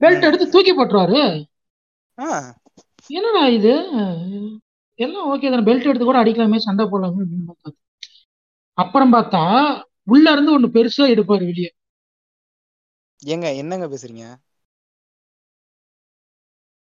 பெல்ட் 0.01 0.26
எடுத்து 0.28 0.47
தூக்கி 0.49 0.72
போட்டுருவாரு. 0.72 1.20
என்னடா 3.11 3.43
இது? 3.49 3.72
எல்லாம் 4.99 5.28
ஓகே 5.30 5.51
தானே 5.51 5.66
பெல்ட் 5.68 5.89
எடுத்து 5.91 6.05
கூட 6.05 6.18
அடிக்கலாமே 6.22 6.59
சண்டை 6.66 6.85
போடலாமே 6.85 7.22
அப்படின்னு 7.22 7.49
பார்த்தா 7.51 7.70
அப்புறம் 8.79 9.12
பார்த்தா 9.12 9.43
உள்ள 10.03 10.33
இருந்து 10.33 10.53
ஒண்ணு 10.53 10.68
பெருசா 10.68 11.05
எடுப்பாரு 11.09 11.45
வெளியே. 11.45 11.70
ஏங்க 13.23 13.57
என்னங்க 13.57 13.87
பேசுறீங்க? 13.87 14.25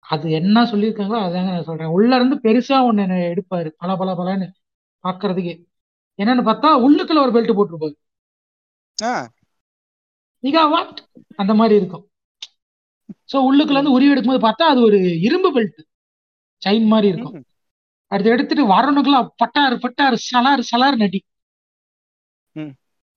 அது 0.05 0.31
என்ன 0.31 0.65
சொல்லியிருக்காங்களோ 0.65 1.19
அதாங்க 1.23 1.51
நான் 1.51 1.65
சொல்றேன். 1.65 1.89
உள்ள 1.89 2.17
இருந்து 2.17 2.37
பெருசா 2.37 2.79
ஒண்ணு 2.87 3.03
எடுப்பாரு 3.33 3.69
பல 3.77 3.97
பல 3.97 4.15
பலன்னு 4.15 4.47
பாக்குறதுக்கு. 5.05 5.55
என்னன்னு 6.19 6.43
பார்த்தா 6.43 6.69
உள்ளுக்குள்ள 6.87 7.21
ஒரு 7.21 7.33
பெல்ட் 7.33 7.57
போட்டிருப்பாரு. 7.57 7.95
ஆ. 8.99 9.13
மெகாவாட் 10.45 10.99
அந்த 11.37 11.55
மாதிரி 11.55 11.77
இருக்கும். 11.77 12.05
ஸோ 13.33 13.37
உள்ளுக்குள்ள 13.49 13.79
இருந்து 13.79 13.91
உருவி 13.91 14.13
எடுக்கும்போது 14.13 14.47
பார்த்தா 14.47 14.63
அது 14.63 14.81
ஒரு 14.81 14.99
இரும்பு 15.21 15.49
பெல்ட் 15.53 15.81
செயின் 16.63 16.87
மாதிரி 16.87 17.09
இருக்கும். 17.09 17.35
அடுத்து 18.13 18.31
எடுத்துட்டு 18.31 18.65
வரணுக்குலாம் 18.67 19.29
பட்டாரு 19.43 19.77
பட்டாரு 19.77 20.17
சலார் 20.31 20.61
சலார் 20.71 20.97
நடி. 20.97 21.21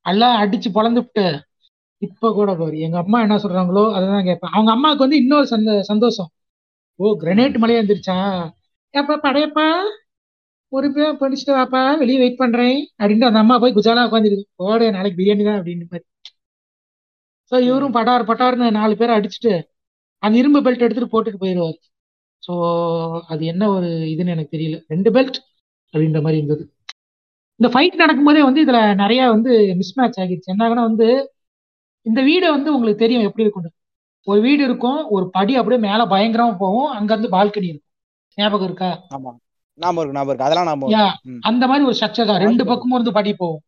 எல்லாம் 0.06 0.36
அடிச்சு 0.42 0.70
பொழந்துவிட்டு 0.72 1.26
இப்ப 2.02 2.32
கூட 2.34 2.50
பாரு 2.56 2.78
எங்க 2.80 2.98
அம்மா 2.98 3.18
என்ன 3.22 3.36
சொல்றாங்களோ 3.44 3.84
அதான் 3.98 4.28
கேட்பேன். 4.30 4.54
அவங்க 4.54 4.72
அம்மாவுக்கு 4.72 5.06
வந்து 5.06 5.20
இன்னொரு 5.24 5.48
சந்த 5.48 5.72
சந்தோஷம். 5.84 6.30
ஓ 7.00 7.06
கிரனேட் 7.22 7.62
மலையா 7.62 7.80
இருந்துருச்சா 7.80 8.18
ஏப்பா 8.94 9.16
படையப்பா 9.26 9.68
ஒரு 10.72 10.88
பேர் 10.92 11.20
படிச்சுட்டு 11.22 11.54
வாப்பா 11.58 11.82
வெளியே 11.98 12.20
வெயிட் 12.20 12.42
பண்றேன் 12.44 12.78
அப்படின்ட்டு 13.00 13.30
அந்த 13.30 13.40
அம்மா 13.44 13.56
போய் 13.64 13.76
குஜாலா 13.76 14.06
உட்காந்துருக்கு 14.08 14.46
போடு 14.56 14.86
நாளைக்கு 14.92 15.20
பிரியாணி 15.20 15.44
தான் 15.44 15.60
அப்படின்னு 15.60 15.86
மாதிரி. 15.86 16.06
ஸோ. 17.52 17.56
இவரும் 17.68 17.96
பட்டார் 17.98 18.28
பட்டார்னு 18.30 18.68
நாலு 18.72 18.94
பேரை 18.98 19.14
அடிச்சுட்டு 19.18 19.54
அந்த 20.24 20.36
இரும்பு 20.42 20.60
பெல்ட் 20.66 20.86
எடுத்துட்டு 20.86 21.14
போட்டுட்டு 21.14 21.42
போயிடுவார் 21.44 21.78
ஸோ 22.44 22.54
அது 23.28 23.44
என்ன 23.46 23.64
ஒரு 23.76 23.90
இதுன்னு 24.14 24.34
எனக்கு 24.36 24.56
தெரியல. 24.56 24.78
ரெண்டு 24.88 25.10
பெல்ட் 25.16 25.38
அப்படின்ற 25.94 26.20
மாதிரி 26.22 26.40
இருந்தது. 26.40 26.64
இந்த 27.60 27.68
ஃபைட் 27.74 28.02
நடக்கும்போதே 28.02 28.42
வந்து 28.48 28.64
இதுல 28.66 28.80
நிறைய 28.96 29.22
வந்து 29.36 29.52
மிஸ் 29.80 29.96
மேட்ச் 30.00 30.20
ஆகிடுச்சு. 30.22 30.52
என்ன 30.54 30.64
ஆகுனா 30.68 30.84
வந்து 30.90 31.08
இந்த 32.06 32.20
வீடு 32.22 32.48
வந்து 32.52 32.70
உங்களுக்கு 32.76 33.04
தெரியும் 33.04 33.26
எப்படி 33.28 33.46
இருக்கும் 33.46 33.72
ஒரு 34.28 34.40
வீடு 34.42 34.62
இருக்கும் 34.64 35.00
ஒரு 35.16 35.26
படி 35.30 35.54
அப்படியே 35.60 35.82
மேல 35.88 36.02
பயங்கரமா 36.14 36.56
போகும் 36.64 36.90
அங்க 36.98 37.12
இருந்து 37.14 37.30
பால்கனி 37.36 37.68
இருக்கும். 37.72 37.92
ஞாபகம் 38.38 38.68
இருக்கா? 38.70 38.90
ஆமா. 39.16 39.32
ஞாபகம் 39.80 40.02
இருக்கு 40.04 40.18
ஞாபகம் 40.18 40.32
இருக்கு. 40.32 40.48
அதெல்லாம் 40.48 40.68
ஞாபகம். 40.70 40.94
அந்த 41.50 41.64
மாதிரி 41.70 41.86
ஒரு 41.90 41.96
ஸ்ட்ரக்சர் 41.98 42.30
தான். 42.32 42.44
ரெண்டு 42.46 42.64
பக்கமும் 42.72 42.98
இருந்து 42.98 43.18
படி 43.20 43.32
போகும். 43.44 43.64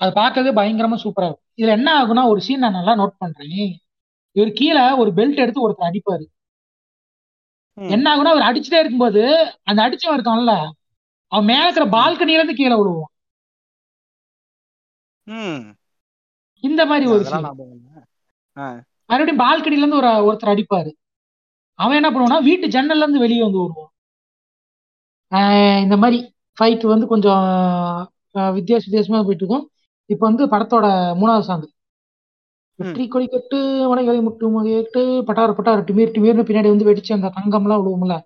அது 0.00 0.10
பார்க்கறதே 0.20 0.52
பயங்கரமா 0.60 0.96
சூப்பரா 1.04 1.28
இருக்கும். 1.28 1.46
இதுல 1.60 1.74
என்ன 1.78 1.88
ஆகுனா 2.00 2.24
ஒரு 2.32 2.40
சீன் 2.46 2.64
நான் 2.64 2.78
நல்லா 2.78 2.94
நோட் 3.00 3.20
பண்றேன். 3.24 3.60
இவர் 4.36 4.56
கீழே 4.60 4.84
ஒரு 5.02 5.10
பெல்ட் 5.18 5.42
எடுத்து 5.44 5.64
ஒருத்தர் 5.66 5.88
அடிப்பாரு. 5.90 6.24
என்ன 7.78 8.06
ஆகுனா 8.12 8.32
அவர் 8.34 8.48
அடிச்சுட்டே 8.48 8.80
இருக்கும்போது 8.82 9.22
அந்த 9.70 9.80
அடிச்சவன் 9.86 10.16
இருக்கான்ல 10.18 10.52
அவன் 11.36 11.48
மேல 11.50 11.64
இருக்கிற 11.66 11.86
பால்கனில 11.96 12.38
இருந்து 12.38 12.58
கீழே 12.60 12.76
விழுவான். 12.80 13.12
இந்த 16.64 16.82
மாதிரி 16.90 17.06
ஒரு 17.14 17.24
மறுபடியும் 19.10 19.42
பால்கனில 19.42 19.82
இருந்து 19.82 20.00
ஒரு 20.02 20.10
ஒருத்தர் 20.28 20.52
அடிப்பாரு. 20.52 20.90
அவன் 21.78 21.98
என்ன 22.00 22.08
பண்ணுவான்னா 22.10 22.38
வீட்டு 22.48 22.66
ஜன்னல்ல 22.74 23.04
இருந்து 23.04 23.24
வெளியே 23.24 23.42
வந்து 23.46 23.62
வருவான் 23.62 23.92
இந்த 25.84 25.96
மாதிரி 26.02 26.18
ஃபைட் 26.58 26.84
வந்து 26.92 27.06
கொஞ்சம் 27.12 27.44
வித்தியாச 28.56 28.82
வித்தியாசமா 28.86 29.18
போயிட்டு 29.26 29.44
இருக்கும். 29.44 29.64
இப்போ 30.10 30.24
வந்து 30.28 30.44
படத்தோட 30.52 30.86
மூணாவது 31.20 31.46
சாங் 31.48 31.64
ம். 31.64 31.72
வெற்றி 32.78 33.04
கொடி 33.12 33.26
கட்டு 33.26 33.58
வடைகளை 33.90 34.18
முட்டு 34.26 34.46
கேட்டு 34.68 35.02
பட்டார் 35.28 35.56
பட்டார் 35.58 35.86
டிமீர் 35.88 36.14
டிமீர்னு 36.16 36.46
பின்னாடி 36.48 36.68
வந்து 36.72 36.88
வெடிச்சு 36.90 37.12
அந்த 37.16 37.30
தங்கம்லாம் 37.38 37.80
விழுவும்ல. 37.82 38.16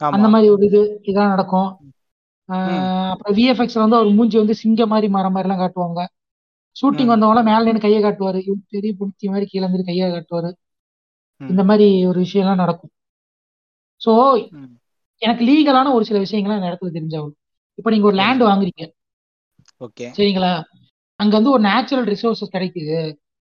அந்த 0.00 0.28
மாதிரி 0.34 0.48
ஒரு 0.54 0.64
இது 0.70 0.80
இதான் 1.10 1.32
நடக்கும். 1.34 1.70
அப்புறம் 2.48 3.36
விஎஃப்எக்ஸ்ல 3.36 3.78
வந்து 3.78 3.96
அவர் 3.96 4.08
மூஞ்சி 4.08 4.38
வந்து 4.38 4.54
சிங்க 4.54 4.86
மாதிரி 4.86 5.08
மர 5.08 5.30
மாதிரி 5.30 5.48
எல்லாம் 5.48 5.62
காட்டுவாங்க. 5.64 6.00
ஷூட்டிங் 6.76 7.08
ம். 7.08 7.08
வந்தவங்க 7.08 7.42
மேல 7.42 7.64
நின்று 7.64 7.80
கையை 7.80 8.02
காட்டுவாரு. 8.02 8.40
பெரிய 8.68 8.94
புடிச்சி 8.98 9.28
மாதிரி 9.28 9.46
கீழே 9.46 9.64
இருந்து 9.64 9.84
கையை 9.84 10.10
காட்டுவாரு. 10.10 10.50
இந்த 11.40 11.64
மாதிரி 11.64 12.06
ஒரு 12.06 12.20
விஷயம்லாம் 12.20 12.54
நடக்கும். 12.54 12.92
ஸோ 14.00 14.12
எனக்கு 15.22 15.44
லீகலான 15.44 15.92
ஒரு 15.92 16.04
சில 16.04 16.18
விஷயங்கள்லாம் 16.18 16.56
இந்த 16.56 16.70
இடத்துல 16.70 16.92
தெரிஞ்சாகும் 16.92 17.34
இப்போ 17.78 17.90
நீங்க 17.90 18.06
ஒரு 18.06 18.16
லேண்ட் 18.16 18.42
வாங்குறீங்க. 18.42 18.84
ஓகே. 19.80 20.06
சரிங்களா? 20.16 20.52
அங்க 21.20 21.36
வந்து 21.36 21.50
ஒரு 21.50 21.62
நேச்சுரல் 21.62 22.04
ரிசோர்சஸ் 22.04 22.54
கிடைக்குது. 22.56 22.98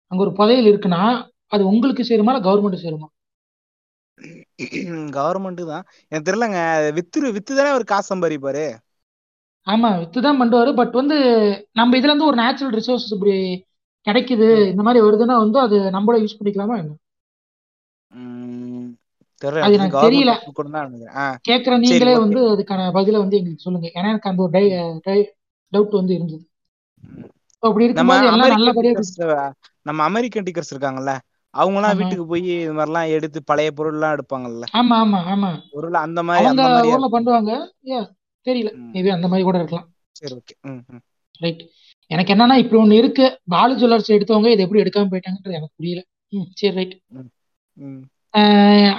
அங்க 0.08 0.24
ஒரு 0.24 0.34
புதையல் 0.34 0.66
இருக்குன்னா 0.66 1.02
அது 1.48 1.68
உங்களுக்கு 1.68 2.04
சேருமா 2.04 2.32
இல்லை 2.34 2.44
கவர்மெண்ட் 2.44 2.84
சேருமா? 2.84 3.08
கவர்மெண்ட் 5.16 5.62
தான். 5.66 5.86
எனக்கு 6.12 6.28
தெரியலங்க. 6.28 6.59
வித்து 6.93 7.32
வித்து 7.32 7.55
தானே 7.55 7.70
அவர் 7.70 7.84
காசு 7.84 8.07
சம்பாதிப்பாரு? 8.12 8.66
ஆமா 9.68 9.89
வித்துதான் 9.97 10.39
பண்ணுவாரு 10.41 10.72
பட் 10.76 10.91
வந்து 10.91 11.18
நம்ம 11.72 11.97
இதுல 11.97 12.12
இருந்து 12.12 12.26
ஒரு 12.26 12.38
நேச்சுரல் 12.38 12.76
ரிசோர்சஸ் 12.78 13.14
இப்படி 13.14 13.36
கிடைக்குது 14.07 14.47
இந்த 14.68 14.84
மாதிரி 14.84 15.01
வருதுன்னா 15.05 15.38
வந்து 15.38 15.59
அது 15.59 15.78
நம்மள 15.91 16.16
யூஸ் 16.24 16.39
பண்ணிக்கலாமா 16.39 16.78
என்ன? 16.78 16.93
தெரியல. 19.95 20.34
தான் 20.68 21.36
சரி 21.64 21.80
நீங்களே 21.84 22.14
வந்து 22.18 22.39
அதுக்கான 22.51 22.91
பதிலை 22.91 23.20
வந்து 23.20 23.38
எங்களுக்கு 23.38 23.66
சொல்லுங்க. 23.66 23.88
ஏன்னா 23.93 24.09
எனக்கு 24.12 24.30
அந்த 24.30 24.41
ஒரு 24.43 24.51
டவுட் 25.74 25.99
வந்து 25.99 26.14
இருந்தது. 26.14 26.43
அப்படி 27.64 27.86
இருக்கும்போது 27.86 28.26
எல்லாம் 28.28 28.53
நல்லபடியா 28.55 28.93
நம்ம 29.86 30.03
அமெரிக்கன் 30.03 30.45
டீக்கர்ஸ் 30.47 30.74
இருக்காங்கல்ல? 30.74 31.14
அவங்கலாம் 31.54 31.91
ஆமா 31.91 31.99
வீட்டுக்கு 31.99 32.26
போய் 32.28 32.43
இது 32.56 32.74
மாதிரிலாம் 32.74 33.12
எடுத்து 33.16 33.39
பழைய 33.43 33.70
பொருள்லாம் 33.78 34.14
எடுப்பாங்கல்ல. 34.16 34.66
ஆமா 34.80 34.97
ஆமா 35.04 35.20
ஆமா. 35.34 35.49
பொருள் 35.72 35.97
அந்த 36.04 36.20
மாதிரி 36.28 36.45
அவங்க 36.45 36.64
அந்த 36.68 36.82
இருக்கும். 36.84 37.16
பண்ணுவாங்க. 37.16 37.52
தெரியல. 38.47 38.70
மேபி 38.93 39.10
அந்த 39.16 39.28
மாதிரி 39.28 39.45
கூட 39.47 39.58
இருக்கலாம். 39.58 39.88
சரி 40.16 40.34
ஓகே 40.36 40.56
ரைட் 41.41 41.62
எனக்கு 42.12 42.34
என்னன்னா 42.34 42.56
இப்படி 42.62 42.80
ஒண்ணு 42.82 42.99
இருக்கு. 43.02 43.26
பாலு 43.47 43.74
ஜுவல்லர்ஸ் 43.76 44.16
எடுத்தவங்க 44.16 44.49
இதை 44.54 44.64
எப்படி 44.66 44.82
எடுக்காம 44.84 45.10
போயிட்டாங்கன்றது 45.12 45.58
எனக்கு 45.60 45.78
புரியல. 45.80 46.02
ம் 46.34 46.47
சரி 46.60 46.76
ரைட் 46.76 46.95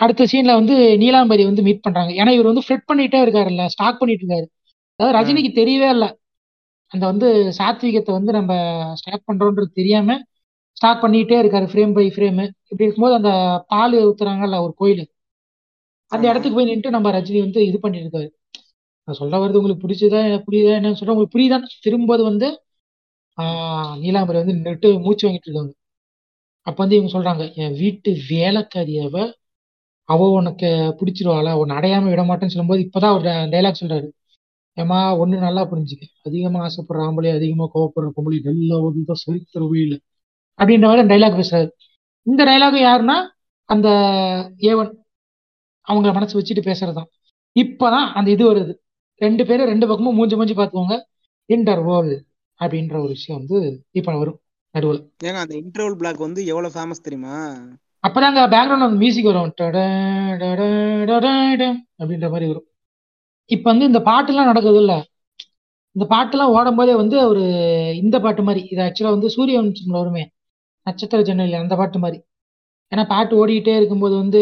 அடுத்த 0.02 0.22
சீன்ல 0.32 0.52
வந்து 0.58 0.74
நீலாம்பரி 1.02 1.44
வந்து 1.50 1.62
மீட் 1.62 1.84
பண்றாங்க. 1.84 2.10
ஏன்னா 2.12 2.32
இவர் 2.36 2.50
வந்து 2.50 2.64
ஃபிட் 2.66 2.88
பண்ணிட்டே 2.90 3.20
இருக்காருல்ல 3.24 3.64
ஸ்டாக் 3.74 4.00
பண்ணிட்டு 4.00 4.24
இருக்காரு. 4.24 4.46
அதாவது 5.00 5.14
ரஜினிக்கு 5.18 5.50
தெரியவே 5.60 5.88
இல்லை. 5.88 6.08
அந்த 6.92 7.04
வந்து 7.06 7.28
சாத்விகத்தை 7.58 8.12
வந்து 8.12 8.32
நம்ம 8.32 8.52
ஸ்டாக் 9.00 9.28
பண்றோன்றது 9.30 9.70
தெரியாம 9.80 10.18
ஸ்டாக் 10.82 11.02
பண்ணிட்டே 11.02 11.36
இருக்காரு 11.42 11.66
ஃப்ரேம் 11.72 11.92
பை 11.96 12.04
ஃப்ரேம் 12.14 12.38
இப்படி 12.70 12.86
இருக்கும்போது 12.86 13.18
அந்த 13.18 13.30
பால் 13.72 13.94
ஊத்துறாங்கல்ல 14.06 14.56
ஒரு 14.66 14.72
கோயில். 14.80 15.02
அந்த 16.12 16.24
இடத்துக்கு 16.30 16.56
போய் 16.56 16.70
நின்று 16.70 16.94
நம்ம 16.96 17.10
ரஜினி 17.16 17.40
வந்து 17.44 17.60
இது 17.68 17.78
பண்ணிட்டு 17.84 18.06
இருக்காரு 18.06 18.28
நான் 19.08 19.18
சொல்ல 19.20 19.38
வருது 19.42 19.58
உங்களுக்கு 19.60 19.84
பிடிச்சதா 19.84 20.18
புரியுதா 20.46 20.74
என்னன்னு 20.78 20.98
சொல்றேன். 20.98 21.14
உங்களுக்கு 21.14 21.36
புரியுதா? 21.36 21.56
திரும்பும்போது 21.86 22.22
வந்து 22.30 22.48
நீலாம்பரி 24.02 24.38
வந்து 24.42 24.56
நின்னுட்டு 24.56 24.88
மூச்சு 25.04 25.24
வாங்கிட்டு 25.26 25.48
இருக்காங்க. 25.50 25.72
அப்ப 26.66 26.78
வந்து 26.82 26.96
இவங்க 26.98 27.12
சொல்றாங்க 27.16 27.44
என் 27.62 27.76
வீட்டு 27.82 28.10
வேலைக்காரி 28.32 28.94
அவ 30.08 30.24
உனக்கு 30.38 30.68
பிடிச்சிருவாள? 31.00 31.48
உன்னை 31.60 31.74
அடையாம 31.78 32.08
விட 32.12 32.22
மாட்டேன்னு 32.30 32.54
சொல்லும்போது 32.54 32.82
இப்பதான் 32.86 33.14
ஒரு 33.18 33.24
டைலாக் 33.54 33.80
சொல்றாரு. 33.82 34.08
ஏமா 34.76 34.98
ஒண்ணு 35.22 35.36
நல்லா 35.46 35.62
புரிஞ்சுக்க. 35.72 36.04
அதிகமா 36.28 36.60
ஆசைப்படுற 36.66 37.00
ஆம்பளை 37.08 37.30
அதிகமா 37.38 37.66
கோவப்படுற 37.74 38.10
பொம்பளை 38.18 38.38
நல்லா 38.50 38.76
வந்து 38.88 39.16
சரித்திரவே 39.26 39.80
இல்லை 39.86 39.98
அப்படின்ற 40.58 40.80
மாதிரி 40.80 41.14
டைலாக் 41.14 41.40
பேசுறாரு 41.40 41.70
இந்த 42.22 42.44
டைலாக் 42.44 42.82
யாருன்னா 42.88 43.28
அந்த 43.64 43.88
ஏவன் 44.58 44.90
அவங்கள 45.88 46.12
மனசு 46.12 46.40
வச்சுட்டு 46.40 46.62
பேசுறதுதான். 46.62 47.10
இப்பதான் 47.60 48.12
அந்த 48.12 48.30
இது 48.30 48.54
வருது. 48.54 48.74
ரெண்டு 49.16 49.46
பேரும் 49.46 49.66
ரெண்டு 49.66 49.86
பக்கமும் 49.86 50.14
மூஞ்சி 50.14 50.36
மூஞ்சி 50.36 50.54
பார்த்துவாங்க 50.54 51.02
இன்டர்வோல் 51.48 52.20
அப்படின்ற 52.60 52.98
ஒரு 52.98 53.08
விஷயம் 53.08 53.44
வந்து 53.46 53.84
இப்ப 53.90 54.18
வரும் 54.18 54.40
நடுவுல. 54.78 55.08
ஏங்க 55.24 55.44
அந்த 55.44 55.56
இன்டர்வல் 55.56 55.94
பிளாக் 55.94 56.16
வந்து 56.16 56.46
எவ்வளவு 56.46 56.72
ஃபேமஸ் 56.74 57.02
தெரியுமா? 57.02 57.58
அப்பதான் 58.08 58.28
அங்க 58.30 58.46
பேக்ரவுண்ட் 58.46 58.86
அந்த 58.86 58.88
மியூசிக் 58.88 59.24
வரும் 59.24 59.52
அப்படின்ற 61.98 62.30
மாதிரி 62.30 62.46
வரும். 62.46 62.66
இப்ப 63.46 63.70
வந்து 63.70 63.86
இந்த 63.86 63.98
பாட்டுலாம் 63.98 64.44
நடக்குது 64.44 64.76
இல்ல. 64.76 65.04
இந்த 65.92 66.16
பாட்டுலாம் 66.16 66.52
ஓடும் 66.56 66.76
போதே 66.76 66.94
வந்து 66.94 67.28
ஒரு 67.28 67.42
இந்த 68.02 68.20
பாட்டு 68.20 68.42
மாதிரி 68.42 68.66
இது 68.66 68.82
ஆக்சுவலா 68.82 69.10
வந்து 69.10 69.30
சூரிய 69.30 69.60
வம்சம்ல 69.62 69.72
வருமே. 69.86 70.30
நட்சத்திர 70.86 71.20
ஜன்னல் 71.28 71.54
அந்த 71.62 71.74
பாட்டு 71.80 71.98
மாதிரி. 72.04 72.18
ஏன்னா 72.92 73.04
பாட்டு 73.12 73.34
ஓடிக்கிட்டே 73.40 73.74
இருக்கும்போது 73.80 74.14
வந்து 74.22 74.40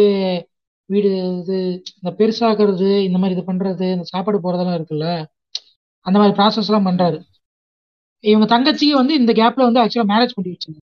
வீடு 0.91 1.09
இது 1.41 1.57
இந்த 1.99 2.11
பெருசாக்குறது 2.21 2.89
இந்த 3.09 3.19
மாதிரி 3.19 3.37
இது 3.37 3.45
பண்றது 3.51 3.87
இந்த 3.97 4.07
சாப்பாடு 4.13 4.39
போறதெல்லாம் 4.47 4.79
இருக்குல்ல 4.79 5.09
அந்த 6.07 6.17
மாதிரி 6.21 6.35
ப்ராசஸ் 6.39 6.69
எல்லாம் 6.71 6.89
பண்றாரு. 6.91 7.19
இவங்க 8.25 8.47
தங்கச்சிக்கு 8.55 8.95
வந்து 9.03 9.15
இந்த 9.21 9.33
கேப்ல 9.41 9.67
வந்து 9.69 9.83
ஆக்சுவலா 9.83 10.11
மேரேஜ் 10.13 10.35
பண்ணி 10.37 10.51
வச்சிருந்தாங்க 10.55 10.87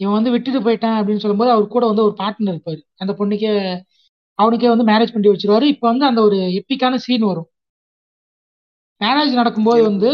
இவன் 0.00 0.16
வந்து 0.18 0.32
விட்டுட்டு 0.34 0.60
போயிட்டான் 0.66 0.98
அப்படின்னு 0.98 1.22
சொல்லும்போது 1.24 1.50
அவர் 1.54 1.66
கூட 1.74 1.84
வந்து 1.86 2.04
ஒரு 2.08 2.14
பார்ட்னர் 2.20 2.54
இருப்பாரு. 2.54 2.80
அந்த 3.02 3.12
பொண்ணுக்கே 3.18 3.50
அவனுக்கே 4.38 4.68
வந்து 4.74 4.86
மேரேஜ் 4.90 5.14
பண்ணி 5.14 5.28
வச்சிருவாரு. 5.32 5.66
இப்போ 5.74 5.86
வந்து 5.88 6.06
அந்த 6.10 6.20
ஒரு 6.28 6.36
எப்பிக்கான 6.58 6.98
சீன் 7.06 7.26
வரும். 7.30 7.48
மேரேஜ் 9.00 9.32
நடக்கும்போது 9.40 9.82
வந்து 9.90 10.10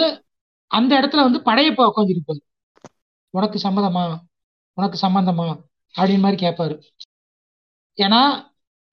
அந்த 0.71 0.93
இடத்துல 1.01 1.25
வந்து 1.29 1.41
படையப்பா 1.49 1.85
உட்காந்துருப்பாரு 1.91 2.41
உனக்கு 3.35 3.59
சம்மதமா? 3.59 4.05
உனக்கு 4.79 4.99
சம்மந்தமா 5.07 5.47
அப்படின்னு 5.95 6.25
மாதிரி 6.25 6.39
கேட்பாரு 6.45 6.75
ஏன்னா 7.99 8.21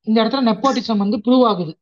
இந்த 0.08 0.18
இடத்துல 0.22 0.44
நெப்போட்டிசம் 0.50 1.02
வந்து 1.04 1.18
ப்ரூவ் 1.26 1.44
ஆகுது. 1.50 1.74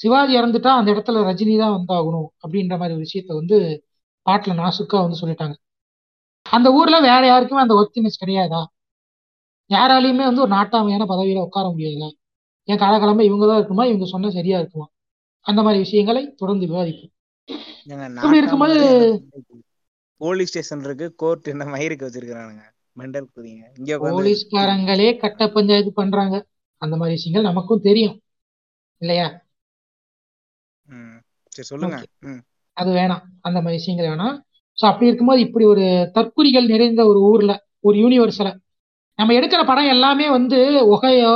சிவாஜி 0.00 0.32
இறந்துட்டா 0.38 0.70
அந்த 0.80 0.88
இடத்துல 0.94 1.22
ரஜினி 1.28 1.54
தான் 1.58 1.74
வந்தாகணும் 1.76 2.28
அப்படின்ற 2.44 2.74
மாதிரி 2.78 2.94
ஒரு 2.96 3.04
விஷயத்த 3.06 3.30
வந்து 3.40 3.56
பாட்டுல 4.26 4.54
நாசுக்கா 4.60 4.98
வந்து 5.04 5.20
சொல்லிட்டாங்க. 5.22 5.54
அந்த 6.46 6.68
ஊர்ல 6.72 6.96
வேற 7.00 7.22
யாருக்குமே 7.26 7.60
அந்த 7.60 7.74
ஒர்த்தினஸ் 7.80 8.20
கிடையாதா? 8.22 8.60
யாராலையுமே 9.70 10.24
வந்து 10.28 10.44
ஒரு 10.44 10.52
நாட்டாமையான 10.56 11.06
பதவியில 11.12 11.44
உட்கார 11.46 11.66
முடியாதுல 11.68 12.06
என் 12.68 12.82
காலகாலமா 12.84 13.22
இவங்க 13.28 13.44
தான் 13.46 13.60
இருக்குமா? 13.60 13.84
இவங்க 13.90 14.06
சொன்னா 14.14 14.30
சரியா 14.30 14.58
இருக்குமா? 14.58 14.86
அந்த 15.46 15.60
மாதிரி 15.62 15.78
விஷயங்களை 15.84 16.22
தொடர்ந்து 16.40 16.64
விவாதிப்போம். 16.66 17.12
ஏங்க 17.90 18.06
இப்படி 18.16 18.40
இருக்கும்போது 18.40 18.78
போலீஸ் 20.20 20.50
ஸ்டேஷன் 20.50 20.84
இருக்கு 20.86 21.06
கோர்ட் 21.22 21.52
என்ன 21.52 21.64
மயிருக்கு 21.74 22.06
வச்சிருக்கானுங்க 22.06 22.64
மெண்டல் 22.96 23.28
குதிங்க. 23.34 23.64
இங்க 23.78 23.96
போலீஸ்காரங்களே 24.04 25.08
கட்ட 25.22 25.42
பஞ்சாயத்து 25.56 25.92
பண்றாங்க. 26.00 26.36
அந்த 26.82 26.94
மாதிரி 26.96 27.16
விஷயங்கள் 27.18 27.48
நமக்கும் 27.48 27.86
தெரியும். 27.88 28.16
இல்லையா? 29.02 29.26
சரி 31.52 31.66
சொல்லுங்க. 31.70 31.96
அது 32.76 32.90
வேணாம். 32.98 33.22
அந்த 33.46 33.58
மாதிரி 33.60 33.78
விஷயங்கள் 33.80 34.10
வேணாம். 34.12 34.36
ஸோ 34.78 34.84
அப்படி 34.90 35.08
இருக்கும்போது 35.08 35.40
இப்படி 35.46 35.64
ஒரு 35.74 35.84
தற்குறிகள் 36.16 36.70
நிறைந்த 36.72 37.02
ஒரு 37.10 37.20
ஊர்ல 37.30 37.52
ஒரு 37.86 37.96
யூனிவர்ஸ்ல 38.02 38.50
நம்ம 39.18 39.34
எடுக்கிற 39.38 39.62
படம் 39.70 39.92
எல்லாமே 39.94 40.26
வந்து 40.36 40.58
ஒகையோ 40.94 41.32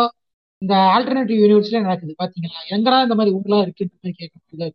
இந்த 0.62 0.74
ஆல்டர்னேட்டிவ் 0.94 1.40
யூனிவர்ஸ்ல 1.44 1.82
நடக்குது. 1.86 2.12
பாத்தீங்களா? 2.22 2.60
எங்கடா 2.74 2.98
இந்த 3.06 3.16
மாதிரி 3.18 3.32
ஊர்லாம் 3.38 3.64
இருக்குன்ற 3.64 3.96
மாதிரி 3.96 4.14
கேட்க 4.20 4.72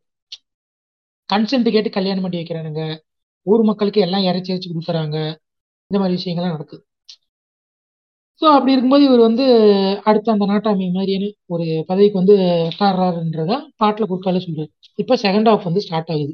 கன்சென்ட் 1.29 1.73
கேட்டு 1.75 1.89
கல்யாணம் 1.97 2.23
பண்ணி 2.25 2.37
வைக்கிறானுங்க. 2.39 2.83
ஊர் 3.47 3.63
மக்களுக்கு 3.63 3.99
எல்லாம் 4.01 4.27
இறைச்சி 4.27 4.51
இறைச்சி 4.51 4.69
கொடுக்குறாங்க 4.69 5.17
இந்த 5.91 5.97
மாதிரி 6.01 6.17
விஷயங்கள்லாம் 6.17 6.55
நடக்குது 6.55 6.83
ஸோ 8.41 8.45
அப்படி 8.55 8.73
இருக்கும்போது 8.73 9.03
இவர் 9.07 9.21
வந்து 9.25 9.45
அடுத்த 10.03 10.31
அந்த 10.31 10.45
நாட்டாமி 10.45 10.85
மாதிரியான 10.91 11.25
ஒரு 11.47 11.65
பதவிக்கு 11.89 12.19
வந்து 12.21 12.35
உட்கார்றாருன்றத 12.69 13.51
பாட்டில் 13.77 14.09
குறுக்கால 14.11 14.39
சொல்றாரு. 14.45 14.69
இப்போ 14.99 15.15
செகண்ட் 15.23 15.49
ஆஃப் 15.53 15.67
வந்து 15.67 15.83
ஸ்டார்ட் 15.85 16.11
ஆகுது. 16.11 16.33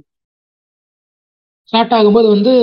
ஸ்டார்ட் 1.73 1.95
ஆகும்போது 1.97 2.27
வந்து 2.29 2.53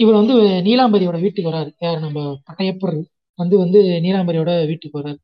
இவர் 0.00 0.18
வந்து 0.20 0.34
நீலாம்பரியோட 0.66 1.16
வீட்டுக்கு 1.20 1.50
வராரு. 1.50 1.70
யார்? 1.80 1.98
நம்ம 2.00 2.18
பட்டையப்பர் 2.48 2.94
வந்து 3.38 3.56
வந்து 3.58 3.78
நீலாம்பரியோட 4.04 4.52
வீட்டுக்கு 4.70 5.00
வராரு. 5.00 5.18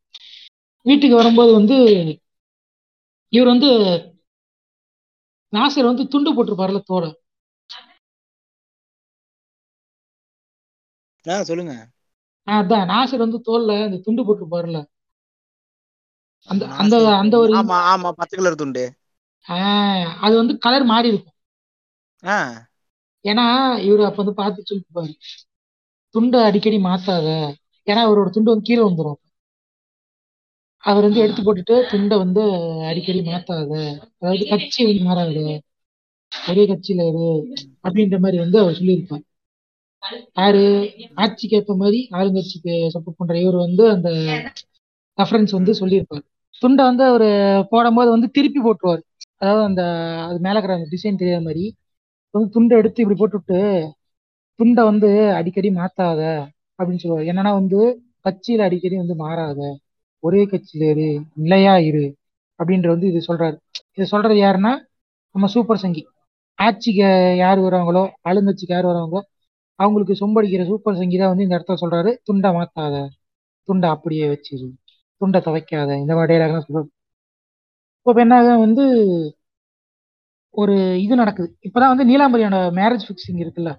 வீட்டுக்கு 0.86 1.16
வரும்போது 1.16 1.50
வந்து 1.52 1.76
இவர் 3.32 3.52
வந்து 3.52 3.68
நாசர் 5.52 5.90
வந்து 5.90 6.04
துண்டு 6.12 6.30
போட்டிருப்பாருல 6.36 6.80
தோட 6.88 7.04
ஆ 11.26 11.36
சொல்லுங்க. 11.42 11.74
அதான் 12.46 12.88
நாசர் 12.90 13.24
வந்து 13.24 13.38
தோல்ல 13.44 13.72
அந்த 13.84 13.98
துண்டு 14.04 14.22
போட்டிருப்பாருல 14.26 14.78
அந்த 16.48 16.64
அந்த 16.82 16.96
அந்த 17.16 17.34
ஒரு 17.38 17.52
ஆமா 17.58 17.78
ஆமா 17.90 18.10
பச்சை 18.18 18.36
கலர் 18.36 18.60
துண்டு. 18.60 18.84
அது 20.22 20.34
வந்து 20.40 20.54
கலர் 20.64 20.84
மாறி 20.90 21.08
இருக்கும். 21.08 21.36
ஏன்னா 23.24 23.44
இவரு 23.86 24.02
அப்ப 24.04 24.18
வந்து 24.18 24.34
பார்த்து 24.36 24.68
சொல்லிருப்பாரு 24.68 25.12
துண்டை 26.14 26.38
அடிக்கடி 26.44 26.78
மாத்தாத. 26.84 27.26
ஏன்னா 27.86 28.02
அவரோட 28.06 28.28
துண்டு 28.30 28.52
வந்து 28.52 28.68
கீழே 28.68 28.82
வந்துடும் 28.82 29.18
அவர் 30.84 31.06
வந்து 31.06 31.22
எடுத்து 31.22 31.42
போட்டுட்டு 31.42 31.76
துண்டை 31.90 32.16
வந்து 32.18 32.42
அடிக்கடி 32.90 33.20
மாத்தாத. 33.24 33.72
அதாவது 34.16 34.44
கட்சி 34.50 34.80
வந்து 34.84 35.04
மாறாது. 35.08 35.42
ஒரே 36.32 36.64
கட்சியில 36.66 37.06
இரு. 37.10 37.28
அப்படின்ற 37.84 38.16
மாதிரி 38.20 38.38
வந்து 38.44 38.58
அவர் 38.60 38.78
சொல்லியிருப்பார். 38.78 39.24
யாரு? 40.02 40.62
ஆட்சிக்கு 41.22 41.56
ஏற்ற 41.58 41.74
மாதிரி 41.74 41.98
ஆளுங்கட்சிக்கு 42.18 42.72
சப்போர்ட் 42.94 43.18
பண்ற 43.20 43.34
இவர் 43.40 43.56
வந்து 43.66 43.84
அந்த 43.94 44.10
ரெஃபரன்ஸ் 45.18 45.52
வந்து 45.58 45.72
சொல்லியிருப்பார். 45.80 46.24
துண்டை 46.62 46.82
வந்து 46.84 47.04
அவர் 47.10 47.28
போடும்போது 47.72 48.10
வந்து 48.10 48.28
திருப்பி 48.30 48.60
போட்டுருவார். 48.60 49.02
அதாவது 49.38 49.62
அந்த 49.68 49.82
அது 50.28 50.38
மேல 50.38 50.54
இருக்கிற 50.56 50.76
அந்த 50.78 50.88
டிசைன் 50.94 51.20
தெரியாத 51.22 51.42
மாதிரி 51.44 51.64
வந்து 52.34 52.48
துண்டை 52.50 52.74
எடுத்து 52.80 53.02
இப்படி 53.04 53.18
போட்டுவிட்டு 53.20 53.58
துண்டை 54.58 54.82
வந்து 54.90 55.08
அடிக்கடி 55.38 55.70
மாத்தாத 55.80 56.20
அப்படின்னு 56.78 57.02
சொல்லுவார். 57.04 57.28
என்னன்னா 57.30 57.52
வந்து 57.60 57.80
கட்சியில 58.26 58.66
அடிக்கடி 58.68 58.96
வந்து 58.96 59.16
மாறாத 59.24 59.60
ஒரே 60.22 60.42
கட்சியில 60.44 60.84
இரு 60.92 61.08
நிலையா 61.42 61.74
இரு 61.88 62.04
அப்படின்ற 62.60 62.88
வந்து 62.94 63.08
இது 63.12 63.20
சொல்றாரு. 63.28 63.56
இது 63.96 64.06
சொல்றது 64.06 64.36
யாருன்னா 64.44 64.72
நம்ம 65.34 65.48
சூப்பர் 65.54 65.82
சங்கி. 65.84 66.02
ஆட்சிக்கு 66.58 67.08
யார் 67.42 67.58
வராங்களோ 67.58 68.02
ஆளுங்கட்சிக்கு 68.28 68.74
யார் 68.76 68.88
வராங்களோ 68.92 69.20
அவங்களுக்கு 69.78 70.14
சொம்படிக்கிற 70.20 70.62
சூப்பர் 70.70 70.98
சங்கி 71.00 71.16
தான் 71.18 71.32
வந்து 71.32 71.46
இந்த 71.46 71.56
இடத்துல 71.59 71.80
சொல்றாரு 71.82 72.10
துண்டை 72.28 72.50
மாத்தாத 72.56 72.96
துண்டை 73.68 73.88
அப்படியே 73.94 74.26
வச்சிரு 74.32 74.68
துண்டை 75.20 75.38
துவைக்காத 75.46 75.90
இந்த 76.02 76.12
மாதிரி 76.16 76.32
டைலாக்லாம் 76.32 76.66
சொல்றாரு. 76.66 76.88
இப்போ 78.00 78.20
என்ன 78.24 78.34
வந்து 78.64 78.84
ஒரு 80.55 80.74
இது 81.05 81.14
நடக்குது. 81.22 81.48
இப்பதான் 81.66 81.92
வந்து 81.92 82.09
நீலாம்பரியோட 82.10 82.59
மேரேஜ் 82.78 83.06
ஃபிக்ஸிங் 83.06 83.40
இருக்குல்ல 83.44 83.72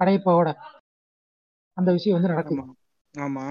படையப்பாவோட 0.00 0.48
அந்த 1.76 1.90
விஷயம் 1.96 2.16
வந்து 2.16 2.32
நடக்குது. 2.32 2.62
ஆமா. 3.14 3.44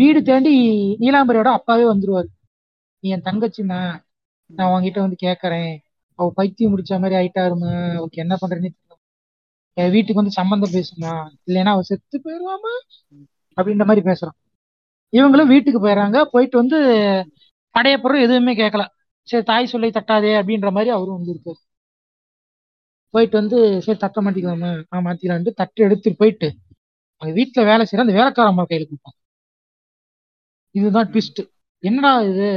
வீடு 0.00 0.20
தேண்டி 0.22 0.54
நீலாம்பரியோட 1.02 1.50
அப்பாவே 1.58 1.84
வந்துருவாரு. 1.92 2.28
நீ 3.04 3.08
என் 3.16 3.26
தங்கச்சி 3.28 3.62
நான் 3.70 4.72
உன்கிட்ட 4.74 4.98
வந்து 5.04 5.18
கேட்கறேன் 5.26 5.70
அவ 6.18 6.26
பைத்தியம் 6.38 6.72
முடிச்ச 6.72 6.92
மாதிரி 7.02 7.16
ஆயிட்டாருமா 7.20 7.72
அவளுக்கு 7.96 8.22
என்ன 8.24 8.34
பண்றேன்னு 8.42 8.70
என் 9.78 9.90
வீட்டுக்கு 9.90 10.14
வந்து 10.14 10.30
சம்பந்தம் 10.30 10.70
பேசுமா 10.70 11.12
இல்லைன்னா 11.46 11.64
அவ 11.64 11.82
செத்து 11.82 12.16
போயிடுவாமா? 12.24 12.72
அப்படின்ற 13.58 13.84
மாதிரி 13.86 14.02
பேசுறான். 14.08 14.36
இவங்களும் 15.12 15.46
வீட்டுக்கு 15.46 15.86
போயிடுறாங்க. 15.86 16.24
போயிட்டு 16.24 16.56
வந்து 16.56 16.78
படையப்புறம் 17.74 18.22
எதுவுமே 18.22 18.56
கேட்கல. 18.56 18.84
சரி 19.28 19.44
தாய் 19.44 19.66
சொல்லை 19.66 19.90
தட்டாதே 19.90 20.32
அப்படின்ற 20.40 20.70
மாதிரி 20.72 20.90
அவரும் 20.90 21.14
வந்து 21.14 21.32
இருக்காரு. 21.34 21.60
போயிட்டு 23.10 23.36
வந்து 23.36 23.82
சரி 23.82 23.98
தட்ட 23.98 24.22
மாட்டிக்கலாமா 24.22 24.84
நான் 24.90 25.04
மாத்திக்கலான்ட்டு 25.04 25.52
தட்டு 25.52 25.84
எடுத்துட்டு 25.84 26.18
போயிட்டு 26.18 26.48
அவங்க 27.22 27.32
வீட்டுல 27.40 27.64
வேலை 27.64 27.86
செய்யற 27.90 28.00
அந்த 28.00 28.12
வேலைக்கார 28.12 28.48
அம்மா 28.48 28.62
கையில 28.62 28.84
கொடுப்பான். 28.84 29.16
இதுதான் 30.74 31.10
ட்விஸ்ட் 31.12 31.40
என்னடா 31.84 32.22
இது? 32.22 32.48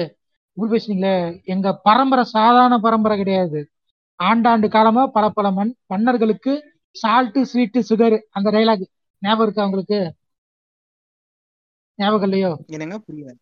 ஊர் 0.58 0.72
பேசுனீங்களே. 0.72 1.14
எங்க 1.46 1.68
பரம்பரை 1.84 2.24
சாதாரண 2.24 2.80
பரம்பரை 2.80 3.18
கிடையாது. 3.18 3.60
ஆண்டாண்டு 4.24 4.68
காலமா 4.68 5.08
பல 5.08 5.30
பல 5.30 5.52
மண் 5.52 5.74
மன்னர்களுக்கு 5.88 6.54
சால்ட்டு 6.92 7.42
ஸ்வீட்டு 7.42 7.84
சுகர் 7.90 8.22
அந்த 8.30 8.52
டைலாக் 8.52 8.86
ஞாபகம் 9.20 9.44
இருக்கா 9.44 9.66
உங்களுக்கு? 9.66 10.14
ஞாபகம் 11.96 12.22
இல்லையோ? 12.22 12.58
என்னங்க? 12.68 13.00
புரியல. 13.00 13.34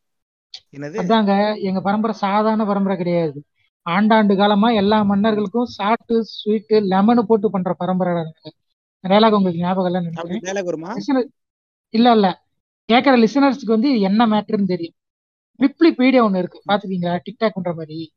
என்னது? 0.72 0.96
அதாங்க 1.02 1.62
எங்க 1.62 1.82
பரம்பரை 1.82 2.18
சாதாரண 2.18 2.66
பரம்பரை 2.66 2.98
கிடையாது. 2.98 3.44
ஆண்டாண்டு 3.90 4.38
காலமா 4.38 4.70
எல்லா 4.70 5.04
மன்னர்களுக்கும் 5.04 5.68
சால்ட்டு 5.78 6.20
ஸ்வீட்டு 6.22 6.80
லெமனு 6.90 7.20
போட்டு 7.20 7.52
பண்ற 7.52 7.74
பரம்பரை 7.74 8.34
டைலாக் 9.08 9.32
உங்களுக்கு 9.32 9.62
ஞாபகம் 9.62 9.94
Listener- 9.94 11.30
இல்ல 11.90 12.12
இல்ல. 12.12 12.44
கேட்கற 12.92 13.28
லிசனர்ஸ்க்கு 13.28 13.66
வந்து 13.66 14.00
என்ன 14.00 14.28
மேட்டர்னு 14.28 14.66
தெரியும். 14.66 14.94
விப்ளி 15.60 15.92
பீடியா 15.92 16.28
ஒண்ணு 16.28 16.38
இருக்கு. 16.38 16.62
பாத்துக்கீங்களா 16.68 17.20
டிக்டாக் 17.26 17.54
பண்ற 17.54 17.74
மாதிரி. 17.74 18.14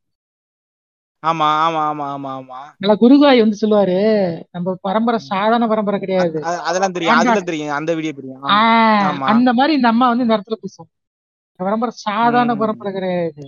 ஆமா 1.23 1.49
ஆமா 1.65 1.81
ஆமா 1.91 2.07
ஆமா 2.15 2.31
ஆமா. 2.37 2.61
நல்லா 2.81 2.95
குருகாய் 3.03 3.43
வந்து 3.43 3.61
சொல்லுவாரு. 3.61 3.97
நம்ம 4.55 4.75
பரம்பரை 4.87 5.19
சாதாரண 5.29 5.67
பரம்பரை 5.69 5.99
கிடையாது. 6.01 6.39
அதெல்லாம் 6.65 6.95
தெரியும். 6.97 7.15
அதெல்லாம் 7.17 7.49
தெரியும். 7.51 7.75
அந்த 7.79 7.93
வீடியோ 7.93 8.15
தெரியும். 8.15 8.41
அந்த 9.33 9.51
மாதிரி 9.59 9.73
இந்த 9.79 9.89
அம்மா 9.93 10.07
வந்து 10.11 10.27
இந்த 10.27 10.37
இடத்துல 10.39 10.59
பேசும் 10.63 10.89
பரம்பரை 11.61 11.93
சாதாரண 12.03 12.53
பரம்பரை 12.63 12.93
கிடையாது. 12.93 13.43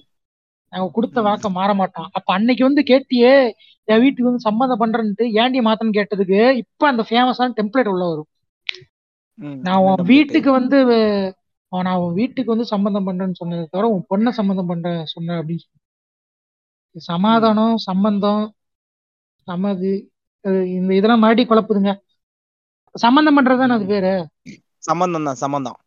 நாங்க 0.73 0.87
கொடுத்த 0.95 1.19
வாக்க 1.27 1.49
மாற 1.53 1.71
மாட்டோம் 1.75 2.09
அப்ப 2.17 2.29
அன்னைக்கு 2.35 2.63
வந்து 2.65 2.83
கேட்டியே 2.89 3.33
என் 3.89 4.03
வீட்டுக்கு 4.03 4.29
வந்து 4.29 4.47
சம்மந்தம் 4.47 4.81
பண்றேன்ட்டு 4.81 5.25
ஏண்டி 5.41 5.61
மாத்தன்னு 5.67 5.99
கேட்டதுக்கு 5.99 6.41
இப்ப 6.63 6.87
அந்த 6.89 7.03
ஃபேமஸான 7.09 7.55
டெம்ப்ளேட் 7.59 7.91
உள்ள 7.93 8.05
வரும். 8.11 8.31
நான் 9.65 9.83
உன் 9.87 10.05
வீட்டுக்கு 10.11 10.51
வந்து 10.59 10.79
நான் 11.73 12.01
உன் 12.03 12.17
வீட்டுக்கு 12.19 12.53
வந்து 12.53 12.67
சம்மந்தம் 12.73 13.07
பண்றேன்னு 13.07 13.41
சொன்னதை 13.41 13.65
தவிர 13.67 13.89
உன் 13.95 14.09
பொண்ணை 14.11 14.31
சம்மந்தம் 14.37 14.71
பண்றேன் 14.71 15.01
சொன்ன 15.15 15.39
அப்படின்னு 15.41 15.65
சமாதானம் 16.97 17.77
சம்பந்தம் 17.87 18.43
சம்மதி 19.47 19.93
அஹ் 20.45 20.67
இந்த 20.77 20.91
இதெல்லாம் 20.95 21.23
மறுபடியும் 21.23 21.51
குழப்புதுங்க. 21.51 21.93
சம்மந்தம் 22.95 23.37
பண்றதுதானே 23.37 23.77
அது 23.77 23.87
பேரு? 23.87 24.13
சம்பந்தம் 24.83 25.27
தான் 25.29 25.41
சம்பந்தம். 25.43 25.79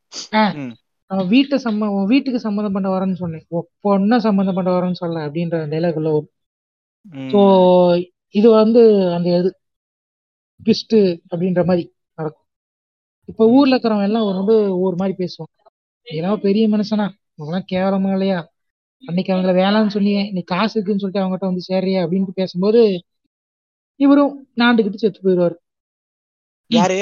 வீட்டை 1.30 1.58
சம்ம 1.66 1.82
வீட்டுக்கு 2.10 2.40
சம்மந்தம் 2.40 2.76
பண்ண 2.76 2.88
வரேன்னு 2.90 3.22
சொன்னேன். 3.22 3.46
பொண்ணை 3.86 4.18
சம்மந்தம் 4.26 4.58
பண்ண 4.58 4.70
வரேன்னு 4.72 5.02
சொல்ல 5.02 5.26
அப்படின்ற 5.28 5.60
டைலாக் 5.74 6.00
உள்ள 6.00 6.10
வரும் 6.10 6.34
ஸோ 7.34 7.42
இது 8.36 8.48
வந்து 8.54 8.82
அந்த 9.16 9.28
இது 9.38 9.50
ட்விஸ்ட் 10.60 10.98
அப்படின்ற 11.32 11.62
மாதிரி 11.66 11.84
நடக்கும். 12.18 12.46
இப்ப 13.30 13.48
ஊர்ல 13.56 13.74
இருக்கிறவங்க 13.74 14.08
எல்லாம் 14.10 14.28
ஒரு 14.28 14.38
வந்து 14.42 14.56
ஒவ்வொரு 14.76 14.96
மாதிரி 14.96 15.16
பேசுவான். 15.22 15.52
இதெல்லாம் 16.08 16.44
பெரிய 16.46 16.66
மனுஷனா 16.74 17.06
அவங்களாம் 17.38 17.70
கேவலமா 17.72 18.12
இல்லையா? 18.16 18.40
அன்னைக்கு 19.04 19.34
அவங்கள 19.34 19.52
வேலைன்னு 19.54 19.94
சொன்னியே 19.94 20.22
நீ 20.32 20.42
காசு 20.44 20.74
இருக்குன்னு 20.74 21.02
சொல்லிட்டு 21.02 21.24
அவங்ககிட்ட 21.24 21.50
வந்து 21.50 21.68
சேர்றியா 21.70 22.00
அப்படின்ட்டு 22.04 22.34
பேசும்போது 22.34 22.82
இவரும் 24.00 24.34
நாண்டுகிட்டு 24.56 24.96
செத்து 24.96 25.20
போயிடுவாரு. 25.22 25.56
யாரு? 26.70 27.00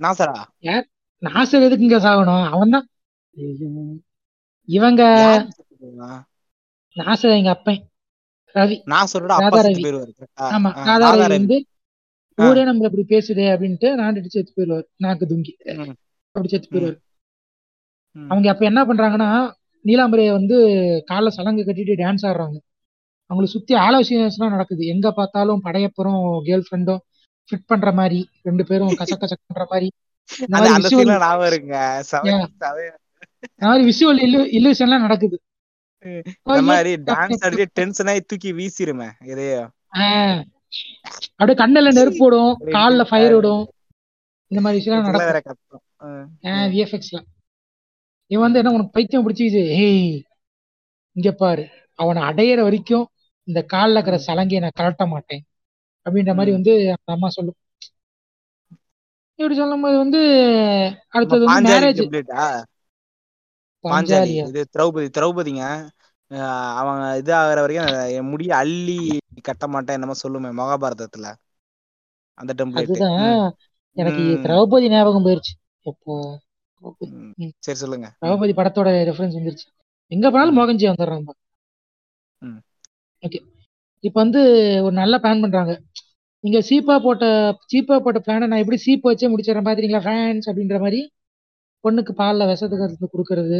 நாசரா? 0.00 0.36
யார்? 0.60 0.86
நாசர் 1.22 1.66
எதுக்குங்க 1.66 1.98
சாகணும்? 2.06 2.46
அவன் 2.50 2.70
தான் 2.70 2.86
இவங்க? 4.68 5.02
நாசர் 6.96 7.36
எங்க 7.36 7.50
அப்பன். 7.50 7.80
ரவி. 8.54 8.76
நாசரோட 8.92 9.32
அப்பா 9.32 9.56
ராதா 9.56 9.68
ரவி. 9.68 9.84
ஆமா 10.48 10.70
ராதா 10.88 11.06
ரவி 11.14 11.28
வந்து 11.36 11.56
ஊரே 12.38 12.62
நம்மள 12.64 12.88
இப்படி 12.90 13.04
பேசுதே 13.08 13.46
அப்படின்ட்டு 13.54 13.88
நாண்டுட்டு 14.00 14.34
செத்து 14.34 14.52
போயிடுவாரு. 14.56 14.86
நாக்கு 14.96 15.26
துங்கி. 15.26 15.52
அப்படி 16.34 16.48
செத்து 16.48 16.68
போயிடுவாரு. 16.68 16.98
அவங்க 18.16 18.46
அப்ப 18.50 18.64
என்ன 18.64 18.80
பண்றாங்கன்னா 18.84 19.30
நீலாம்பரியை 19.84 20.30
வந்து 20.30 20.58
காலைல 21.10 21.28
சலங்கு 21.28 21.62
கட்டிட்டு 21.62 22.00
டான்ஸ் 22.02 22.24
ஆடுறாங்க. 22.28 22.58
அவங்களை 23.28 23.44
சுத்தி 23.44 23.74
ஆலோசனைலாம் 23.74 24.48
நடக்குது. 24.48 24.86
எங்க 24.86 25.12
பார்த்தாலும் 25.12 25.60
படையப்பரும் 25.64 26.40
கேர்ள் 26.44 26.64
ஃப்ரெண்டும் 26.70 26.98
ஃபிட் 27.48 27.66
பண்ற 27.66 27.92
மாதிரி 27.92 28.28
ரெண்டு 28.42 28.64
பேரும் 28.66 28.88
கசக் 28.88 29.22
கசக் 29.22 29.44
பண்ற 29.46 29.66
மாதிரி. 29.70 29.92
விஷுவல் 33.88 34.20
இல்லுஷன்லாம் 34.58 35.06
நடக்குது. 35.06 35.40
இந்த 36.04 36.62
மாதிரி 36.62 37.02
டான்ஸ் 37.02 37.44
ஆடி 37.44 37.64
டென்ஷன் 37.64 38.06
ஆகி 38.06 38.20
தூக்கி 38.20 38.52
வீசிருமே 38.52 39.10
இதையோ. 39.24 39.68
அப்படியே 41.36 41.58
கண்ணுல 41.62 41.92
நெருப்பு 41.92 42.24
விடும். 42.24 42.58
கால்ல 42.66 43.04
ஃபயர் 43.04 43.34
விடும். 43.34 43.68
இந்த 44.46 44.62
மாதிரி 44.62 44.78
விஷயம் 44.78 45.10
நடக்கும். 45.10 45.54
கஷ்டம். 45.70 46.38
விஎஃப்எக்ஸ்ல 46.72 47.20
இவன் 48.32 48.44
வந்து 48.44 48.58
என்ன 48.58 48.72
உனக்கு 48.72 48.90
பைத்தியம் 48.90 49.24
பிடிச்சிது 49.28 49.60
ஹேய் 49.78 50.22
இங்க 51.16 51.30
பாரு. 51.32 51.64
அவனை 51.94 52.20
அடையிற 52.22 52.62
வரைக்கும் 52.62 53.06
இந்த 53.48 53.60
கால்ல 53.72 53.96
இருக்கிற 53.96 54.16
சலங்கையை 54.26 54.60
நான் 54.60 54.78
கலட்ட 54.80 55.04
மாட்டேன். 55.06 55.42
அப்படின்ற 56.06 56.32
மாதிரி 56.34 56.52
வந்து 56.56 56.72
அந்த 56.88 57.10
அம்மா 57.14 57.28
சொல்லும். 57.28 57.56
இப்படி 59.34 59.54
சொல்லும்போது 59.58 59.96
வந்து 59.96 60.20
அடுத்தது 61.08 61.44
வந்து 61.44 61.70
மேரேஜ் 61.70 62.00
பாஞ்சாலி. 63.84 64.34
இது 64.48 64.60
திரௌபதி 64.76 65.08
திரௌபதிங்க. 65.18 65.64
அவங்க 66.80 67.16
இது 67.16 67.30
ஆகுற 67.34 67.60
வரைக்கும் 67.60 68.14
என் 68.16 68.28
முடிய 68.28 68.50
அள்ளி 68.56 68.98
கட்ட 69.42 69.66
மாட்டேன் 69.68 69.96
என்னமோ 69.96 70.14
சொல்லுமே 70.22 70.50
மகாபாரதத்துல. 70.60 71.26
அந்த 72.38 72.52
டெம்ப்ளேட் 72.58 72.82
அதுதான். 72.82 73.56
எனக்கு. 73.96 74.24
திரௌபதி 74.42 74.88
ஞாபகம் 74.88 75.24
போயிருச்சு. 75.26 75.54
ம். 76.04 76.38
சரி 77.58 77.78
சொல்லுங்க. 77.82 78.06
திரௌபதி 78.22 78.52
படத்தோட 78.52 78.88
ரெஃபரன்ஸ் 79.08 79.36
வந்துருச்சு. 79.38 79.66
எங்க 80.12 80.26
போனாலும் 80.30 80.58
மோகன்ஜி 80.58 80.86
வந்துடுறான் 80.88 81.24
ம். 82.42 82.60
ஓகே. 83.22 83.38
இப்போ 84.04 84.18
வந்து 84.20 84.40
ஒரு 84.84 84.94
நல்ல 84.94 85.14
பிளான் 85.18 85.42
பண்றாங்க. 85.42 85.72
நீங்க 86.44 86.58
சீப்பா 86.68 86.94
போட்ட 86.98 87.24
சீப்பா 87.72 87.96
போட்ட 87.98 88.18
பிளானை 88.18 88.46
நான் 88.46 88.62
எப்படி 88.64 88.78
சீப் 88.86 89.06
வச்சே 89.10 89.28
முடிச்சிடறேன் 89.32 89.68
பாத்தீங்களா 89.68 90.00
ஃபேன்ஸ் 90.06 90.48
அப்படின்ற 90.50 90.78
மாதிரி? 90.80 91.00
பொண்ணுக்கு 91.84 92.12
பால்ல 92.12 92.46
விஷத்தை 92.46 92.76
கலந்து 92.78 93.08
கொடுக்கறது 93.12 93.58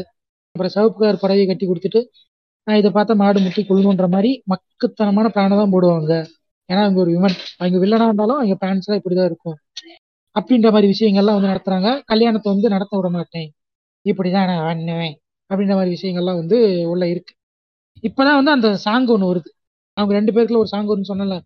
அப்புறம் 0.54 0.72
சிவப்பு 0.74 0.98
கலர் 0.98 1.20
புடவை 1.20 1.44
கட்டி 1.46 1.66
கொடுத்துட்டு 1.66 2.00
நான் 2.66 2.76
இதை 2.76 2.90
பார்த்தா 2.90 3.14
மாடு 3.14 3.38
முட்டி 3.40 3.62
கொள்ளணுன்ற 3.62 4.06
மாதிரி 4.08 4.30
மக்குத்தனமான 4.52 5.28
பிளானை 5.34 5.56
தான் 5.60 5.72
போடுவாங்க. 5.74 6.12
ஏன்னா 6.68 6.82
அவங்க 6.84 7.00
ஒரு 7.00 7.10
விமன் 7.16 7.36
அவங்க 7.58 7.78
வில்லனா 7.84 8.06
இருந்தாலும் 8.06 8.38
அவங்க 8.40 8.56
பிளான்ஸ் 8.62 8.86
எல்லாம் 8.86 9.00
இப்படிதான் 9.00 9.30
இருக்கும். 9.30 9.56
அப்படின்ற 10.36 10.68
மாதிரி 10.74 10.88
விஷயங்கள்லாம் 10.94 11.36
வந்து 11.38 11.52
நடத்துறாங்க. 11.52 11.88
கல்யாணத்தை 12.04 12.48
வந்து 12.52 12.68
நடத்த 12.68 12.92
விட 12.98 13.08
மாட்டேன். 13.16 13.48
இப்படிதான் 14.06 14.48
நான் 14.50 14.66
பண்ணுவேன் 14.68 15.14
அப்படின்ற 15.50 15.74
மாதிரி 15.78 15.96
விஷயங்கள்லாம் 15.96 16.40
வந்து 16.42 16.58
உள்ள 16.92 17.04
இருக்கு. 17.08 17.34
இப்பதான் 18.08 18.38
வந்து 18.40 18.54
அந்த 18.56 18.68
சாங் 18.84 19.10
ஒண்ணு 19.14 19.30
வருது. 19.30 19.50
அவங்க 19.96 20.12
ரெண்டு 20.18 20.32
பேருக்குள்ள 20.32 20.62
ஒரு 20.64 20.72
சாங் 20.74 20.88
வரும்னு 20.90 21.10
சொன்னல 21.12 21.36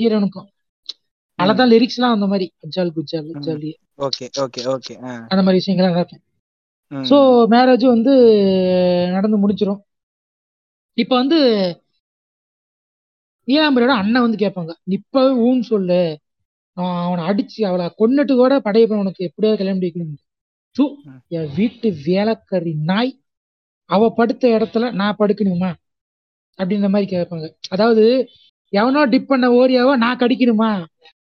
ஹீரோனுக்கும் 0.00 0.48
அதுதான் 1.38 1.70
லிரிக்ஸ் 1.72 1.98
எல்லாம் 1.98 2.14
அந்த 2.16 2.26
மாதிரி. 2.26 2.46
குஜால் 2.62 2.92
ஜாலி 3.46 3.72
ஓகே 4.06 4.26
ஓகே 4.44 4.60
ஓகே. 4.74 4.94
அந்த 5.32 5.42
மாதிரி 5.42 5.60
விஷயங்கள்லாம் 5.60 5.96
நடக்கும். 5.96 6.22
ஸோ 6.92 7.16
மேரேஜ் 7.52 7.84
வந்து 7.86 8.12
நடந்து 9.14 9.38
முடிச்சிரும் 9.42 9.80
இப்போ 10.98 11.14
வந்து 11.16 11.38
நீலாம்பரியோட 13.48 13.94
அண்ணன் 13.96 14.24
வந்து 14.26 14.42
கேட்பாங்க 14.44 14.72
இப்பவே 14.96 15.32
ஊன்னு 15.44 15.64
சொல்லு. 15.72 16.00
நான் 16.76 16.96
அவனை 17.04 17.22
அடிச்சு 17.30 17.60
அவளை 17.68 17.84
கொன்னுட்டு 18.00 18.34
கூட 18.34 18.54
படையப்ப 18.66 19.02
உனக்கு 19.04 19.28
எப்படியாவது 19.28 19.58
கல்யாணம் 19.60 19.80
பண்ணிக்கணும் 19.80 20.14
தூ 20.76 20.84
என் 21.36 21.50
வீட்டு 21.58 21.88
வேலைக்காரி 22.08 22.72
நாய் 22.90 23.12
அவ 23.90 24.08
படுத்த 24.10 24.44
இடத்துல 24.56 24.90
நான் 25.00 25.18
படுக்கணுமா? 25.20 25.70
அப்படின்ற 26.58 26.88
மாதிரி 26.88 27.08
கேட்பாங்க. 27.14 27.46
அதாவது 27.74 28.04
எவனோ 28.72 29.00
டிப் 29.12 29.30
பண்ண 29.32 29.46
ஓரியாவோ 29.58 29.92
நான் 30.04 30.20
கடிக்கணுமா? 30.22 30.70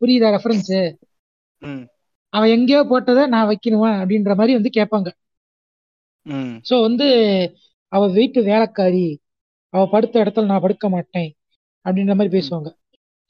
புரியுதா 0.02 0.30
ரெஃபரன்ஸ் 0.36 0.74
அவன் 2.32 2.52
எங்கேயோ 2.56 2.80
போட்டதை 2.90 3.22
நான் 3.34 3.48
வைக்கணுமா? 3.50 3.90
அப்படின்ற 4.00 4.32
மாதிரி 4.34 4.52
வந்து 4.58 4.70
கேட்பாங்க. 4.78 5.08
ஸோ 6.66 6.74
வந்து 6.86 7.06
அவ 7.92 8.02
வீட்டு 8.16 8.40
வேலைக்காரி 8.50 9.06
அவ 9.74 9.82
படுத்த 9.94 10.14
இடத்துல 10.24 10.50
நான் 10.50 10.64
படுக்க 10.64 10.86
மாட்டேன். 10.88 11.30
அப்படின்ற 11.86 12.14
மாதிரி 12.14 12.32
பேசுவாங்க. 12.36 12.68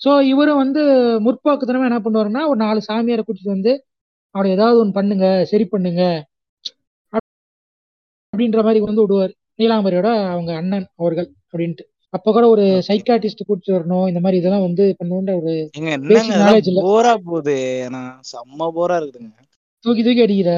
ஸோ 0.00 0.10
இவரும் 0.22 0.56
வந்து 0.56 0.82
முற்போக்குத்தனமா 1.26 1.88
என்ன 1.90 2.00
பண்ணுவாருன்னா 2.00 2.42
ஒரு 2.48 2.56
நாலு 2.56 2.80
சாமியாரை 2.88 3.22
கூட்டிட்டு 3.24 3.56
வந்து 3.56 3.72
அவனை 4.34 4.48
ஏதாவது 4.50 4.78
ஒன்று 4.78 4.92
பண்ணுங்க 4.92 5.26
சரி 5.44 5.64
பண்ணுங்க. 5.64 6.02
அப்படின்ற 8.32 8.62
மாதிரி 8.62 8.80
வந்து 8.80 9.02
விடுவார். 9.02 9.32
நீலாம்பரியோட 9.58 10.08
அவங்க 10.32 10.50
அண்ணன் 10.54 10.88
அவர்கள் 10.96 11.28
அப்படின்ட்டு. 11.44 11.84
அப்ப 12.14 12.32
கூட 12.32 12.44
ஒரு 12.48 12.64
சைக்காட்டிஸ்ட் 12.88 13.46
கூட்டிட்டு 13.46 13.76
வரணும் 13.76 14.06
இந்த 14.08 14.20
மாதிரி 14.20 14.40
இதெல்லாம் 14.40 14.66
வந்து 14.68 14.84
பண்ணுன்ற 15.00 15.32
ஒரு 15.40 15.52
நாலேஜ் 16.42 16.68
இல்ல. 16.70 16.82
போரா 16.82 17.14
போகுது. 17.28 17.56
செம்ம 18.32 18.68
போரா 18.78 18.96
இருக்குதுங்க. 19.00 19.40
தூக்கி 19.84 20.02
தூக்கி 20.02 20.24
அடிக்கிற. 20.26 20.52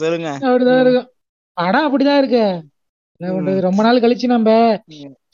சொல்லுங்க. 0.00 0.30
அப்படிதான் 0.44 0.82
இருக்கும். 0.84 1.08
படம் 1.56 1.86
அப்படிதான் 1.86 2.20
இருக்கு. 2.22 2.44
என்ன 3.20 3.30
பண்றது 3.32 3.60
ரொம்ப 3.60 3.80
நாள் 3.82 4.02
கழிச்சு 4.02 4.26
நம்ம 4.26 4.50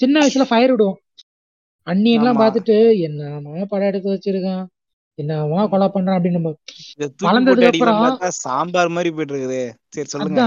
சின்ன 0.01 0.15
வயசுல 0.21 0.45
ஃபயர் 0.49 0.71
விடுவோம். 0.71 0.99
அண்ணியெல்லாம் 1.87 2.37
ஆமா. 2.37 2.43
பார்த்துட்டு 2.43 2.77
என்னமா 2.99 3.65
படம் 3.65 3.89
எடுத்து 3.89 4.15
வச்சிருக்கான்? 4.15 4.65
என்னமா 5.19 5.61
கொலை 5.67 5.87
பண்றான்? 5.87 6.17
அப்படின்னு 6.17 6.39
நம்ம 6.39 6.53
வளர்ந்ததுக்கு 7.27 7.69
அப்புறம் 7.71 8.33
சாம்பார் 8.41 8.89
மாதிரி 8.89 9.11
போயிட்டு 9.15 9.35
இருக்குது. 9.35 9.61
சரி 9.89 10.09
சொல்லுங்க. 10.09 10.43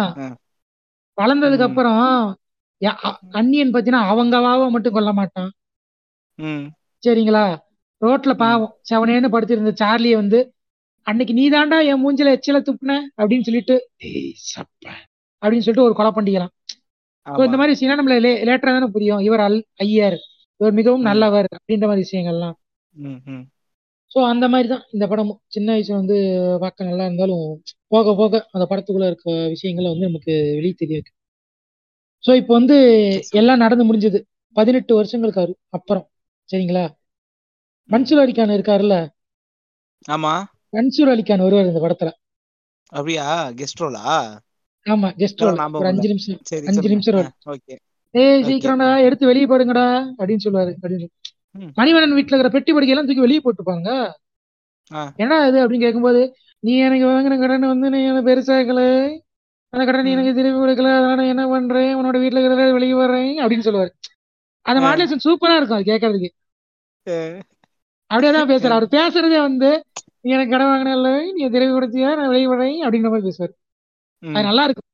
வளர்ந்ததுக்கு 1.18 1.68
அப்புறம் 1.70 2.02
அண்ணியன் 3.34 3.74
பாத்தீங்கன்னா 3.74 4.04
அவங்க 4.12 4.36
வாவ 4.40 4.70
மட்டும் 4.70 4.94
கொல்ல 4.94 5.14
மாட்டான். 5.14 5.50
சரிங்களா? 7.04 7.46
ரோட்ல 8.02 8.34
பாவம் 8.36 8.76
செவனேன்னு 8.90 9.30
படுத்திருந்த 9.30 9.74
சார்லிய 9.82 10.16
வந்து 10.16 10.40
அன்னைக்கு 11.08 11.34
நீ 11.34 11.46
தாண்டா 11.50 11.78
என் 11.86 12.02
மூஞ்சில 12.04 12.34
எச்சில 12.36 12.58
துப்புன? 12.62 12.94
அப்படின்னு 13.18 13.42
சொல்லிட்டு 13.42 13.76
"ஏய், 14.08 14.34
சப்ப. 14.50 14.86
அப்படின்னு 15.44 15.66
சொல்லிட்டு 15.66 15.84
ஒரு 15.84 15.94
கொலை 15.94 16.12
பண்ணிக்கலாம் 16.12 16.54
இந்த 17.26 17.58
மாதிரி 17.58 17.74
விஷயம் 17.74 18.00
நம்மள 18.00 18.16
லேட்டரா 18.50 18.74
தானே 18.76 18.88
புரியும். 18.88 19.20
இவர் 19.20 19.40
அல் 19.40 19.60
ஐயர். 19.86 20.18
இவர் 20.60 20.74
மிகவும் 20.74 21.02
நல்லவர் 21.02 21.48
அப்படின்ற 21.58 21.86
மாதிரி 21.88 22.06
விஷயங்கள்லாம். 22.08 22.56
ஸோ 24.12 24.20
அந்த 24.24 24.46
மாதிரி 24.48 24.68
தான் 24.68 24.86
இந்த 24.92 25.06
படமும் 25.08 25.40
சின்ன 25.48 25.68
வயசுல 25.74 26.00
வந்து 26.02 26.16
பார்க்க 26.60 26.84
நல்லா 26.84 27.06
இருந்தாலும் 27.06 27.44
போக 27.88 28.14
போக 28.16 28.48
அந்த 28.52 28.66
படத்துக்குள்ள 28.70 29.10
இருக்க 29.12 29.30
விஷயங்களை 29.48 29.90
வந்து 29.90 30.10
நமக்கு 30.10 30.34
வெளியே 30.58 30.74
தெரிய 30.74 30.96
வைக்கும். 30.98 31.18
ஸோ 32.24 32.32
இப்போ 32.36 32.54
வந்து 32.54 32.78
எல்லாம் 33.32 33.58
நடந்து 33.58 33.84
முடிஞ்சது. 33.90 34.20
பதினெட்டு 34.56 34.94
வருஷங்களுக்கு 34.96 35.56
அப்புறம். 35.70 36.06
சரிங்களா? 36.50 36.86
மன்சூர் 37.90 38.22
அலிகான் 38.24 38.56
இருக்காருல்ல? 38.58 38.96
ஆமா. 40.08 40.34
மன்சூர் 40.74 41.12
அலிகான் 41.14 41.46
வருவார் 41.46 41.66
இந்த 41.66 41.82
படத்துல. 41.86 42.12
அப்படியா? 42.92 43.26
கெஸ்ட் 43.60 43.82
ரோலா? 43.84 44.06
ஆமா 44.90 45.10
ஜஸ்ட் 45.20 45.42
ஒரு 45.44 45.52
அஞ்சு 45.90 46.06
இல்ல. 46.06 46.14
நிமிஷம் 46.14 46.38
அஞ்சு. 46.72 46.90
நிமிஷம் 46.94 47.16
ஓகே. 47.54 47.76
ஏய் 48.16 48.44
சீக்கிரம்டா 48.48 48.90
எடுத்து 49.08 49.30
வெளியே 49.30 49.48
போடுங்கடா 49.50 49.88
அப்படின்னு 50.14 50.44
சொல்லுவாரு 50.46 50.72
அப்படின்னு. 50.76 51.08
மணிவண்ணன் 51.78 52.16
வீட்டுல 52.18 52.34
இருக்கிற 52.34 52.52
பெட்டி 52.56 52.72
படுக்கை 52.72 52.94
எல்லாம் 52.94 53.08
தூக்கி 53.08 53.26
வெளியே 53.26 53.42
போட்டுப்பாங்க. 53.46 53.90
என்ன 55.22 55.34
இது 55.50 55.58
அப்படின்னு 55.60 55.86
கேட்கும்போது 55.86 56.22
நீ 56.64 56.74
எனக்கு 56.86 57.06
வாங்கின 57.10 57.36
கடன் 57.42 57.66
வந்து 57.68 57.88
நீ 57.90 58.00
எனக்கு 58.04 58.30
பெருசாக்கல? 58.30 58.82
அந்த 59.74 59.84
கடன் 59.86 60.06
நீ 60.06 60.12
எனக்கு 60.16 60.38
திருப்பி 60.38 60.60
கொடுக்கல 60.60 60.92
அதனால 60.98 61.26
என்ன 61.34 61.44
பண்றேன்? 61.52 61.92
உன்னோட 62.00 62.18
வீட்டுல 62.24 62.42
இருக்கிறத 62.42 62.74
வெளியே 62.78 62.96
வர்றேன் 63.00 63.34
அப்படின்னு 63.40 63.68
சொல்லுவாரு. 63.68 63.92
அந்த. 64.66 64.80
மாடலேஷன் 64.86 65.26
சூப்பரா 65.26 65.56
இருக்கும் 65.58 65.78
அது 65.78 65.90
கேட்கறதுக்கு 65.92 66.30
அப்படியே 68.12 68.32
தான் 68.32 68.50
பேசுறாரு. 68.52 68.74
அவர் 68.78 68.94
பேசுறதே 68.96 69.40
வந்து 69.44 69.70
நீ 70.22 70.32
எனக்கு 70.36 70.54
கடன் 70.54 70.72
வாங்கினல 70.72 71.10
நீ 71.30 71.44
திருப்பி 71.50 71.74
கொடுத்தியா? 71.74 72.10
நான் 72.18 72.32
வெளியே 72.32 72.48
வர்றேன் 72.48 72.78
அப்படின்ற 72.84 73.10
மாதிரி 73.12 73.28
பேசுவாரு. 73.30 73.54
அது 74.24 74.46
நல்லா 74.46 74.64
இருக்கும் 74.64 74.88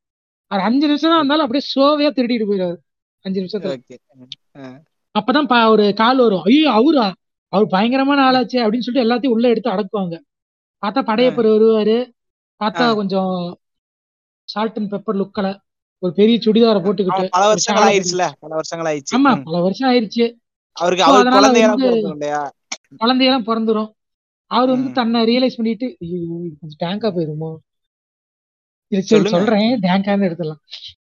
அவர் 0.52 0.64
அஞ்சு 0.64 0.86
நிமிஷம் 0.88 1.12
தான் 1.12 1.22
வந்தாலும் 1.22 1.46
அப்படியே 1.46 1.66
சோவையா 1.70 2.10
திருடிட்டு 2.12 2.48
போயிடுவாரு. 2.50 2.78
அஞ்சு 3.26 3.40
நிமிஷத்துல. 3.42 3.76
அப்பதான் 5.16 5.48
ஒரு 5.74 5.86
கால் 5.94 6.22
வரும். 6.24 6.44
ஐயோ 6.48 6.70
அவரா? 6.72 7.08
அவர் 7.54 7.68
பயங்கரமான 7.70 8.20
ஆளாச்சே 8.28 8.60
அப்படின்னு 8.64 8.86
சொல்லிட்டு 8.86 9.06
எல்லாத்தையும் 9.06 9.36
உள்ள 9.36 9.46
எடுத்து 9.50 9.74
அடக்குவாங்க 9.74 10.16
பார்த்தா 10.84 11.02
படையப்பர் 11.10 11.50
வருவாரு. 11.52 11.98
பார்த்தா. 12.62 12.86
கொஞ்சம் 12.94 13.34
சால்ட் 14.50 14.78
அண்ட் 14.80 14.92
பெப்பர் 14.92 15.20
லுக்கல 15.22 15.48
ஒரு 16.04 16.14
பெரிய 16.14 16.38
சுடிதாரை 16.38 16.80
போட்டுக்கிட்டு 16.82 17.24
பல 17.36 17.44
ஒரு 17.44 17.54
வருஷங்கள் 17.54 17.86
ஆயிடுச்சுல 17.88 18.24
பல 18.44 18.52
வருஷங்கள் 18.56 18.90
ஆயிடுச்சு 18.92 19.16
ஆமா. 19.18 19.32
பல 19.48 19.60
வருஷம் 19.62 19.90
ஆயிருச்சு. 19.92 20.26
அவருக்கு 20.76 21.06
அதனால 21.08 21.42
குழந்தையெல்லாம் 23.00 23.46
பிறந்துரும் 23.48 23.90
அவர் 24.52 24.70
வந்து. 24.72 24.90
தன்னை 24.92 25.20
ரியலைஸ் 25.30 25.58
பண்ணிட்டு 25.60 25.88
ஐயோ 26.04 26.20
கொஞ்சம் 26.60 26.80
டேங்கா 26.84 27.10
போயிருமோ. 27.16 27.50
சொல்றேன். 29.34 29.72
டேங்கான்னு 29.86 30.28
எடுத்துடலாம். 30.28 30.62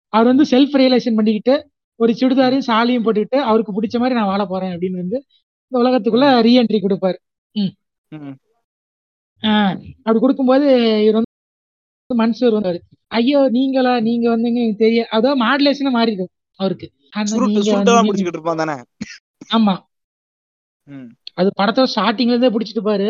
அவர் 0.09 0.29
வந்து 0.31 0.45
செல்ஃப் 0.51 0.75
ரியலைசேஷன் 0.81 1.17
பண்ணிக்கிட்டு 1.19 1.55
ஒரு 1.99 2.11
சுடிதாரையும் 2.19 2.67
சாலியும் 2.67 3.05
போட்டுக்கிட்டு 3.05 3.39
அவருக்கு 3.49 3.73
பிடிச்ச 3.73 3.95
மாதிரி 3.99 4.17
நான் 4.19 4.31
வாழ 4.31 4.43
போறேன் 4.45 4.73
அப்படின்னு 4.73 5.01
வந்து 5.03 5.17
இந்த 5.71 5.75
உலகத்துக்குள்ள 5.81 6.27
ரீஎன்ட்ரி 6.47 6.79
கொடுப்பாரு. 6.83 7.17
அப்படி 10.03 10.19
கொடுக்கும்போது 10.19 10.65
இவர் 11.05 11.17
வந்து 11.19 11.31
மன்சூர் 12.09 12.57
வந்தாரு. 12.57 12.79
ஐயோ 13.11 13.39
நீங்களா? 13.49 13.93
நீங்க 13.99 14.25
வந்தீங்க 14.29 14.59
எனக்கு 14.63 14.83
தெரியும் 14.83 15.09
அதாவது 15.09 15.41
மாடுலேஷன் 15.43 15.95
மாறி 15.97 16.11
இருக்கும் 16.11 16.31
அவருக்கு. 16.59 16.87
ஆமா. 19.57 19.75
அது 21.33 21.49
படத்தோட 21.59 21.87
ஸ்டார்டிங்ல 21.93 22.33
இருந்தே 22.33 22.51
பிடிச்சிட்டு 22.55 22.83
பாரு 22.89 23.09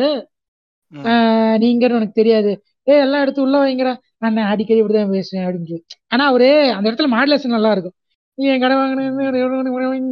நீங்கன்னு 1.63 1.97
எனக்கு 1.99 2.19
தெரியாது. 2.21 2.51
ஏ 2.87 2.95
எல்லாம் 3.03 3.21
எடுத்து 3.21 3.41
உள்ள 3.41 3.55
வைங்கடா. 3.63 3.93
நான் 4.31 4.49
அடிக்கடி 4.49 4.81
இப்படிதான் 4.81 5.09
பேசுவேன் 5.09 5.47
அப்படின்னு 5.47 5.67
சொல்லி. 5.67 5.83
ஆனா 6.07 6.25
அவரு 6.25 6.71
அந்த 6.71 6.91
இடத்துல 6.91 7.07
மாடுலேஷன் 7.11 7.47
நல்லா 7.47 7.71
இருக்கும் 7.71 7.93
நீ 8.33 8.47
என் 8.47 8.59
கடை 8.59 8.77
வாங்கின 8.77 9.05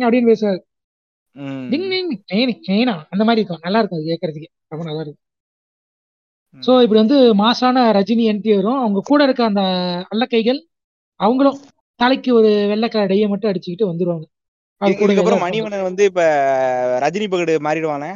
அப்படின்னு 0.07 0.35
பேசுவாரு. 0.35 0.59
அந்த 3.09 3.23
மாதிரி 3.23 3.35
இருக்கும். 3.35 3.59
நல்லா 3.61 3.79
இருக்கும் 3.79 3.99
அது 3.99 4.17
கேட்கறதுக்கு 4.17 4.45
ரொம்ப 4.67 4.85
நல்லா 4.85 5.01
இருக்கும். 5.01 5.17
ம். 6.49 6.61
இப்படி 6.61 6.99
வந்து 6.99 7.35
மாசான 7.35 7.93
ரஜினி 7.97 8.33
என்ட்ரி 8.33 8.55
வரும் 8.55 8.79
அவங்க 8.79 9.01
கூட 9.03 9.23
இருக்க 9.23 9.43
அந்த 9.43 9.61
அல்லக்கைகள் 10.09 10.59
அவங்களும் 11.15 11.59
தலைக்கு 11.95 12.33
ஒரு 12.33 12.47
வெள்ளைக்கலர் 12.47 13.07
டைய 13.07 13.27
மட்டும் 13.27 13.51
அடிச்சுக்கிட்டு 13.51 13.93
வந்துருவாங்க. 13.93 14.23
மணிவண்ணன் 14.81 15.81
வந்து 15.81 16.03
இப்ப 16.03 16.23
ரஜினி 16.99 17.27
பகடு 17.27 17.57
மாறிடுவானே? 17.63 18.15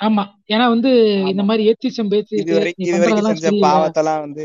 ஆமா. 0.00 0.22
ஏன்னா 0.52 0.64
வந்து 0.68 0.90
இந்த 1.32 1.42
மாதிரி 1.48 1.62
ஏத்திசம் 1.70 2.08
நீ 2.10 2.18
இது 2.36 2.54
வரைக்கும் 2.54 3.28
செஞ்ச 3.32 3.50
பாவத்தெல்லாம் 3.66 4.22
வந்து 4.24 4.44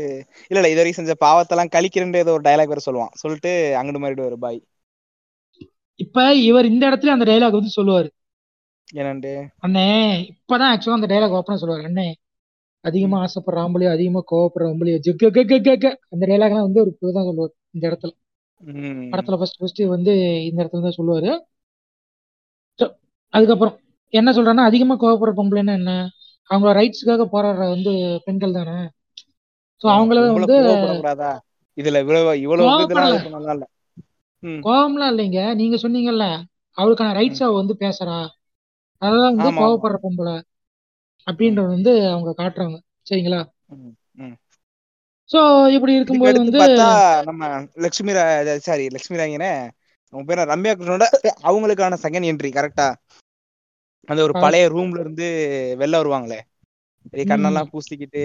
இல்ல 0.50 0.58
இல்ல 0.58 0.70
இது 0.72 0.80
வரைக்கும் 0.80 1.00
செஞ்ச 1.00 1.14
பாவத்தெல்லாம் 1.24 1.72
கழிக்கிறேன்ற 1.74 2.20
ஏதோ 2.24 2.34
ஒரு 2.36 2.44
டைலாக் 2.48 2.72
வேற 2.72 2.80
சொல்லுவான். 2.86 3.12
சொல்லிட்டு 3.22 3.52
அங்கிட்டு 3.80 4.02
மாறிடுவாரு. 4.04 4.38
பாய் 4.44 4.60
இப்ப 6.00 6.18
இவர் 6.48 6.66
இந்த 6.72 6.84
இடத்துல 6.90 7.14
அந்த 7.16 7.26
டைலாக் 7.30 7.58
வந்து 7.58 7.76
சொல்லுவாரு. 7.78 8.08
என்னண்டு? 8.94 9.32
அண்ணே 9.66 9.84
இப்பதான் 10.30 10.70
ஆக்சுவலா 10.72 10.98
அந்த 10.98 11.08
டைலாக் 11.12 11.36
ஓப்பனா 11.38 11.60
சொல்லுவாரு. 11.62 11.84
அண்ணே 11.90 12.06
அதிகமா 12.84 13.16
ஆசைப்படுற 13.24 13.58
ஆம்பளையோ 13.64 13.90
அதிகமா 13.96 14.20
கோவப்படுற 14.30 14.68
ஆம்பளையோ. 14.70 14.96
அந்த 16.14 16.24
டைலாக்லாம் 16.30 16.66
வந்து 16.68 16.80
ஒரு 16.80 16.92
இப்பதான் 16.94 17.28
சொல்லுவாரு. 17.28 17.54
இந்த 17.74 17.84
இடத்துல. 17.90 18.12
படத்துல 19.12 19.36
ஃபர்ஸ்ட் 19.38 19.58
ஃபர்ஸ்ட் 19.58 19.82
வந்து 19.94 20.12
இந்த 20.44 20.58
இடத்துல 20.62 20.84
தான் 20.86 20.98
சொல்லுவாரு. 20.98 21.30
அதுக்கப்புறம். 23.34 23.76
என்ன 24.12 24.30
சொல்றேன்னா 24.32 24.64
அதிகமா 24.66 24.94
கோவப்படுற 24.96 25.32
பொம்பளைன்னா 25.36 25.74
என்ன? 25.74 25.92
அவங்க 26.50 26.68
ரைட்ஸுக்காக 26.74 27.26
போராடுற 27.30 27.64
வந்து 27.68 27.92
பெண்கள் 28.26 28.56
தானே? 28.56 28.78
ஓ 29.80 29.88
அவங்கள 29.92 30.18
வந்து 30.30 30.56
இதுல 31.78 31.98
இவ்வளவு 32.04 32.30
இவ்வளவு 32.44 32.66
கோவம்லாம் 34.62 35.10
இல்லைங்க. 35.12 35.40
நீங்க 35.60 35.76
சொன்னீங்கல்ல 35.82 36.26
அவளுக்கான 36.76 37.14
ரைட்ஸ் 37.18 37.42
அவ 37.42 37.54
வந்து 37.56 37.74
பேசுறா. 37.80 38.18
அதெல்லாம் 39.02 39.34
வந்து 39.34 39.50
கோவப்படுற 39.56 39.98
பொம்பளை 40.02 40.34
அப்படின்றது 41.26 41.68
வந்து 41.68 41.92
அவங்க 42.10 42.30
காட்டுறாங்க. 42.36 42.76
சரிங்களா? 43.06 43.40
ஸோ 45.30 45.40
இப்படி 45.76 45.92
இருக்கும்போது 45.96 46.36
வந்து 46.38 46.60
நம்ம 47.28 47.42
லட்சுமி 47.84 48.12
சாரி 48.64 48.84
லட்சுமி 48.94 49.20
ராயனே 49.20 49.52
அவங்க 50.12 50.24
பேர்? 50.28 50.42
ரம்யா 50.52 50.72
கிருஷ்ணனோட 50.72 51.06
அவங்களுக்கான 51.44 51.98
செகண்ட் 52.04 52.28
என்ட்ரி 52.30 52.50
கரெக்டா 52.52 52.86
அந்த 54.08 54.20
ஒரு. 54.22 54.34
பழைய 54.42 54.64
ரூம்ல 54.72 55.02
இருந்து 55.02 55.26
வெளில 55.80 56.00
வருவாங்களே. 56.00 56.40
கண்ணெல்லாம் 57.26 57.70
பூசிக்கிட்டு 57.72 58.22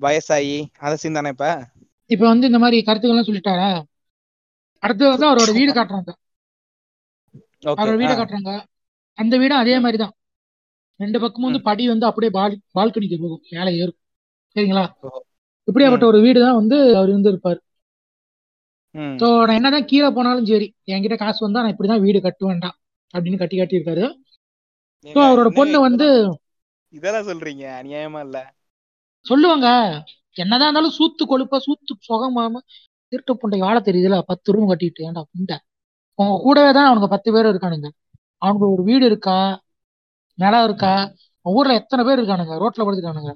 வயசாகி 0.00 0.56
அதை 0.80 0.96
சீன் 0.98 1.32
இப்ப? 1.32 1.46
இப்போ 2.10 2.24
வந்து 2.26 2.48
இந்த 2.50 2.58
மாதிரி 2.62 2.78
கருத்துக்கள்லாம் 2.86 3.28
சொல்லிட்டாரா? 3.28 3.70
அடுத்து 4.82 5.04
வந்து 5.10 5.26
அவரோட 5.28 5.50
வீடு 5.58 5.72
காட்டுறாங்க. 5.72 6.10
அவரோட 7.72 7.96
வீடை 8.00 8.14
காட்டுறாங்க. 8.14 8.52
அந்த 9.18 9.34
வீடும் 9.40 9.60
அதே 9.60 9.74
ம். 9.74 9.82
மாதிரி 9.84 9.98
தான் 9.98 10.14
ரெண்டு 11.00 11.18
பக்கமும் 11.22 11.48
வந்து 11.48 11.62
படி 11.62 11.84
வந்து 11.88 12.06
அப்படியே 12.06 12.30
பால் 12.36 12.54
பால்கனிக்கு 12.76 13.18
போகும். 13.22 13.42
மேலே 13.50 13.70
ஏறும். 13.78 13.98
சரிங்களா? 14.56 14.84
இப்படியாப்பட்ட 15.68 16.04
ஒரு 16.10 16.18
வீடு 16.24 16.38
தான் 16.40 16.58
வந்து 16.60 16.76
அவர் 16.98 17.10
வந்து 17.10 17.30
இருப்பார் 17.32 17.60
ம். 18.94 19.18
ஸோ 19.20 19.26
நான் 19.46 19.58
என்னதான் 19.58 19.88
கீழே 19.90 20.08
போனாலும் 20.10 20.46
சரி 20.46 20.66
என்கிட்ட 20.86 21.16
காசு 21.18 21.40
வந்தா 21.46 21.62
நான் 21.62 21.72
இப்படிதான் 21.74 22.04
வீடு 22.04 22.18
கட்டுவேன்டா 22.20 22.70
அப்படின்னு 23.14 23.40
கட்டி 23.42 23.56
காட்டியிருக்காரு. 23.56 24.04
ஸோ 24.04 24.08
ஏங்க 24.10 24.29
அவரோட 25.06 25.50
பொண்ணு 25.58 25.78
வந்து 25.80 26.06
இதெல்லாம் 26.92 27.26
சொல்றீங்க 27.26 27.64
அநியாயமா 27.80 28.20
இல்ல? 28.20 28.38
சொல்லுவாங்க. 29.26 29.68
என்னதான் 30.36 30.68
இருந்தாலும் 30.68 30.96
சூத்து 30.98 31.22
கொழுப்ப 31.24 31.58
சூத்து 31.58 31.92
சுகமாம 32.08 32.60
திருட்டு 33.12 33.32
புண்டை 33.34 33.58
வாழ 33.58 33.76
தெரியுதுல 33.80 34.16
பத்து 34.22 34.52
ரூம் 34.52 34.70
கட்டிட்டு 34.70 35.04
ஏன்டா 35.06 35.22
புண்டை? 35.30 35.56
உங்க 36.18 36.34
கூடவே 36.42 36.70
தான் 36.72 36.88
அவனுங்க 36.88 37.08
பத்து 37.08 37.28
பேர் 37.32 37.50
இருக்கானுங்க. 37.50 37.88
அவனுக்கு 38.42 38.66
ஒரு 38.72 38.82
வீடு 38.82 39.04
இருக்கா? 39.06 39.38
நிலம் 40.38 40.64
இருக்கா? 40.64 40.92
ஊர்ல 41.46 41.72
எத்தனை 41.74 42.02
பேர் 42.04 42.18
இருக்கானுங்க? 42.20 42.54
ரோட்ல 42.62 42.84
படுத்துக்கானுங்க 42.84 43.32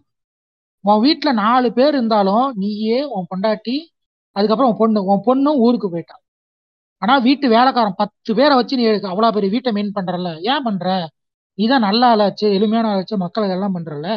உன் 0.84 1.02
வீட்டுல 1.04 1.30
நாலு 1.38 1.68
பேர் 1.72 1.94
இருந்தாலும் 1.94 2.46
நீயே 2.56 2.98
உன் 3.12 3.28
பொண்டாட்டி 3.30 3.76
அதுக்கப்புறம் 4.36 4.70
உன் 4.70 4.80
பொண்ணு 4.80 5.00
உன் 5.04 5.24
பொண்ணும் 5.26 5.60
ஊருக்கு 5.60 5.88
போயிட்டான் 5.90 6.22
ஆனா 7.02 7.14
வீட்டு 7.18 7.46
வேலைக்காரன் 7.48 7.98
பத்து 7.98 8.34
பேரை 8.34 8.54
வச்சு 8.56 8.74
நீ 8.76 8.84
அவ்வளவு 9.12 9.34
பெரிய 9.36 9.50
வீட்டை 9.50 9.70
மெயின் 9.72 9.96
பண்றல 9.96 10.30
ஏன் 10.52 10.62
பண்ற? 10.62 10.86
நீதான் 11.58 11.86
நல்ல 11.86 12.02
ஆளாச்சு 12.14 12.46
எளிமையான 12.56 12.86
ஆளாச்சு 12.92 13.16
மக்களுக்கு 13.16 13.56
எல்லாம் 13.56 13.74
பண்றல 13.76 14.08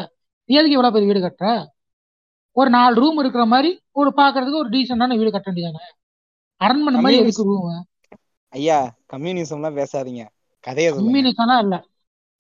எதுக்கு 0.50 0.76
இவ்வளவு 0.76 0.94
பெரிய 0.94 1.08
வீடு 1.10 1.22
கட்டுற? 1.22 1.48
ஒரு 2.56 2.70
நாலு 2.70 2.96
ரூம் 2.96 3.20
இருக்கிற 3.20 3.46
மாதிரி 3.46 3.70
ஒரு 3.92 4.10
பாக்குறதுக்கு 4.18 4.62
ஒரு 4.64 4.70
டீசென்டான 4.70 5.18
வீடு 5.18 5.32
கட்ட 5.32 5.48
வேண்டியதானே? 5.52 5.84
அரண்மனை 6.62 7.00
மாதிரி 7.02 7.22
எதுக்கு 7.24 7.44
ரூம் 7.44 7.68
ஐயா 8.54 8.78
கம்யூனிசம்லாம் 9.14 9.78
பேசாதீங்க. 9.80 10.24
கதையை 10.64 10.92
கம்யூனிஸ்டெல்லாம் 10.94 11.64
இல்ல. 11.66 11.76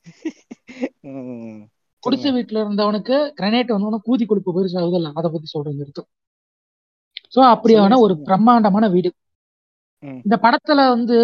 ம் 1.07 1.59
குடிசை 2.03 2.21
சொல்லுங்க. 2.21 2.37
வீட்டுல 2.37 2.61
இருந்தவனுக்கு 2.63 3.15
கிரனேட் 3.39 3.73
வந்தவனுக்கு 3.75 4.09
கூதி 4.09 4.25
கொடுப்பு 4.25 4.51
பெருசாகுது 4.57 4.97
இல்ல? 4.99 5.09
அதை 5.15 5.27
பத்தி 5.31 5.47
சொல்றேன் 5.47 5.83
எடுத்து 5.83 6.03
சோ 7.33 7.39
அப்படியான 7.53 7.97
ஒரு 7.99 8.13
பிரம்மாண்டமான 8.19 8.85
வீடு. 8.87 9.09
இந்த 10.25 10.35
படத்துல 10.43 10.81
வந்து 10.89 11.17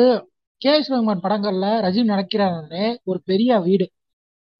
கே 0.64 0.72
எஸ் 0.78 0.92
ரகுமான் 0.92 1.24
படங்கள்ல 1.26 1.66
ரஜினி 1.86 2.08
நடக்கிறாரு. 2.14 2.82
ஒரு 3.04 3.20
பெரிய 3.30 3.60
வீடு. 3.68 3.86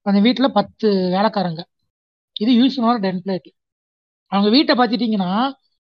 அந்த 0.06 0.18
வீட்டுல 0.26 0.46
பத்து 0.58 0.88
வேலைக்காரங்க. 1.14 1.62
இது 2.36 2.52
யூஸ்வலான 2.60 2.96
டெம்ப்ளேட் 3.06 3.48
அவங்க 4.32 4.48
வீட்டை 4.50 4.74
பார்த்துட்டீங்கன்னா 4.74 5.30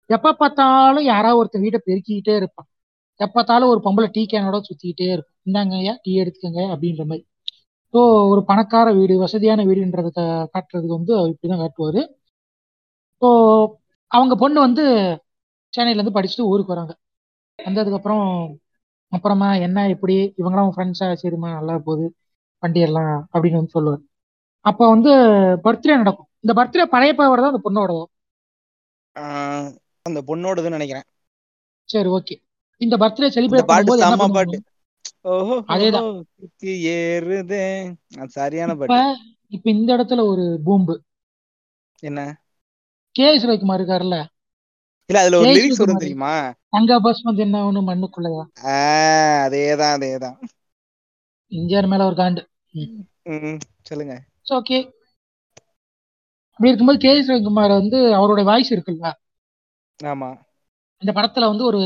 எப்ப 0.10 0.34
பார்த்தாலும் 0.34 1.06
யாராவது 1.06 1.40
ஒருத்தர் 1.42 1.64
வீட்டை 1.66 1.80
பெருக்கிக்கிட்டே 1.88 2.34
இருப்பான். 2.36 2.68
எப்ப 3.20 3.34
பார்த்தாலும் 3.34 3.72
ஒரு 3.74 3.82
பொம்பளை 3.86 4.08
டீ 4.12 4.22
கேனோட 4.32 4.58
சுத்திக்கிட்டே 4.70 5.08
இருக்கும். 5.16 5.38
இந்தாங்க 5.50 5.76
ஐயா 5.76 5.94
டீ 6.04 6.12
எடுத்துக்கங்க 6.22 6.62
அப்படின்ற 6.74 7.04
மாதிரி. 7.06 7.24
ஸோ 7.94 8.00
ஒரு 8.34 8.42
பணக்கார 8.46 8.88
வீடு 9.00 9.14
வசதியான 9.18 9.64
வீடுன்றத 9.70 10.20
காட்டுறதுக்கு 10.54 10.98
வந்து 11.00 11.14
அவர் 11.20 11.32
இப்படிதான் 11.34 11.64
காட்டுவாரு. 11.64 12.02
ஸோ 13.22 13.28
அவங்க 14.12 14.34
பொண்ணு 14.36 14.60
வந்து 14.60 14.84
சென்னையிலேருந்து 15.74 16.18
படிச்சுட்டு 16.18 16.50
ஊருக்கு 16.52 16.74
வராங்க. 16.76 16.94
வந்ததுக்கப்புறம் 17.60 18.26
அப்புறம் 19.12 19.42
என்ன 19.68 19.90
இப்படி? 19.90 20.16
இவங்களாம் 20.38 20.74
ஃப்ரெண்ட்ஸா 20.76 21.08
சரிம்மா 21.24 21.50
நல்லா 21.52 21.78
போகுது. 21.78 22.06
பண்ணிடலாம் 22.64 23.14
அப்படின்னு 23.34 23.60
வந்து 23.60 23.76
சொல்லுவார். 23.76 24.02
அப்போ 24.66 24.84
வந்து 24.90 25.12
பர்த்டே 25.66 25.96
நடக்கும். 25.98 26.28
இந்த 26.40 26.54
பர்த்டே 26.60 26.86
பழைய 26.86 27.14
பாவோட 27.14 27.40
தான் 27.44 27.54
அந்த 27.54 27.64
பொண்ணோடதும் 27.68 28.10
ஆஹ் 29.16 29.70
அந்த 30.06 30.20
பொண்ணோடதுன்னு 30.28 30.78
நினைக்கிறேன். 30.78 31.08
சரி 31.90 32.10
ஓகே 32.10 32.36
இந்த 32.82 32.96
பர்த்டே 32.98 33.30
செலிப்ரேட் 33.36 33.70
பண்ணும்போது 33.72 34.02
பண்ணுவாங்க 34.04 34.36
பாட்டு. 34.38 34.60
ஓஹோ 35.32 35.56
அதேதான். 35.74 36.08
ஏறுதே 36.94 37.64
சரியான 38.38 38.76
பாட்டு. 38.76 39.00
இப்ப 39.48 39.70
இந்த 39.70 39.90
இடத்துல 39.98 40.22
ஒரு 40.26 40.46
பூம்பு. 40.64 40.96
என்ன? 42.04 42.22
கே 43.16 43.26
எஸ் 43.34 43.46
ரவிக்குமார் 43.46 43.80
இருக்காருல்ல? 43.80 44.18
இல்ல 45.10 45.22
அதுல 45.22 45.38
ஒரு 45.38 45.50
லிரிக்ஸ் 45.50 45.82
வரும் 45.84 46.02
தெரியுமா? 46.04 46.34
அங்க 46.70 47.00
பஸ் 47.00 47.22
வந்து 47.22 47.42
என்ன 47.42 47.64
ஒண்ணு 47.68 47.82
மண்ணுக்குள்ளயா? 47.90 48.44
ஆஹ் 48.74 49.40
அதேதான் 49.48 49.96
அதேதான். 49.98 50.38
இந்தியார் 51.52 51.88
மேல 51.88 52.06
ஒரு 52.06 52.16
காண்டு. 52.16 52.42
சொல்லுங்க. 53.82 54.14
ஓகே 54.58 54.78
அப்படி 56.52 56.70
இருக்கும்போது 56.70 57.00
கே 57.00 57.12
எஸ் 57.18 57.30
ரவிக்குமார் 57.32 57.74
வந்து 57.80 58.00
அவருடைய 58.14 58.46
வாய்ஸ் 58.50 58.72
இருக்குல்ல? 58.74 59.10
ஆமா. 60.00 60.30
இந்த 61.02 61.12
படத்துல 61.16 61.48
வந்து 61.52 61.64
ஒரு 61.64 61.82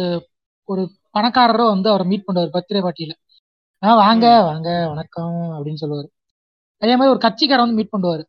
ஒரு 0.69 0.83
பணக்காரரோ 1.13 1.65
வந்து 1.73 1.89
அவரை 1.89 2.05
மீட் 2.07 2.27
பண்ணுவார் 2.27 2.53
பர்த்டே 2.55 2.81
பார்ட்டியில. 2.85 3.13
ஆ 3.83 3.95
வாங்க 3.95 4.25
வாங்க 4.41 4.69
வணக்கம் 4.87 5.37
அப்படின்னு 5.55 5.81
சொல்லுவாரு. 5.83 6.09
அதே 6.81 6.93
மாதிரி 6.95 7.13
ஒரு 7.13 7.19
கட்சிக்காரன் 7.19 7.65
வந்து 7.65 7.79
மீட் 7.79 7.93
பண்ணுவாரு. 7.95 8.23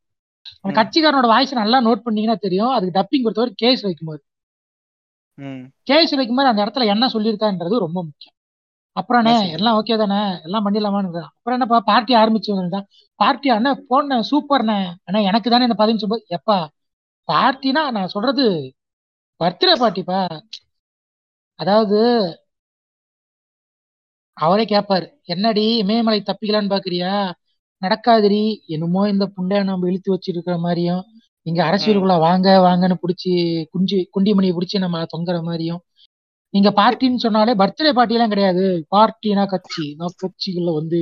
அந்த 0.61 0.73
கட்சிக்காரனோட 0.81 1.29
வாய்ஸ் 1.35 1.55
நல்லா 1.61 1.79
நோட் 1.87 2.05
பண்ணீங்கன்னா 2.07 2.39
தெரியும். 2.47 2.73
அதுக்கு 2.77 2.97
டப்பிங் 2.99 3.23
கொடுத்தவர் 3.23 3.53
கே 3.55 3.71
எஸ் 3.71 3.85
ரவிக்குமார் 3.87 4.23
ம் 4.23 4.26
கே 5.89 5.97
எஸ் 6.03 6.15
ரவிக்குமார் 6.15 6.51
அந்த 6.51 6.61
இடத்துல 6.65 6.87
என்ன 6.95 7.05
சொல்லியிருக்கான்றது 7.13 7.77
ரொம்ப 7.85 7.99
முக்கியம். 8.05 8.35
என்ன? 9.23 9.33
சொல்றது 9.33 9.57
எல்லாம் 9.57 9.77
ஓகே 9.79 9.97
தானே? 10.03 10.21
எல்லாம் 10.47 10.65
பண்ணிடலாமான்னு 10.67 11.09
அப்புறம் 11.31 11.57
என்னப்பா? 11.59 11.81
பார்ட்டி 11.91 12.15
ஆரம்பிச்சு 12.15 12.53
பார்ட்டி 13.21 13.49
அண்ணா 13.57 13.73
போன 13.89 14.21
சூப்பர்ண்ணே 14.31 14.79
அண்ணா. 15.07 15.21
எனக்கு 15.31 15.51
தானே 15.51 15.67
இந்த 15.69 15.79
பதினஞ்சு 15.83 16.07
எப்பா? 16.39 16.59
பார்ட்டினா 17.29 17.83
நான் 17.97 18.13
சொல்றது 18.15 18.47
பர்த்டே 19.41 19.75
பார்ட்டிப்பா 19.83 20.21
அதாவது 21.61 21.99
அவரே 24.37 24.65
கேட்பாரு 24.65 25.07
என்னடி 25.35 25.65
இமயமலை 25.83 26.19
தப்பிக்கலான்னு 26.23 26.73
பாக்குறியா? 26.75 27.13
நடக்காதுடி. 27.83 28.43
என்னமோ 28.67 29.03
இந்த 29.09 29.25
புண்டைய 29.37 29.61
நம்ம 29.65 29.89
இழுத்து 29.91 30.15
வச்சிருக்கிற 30.15 30.55
மாதிரியும். 30.59 31.03
இங்க 31.47 31.60
அரசியலுக்குள்ள 31.64 32.18
வாங்க 32.18 32.48
வாங்கன்னு 32.60 32.97
புடிச்சு 33.02 33.32
குஞ்சு 33.70 33.98
குண்டிமணியை 34.16 34.55
புடிச்சு 34.55 34.78
நம்ம 34.78 35.05
தொங்குற 35.05 35.43
மாதிரியும். 35.43 35.82
நீங்க 36.55 36.70
பார்ட்டின்னு 36.70 37.16
சொன்னாலே 37.16 37.52
பர்த்டே 37.55 37.93
பார்ட்டி 37.93 38.14
எல்லாம் 38.14 38.31
கிடையாது. 38.31 38.64
பார்ட்டினா 38.94 39.44
கட்சி. 39.47 39.94
நான் 39.94 40.16
கட்சிகள்ல 40.23 40.73
வந்து 40.74 40.98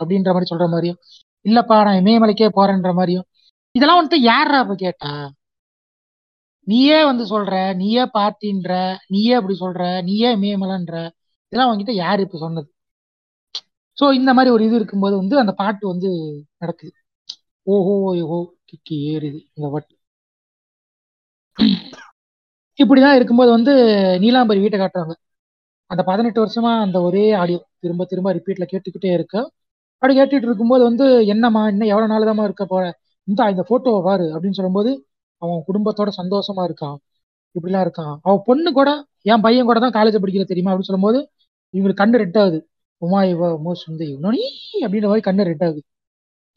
அப்படின்ற 0.00 0.28
மாதிரி 0.32 0.50
சொல்ற 0.52 0.66
மாதிரியும். 0.68 0.98
இல்லப்பா 1.44 1.76
நான் 1.84 2.00
இமயமலைக்கே 2.02 2.48
போறேன்ற 2.58 2.92
மாதிரியும். 2.94 3.26
இதெல்லாம் 3.74 3.98
வந்துட்டு 4.00 4.20
யாரா 4.22 4.58
இப்ப 4.60 4.74
கேட்டா? 4.74 5.12
நீயே 6.66 7.04
வந்து 7.04 7.24
சொல்ற 7.24 7.52
நீயே 7.74 8.04
பார்ட்டின்ற 8.16 8.72
நீயே 9.06 9.32
அப்படி 9.32 9.54
சொல்ற 9.60 9.82
நீயே 10.02 10.28
இமயமலைன்ற. 10.36 10.94
இதெல்லாம் 11.52 11.70
உங்ககிட்ட 11.70 11.94
யாரு 12.04 12.20
இப்ப 12.22 12.38
சொன்னது? 12.38 12.68
சோ 14.00 14.12
இந்த 14.12 14.34
மாதிரி 14.34 14.50
ஒரு 14.54 14.64
இது 14.64 14.76
இருக்கும்போது 14.76 15.14
வந்து 15.16 15.36
அந்த 15.38 15.52
பாட்டு 15.52 15.84
வந்து 15.88 16.08
நடக்குது. 16.58 16.92
ஓஹோ 17.66 17.94
ஓஹோ 18.10 18.38
கிக்கி 18.70 18.96
ஏறுது. 19.12 19.40
இந்த 19.54 19.68
பாட்டு 19.74 19.94
இப்படிதான் 22.78 23.16
இருக்கும்போது 23.18 23.50
வந்து 23.50 23.72
நீலாம்பரி 24.22 24.60
வீட்டை 24.60 24.78
காட்டுறாங்க. 24.80 25.14
அந்த 25.90 26.02
பதினெட்டு 26.02 26.40
வருஷமா 26.44 26.72
அந்த 26.86 26.98
ஒரே 27.02 27.32
ஆடியோ. 27.32 27.60
திரும்ப 27.78 28.04
திரும்ப 28.04 28.32
ரிப்பீட்ல 28.34 28.64
கேட்டுக்கிட்டே 28.72 29.12
இருக்கு. 29.12 29.40
அப்படி 30.02 30.14
கேட்டுட்டு 30.18 30.48
இருக்கும்போது 30.50 30.82
வந்து 30.84 31.26
என்னம்மா 31.26 31.62
இன்னும் 31.68 31.88
எவ்வளவு 31.88 32.10
நாள் 32.12 32.26
தாம்மா 32.28 32.44
இருக்க 32.44 32.64
போற? 32.66 32.84
இந்த 33.28 33.50
இந்த 33.50 33.64
போட்டோவை 33.68 34.02
பாரு 34.02 34.26
அப்படின்னு 34.34 34.58
சொல்லும்போது 34.58 34.90
அவன் 35.42 35.64
குடும்பத்தோட 35.68 36.10
சந்தோஷமா 36.20 36.62
இருக்கான். 36.68 36.96
இப்படிலாம் 37.56 37.84
இருக்கான். 37.86 38.14
அவன் 38.22 38.42
பொண்ணு 38.44 38.70
கூட 38.72 38.90
என் 39.32 39.40
பையன் 39.40 39.68
கூட 39.70 39.78
தான் 39.84 39.96
காலேஜ் 39.98 40.22
படிக்கிற 40.24 40.44
தெரியுமா? 40.44 40.72
அப்படின்னு 40.72 40.90
சொல்லும்போது 40.90 41.18
இவங்களுக்கு 41.74 42.02
கண்ணு 42.02 42.20
ரெட் 42.24 42.38
ஆகுது. 42.38 42.58
உமா 43.02 43.20
இவ 43.24 43.50
மோ 43.64 43.72
சுந்தி 43.82 44.06
இவனோனி 44.14 44.42
அப்படின்ற 44.84 45.08
மாதிரி 45.10 45.26
கண்ணு 45.30 45.44
ரெட் 45.50 45.64
ஆகுது. 45.66 45.80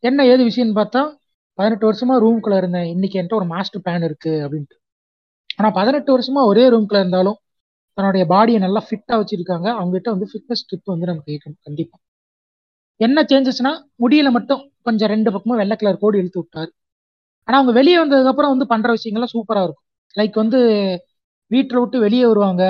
என்ன 0.03 0.25
ஏது 0.25 0.43
விஷயம்னு 0.49 0.77
பார்த்தா 0.81 1.01
பதினெட்டு 1.61 1.87
வருஷமா 1.91 2.15
ரூம்குள்ள 2.25 2.57
இருந்தேன். 2.57 2.85
இன்னைக்கு 2.85 3.21
என்கிட்ட 3.21 3.33
ஒரு 3.33 3.45
மாஸ்டர் 3.45 3.81
பிளான் 3.85 4.03
இருக்கு 4.03 4.31
அப்படின்ட்டு. 4.45 4.77
ஆனா 5.55 5.69
பதினெட்டு 5.69 6.09
வருஷமா 6.17 6.41
ஒரே 6.51 6.63
ரூம்குள்ள 6.69 6.99
இருந்தாலும் 6.99 7.37
தன்னுடைய 7.97 8.25
பாடியை 8.29 8.59
நல்லா 8.59 8.81
ஃபிட்டா 8.87 9.11
வச்சிருக்காங்க. 9.11 9.67
அவங்க 9.73 9.91
கிட்ட 9.91 10.09
வந்து 10.11 10.27
ஃபிட்னஸ் 10.31 10.65
ட்ரிப் 10.69 10.89
வந்து 10.93 11.05
நம்ம 11.05 11.21
கேட்கணும் 11.25 11.59
கண்டிப்பா. 11.63 11.97
என்ன 12.97 13.23
சேஞ்சஸ்னா 13.23 13.71
முடியல 13.99 14.29
மட்டும் 14.31 14.61
கொஞ்சம் 14.81 15.09
ரெண்டு 15.09 15.31
பக்கமும் 15.31 15.57
வெள்ளை 15.57 15.75
கலர் 15.77 15.97
கோடு 15.97 16.17
இழுத்து 16.17 16.39
விட்டாரு. 16.41 16.71
ஆனா 17.43 17.57
அவங்க 17.57 17.71
வெளியே 17.71 17.97
வந்ததுக்கு 17.97 18.31
அப்புறம் 18.33 18.49
வந்து 18.49 18.67
பண்ற 18.67 18.93
விஷயங்கள்லாம் 18.93 19.33
சூப்பரா 19.35 19.63
இருக்கும். 19.63 19.87
லைக் 20.17 20.37
வந்து 20.43 20.59
வீட்டில் 21.51 21.79
விட்டு 21.79 21.99
வெளியே 21.99 22.25
வருவாங்க. 22.25 22.63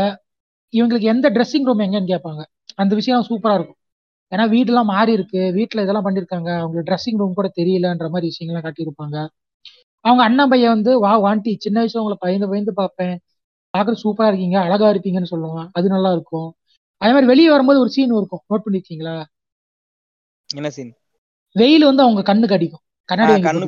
இவங்களுக்கு 0.73 1.07
எந்த 1.13 1.29
ட்ரெஸ்ஸிங் 1.29 1.63
ரூம் 1.63 1.79
எங்கன்னு 1.79 2.11
கேட்பாங்க. 2.13 2.43
அந்த 2.75 2.95
விஷயம் 2.95 3.25
சூப்பரா 3.29 3.53
இருக்கும். 3.53 3.80
ஏன்னா 4.31 4.43
வீடெல்லாம் 4.53 4.89
மாறி 4.93 5.11
இருக்கு 5.11 5.41
வீட்டுல 5.57 5.83
இதெல்லாம் 5.83 6.05
பண்ணிருக்காங்க 6.07 6.49
அவங்களுக்கு 6.59 6.87
ட்ரெஸ்ஸிங் 6.89 7.19
ரூம் 7.19 7.33
கூட 7.33 7.47
தெரியலன்ற 7.59 8.07
மாதிரி 8.09 8.29
விஷயங்கள்லாம் 8.31 8.65
காட்டியிருப்பாங்க. 8.67 9.17
அவங்க 10.05 10.21
அண்ணன் 10.23 10.49
பையன் 10.49 10.69
வந்து 10.69 10.99
வா 10.99 11.11
வாண்டி 11.25 11.51
சின்ன 11.57 11.77
வயசுல 11.81 12.01
உங்களை 12.03 12.17
பயந்து 12.19 12.47
பயந்து 12.47 12.73
பார்ப்பேன். 12.73 13.15
பார்க்கறது 13.73 14.03
சூப்பரா 14.03 14.27
இருக்கீங்க. 14.27 14.57
அழகா 14.59 14.87
இருப்பீங்கன்னு 14.91 15.31
சொல்லுவான். 15.31 15.67
அது 15.71 15.87
நல்லா 15.89 16.11
இருக்கும். 16.11 16.49
அதே 17.01 17.11
மாதிரி 17.11 17.27
வெளியே 17.27 17.49
வரும்போது 17.49 17.79
ஒரு 17.79 17.89
சீன் 17.89 18.15
இருக்கும். 18.15 18.43
நோட் 18.49 18.65
பண்ணிருக்கீங்களா? 18.65 19.15
என்ன 20.49 20.69
சீன் 20.69 20.91
வெயில் 21.55 21.85
வந்து 21.85 22.03
அவங்க 22.03 22.21
கண்ணுக்கு 22.21 22.55
அடிக்கும் 22.55 22.83
கண்ணாடி 23.09 23.41
கண்ணு 23.41 23.65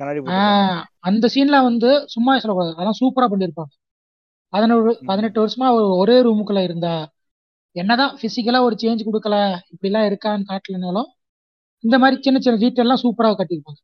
கண்ணாடி 0.00 0.20
ஆஹ் 0.36 0.82
அந்த 1.00 1.28
சீன்ல 1.34 1.56
வந்து 1.62 1.90
சும்மா 2.06 2.38
சொல்லக்கூடாது. 2.38 2.74
அதெல்லாம் 2.74 3.00
சூப்பரா 3.00 3.26
பண்ணிருப்பாங்க 3.32 3.72
பதினோரு 4.52 4.90
பதினெட்டு 5.06 5.38
வருஷமா 5.42 5.68
ஒரு 5.72 5.86
ஒரே 5.96 6.16
ரூமுக்குள்ள 6.22 6.60
இருந்தா 6.62 6.92
என்னதான் 7.80 8.12
பிசிக்கலா 8.20 8.60
ஒரு 8.66 8.76
சேஞ்ச் 8.82 9.06
கொடுக்கல 9.06 9.36
இப்படி 9.72 9.88
எல்லாம் 9.90 10.06
இருக்கான்னு 10.08 10.48
காட்டலனாலும் 10.50 11.08
இந்த 11.84 11.96
மாதிரி 12.02 12.16
சின்ன 12.22 12.38
சின்ன 12.44 12.60
டீட்டெயில் 12.62 12.86
எல்லாம் 12.86 13.02
சூப்பரா 13.02 13.30
கட்டியிருப்பாங்க. 13.38 13.80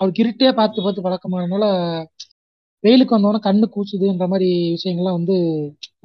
அவருக்கு 0.00 0.22
இருட்டே 0.24 0.48
பார்த்து 0.58 0.84
பார்த்து 0.84 1.04
பழக்கமானதுனால 1.06 1.66
வெயிலுக்கு 2.84 3.16
வந்தோடனே 3.16 3.40
கண்ணு 3.46 3.66
கூச்சுதுன்ற 3.74 4.26
மாதிரி 4.32 4.48
விஷயங்கள்லாம் 4.76 5.18
வந்து 5.18 5.36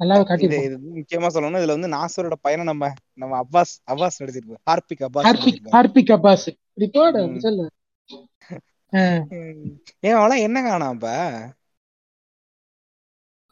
நல்லாவே 0.00 0.24
வந்து 0.28 0.60
முக்கியமா 0.98 1.28
சொல்லணும் 1.34 1.60
இதுல 1.62 1.76
வந்து 1.76 1.90
நாசரோட 1.96 2.36
பையனை 2.40 2.64
நம்ம 2.70 2.92
நம்ம 3.22 3.40
அப்பாஸ் 3.42 3.72
அப்பாஸ் 3.92 4.20
நடிச்சிருப்பாரு. 4.20 4.60
Harpic 4.70 5.04
Abbas 5.06 5.26
Harpic 5.28 5.70
Harpic 5.76 6.12
Abbas. 6.16 6.46
Report 6.82 7.18
சொல்லு. 7.46 7.66
ஏன் 10.08 10.16
அவெல்லாம் 10.20 10.44
என்ன 10.46 10.58
காணாம் 10.62 11.02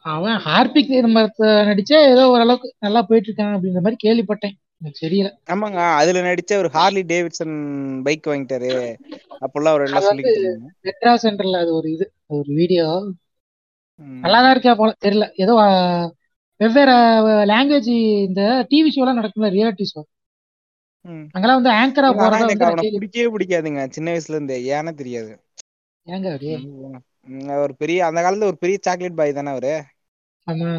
அவன் 0.09 0.37
ஹார்பிக் 0.45 0.87
மரத்தை 1.09 1.47
நடிச்சா 1.69 1.97
ஏதோ 2.11 2.23
ஓரளவுக்கு 2.31 2.69
நல்லா 2.79 3.01
போயிட்டு 3.07 3.29
இருக்கான் 3.29 3.55
அப்படின்ற 3.55 3.81
மாதிரி 3.81 3.99
கேள்விப்பட்டேன். 4.05 4.55
எனக்கு 4.79 5.03
தெரியல. 5.05 5.29
ஆமாங்க 5.53 5.79
அதுல 5.99 6.19
நடிச்ச 6.25 6.51
ஒரு 6.57 6.69
ஹார்லி 6.75 7.01
டேவிட்சன் 7.11 7.55
பைக் 8.05 8.29
வாங்கிட்டாரு. 8.31 8.71
அப்பெல்லாம் 9.41 9.73
அவர் 9.73 9.85
சொல்லிக்கிட்டு 10.01 10.41
இருந்தாங்க. 10.41 10.69
மெட்ரா 10.87 11.13
சென்டர்ல 11.23 11.61
அது 11.63 11.71
ஒரு 11.73 11.89
இது 11.95 12.05
ஒரு 12.35 12.49
வீடியோ 12.53 12.85
ம். 13.99 14.19
நல்லா 14.23 14.39
தான் 14.39 14.53
இருக்கா 14.55 14.73
போல 14.75 14.91
தெரியல. 15.05 15.25
ஏதோ 15.37 15.53
வெவ்வேறு 16.59 16.93
லாங்குவேஜ் 17.51 17.91
இந்த 18.27 18.41
டிவி 18.71 18.89
ஷோ 18.89 19.01
எல்லாம் 19.01 19.19
நடக்கும்ல 19.19 19.49
ரியாலிட்டி 19.53 19.85
ஷோ. 19.91 20.01
அங்கெல்லாம் 21.35 21.59
வந்து 21.59 21.73
ஆங்கரா 21.75 22.09
போறதா 22.15 22.47
பிடிக்கவே 22.93 23.27
பிடிக்காதுங்க. 23.33 23.83
சின்ன 23.95 24.07
வயசுல 24.11 24.37
இருந்தே 24.37 24.57
ஏன்னு 24.71 24.93
தெரியாது. 24.95 25.31
ஏங்க 26.07 26.27
ஒரு 27.63 27.73
பெரிய 27.81 27.99
அந்த 28.07 28.19
காலத்துல 28.21 28.49
ஒரு 28.51 28.59
பெரிய 28.59 28.77
சாக்லேட் 28.81 29.19
பாய் 29.19 29.37
தானே 29.37 29.51
அவரு? 29.55 29.73
ஆமா. 30.49 30.71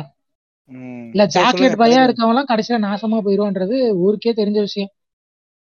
இல்ல 1.14 1.22
சாக்லேட் 1.34 1.78
பையா 1.78 2.00
இருக்கவங்க 2.04 2.34
எல்லாம் 2.34 2.50
கடைசியில 2.50 2.78
நாசமா 2.84 3.18
போயிருவான்றது 3.20 3.76
ஊருக்கே 4.02 4.32
தெரிஞ்ச 4.34 4.58
விஷயம். 4.60 4.92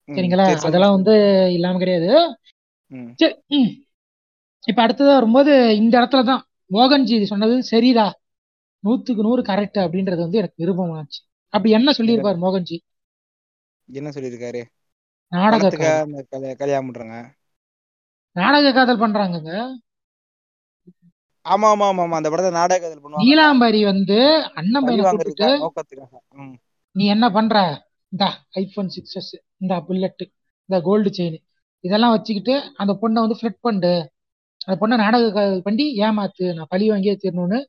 சரிங்களா? 0.09 0.47
அதெல்லாம் 0.65 0.95
வந்து 0.97 1.15
இல்லாம 1.55 1.79
கிடையாது. 1.79 2.11
இப்ப 4.63 4.79
அடுத்ததா 4.83 5.13
வரும்போது 5.13 5.51
இந்த 5.75 5.93
இடத்துல 5.99 6.23
தான் 6.25 6.43
மோகன்ஜி 6.71 7.17
சொன்னது 7.27 7.55
சரிடா. 7.69 8.07
நூத்துக்கு 8.83 9.21
நூறு 9.21 9.41
கரெக்ட் 9.43 9.79
அப்படின்றது 9.83 10.21
வந்து 10.21 10.39
எனக்கு 10.39 10.61
விருப்பமாச்சு. 10.61 11.19
அப்படி 11.53 11.71
என்ன 11.71 11.89
சொல்லியிருப்பார் 11.97 12.41
மோகன்ஜி? 12.41 12.77
என்ன 13.89 14.09
சொல்லியிருக்காரு? 14.15 14.61
நாடக 15.31 15.71
கல்யாணம் 16.59 16.89
பண்றாங்க? 16.89 17.17
நாடக 18.35 18.71
காதல் 18.71 19.01
பண்றாங்கங்க. 19.01 19.51
ஆமா 21.45 21.67
ஆமா 21.73 21.87
ஆமா 21.89 22.17
அந்த 22.19 22.29
படத்தை 22.31 22.51
நாடக 22.57 22.79
காதல் 22.79 22.97
பண்ணுவாங்கல்ல 22.97 23.27
நீலாம்பரி 23.27 23.81
வந்து 23.91 24.17
அண்ணன் 24.59 24.85
பையனை 24.85 25.03
நோக்கத்துக்காக. 25.05 26.49
நீ 26.95 27.03
என்ன 27.15 27.25
பண்ற? 27.37 27.55
இந்த 28.13 28.25
ஐபோன் 28.61 28.91
சிக்ஸஸ் 28.95 29.31
இந்த 29.61 29.73
புல்லட் 29.87 30.23
இந்த 30.69 30.77
கோல்டு 30.87 31.09
செயின் 31.17 31.37
இதெல்லாம் 31.83 32.13
வச்சுக்கிட்டு 32.15 32.53
அந்த 32.81 32.93
பொண்ணை 33.01 33.19
வந்து 33.23 33.37
ஃபிளட் 33.39 33.61
பண்ணு. 33.67 33.93
அந்த 34.61 34.75
பொண்ணை 34.81 34.95
நாடக 35.03 35.27
பண்ணி 35.67 35.85
ஏமாத்து. 36.07 36.45
நான் 36.57 36.71
பழி 36.73 36.85
வாங்கியே 36.91 37.15
தீரணும்னு 37.21 37.59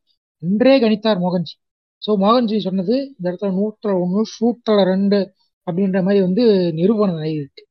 இன்றே 0.42 0.74
கணித்தார் 0.82 1.22
மோகன்ஜி. 1.24 1.55
ஸோ 2.02 2.10
மோகன்ஜி 2.22 2.59
சொன்னது 2.66 2.94
இந்த 3.09 3.26
இடத்துல 3.28 3.52
நூற்றுல 3.56 3.94
ஒன்று 4.02 4.22
ஷூட்டில் 4.34 4.82
ரெண்டு 4.92 5.18
அப்படின்ற 5.66 5.98
மாதிரி 6.06 6.20
வந்து 6.26 6.44
நிரூபணம் 6.78 7.20
ஆகிருக்கு 7.24 7.62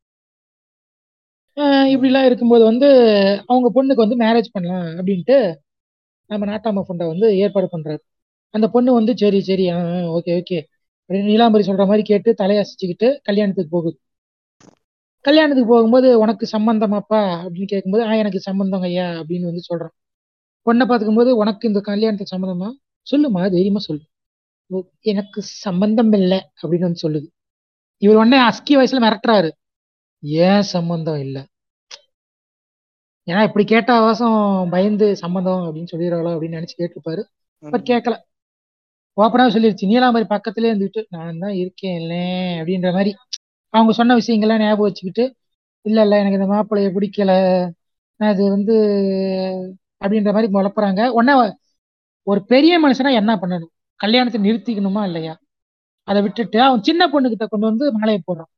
இப்படிலாம் 1.94 2.28
இருக்கும்போது 2.28 2.64
வந்து 2.70 2.90
அவங்க 3.50 3.68
பொண்ணுக்கு 3.76 4.04
வந்து 4.04 4.18
மேரேஜ் 4.22 4.54
பண்ணலாம் 4.54 4.88
அப்படின்ட்டு 5.00 5.38
நம்ம 6.30 6.46
நாட்டாம 6.52 6.84
ஃபண்டை 6.88 7.06
வந்து 7.08 7.28
ஏற்பாடு 7.38 7.68
பண்றாரு. 7.72 8.02
அந்த 8.54 8.68
பொண்ணு 8.70 8.92
வந்து 8.94 9.14
சரி 9.18 9.40
சரி 9.42 9.66
ஆ 9.70 9.78
ஓகே 10.18 10.32
ஓகே. 10.40 10.60
அப்படின்னு 11.10 11.30
நீலாம்பரி 11.32 11.64
சொல்ற 11.68 11.84
மாதிரி 11.86 12.04
கேட்டு 12.04 12.30
தலையசிச்சுக்கிட்டு 12.42 13.08
கல்யாணத்துக்கு 13.24 13.72
போகுது. 13.78 13.98
கல்யாணத்துக்கு 15.26 15.72
போகும்போது 15.74 16.10
உனக்கு 16.20 16.46
சம்பந்தமாப்பா 16.52 17.20
அப்படின்னு 17.44 17.68
கேட்கும்போது 17.68 18.04
ஆ 18.04 18.12
எனக்கு 18.14 18.40
சம்பந்தம் 18.40 18.82
ஐயா 18.82 19.08
அப்படின்னு 19.22 19.50
வந்து 19.52 19.64
சொல்றான். 19.70 19.94
பொண்ணை 20.66 20.86
பார்த்துக்கும்போது 20.90 21.32
உனக்கு 21.42 21.68
இந்த 21.68 21.82
கல்யாணத்துக்கு 21.82 22.36
சம்மந்தமா 22.36 22.70
சொல்லுமா 23.08 23.42
தைரியமா 23.52 23.80
சொல்லு. 23.80 24.04
எனக்கு 25.12 25.40
சம்பந்தம் 25.66 26.12
இல்லை 26.14 26.40
அப்படின்னு 26.62 26.88
வந்து 26.90 27.04
சொல்லுது. 27.06 27.28
இவர் 28.02 28.16
உடனே 28.16 28.40
அஸ்கி 28.50 28.74
வயசுல 28.80 29.00
மிரட்டுறாரு. 29.06 29.50
ஏன் 30.48 30.62
சம்பந்தம் 30.76 31.20
இல்லை? 31.20 31.42
ஏன்னா 33.30 33.42
இப்படி 33.48 33.64
கேட்ட 33.72 33.92
அவசம் 34.02 34.38
பயந்து 34.74 35.08
சம்பந்தம் 35.24 35.64
அப்படின்னு 35.68 35.92
சொல்லிடுறாளோ 35.94 36.32
அப்படின்னு 36.36 36.58
நினைச்சு 36.60 36.78
கேட்டிருப்பாரு. 36.80 37.22
பட் 37.64 37.86
கேட்கல. 37.92 38.16
ஓப்பனா 39.18 39.46
சொல்லிருச்சு 39.56 39.90
நீலாம்பரி 39.92 40.26
பக்கத்திலே 40.34 40.70
இருந்துட்டு 40.72 41.02
நான் 41.16 41.42
தான் 41.44 41.56
இருக்கேன் 41.62 41.98
இல்லை 42.02 42.22
அப்படின்ற 42.60 42.90
மாதிரி. 42.98 43.12
அவங்க 43.74 43.92
சொன்ன 44.00 44.16
விஷயங்கள்லாம் 44.22 44.62
ஞாபகம் 44.64 44.88
வச்சுக்கிட்டு 44.90 45.24
இல்ல 45.86 46.00
இல்ல 46.06 46.16
எனக்கு 46.22 46.40
இந்த 46.40 46.50
மாப்பிள்ளைய 46.54 46.90
பிடிக்கல. 46.98 47.34
நான் 48.20 48.34
இது 48.36 48.44
வந்து 48.50 48.76
அப்படின்ற 50.04 50.32
மாதிரி 50.36 50.50
முளப்புறாங்க 50.56 51.02
உடனே 51.18 51.34
ஒரு 52.28 52.42
பெரிய 52.54 52.74
மனுஷனா 52.86 53.12
என்ன 53.22 53.32
பண்ணணும்? 53.42 53.72
கல்யாணத்தை 54.00 54.40
நிறுத்திக்கணுமா 54.48 55.02
இல்லையா? 55.10 55.34
அதை 56.08 56.20
விட்டுட்டு 56.26 56.58
அவன் 56.68 56.86
சின்ன 56.90 57.04
பொண்ணுகிட்ட 57.14 57.46
கொண்டு 57.48 57.70
வந்து 57.72 57.86
மாலையை 57.98 58.20
போடுறான். 58.28 58.52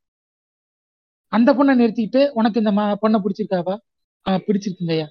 அந்த 1.33 1.49
பொண்ணை 1.57 1.73
நிறுத்திக்கிட்டு 1.81 2.21
உனக்கு 2.39 2.61
இந்த 2.63 2.71
மா 2.79 2.85
பொண்ணை 3.03 3.19
பிடிச்சிருக்காப்பா 3.23 3.75
ஆ 4.25 4.31
பிடிச்சிருக்குங்க 4.47 4.91
ஐயா 4.91 5.07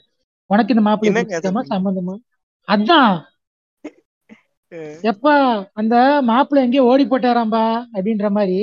உனக்கு 0.50 0.74
இந்த 0.74 0.82
மாப்பிள்ளை 0.82 1.22
சம்பந்தமா? 1.72 2.14
அதான். 2.68 3.14
எப்பா 5.02 5.32
அந்த 5.72 5.94
மாப்பிள்ளை 6.22 6.64
எங்கேயோ 6.64 6.84
ஓடி 6.84 7.04
போட்டாராம்பா 7.06 7.62
அப்படின்ற 7.94 8.30
மாதிரி 8.30 8.58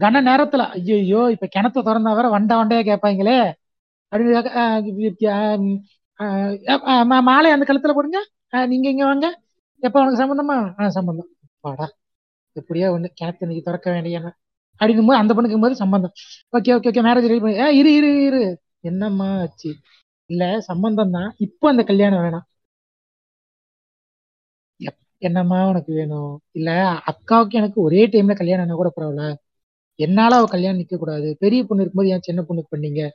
கன 0.00 0.20
நேரத்துல 0.22 0.62
ஐயோ 0.76 1.30
இப்ப 1.34 1.48
கிணத்த 1.56 1.82
திறந்தா 1.86 2.14
வேற 2.14 2.28
வண்ட 2.28 2.52
வண்டையா 2.56 2.82
கேட்பாங்களே. 2.88 3.38
அப்படின்னு 4.12 4.40
ஆஹ் 5.32 5.78
ஆஹ் 6.20 6.54
ஆஹ் 6.92 7.22
மாலை 7.22 7.50
அந்த 7.50 7.64
கழுத்துல 7.68 7.94
போடுங்க. 7.94 8.20
ஆஹ் 8.52 8.66
நீங்க 8.66 8.88
இங்க 8.88 9.04
வாங்க. 9.04 9.26
எப்ப 9.82 10.00
உனக்கு 10.02 10.22
சம்பந்தமா? 10.22 10.56
ஆ 10.80 10.88
சம்பந்தம். 10.88 11.28
வாடா. 11.64 11.86
எப்படியோ 12.56 12.86
ஒண்ணு 12.96 13.08
கிணத்து 13.20 13.44
இன்னைக்கு 13.44 13.66
திறக்க 13.70 13.90
வேண்டிய 13.90 14.18
அப்படின்னும் 14.80 15.08
போது 15.08 15.20
அந்த 15.20 15.34
பொண்ணுக்கு 15.34 15.60
போது 15.60 15.74
சம்பந்தம். 15.74 16.12
Okay 16.56 16.70
okay 16.76 16.88
okay 16.90 17.02
marriage 17.06 17.28
ready 17.30 17.40
பண்ணி. 17.40 17.76
இரு 17.76 17.92
இரு 17.94 18.10
இரு. 18.24 18.42
என்னம்மா 18.80 19.38
ஆச்சு? 19.40 19.76
இல்ல 20.26 20.60
சம்பந்தம் 20.60 21.10
தான் 21.10 21.34
இப்போ 21.38 21.70
அந்த 21.70 21.82
கல்யாணம் 21.82 22.18
வேணாம். 22.18 22.44
எப்- 24.80 24.98
என்னம்மா 25.18 25.68
உனக்கு 25.68 25.94
வேணும்? 25.94 26.40
இல்ல 26.52 27.00
அக்காவுக்கு 27.06 27.50
எனக்கு 27.50 27.80
ஒரே 27.80 28.06
டைம்ல 28.06 28.36
கல்யாணம் 28.36 28.64
ஆனா 28.64 28.74
கூட 28.74 28.92
பரவாயில்ல. 28.96 29.34
என்னால 29.94 30.36
அவ 30.36 30.46
கல்யாணம் 30.46 30.80
நிக்க 30.80 30.96
கூடாது. 30.96 31.36
பெரிய 31.38 31.64
பொண்ணு 31.64 31.82
இருக்கும்போது 31.84 32.14
ஏன் 32.14 32.22
சின்ன 32.22 32.44
பொண்ணுக்கு 32.48 32.74
பண்ணீங்க? 32.76 33.10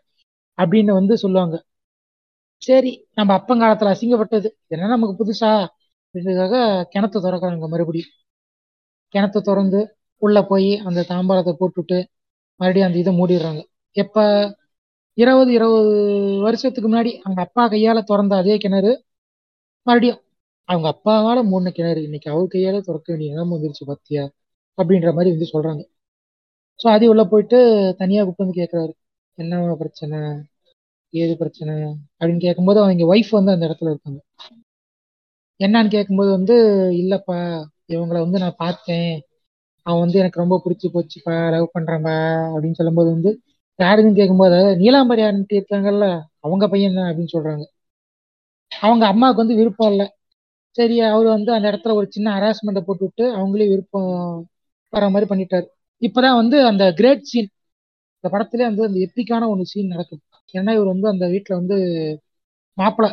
அப்படின்னு 0.57 0.91
வந்து 0.93 1.17
சொல்லுவாங்க. 1.17 1.63
சரி 2.57 3.07
நம்ம 3.13 3.35
அப்பங்காலத்துல 3.37 3.95
அசிங்கப்பட்டது. 3.95 4.49
என்ன 4.67 4.87
நமக்கு 4.87 5.25
புதுசா. 5.25 5.67
இதுக்காக 6.13 6.85
கிணத்த 6.95 7.17
திறக்கிறாங்க 7.19 7.67
மறுபடியும் 7.67 8.09
கிணத்த 9.13 9.41
திறந்து 9.41 9.97
உள்ள 10.17 10.43
போய் 10.43 10.77
அந்த 10.77 11.05
தாம்பாளத்தை 11.09 11.55
போட்டுட்டு 11.59 12.05
மறுபடியும் 12.55 12.87
அந்த 12.87 12.99
இதை 12.99 13.13
மூடிடுறாங்க. 13.17 13.63
எப்ப? 13.91 14.21
இருபது 15.17 15.51
இருபது 15.53 15.91
வருஷத்துக்கு 16.41 16.87
முன்னாடி 16.89 17.11
அவங்க 17.23 17.41
அப்பா 17.41 17.63
கையால 17.67 17.99
திறந்த 18.03 18.35
அதே 18.35 18.55
கிணறு 18.57 18.91
மறுபடியும் 19.87 20.21
அவங்க 20.69 20.87
அப்பாவால 20.89 21.39
மூணு 21.43 21.69
கிணறு 21.71 22.01
இன்னைக்கு 22.03 22.29
அவர் 22.31 22.53
கையால 22.53 22.77
திறக்க 22.81 23.07
வேண்டிய 23.09 23.31
நிலைமை 23.33 23.53
வந்துருச்சு 23.55 23.85
பத்தியா? 23.87 24.23
அப்படின்ற 24.77 25.09
மாதிரி 25.13 25.31
வந்து 25.35 25.47
சொல்றாங்க. 25.53 25.81
ஸோ 26.79 26.87
அதே 26.87 27.07
உள்ள 27.07 27.23
போயிட்டு 27.25 27.57
தனியா 27.97 28.21
வந்து 28.31 28.55
கேட்குறாரு 28.59 28.93
என்ன 29.37 29.51
பிரச்சனை? 29.75 30.19
ஏது 31.13 31.33
பிரச்சனை? 31.37 31.73
அப்படின்னு 32.19 32.39
கேட்கும்போது 32.39 32.79
அவங்க 32.79 33.05
ஒய்ஃப் 33.13 33.31
வந்து 33.31 33.51
அந்த 33.51 33.65
இடத்துல 33.69 33.91
இருக்காங்க. 33.93 34.19
என்னன்னு 35.59 35.89
கேட்கும்போது 35.89 36.31
வந்து 36.31 36.55
இல்லப்பா 37.01 37.37
இவங்கள 37.87 38.17
வந்து 38.19 38.39
நான் 38.39 38.55
பார்த்தேன். 38.57 39.11
அவன் 39.85 39.99
வந்து 39.99 40.19
எனக்கு 40.19 40.41
ரொம்ப 40.41 40.55
பிடிச்சி 40.65 40.87
போச்சுப்பா. 40.93 41.35
லவ் 41.49 41.75
பண்றேன்பா. 41.77 42.15
அப்படின்னு 42.53 42.79
சொல்லும்போது 42.81 43.09
வந்து 43.11 43.31
யாருன்னு 43.79 44.17
கேட்கும்போது 44.17 44.57
நீலாம்பரி 44.81 45.21
ஆண்டி 45.21 45.55
இருக்காங்கல்ல 45.59 46.07
அவங்க 46.39 46.65
பையன் 46.67 46.97
தான் 46.97 47.09
அப்படின்னு 47.09 47.33
சொல்றாங்க. 47.35 47.63
அவங்க 48.71 49.03
அம்மாவுக்கு 49.07 49.43
வந்து 49.43 49.55
விருப்பம் 49.55 49.91
இல்லை. 49.91 50.07
சரி 50.75 50.95
அவர் 51.07 51.27
வந்து 51.27 51.51
அந்த 51.53 51.65
இடத்துல 51.71 51.93
ஒரு 51.93 52.07
சின்ன 52.09 52.27
ஹராஸ்மெண்ட்டை 52.35 52.83
போட்டு 52.85 53.03
விட்டு 53.03 53.25
அவங்களே 53.37 53.67
விருப்பம் 53.69 54.11
வர 54.93 55.09
மாதிரி 55.09 55.27
பண்ணிட்டாரு. 55.31 55.67
இப்போதான் 56.01 56.39
வந்து 56.41 56.57
அந்த 56.67 56.83
கிரேட் 56.93 57.23
சீன் 57.23 57.49
இந்த 58.17 58.27
படத்துலேயே 58.33 58.69
வந்து 58.71 58.87
அந்த 58.87 58.99
எப்பிக்கான 59.05 59.47
ஒன்று 59.49 59.65
சீன் 59.65 59.87
நடக்கும் 59.87 60.21
ஏன்னா 60.53 60.71
இவர் 60.77 60.93
வந்து 60.93 61.07
அந்த 61.07 61.25
வீட்டில் 61.27 61.59
வந்து 61.61 61.77
மாப்பிள்ளை 62.77 63.09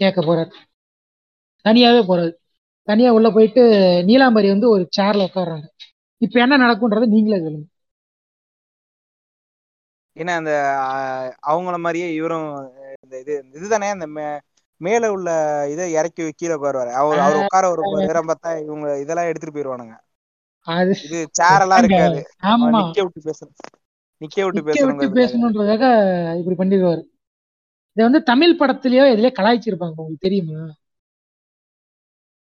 கேட்க 0.00 0.20
போறாரு. 0.20 0.52
தனியாகவே 1.64 2.02
போறாரு. 2.08 2.32
தனியாக 2.88 3.16
உள்ளே 3.16 3.30
போயிட்டு 3.30 3.62
நீலாம்பரி 4.08 4.48
வந்து 4.48 4.68
ஒரு 4.70 4.84
சேர்ல 4.98 5.26
உட்காடுறாங்க 5.28 5.66
இப்போ 6.20 6.36
என்ன 6.40 6.54
நடக்கும்ன்றதை 6.58 7.06
நீங்களே 7.08 7.38
சொல்லுங்க. 7.44 7.66
ஏன்னா 10.16 10.32
அந்த 10.40 10.52
அவங்கள 11.50 11.76
மாதிரியே 11.78 12.08
இவரும் 12.14 12.48
இந்த 13.04 13.14
இது 13.22 13.34
இதுதானே 13.58 13.88
அந்த 13.94 14.06
மேல 14.80 15.04
உள்ள 15.14 15.28
இதை 15.72 15.86
இறக்கி 15.92 16.22
கீழே 16.32 16.54
உட்காருவாரு 16.56 16.92
அவர் 17.00 17.24
அவர் 17.24 17.42
உட்கார 17.42 17.64
ஒரு 17.72 17.82
நேரம் 18.00 18.30
பார்த்தா 18.30 18.52
இவங்க 18.66 18.86
இதெல்லாம் 19.02 19.28
எடுத்துட்டு 19.30 19.56
போயிருவானுங்க. 19.56 19.96
அது 20.66 20.94
இது 21.06 21.18
சேர் 21.38 21.64
எல்லாம் 21.64 21.82
இருக்காது. 21.82 22.20
நிக்க 22.78 22.98
விட்டு 23.04 23.20
பேசணும் 23.28 23.56
நிக்க 24.20 24.38
விட்டு 24.46 24.62
பேசணுங்கிறதுக்காக 24.68 25.18
பேசணுன்றதுக்காக 25.18 25.86
இப்படி 26.40 26.56
பண்ணிடுவாரு. 26.56 27.02
இதை 27.96 28.02
வந்து 28.06 28.20
தமிழ் 28.30 28.58
படத்திலயோ 28.60 29.04
எதுலயோ 29.12 29.32
கலாய்ச்சிருப்பாங்க 29.36 29.96
உங்களுக்கு 29.96 30.26
தெரியுமா? 30.26 30.60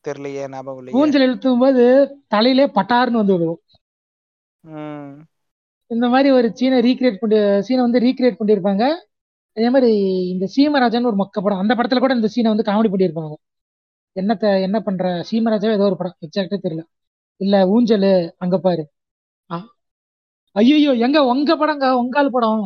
தெரியலையே 0.05 0.45
ஞாபகம் 0.53 0.81
இல்லையே. 0.81 0.95
ஊஞ்சல் 0.99 1.25
இழுத்தும் 1.27 1.63
போது 1.63 1.85
தலையிலே 2.35 2.67
பட்டார்னு 2.77 3.21
வந்து 3.21 3.37
விடுவோம். 3.37 3.61
இந்த 5.91 6.07
மாதிரி 6.13 6.29
ஒரு 6.39 6.49
சீனை 6.59 6.79
ரீக்ரியேட் 6.87 7.21
பண்ணி 7.23 7.39
சீனை 7.67 7.81
வந்து 7.87 8.03
ரீக்ரியேட் 8.07 8.41
பண்ணியிருப்பாங்க 8.41 8.85
அதே 9.57 9.69
மாதிரி 9.75 9.93
இந்த 10.33 10.47
சீமராஜன் 10.55 11.09
ஒரு 11.11 11.17
மொக்க 11.23 11.39
படம். 11.45 11.61
அந்த 11.63 11.73
படத்துல 11.79 12.01
கூட 12.03 12.13
இந்த 12.19 12.29
சீனை 12.35 12.51
வந்து 12.53 12.67
காமெடி 12.69 12.91
பண்ணியிருப்பாங்க. 12.93 13.35
என்னத்த 14.17 14.45
என்ன 14.67 14.79
பண்ற? 14.87 15.07
சீமராஜாவே 15.31 15.77
ஏதோ 15.79 15.87
ஒரு 15.91 15.97
படம். 16.01 16.17
எக்ஸாக்டா 16.27 16.59
தெரியல. 16.67 16.83
இல்ல 17.41 17.57
ஊஞ்சலு 17.75 18.13
அங்க 18.45 18.57
பாரு. 18.67 18.85
ஐயோ 20.57 20.93
எங்க 21.07 21.19
உங்க 21.33 21.51
படங்க? 21.57 21.87
உங்கால் 22.03 22.35
படம். 22.37 22.65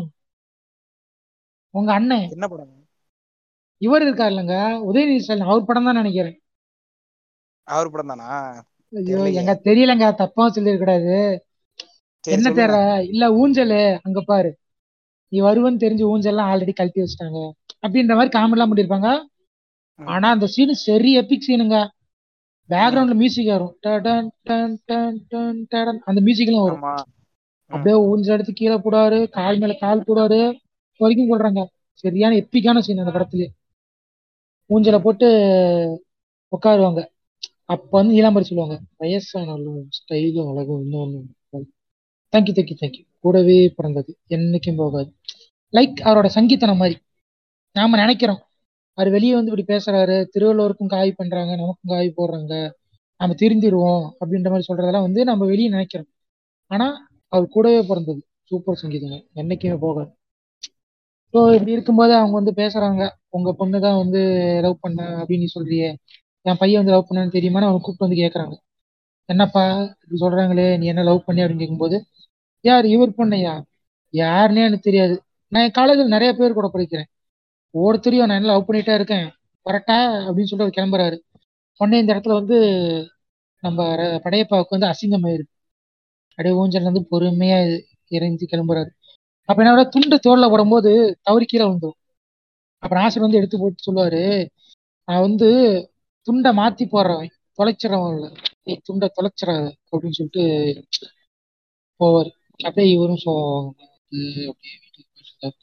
உங்க 1.75 1.91
அண்ணன். 1.99 2.27
என்ன 2.37 2.47
படம்? 2.53 2.71
இவர் 3.83 4.05
இருக்கார் 4.07 4.33
இல்லைங்க. 4.33 4.57
உதயநிதி 4.89 5.23
ஸ்டாலின். 5.25 5.51
அவர் 5.51 5.69
படம் 5.71 5.89
தான் 5.89 6.01
நினைக்கிறேன். 6.01 6.37
அவர் 7.77 7.93
படம் 7.95 8.13
தானா? 8.13 8.29
ஐயோ 8.93 9.21
எங்க 9.41 9.53
தெரியலங்க. 9.69 10.07
தப்பா 10.23 10.45
சொல்லிருக்கூடாது 10.57 11.17
என்ன 12.25 12.51
தேர? 12.51 13.03
இல்ல 13.09 13.31
ஊஞ்சலு. 13.31 13.99
அங்க 14.03 14.21
பாரு. 14.21 14.59
நீ 15.29 15.41
வருவன்னு 15.41 15.83
தெரிஞ்சு 15.85 16.05
ஊஞ்சல்லாம் 16.15 16.49
ஆல்ரெடி 16.53 16.73
கழட்டி 16.73 17.01
வச்சுட்டாங்க. 17.01 17.51
அப்படின்ற 17.87 18.15
மாதிரி 18.15 18.39
காமெடி 18.39 18.51
எல்லாம் 18.51 18.77
பண்ணிருப்பாங்க. 18.77 19.23
ஆனா 20.05 20.31
அந்த 20.31 20.47
சீன் 20.47 20.73
சரி 20.73 21.13
எபிக் 21.13 21.45
சீனுங்க. 21.49 21.89
பேக்ரவுண்ட்ல 22.69 23.15
மியூசிக் 23.15 23.47
வரும் 23.47 23.77
டடன், 23.83 24.29
டன், 24.43 24.79
டன், 24.85 25.25
டன், 25.29 25.67
டடன். 25.71 25.99
அந்த 26.05 26.21
மியூசிக் 26.21 26.47
எல்லாம் 26.47 26.81
வரும். 26.81 27.05
அப்படியே 27.67 28.03
ஊஞ்சல் 28.03 28.35
எடுத்து 28.35 28.53
கீழே 28.53 28.75
போடுவாரு. 28.75 29.29
கால் 29.29 29.59
மேல 29.59 29.73
கால் 29.73 30.05
போடுவாரு. 30.07 30.55
வரைக்கும் 30.97 31.31
சொல்றாங்க. 31.31 31.65
சரியான 31.93 32.35
எப்பிக்கான 32.35 32.79
சீன் 32.79 32.99
அந்த 32.99 33.13
படத்துலயே 33.19 33.47
ஊஞ்சலை. 34.69 34.99
போட்டு 34.99 35.29
உட்காருவாங்க. 36.57 37.07
அப்ப 37.65 37.89
வந்து 37.91 38.13
நீலாம்பரி 38.13 38.45
சொல்லுவாங்க 38.45 38.81
வயசானாலும் 39.01 39.85
ஸ்டைலும் 39.99 40.51
அழகும் 40.51 40.83
இன்னொன்னு 40.85 41.21
தேங்க்யூ 42.35 42.55
தேங்க்யூ 42.57 42.77
தேங்க்யூ 42.81 43.03
கூடவே 43.21 43.57
பிறந்தது. 43.77 44.11
என்னைக்கும் 44.29 44.77
போகாது. 44.77 45.11
லைக் 45.73 45.99
அவரோட 46.05 46.29
சங்கீதனம் 46.37 46.81
மாதிரி. 46.83 46.97
நாம 47.77 47.97
நினைக்கிறோம். 47.97 48.41
அவர் 48.99 49.09
வெளியே 49.11 49.35
வந்து 49.35 49.51
இப்படி 49.53 49.67
பேசுறாரு. 49.73 50.17
திருவள்ளுவருக்கும் 50.35 50.93
காய் 50.95 51.13
பண்றாங்க. 51.13 51.53
நமக்கும் 51.57 51.93
காய் 51.95 52.09
போடுறாங்க. 52.19 52.53
நம்ம 53.21 53.35
திருந்திடுவோம் 53.43 54.05
அப்படின்ற 54.21 54.49
மாதிரி 54.51 54.69
சொல்றதெல்லாம் 54.71 55.07
வந்து 55.09 55.21
நம்ம 55.25 55.47
வெளியே 55.47 55.69
நினைக்கிறோம். 55.69 56.11
ஆனா 56.71 56.87
அவர் 57.33 57.47
கூடவே 57.49 57.81
பிறந்தது. 57.91 58.21
சூப்பர் 58.51 58.81
சங்கீதங்க 58.83 59.19
என்னைக்குமே 59.43 59.79
போகாது. 59.79 60.11
ஸோ 61.35 61.41
இப்படி 61.55 61.73
இருக்கும்போது 61.73 62.13
அவங்க 62.15 62.35
வந்து 62.41 62.53
பேசுறாங்க. 62.61 63.03
உங்க 63.31 63.51
பொண்ணு 63.53 63.79
தான் 63.81 63.99
வந்து 64.03 64.21
லவ் 64.61 64.77
பண்ண 64.81 65.01
அப்படின்னு 65.21 65.45
நீ 65.45 65.51
சொல்றியே. 65.57 65.89
என் 66.47 66.61
பையன் 66.63 66.81
வந்து 66.81 66.95
லவ் 66.95 67.09
பண்ணான்னு 67.09 67.37
தெரியுமான்னு 67.37 67.69
அவங்க 67.69 67.83
கூப்பிட்டு 67.83 68.07
வந்து 68.07 68.21
கேட்கறாங்க 68.23 68.55
என்னப்பா 69.29 69.63
இப்படி 70.03 70.19
சொல்றாங்களே. 70.25 70.67
நீ 70.81 70.87
என்ன 70.93 71.05
லவ் 71.11 71.27
பண்ணி 71.27 71.43
அப்படின்னு 71.43 71.63
கேட்கும்போது 71.63 71.97
யார் 72.65 72.87
இவர் 72.87 73.17
பொண்ணையா? 73.19 73.55
யாருன்னே 74.15 74.63
எனக்கு 74.69 74.87
தெரியாது. 74.89 75.15
நான் 75.53 75.65
என் 75.65 75.77
காலேஜில் 75.79 76.15
நிறைய 76.15 76.31
பேர் 76.33 76.53
கூட 76.53 76.69
படிக்கிறேன். 76.75 77.09
ஒவ்வொருத்தரையும் 77.75 78.27
நான் 78.29 78.39
என்ன 78.41 78.51
லவ் 78.53 78.69
பண்ணிட்டே 78.69 78.95
இருக்கேன். 78.95 79.27
வரட்டா 79.67 79.97
அப்படின்னு 80.27 80.51
சொல்லிட்டு 80.51 80.67
அவர் 80.67 80.77
கிளம்புறாரு. 80.79 81.17
உடனே 81.81 81.99
இந்த 81.99 82.11
இடத்துல 82.15 82.37
வந்து 82.41 82.59
நம்ம 83.63 83.87
படையப்பாவுக்கு 84.25 84.77
வந்து 84.77 84.91
அசிங்கமாயிருக்கு 84.93 85.53
அப்படியே 86.31 86.55
ஊஞ்சல் 86.55 86.89
வந்து 86.89 87.03
பொறுமையா 87.13 87.59
இறங்கி 88.09 88.47
கிளம்புறாரு. 88.53 88.91
அப்ப 89.49 89.59
என்ன 89.65 89.85
துண்டு 89.95 90.17
தோல்ல 90.27 90.47
போடும்போது 90.51 90.91
தவறி 91.23 91.45
கீழே 91.45 91.65
விழுந்தோம் 91.65 91.97
அப்புறம் 92.83 93.03
ஆசிரியர் 93.05 93.27
வந்து 93.27 93.39
எடுத்து 93.41 93.59
போட்டு 93.59 93.87
சொல்லுவாரு 93.87 94.23
நான் 95.09 95.25
வந்து 95.27 95.49
துண்டை 96.27 96.51
மாத்தி 96.57 96.85
போடுறவன் 96.93 97.33
தொலைச்சிடறவன் 97.59 98.15
இல்லை. 98.17 98.31
நீ 98.65 98.73
துண்டை 98.85 99.09
தொலைச்சிடாத 99.17 99.67
அப்படின்னு 99.93 100.19
சொல்லிட்டு 100.19 100.45
போவார். 102.01 102.31
அப்படியே 102.61 102.95
இவரும் 102.95 103.23
சோ 103.25 103.33
அப்படியே 104.49 104.75
வீட்டுக்கு 104.83 105.11
போயிட்டு 105.13 105.57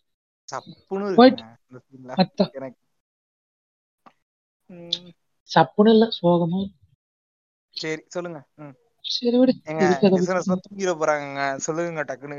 சப்புன்னு 0.53 1.15
போயிட்டு 1.15 1.43
இல்ல 5.87 6.05
சோகமா 6.21 6.61
சரி 7.73 8.01
சொல்லுங்க. 8.07 8.39
சரி 9.05 9.37
விடு. 9.37 9.53
பத்தி 10.01 10.65
தூக்கிட 10.65 10.93
போறாங்கங்க? 11.01 11.57
சொல்லுங்க 11.57 12.03
டக்குன்னு. 12.03 12.37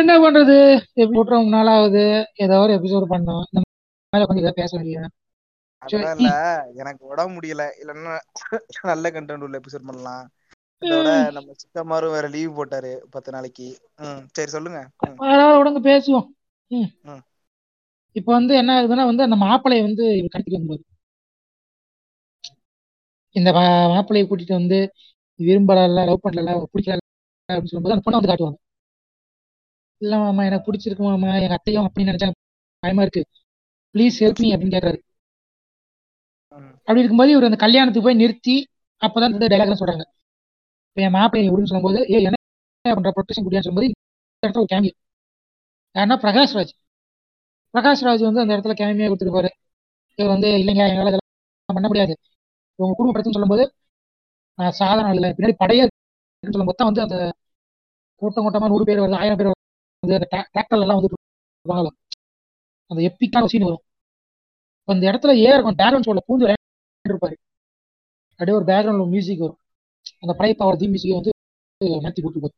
என்ன 0.00 0.12
பண்றது? 0.18 0.56
எப்படி 0.94 1.28
ரொம்ப 1.28 1.48
நாள் 1.48 1.66
ஆகுது. 1.66 2.30
ஏதோ 2.34 2.58
ஒரு 2.58 2.72
எபிசோட் 2.72 3.06
பண்ணோம். 3.10 3.42
இந்த 3.42 3.60
மேல 4.12 4.26
கொஞ்சம் 4.26 4.56
பேச 4.56 4.80
அதெல்லாம் 5.78 6.16
இல்ல. 6.16 6.30
எனக்கு 6.74 7.06
உடம்பு 7.06 7.40
முடியல. 7.40 7.64
இல்லைன்னா 7.82 8.18
நல்ல 8.82 9.10
கண்டென்ட் 9.10 9.40
உள்ள 9.40 9.58
எபிசோட் 9.58 9.86
பண்ணலாம். 9.86 10.32
இதோட 10.82 11.08
நம்ம 11.32 11.54
சிக்கமாரும் 11.56 12.10
வேற 12.10 12.26
லீவ் 12.28 12.56
போட்டாரு 12.56 12.92
பத்து 13.10 13.30
நாளைக்கு. 13.32 13.66
ம் 14.02 14.22
சரி 14.32 14.50
சொல்லுங்க. 14.50 14.80
பரவாயில்ல 15.20 15.58
விடுங்க 15.58 15.82
பேசுவோம். 15.88 16.26
இப்ப 18.16 18.28
வந்து 18.32 18.54
என்ன 18.54 18.70
ஆகுதுன்னா 18.78 19.04
வந்து 19.06 19.22
அந்த 19.22 19.36
மாப்பிளைய 19.36 19.82
வந்து 19.82 20.04
இவர் 20.16 20.32
கடத்திட்டு 20.32 20.60
வந்தாரு. 20.60 20.82
இந்த 23.36 23.50
மாப்பிள்ளைய 23.92 24.24
கூட்டிட்டு 24.26 24.52
வந்து 24.52 24.78
விரும்பல 25.40 25.78
லவ் 25.98 26.24
பண்ணல 26.24 26.50
பிடிக்கல 26.72 26.98
அப்படின்னு 27.48 27.70
சொல்லும்போது 27.70 27.94
அந்த 27.94 28.04
பொண்ணை 28.06 28.18
வந்து 28.18 28.30
காட்டுவாங்க. 28.30 28.58
இல்ல 30.00 30.14
மாமா 30.18 30.42
எனக்கு 30.44 30.66
பிடிச்சிருக்கு 30.66 31.04
மாமா 31.04 31.28
எங்க 31.36 31.54
அத்தையும் 31.54 31.86
அப்படின்னு 31.86 32.10
நினைச்சா 32.10 32.28
பயமா 32.82 33.02
இருக்கு. 33.02 33.22
ப்ளீஸ் 33.94 34.20
ஹெல்ப் 34.20 34.40
மீ 34.40 34.48
அப்படின்னு 34.54 34.74
கேட்கறாரு 34.74 34.98
ம். 36.52 36.72
அப்படி 36.86 37.00
இருக்கும்போது 37.00 37.32
இவர் 37.32 37.44
அந்த 37.44 37.56
கல்யாணத்துக்கு 37.56 38.08
போய் 38.08 38.20
நிறுத்தி 38.22 38.56
அப்பதான் 39.02 39.32
இந்த 39.32 39.46
டைலாக் 39.48 39.80
சொல்றாங்க. 39.80 40.04
என் 40.96 41.14
மாப்பிள்ளை 41.16 41.44
எப்படின்னு 41.48 41.70
சொல்லும்போது 41.70 42.00
ஏ 42.14 42.18
என்ன 42.22 42.36
பண்ற? 42.96 43.10
ப்ரொடெக்ஷன் 43.16 43.44
குடியான்னு 43.46 43.66
சொல்லும்போது 43.66 43.88
இந்த 43.88 44.44
இடத்துல 44.46 44.62
ஒரு 44.64 44.70
கேமியா 44.74 44.94
ஏன்னா 45.94 46.16
பிரகாஷ் 46.24 46.54
ராஜ் 46.58 46.72
பிரகாஷ் 47.74 48.04
ராஜ் 48.06 48.22
வந்து 48.28 48.42
அந்த 48.44 48.52
இடத்துல 48.56 48.74
கேமியா 48.80 49.08
கொடுத்துருப்பாரு 49.10 49.50
இவர் 50.18 50.32
வந்து 50.34 50.48
இல்லைங்க 50.60 50.82
எங்களால் 50.92 51.10
இதெல்லாம் 51.12 51.76
பண்ண 51.78 51.88
முடியாது. 51.92 52.14
உங்க 52.78 52.94
குடும்ப 52.98 53.12
பிரச்சனை 53.14 53.34
சொல்லும்போது 53.36 53.64
நான் 54.58 54.76
சாதாரண 54.80 55.14
இல்லை. 55.18 55.30
பின்னாடி 55.36 55.54
படையே 55.62 55.82
இருக்குன்னு 55.82 56.54
சொல்லும் 56.54 56.70
மொத்தம் 56.70 56.88
வந்து 56.90 57.04
அந்த 57.06 57.18
கூட்டம் 58.22 58.44
கூட்டமா 58.46 58.68
நூறு 58.72 58.84
பேர் 58.88 59.02
வருது 59.04 59.20
ஆயிரம் 59.22 59.38
பேர் 59.40 59.50
வருது. 59.50 59.62
அந்த 60.02 60.14
டிராக்டர்ல 60.52 60.84
எல்லாம் 60.86 60.98
வந்துட்டு 60.98 61.18
இருப்பாங்கல்ல. 61.64 61.92
அந்த 62.90 63.00
எப்பிக்கான 63.08 63.48
சீன் 63.52 63.66
வரும். 63.68 63.84
அந்த 64.88 65.04
இடத்துல 65.10 65.32
ஏ 65.46 65.48
இருக்கும் 65.56 65.78
பேக்ரவுண்ட் 65.80 66.08
சொல்ல 66.08 66.22
பூந்து 66.28 66.44
விளையாண்டு 66.46 67.12
இருப்பாரு 67.12 67.36
அப்படியே 68.32 68.56
ஒரு 68.60 68.66
பேக்ரவுண்ட்ல 68.70 69.08
மியூசிக் 69.14 69.44
வரும். 69.44 69.60
அந்த 70.22 70.32
பழைய 70.38 70.54
பவர் 70.60 70.78
தீம் 70.80 70.92
மியூசிக் 70.94 71.18
வந்து 71.18 71.32
மாற்றி 72.04 72.20
கூட்டு 72.24 72.50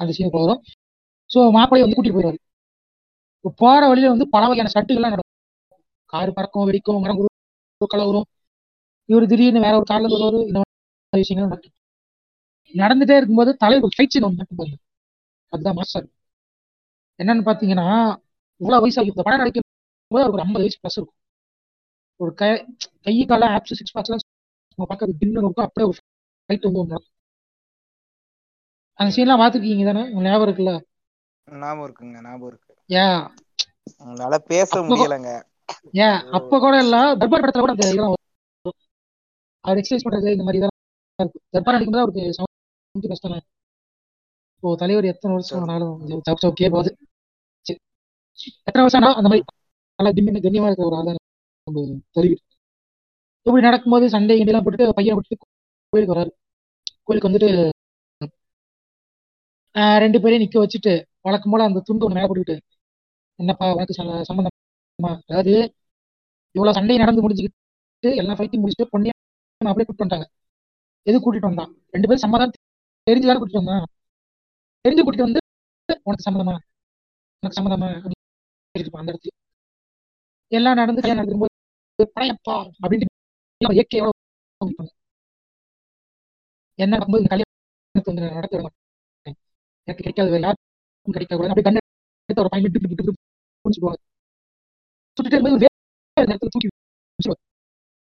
அந்த 0.00 0.10
சீனுக்கு 0.16 0.42
வரும். 0.44 0.60
ஸோ 1.30 1.38
மாப்பிள்ளையை 1.56 1.84
வந்து 1.84 1.96
கூட்டிட்டு 1.96 2.18
போயிடுவாரு. 2.18 2.38
இப்போ 3.38 3.50
போற 3.62 3.82
வழியில 3.90 4.12
வந்து 4.14 4.26
பல 4.34 4.44
வகையான 4.50 4.72
சட்டுகள்லாம் 4.74 5.14
நடக்கும். 5.14 5.34
கார் 6.12 6.36
பறக்கும் 6.36 6.66
வெடிக்கும் 6.68 7.02
மரம் 7.04 7.20
கலவரும் 7.94 8.26
இவர் 9.08 9.30
திடீர்னு 9.32 9.64
வேற 9.66 9.74
ஒரு 9.80 9.86
கார்ல 9.90 10.08
வருவாரு. 10.14 10.38
இந்த 10.48 10.58
மாதிரி 10.60 11.22
விஷயங்கள் 11.24 11.50
நடக்கும். 11.50 11.74
நடந்துட்டே 12.74 13.16
இருக்கும்போது 13.18 13.50
தலைவர் 13.62 13.94
ஃபைட் 13.96 14.14
சீன் 14.14 14.26
ஒன்று 14.28 14.40
நடக்கும் 14.42 14.74
அதுதான் 15.52 15.76
மாஸ்டர் 15.78 16.06
என்னன்னு 17.18 17.44
பாத்தீங்கன்னா 17.48 17.86
இவ்வளவு 18.60 18.82
வயசாகி 18.84 19.12
இந்த 19.12 19.22
படம் 19.26 19.40
நடிக்கும் 19.42 19.66
போது 20.10 20.22
அவருக்கு 20.24 20.38
ஒரு 20.38 20.44
ஐம்பது 20.46 20.64
வயசு 20.64 20.78
ப்ளஸ் 20.82 20.98
இருக்கும். 20.98 21.18
ஒரு 22.20 22.32
கை 22.40 22.48
கை 23.06 23.14
கால 23.30 23.48
ஆப்ஸ் 23.56 23.78
சிக்ஸ் 23.80 23.94
பேக்ஸ்லாம் 23.96 24.24
நம்ம 24.70 24.86
பார்க்கறது 24.90 25.18
தின்னு 25.20 25.40
இருக்கும். 25.42 25.66
அப்படியே 25.68 25.88
ஒரு 25.90 25.98
ஃபைட் 26.48 26.66
வந்து 26.66 26.98
அந்த 29.00 29.10
சீன்லாம் 29.14 29.40
பார்த்துருக்கீங்க 29.40 29.84
தானே? 29.88 30.02
ஞாபகம் 30.26 30.46
இருக்குல்ல? 30.46 30.72
ஞாபகம் 31.48 31.84
இருக்குங்க 31.86 32.20
ஞாபகம் 32.26 32.48
இருக்கு. 32.50 32.72
ஏன் 32.90 33.20
உங்களால 34.04 34.36
பேச 34.52 34.80
முடியலங்க. 34.88 35.30
ஏன் 36.04 36.18
அப்ப 36.36 36.58
கூட 36.64 36.74
இல்ல 36.84 36.96
தர்பார் 37.20 37.42
படத்துல 37.42 37.64
கூட 37.64 37.74
அந்த 37.74 37.86
இதெல்லாம். 37.86 38.14
அவர் 39.64 39.78
எக்ஸசைஸ் 39.80 40.04
பண்றது 40.06 40.34
இந்த 40.36 40.44
மாதிரி 40.46 40.60
இதெல்லாம் 40.60 40.76
இருக்கும். 41.18 41.44
தர்பார் 41.56 41.76
நடிக்கும்போது 41.76 42.04
அவருக்கு 42.04 42.24
சவுண்ட் 42.38 43.10
கஷ்டம் 43.12 43.36
இப்போ 44.56 44.70
தலைவர் 44.80 45.10
எத்தனை 45.12 45.32
வருஷம் 45.36 45.62
ஆனாலும் 45.64 45.94
சவுக் 46.28 46.42
சவுக்கே 46.44 46.70
போகுது. 46.74 46.90
எத்தனை 48.68 48.84
வருஷம் 48.84 49.00
ஆனாலும் 49.00 49.18
அந்த 49.20 49.30
மாதிரி 49.30 49.44
நல்லா 49.98 50.12
திம்மின்னு 50.16 50.44
கண்ணியமா 50.46 50.68
இருக்கிற 50.70 50.88
ஒரு 50.88 50.98
ஆள் 50.98 51.08
தான் 51.10 51.20
தலைவர் 52.16 52.42
இப்படி 53.46 53.62
நடக்கும்போது 53.68 54.06
சண்டை 54.16 54.34
கிண்டைலாம் 54.38 54.64
போட்டுட்டு 54.64 54.96
பையனை 54.98 55.16
விட்டுட்டு 55.18 55.46
கோயிலுக்கு 55.92 56.14
வராரு. 56.14 56.30
கோயிலுக்கு 57.02 57.28
வந்துட்டு 57.28 57.50
ஆஹ் 59.74 59.98
ரெண்டு 59.98 60.20
பேரையும் 60.20 60.44
நிக்க 60.44 60.56
வச்சுட்டு 60.56 60.92
வழக்கம் 61.20 61.52
போல 61.52 61.64
அந்த 61.64 61.80
துண்டு 61.80 62.10
ஒண்ணு 62.10 62.14
மேல 62.14 62.26
போட்டுக்கிட்டு 62.26 62.58
என்னப்பா 63.38 63.72
உனக்கு 63.72 64.02
ச- 64.02 64.24
சம்மந்தமா 64.28 65.10
அதாவது 65.26 65.54
இவ்வளவு 66.54 66.76
சண்டை 66.76 66.96
நடந்து 66.96 67.22
முடிஞ்சுக்கிட்டு 67.22 68.16
எல்லா 68.16 68.32
ஃபைட்டையும் 68.32 68.64
முடிச்சுட்டு 68.64 68.92
பொண்ணியா 68.92 69.14
அப்படியே 69.64 69.86
கூட்டிட்டு 69.86 70.04
வந்தாங்க 70.06 70.26
எது 71.06 71.16
கூட்டிட்டு 71.18 71.48
வந்தான்? 71.48 71.70
ரெண்டு 71.90 72.06
பேரும் 72.08 72.16
சம்மதம் 72.16 72.50
தெரிஞ்சுதான் 73.06 73.38
கூட்டிட்டு 73.38 73.60
வந்தான்? 73.60 73.84
தெரிஞ்சு 74.84 75.02
கூட்டிட்டு 75.02 75.26
வந்து 75.28 75.40
உனக்கு 76.02 76.30
சம்மதமா? 76.30 76.54
உனக்கு 77.42 77.60
சம்மதமா? 77.60 77.88
அப்படின்னு 77.94 78.98
அந்த 78.98 79.12
இடத்துல. 79.12 79.34
எல்லாம் 80.52 80.74
நடந்து 80.74 81.00
கல்யாணம் 81.00 81.24
நடக்கும்போது 81.24 82.12
படையப்பா 82.14 82.56
அப்படின்ட்டு 82.82 83.14
இயற்கையோட 83.64 84.10
என்ன 86.78 86.92
நடக்கும்போது 86.92 87.22
இந்த 87.22 87.32
கல்யாணத்தை 87.32 87.54
நடத்த 88.36 88.54
விட 88.56 88.64
மாட்டேன். 88.66 89.36
எனக்கு 89.88 90.00
கிடைக்காது 90.00 90.38
யாருக்கும் 90.38 91.14
கிடைக்காது 91.16 91.48
அப்படியே 91.48 91.66
கண்ணு 91.68 91.80
எடுத்து 92.28 92.42
ஒரு 92.42 92.50
பையன் 92.52 92.66
விட்டு 92.66 93.14
புரிஞ்சுக்குவாங்க 93.64 94.00
சுட்டுட்டு 95.16 95.36
இருக்கும்போது 95.36 95.62
வேற 95.64 95.72
நேரத்தில் 96.26 96.52
தூக்கி 96.54 96.68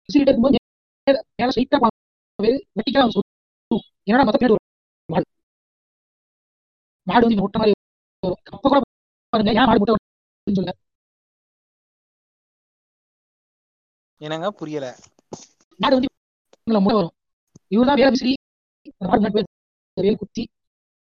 விசிறிட்டு 0.09 0.29
இருக்கும்போது 0.29 0.59
மேல- 1.07 1.25
மேல 1.39 1.51
ஸ்ட்ரைட்டா 1.51 1.79
போவே 1.83 2.51
வெட்டிக்கா 2.77 3.03
சொல்லும் 3.09 3.29
என்னடா 4.07 4.25
ஒரு 4.49 4.63
மாடு? 5.09 5.27
மாடு 7.07 7.25
வந்து 7.27 7.41
முட்டை 7.41 7.59
மாதிரி. 7.61 7.75
அப்ப 8.53 8.65
கூட 8.65 8.81
பாருங்க 9.33 9.51
ஏன் 9.53 9.69
மாடு 9.69 9.81
முட்டை 9.83 9.95
சொல்லுங்க 10.47 10.75
என்னங்க 14.21 14.49
புரியல. 14.59 14.87
மாடு 15.81 15.95
வந்து 15.97 16.09
முட்டை 16.67 16.95
வரும். 16.99 17.15
இவர் 17.73 17.89
தான் 17.89 17.99
வேலை 18.01 18.11
விசிறி 18.11 18.33
வேல் 19.97 20.19
குத்தி 20.21 20.43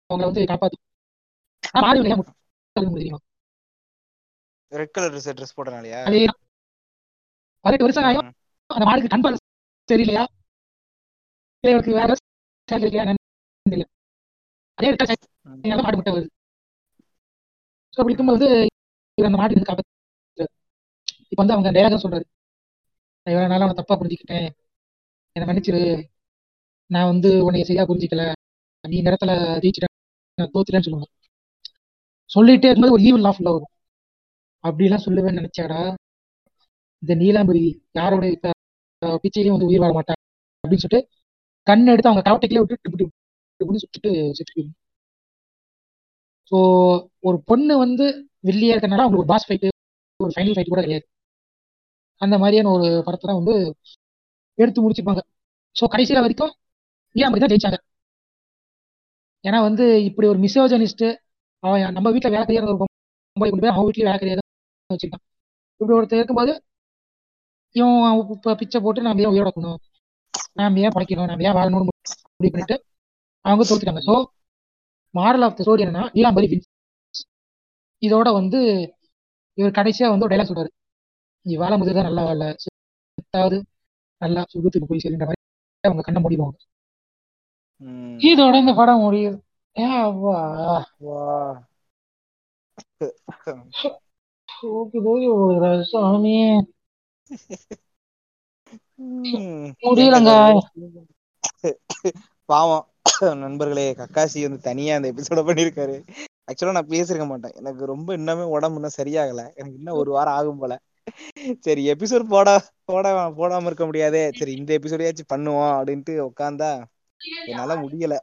அவங்களை 0.09 0.27
வந்து 0.27 0.43
காப்பாத்தும் 0.47 0.83
தெரியுமா? 2.97 3.19
ரெட் 4.71 4.93
கலர் 4.95 5.11
ட்ரெஸ் 5.13 5.55
அதே 6.07 6.21
பதினெட்டு 7.65 7.85
வருஷம் 7.85 8.07
ஆயும் 8.09 8.25
ம். 8.25 8.35
அந்த 8.69 8.85
மாடுக்கு 8.87 9.11
கண் 9.13 9.23
பார்வை 9.23 9.39
சரியில்லையா? 9.89 10.23
இல்லை 11.63 11.71
இவருக்கு 11.73 11.97
வேற 11.99 12.11
சேல் 12.69 12.85
இல்லையா 12.85 13.03
என்னன்னு 13.03 13.23
தெரியல. 13.65 13.85
அதே 14.77 14.87
இருக்கா 14.87 15.07
சேல் 15.09 15.83
மாடு 15.83 15.97
முட்டை 15.97 16.13
வருது. 16.13 16.29
ஸோ 17.93 17.99
அப்படி 17.99 18.13
இருக்கும்போது 18.13 18.47
இவர் 19.17 19.29
அந்த 19.29 19.39
மாடு 19.39 19.53
இருந்து 19.53 19.69
காப்பாற்று 19.69 20.45
இப்போ 21.31 21.41
வந்து 21.41 21.55
அவங்க 21.55 21.69
டேரக்டா 21.71 21.99
சொல்றாரு. 22.03 22.25
நாளா 23.43 23.57
அவனை 23.57 23.75
தப்பா 23.75 23.95
புரிஞ்சுக்கிட்டேன். 23.95 24.47
என்னை 25.35 25.45
மன்னிச்சிரு. 25.47 25.81
நான் 26.91 27.09
வந்து 27.11 27.29
உன்னை 27.45 27.61
சரியா 27.63 27.83
புரிஞ்சிக்கல. 27.89 28.23
நீ 28.83 28.95
இந்த 28.99 29.11
இடத்துல 29.11 29.33
ஜெயிச்சிட்டேன் 29.63 29.93
நான் 30.37 30.51
தோத்துட்டேன்னு 30.53 30.87
சொல்லுவாங்க. 30.87 31.09
சொல்லிட்டே 32.29 32.67
இருக்கும்போது 32.67 32.95
ஒரு 32.97 33.05
ஈவில் 33.07 33.25
லாஃப்ல 33.27 33.49
வரும். 33.55 33.71
அப்படிலாம் 34.63 35.05
சொல்லுவேன் 35.05 35.37
நினைச்சாடா. 35.39 35.79
இந்த 37.03 37.13
நீலாம்பரி 37.21 37.63
யாரோட 37.99 38.25
பிச்சையிலையும் 39.21 39.55
வந்து 39.55 39.69
உயிர் 39.69 39.83
வாழ 39.83 39.93
மாட்டா 39.95 40.15
அப்படின்னு 40.63 40.83
சொல்லிட்டு 40.83 41.01
கண் 41.67 41.91
எடுத்து 41.93 42.09
அவங்க 42.09 42.23
கவட்டைக்கிலே 42.27 42.61
விட்டு 42.63 42.77
டிப்பு 42.85 43.07
டிப்பு 43.59 43.81
சுட்டுட்டு 43.83 44.11
செத்து 44.39 44.63
ஸோ 46.51 46.57
ஒரு 47.27 47.37
பொண்ணு 47.49 47.73
வந்து 47.83 48.05
வில்லியா 48.47 48.73
இருக்கனால 48.73 49.03
அவங்களுக்கு 49.03 49.23
ஒரு 49.23 49.31
பாஸ் 49.33 49.47
ஃபைட்டு 49.47 49.69
ஒரு 50.19 50.31
ஃபைனல் 50.35 50.55
ஃபைட் 50.55 50.71
கூட 50.73 50.81
கிடையாது. 50.81 51.05
அந்த 52.21 52.35
மாதிரியான 52.41 52.71
ஒரு 52.77 52.87
படத்தை 53.05 53.25
தான் 53.25 53.39
வந்து 53.41 53.55
எடுத்து 54.57 54.83
முடிச்சுப்பாங்க 54.83 55.21
ஸோ 55.75 55.83
கடைசியில் 55.93 56.23
வரைக்கும் 56.25 56.53
நீலாம்பரி 57.15 57.41
தான் 57.43 57.51
ஜெயிச்சாங்க. 57.53 57.77
ஏன்னா 59.45 59.59
வந்து 59.67 59.85
இப்படி 60.09 60.27
ஒரு 60.31 60.39
மிசோஜனிஸ்ட் 60.45 61.05
அவன் 61.63 61.95
நம்ம 61.97 62.09
வீட்டில் 62.15 62.33
வேலை 62.35 62.45
கிடையாது 62.45 62.69
ஒரு 62.71 62.79
பொம்பளை 62.81 63.49
கொண்டு 63.49 63.63
போய் 63.63 63.73
அவன் 63.73 63.87
வீட்லயும் 63.87 64.09
வேலை 64.09 64.19
கிடையாது 64.21 64.41
வச்சிருக்கான் 64.89 65.23
இப்படி 65.81 65.95
ஒருத்தர் 65.97 66.19
இருக்கும்போது 66.19 66.53
இவன் 67.75 67.97
இப்போ 68.35 68.53
பிச்சை 68.61 68.79
போட்டு 68.85 69.05
நாம 69.07 69.21
ஏன் 69.25 69.33
உயிரோடக்கணும் 69.33 69.79
நாம் 70.57 70.67
நாம 70.69 70.81
ஏன் 70.85 70.95
படைக்கணும் 70.95 71.29
நாம 71.31 71.45
ஏன் 71.49 71.57
வாழணும்னு 71.59 71.87
முடிவு 72.39 72.53
பண்ணிட்டு 72.53 72.75
அவங்க 73.45 73.63
தோத்துட்டாங்க. 73.69 74.03
So 74.09 74.15
moral 75.13 75.45
of 75.47 75.55
the 75.57 75.63
story 75.65 75.83
என்னன்னா 75.85 76.03
நீலாம்பரி 76.15 76.47
இதோட 78.01 78.27
வந்து 78.39 78.59
இவர் 79.57 79.77
கடைசியா 79.79 80.07
வந்து 80.11 80.25
ஒரு 80.25 80.33
டைலாக் 80.33 80.51
சொல்றாரு. 80.51 80.71
நீ 81.45 81.53
வாழ 81.63 81.73
முடியாது 81.79 82.07
நல்லா 82.07 82.23
வாழல 82.27 82.45
செத்தாவது 82.63 83.57
நல்லா 84.21 84.41
சுகத்துக்கு 84.53 84.89
போய் 84.91 85.03
சேர்ந்த 85.05 85.25
மாதிரி 85.29 85.41
அவங்க 85.83 86.03
கண்ணை 86.07 86.21
முடிவாங்க 86.25 86.57
இதோட 88.21 88.59
இந்த 88.59 88.73
படம் 88.73 89.01
முடியுது. 89.01 89.37
முடியலங்க. 99.83 100.31
பாவம். 102.45 102.85
நண்பர்களே 103.35 103.91
கக்காசி 103.91 104.41
வந்து 104.41 104.59
தனியா 104.59 104.95
இந்த 104.95 105.13
எபிசோட 105.13 105.39
பண்ணிருக்காரு. 105.47 105.97
ஆக்சுவலா 106.47 106.71
நான் 106.71 106.87
பேசிருக்க 106.87 107.25
மாட்டேன். 107.25 107.55
எனக்கு 107.55 107.85
ரொம்ப 107.85 108.17
இன்னமே 108.17 108.43
உடம்பு 108.47 108.79
இன்னும் 108.79 108.97
சரியாகல. 109.01 109.41
எனக்கு 109.55 109.77
இன்னும் 109.77 109.97
ஒரு 109.97 110.11
வாரம் 110.11 110.33
ஆகும் 110.33 110.57
போல. 110.57 110.73
சரி 111.59 111.91
எபிசோட் 111.91 112.23
போட 112.23 112.49
போட 112.83 113.07
போடாம 113.37 113.65
இருக்க 113.65 113.85
முடியாதே. 113.85 114.31
சரி 114.31 114.53
இந்த 114.53 114.79
எபிசோடையாச்சும் 114.79 115.31
பண்ணுவோம் 115.33 115.73
அப்படின்ட்டு 115.79 116.29
உட்காந்தா 116.29 116.71
என்னால 117.43 117.75
முடியல. 117.83 118.15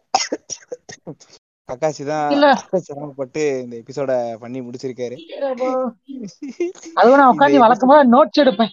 கக்காசி 1.69 2.03
தான் 2.05 2.29
சிரமப்பட்டு 2.87 3.43
இந்த 3.63 3.75
எபிசோட 3.77 4.11
பண்ணி 4.39 4.59
முடிச்சிருக்காரு. 4.61 5.17
அதுவும் 6.99 7.19
நான் 7.21 7.33
உட்காந்து 7.33 7.65
வழக்கமா 7.65 7.97
நோட்ஸ் 8.15 8.41
எடுப்பேன். 8.43 8.73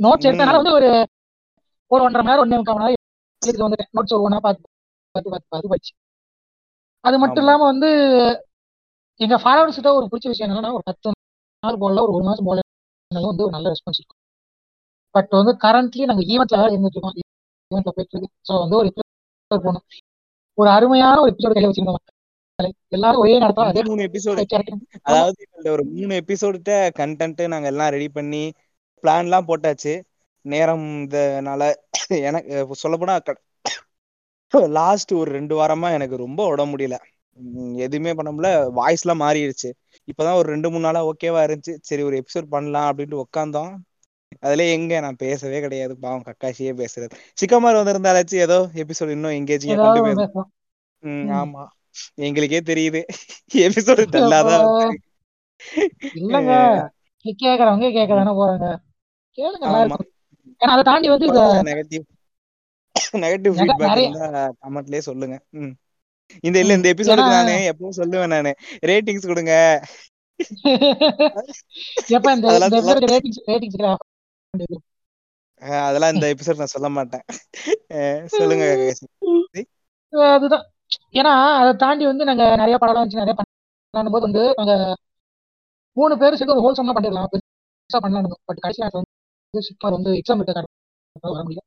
நோட்ஸ் 0.00 0.28
எடுத்தனால 0.28 0.60
வந்து 0.60 0.76
ஒரு 0.78 0.90
ஒரு 1.90 2.02
ஒன்றரை 2.04 2.22
மணி 2.22 2.30
நேரம் 2.30 2.44
ஒன்னே 2.44 2.58
முக்கால் 2.58 2.78
மணி 2.78 2.94
நேரம் 3.42 3.66
வந்துட்டேன் 3.66 3.90
நோட்ஸ் 3.96 4.14
ஒரு 4.16 4.26
ஒன்றா 4.26 4.40
பார்த்து 4.46 4.62
பார்த்து 5.14 5.32
பார்த்து 5.32 5.50
பார்த்து 5.50 5.72
படிச்சு. 5.72 5.92
அது 7.04 7.16
மட்டும் 7.18 7.42
இல்லாம 7.44 7.64
வந்து 7.64 7.90
எங்க 9.20 9.36
ஃபாலோவர்ஸ் 9.42 9.78
கிட்ட 9.78 9.90
ஒரு 9.94 10.06
பிடிச்ச 10.10 10.26
விஷயம் 10.28 10.48
என்னன்னா 10.48 10.72
ஒரு 10.76 10.84
பத்து 10.86 11.14
நாள் 11.62 11.80
போடல 11.82 12.02
ஒரு 12.06 12.12
ஒரு 12.12 12.24
மாசம் 12.24 12.48
போடல 12.48 12.66
வந்து 13.28 13.44
ஒரு 13.46 13.54
நல்ல 13.56 13.68
ரெஸ்பான்ஸ் 13.72 14.00
இருக்கும். 14.00 14.20
பட் 15.14 15.32
வந்து 15.38 15.52
கரண்ட்லி 15.64 16.04
நாங்க 16.04 16.24
ஈவெண்ட்ல 16.32 16.58
இருந்துட்டு 16.66 16.98
இருக்கோம். 16.98 17.16
ஈவெண்ட்ல 17.70 17.92
போயிட்டு 17.96 18.14
இருக்கு. 18.14 18.30
ஸோ 18.48 18.52
வந்து 18.62 18.76
ஒரு 18.76 18.90
போகணும். 19.50 19.84
ஒரு 20.58 20.68
அருமையான 20.70 21.16
ஒரு 21.20 21.30
எபிசோட் 21.32 21.54
கையில 21.54 21.68
வச்சிருந்தோம் 21.70 22.06
எல்லாரும் 22.88 23.20
ஒரே 23.20 23.34
நேரத்துல 23.40 23.66
அதே 23.66 23.82
மூணு 23.82 24.02
எபிசோடு 24.02 24.42
அதாவது 25.02 25.46
இந்த 25.56 25.68
ஒரு 25.70 25.84
மூணு 25.84 26.14
எபிசோடுட்ட 26.20 26.72
கண்டென்ட் 26.98 27.40
நாங்க 27.46 27.68
எல்லாம் 27.68 27.88
ரெடி 27.88 28.08
பண்ணி 28.08 28.42
பிளான் 29.04 29.24
எல்லாம் 29.26 29.46
போட்டாச்சு. 29.48 29.94
நேரம் 30.44 30.86
இதனால 31.06 31.62
எனக்கு 32.20 32.74
சொல்ல 32.82 32.96
போனா 32.96 33.14
லாஸ்ட் 34.52 35.12
ஒரு 35.12 35.30
ரெண்டு 35.30 35.54
வாரமா 35.60 35.88
எனக்கு 35.92 36.16
ரொம்ப 36.16 36.46
உடம்பு 36.46 36.72
முடியல. 36.72 36.96
எதுவுமே 37.76 38.12
பண்ண 38.14 38.30
முடியல. 38.32 38.48
வாய்ஸ் 38.72 39.04
எல்லாம் 39.06 39.22
மாறிடுச்சு. 39.26 39.68
இப்பதான் 40.10 40.38
ஒரு 40.40 40.48
ரெண்டு 40.48 40.70
மூணு 40.70 40.82
நாளா 40.82 41.00
ஓகேவா 41.06 41.42
இருந்துச்சு. 41.46 41.74
சரி 41.88 42.02
ஒரு 42.02 42.16
எபிசோட் 42.22 42.52
பண்ணலாம் 42.54 42.88
அப்படின்ட்டு 42.90 43.22
உட்காந்தோம் 43.24 43.72
அதுல 44.38 44.64
எங்க 44.64 45.00
நான் 45.00 45.16
பேசவே 45.16 45.60
கிடையாது. 45.60 45.96
பாவம் 45.96 46.22
கக்காசியே 46.22 46.84
பேசுறது. 46.84 47.10
சிக்கமார் 47.32 47.76
வந்திருந்தாலாச்சு 47.76 48.34
ஏதோ 48.34 48.68
எபிசோட் 48.74 49.10
இன்னும் 49.10 49.30
எங்கேஜிங்கா 49.30 49.76
கொண்டு 49.76 50.06
போயிருந்தோம் 50.06 50.42
ம். 50.98 51.08
ஆமா. 51.08 51.66
எங்களுக்கே 52.14 52.60
தெரியுது. 52.60 53.02
எபிசோடு 53.54 53.90
இருக்கு. 53.90 55.00
இல்லங்க. 56.14 56.88
கேக்குறவங்க 57.38 57.92
கேட்க 57.92 58.14
தானே 58.14 58.30
போறாங்க. 58.30 58.76
கேளுங்க 59.36 59.58
நல்லா 59.58 59.78
இருக்கும். 59.78 60.10
ஏன்னா 60.52 60.64
அதை 60.64 60.82
தாண்டி 60.82 61.08
வந்து 61.08 61.32
நெகட்டிவ் 61.32 62.02
நெகட்டிவ் 63.12 63.54
நெக- 63.54 63.74
ஃபீட்பேக் 63.74 63.96
இருந்தா 63.96 64.52
கமெண்ட்லயே 64.62 64.98
சொல்லுங்க. 64.98 65.40
ம். 65.50 65.68
இந்த 66.40 66.58
இல்ல 66.58 66.72
இந்த 66.72 66.94
எபிசோடுக்கு 66.94 67.28
நானு 67.28 67.76
எப்பவும் 67.76 68.00
சொல்லுவேன் 68.00 68.26
நானு. 68.26 68.54
ரேட்டிங்ஸ் 68.86 69.26
கொடுங்க. 69.26 69.82
எப்ப 72.06 72.32
இந்த 72.32 72.58
ரேட்டிங்ஸ் 72.58 73.50
ரேட்டிங்ஸ் 73.50 73.94
அதெல்லாம் 75.84 76.12
இந்த 76.14 76.26
எபிசோட் 76.34 76.62
நான் 76.62 76.74
சொல்ல 76.74 76.88
மாட்டேன். 76.88 77.24
சொல்லுங்க. 78.34 78.66
அதுதான். 80.32 80.64
ஏன்னா 81.12 81.32
அதை 81.58 81.72
தாண்டி 81.76 82.04
வந்து 82.06 82.24
நாங்க 82.24 82.44
நிறைய 82.56 82.76
படம் 82.78 83.00
வந்துச்சு 83.00 83.22
நிறைய 83.22 83.34
பண்ணும் 83.94 84.14
போது 84.14 84.26
வந்து 84.28 84.42
நாங்க 84.56 84.74
மூணு 85.96 86.14
பேரும் 86.18 86.38
சேர்ந்து 86.38 86.56
ஒரு 86.56 86.64
ஹோல்சமா 86.66 86.94
பண்ணிடலாம். 86.96 87.30
பெருசா 87.32 88.00
பண்ணலாம் 88.00 88.42
பட் 88.44 88.62
கடைசி 88.62 88.82
நேரத்துல 88.82 89.02
வந்து 89.44 89.66
சிக்மர் 89.68 89.92
வந்து 89.92 90.12
எக்ஸாம் 90.12 90.40
விட்டு 90.40 90.56
வர 91.30 91.42
முடியல. 91.42 91.62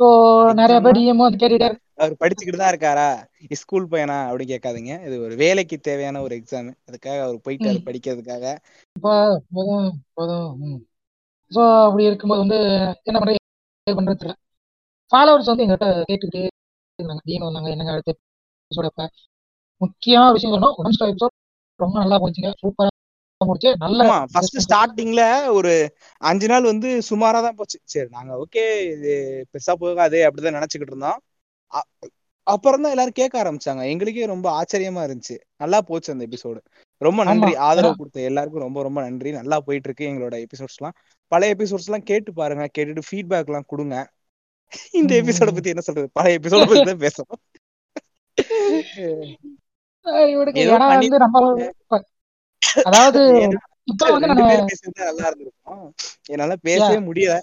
ஸோ 0.00 0.06
நிறைய 0.52 0.78
பேர் 0.80 0.96
எக்ஸாம்னா 0.96 1.00
டிஎம் 1.00 1.24
வந்து 1.24 1.42
கேட்டுட்டே 1.42 1.70
அவர் 1.98 2.14
படிச்சுக்கிட்டு 2.20 2.60
தான் 2.60 2.72
இருக்காரா? 2.72 3.08
ஸ்கூல் 3.54 3.90
பையனா? 3.90 4.16
அப்படி 4.24 4.44
கேட்காதீங்க. 4.44 4.94
இது 5.06 5.16
ஒரு 5.20 5.34
வேலைக்கு 5.34 5.76
தேவையான 5.80 6.22
ஒரு 6.22 6.34
எக்ஸாம் 6.36 6.70
அதுக்காக 6.88 7.20
அவர் 7.20 7.44
போயிட்டாரு 7.44 7.78
ம். 7.78 7.86
படிக்கிறதுக்காக. 7.86 8.46
இப்போ 8.96 9.12
போதும் 9.52 9.90
போதும். 10.14 10.50
ஸோ 11.54 11.60
அப்படி 11.86 12.04
இருக்கும்போது 12.08 12.42
வந்து 12.44 12.58
என்ன 13.08 13.18
பண்றது? 13.18 13.40
தெரியல 14.12 14.34
ஃபாலோவர்ஸ் 15.12 15.50
வந்து 15.50 15.64
எங்கள்கிட்ட 15.64 15.88
கேட்டுக்கிட்டே 16.08 16.42
இருந்தாங்க. 16.98 17.22
டிஎம் 17.26 17.46
வந்தாங்க 17.46 17.70
என்னங்க 17.74 17.92
அடுத்த? 17.94 18.14
எபிசோட 18.70 18.88
எப்ப 18.90 19.04
முக்கியமான 19.80 20.32
விஷயம் 20.34 20.54
சொன்னோம் 20.54 20.76
ஒன் 20.80 20.94
ஸ்டார் 20.94 21.12
எபிசோட் 21.12 21.34
ரொம்ப 21.80 21.96
நல்லா 22.02 22.18
போச்சுங்க. 22.22 22.50
சூப்பரா 22.60 22.90
முடிச்சு 23.40 23.70
நல்ல 23.84 24.00
ஆமா 24.02 24.16
ஃபர்ஸ்ட். 24.32 24.58
ஸ்டார்டிங்ல 24.64 25.22
ஒரு 25.56 25.72
அஞ்சு 26.20 26.46
நாள் 26.48 26.70
வந்து 26.70 26.88
சுமாரா 27.08 27.40
தான் 27.42 27.58
போச்சு. 27.58 27.78
சரி 27.92 28.08
நாங்க 28.10 28.32
ஓகே 28.42 28.64
இது 28.92 29.12
பெருசா 29.52 29.74
போகாது 29.82 30.18
அப்படிதான் 30.26 30.58
நினைச்சுக்கிட்டு 30.58 30.94
இருந்தோம். 30.94 31.20
அப்புறம் 32.46 32.82
தான் 32.84 32.94
எல்லாரும் 32.94 33.18
கேட்க 33.18 33.34
ஆரம்பிச்சாங்க. 33.42 33.82
எங்களுக்கே 33.92 34.26
ரொம்ப 34.32 34.46
ஆச்சரியமா 34.58 35.02
இருந்துச்சு. 35.06 35.36
நல்லா 35.60 35.78
போச்சு 35.88 36.12
அந்த 36.14 36.24
எபிசோடு 36.28 36.60
ரொம்ப 37.00 37.20
நன்றி. 37.28 37.52
ஆதரவு 37.66 37.98
கொடுத்த 38.00 38.18
எல்லாருக்கும் 38.30 38.64
ரொம்ப 38.66 38.82
ரொம்ப 38.82 38.98
நன்றி. 39.06 39.30
நல்லா 39.38 39.56
போயிட்டு 39.66 39.88
இருக்கு 39.88 40.08
எங்களோட 40.10 40.34
எபிசோட்ஸ் 40.46 40.78
எல்லாம் 40.80 40.96
பழைய 41.32 41.54
எபிசோட்ஸ் 41.56 41.88
எல்லாம் 41.88 42.08
கேட்டு 42.10 42.30
பாருங்க 42.40 42.64
கேட்டுட்டு 42.76 43.06
ஃபீட்பேக் 43.08 43.50
எல்லாம் 43.50 43.70
கொடுங்க. 43.72 43.96
இந்த 44.98 45.12
எபிசோட 45.22 45.50
பத்தி 45.56 45.72
என்ன 45.72 45.84
சொல்றது? 45.88 46.08
பழைய 46.18 46.38
எபிசோட 46.38 46.62
பத்தி 46.70 46.84
தான் 46.90 47.04
பேசணும். 47.06 47.40
அதாவது 52.88 53.20
நல்லா 55.00 55.26
இருந்திருக்கும். 55.28 55.84
என்னால 56.32 56.54
பேசவே 56.68 56.98
முடியல. 57.08 57.34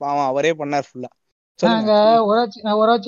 பாவம் 0.00 0.28
அவரே 0.30 0.50
பண்ணார் 0.60 0.88
ஃபுல்லா 0.88 1.10
நாங்க 1.58 1.92
உழைச்சி 2.28 2.58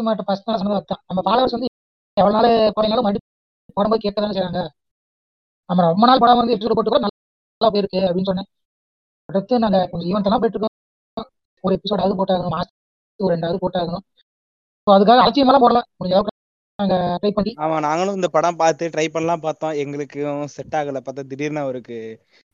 நான் 0.09 0.27
ஃபர்ஸ்ட் 0.29 0.51
சொன்னது 0.63 0.97
நம்ம 1.09 1.23
ஃபாலோவர்ஸ் 1.27 1.57
வந்து 1.57 1.69
எவ்வளவு 2.17 2.37
நாள் 2.37 2.75
போறீங்களும் 2.77 3.07
மறுபடியும் 3.07 3.75
போடும்போது 3.79 4.05
கேட்க 4.05 4.19
தானே 4.21 4.37
செய்றாங்க. 4.37 4.61
நம்ம 5.71 5.81
ரொம்ப 5.93 6.05
நாள் 6.09 6.21
போடாம 6.23 6.41
வந்து 6.43 6.55
எபிசோட் 6.57 6.77
போட்டு 6.79 6.93
கூட 6.93 7.01
நல்லா 7.05 7.71
போயிருக்கு 7.75 8.01
அப்படின்னு 8.09 8.31
சொன்னேன். 8.31 8.49
அடுத்து 9.29 9.59
நாங்க 9.59 9.79
கொஞ்சம் 9.91 10.09
ஈவெண்ட் 10.11 10.29
எல்லாம் 10.29 10.43
போயிட்டு 10.43 10.59
இருக்கோம். 10.59 11.29
ஒரு 11.65 11.75
எபிசோட் 11.77 12.05
அது 12.05 12.19
போட்டாகணும். 12.19 12.55
மாசத்துக்கு 12.55 13.27
ஒரு 13.27 13.35
ரெண்டாவது 13.35 13.59
போட்டாகணும். 13.65 14.05
ஸோ 14.87 14.91
அதுக்காக 14.97 15.23
அலட்சியமெல்லாம் 15.25 15.65
போடல. 15.65 15.81
முடிஞ்ச 15.99 16.17
அளவுக்கு 16.17 16.35
நாங்க 16.79 16.97
ட்ரை 17.21 17.31
பண்ணி 17.33 17.53
ஆமா 17.65 17.77
நாங்களும் 17.81 18.15
இந்த 18.15 18.29
படம் 18.29 18.61
பார்த்து 18.63 18.85
ட்ரை 18.89 19.07
பண்ணலாம் 19.09 19.45
பார்த்தோம். 19.47 19.79
எங்களுக்கும் 19.83 20.43
செட் 20.47 20.77
ஆகல. 20.81 21.01
பார்த்தா 21.01 21.25
திடீர்னு 21.27 21.61
அவருக்கு 21.61 21.97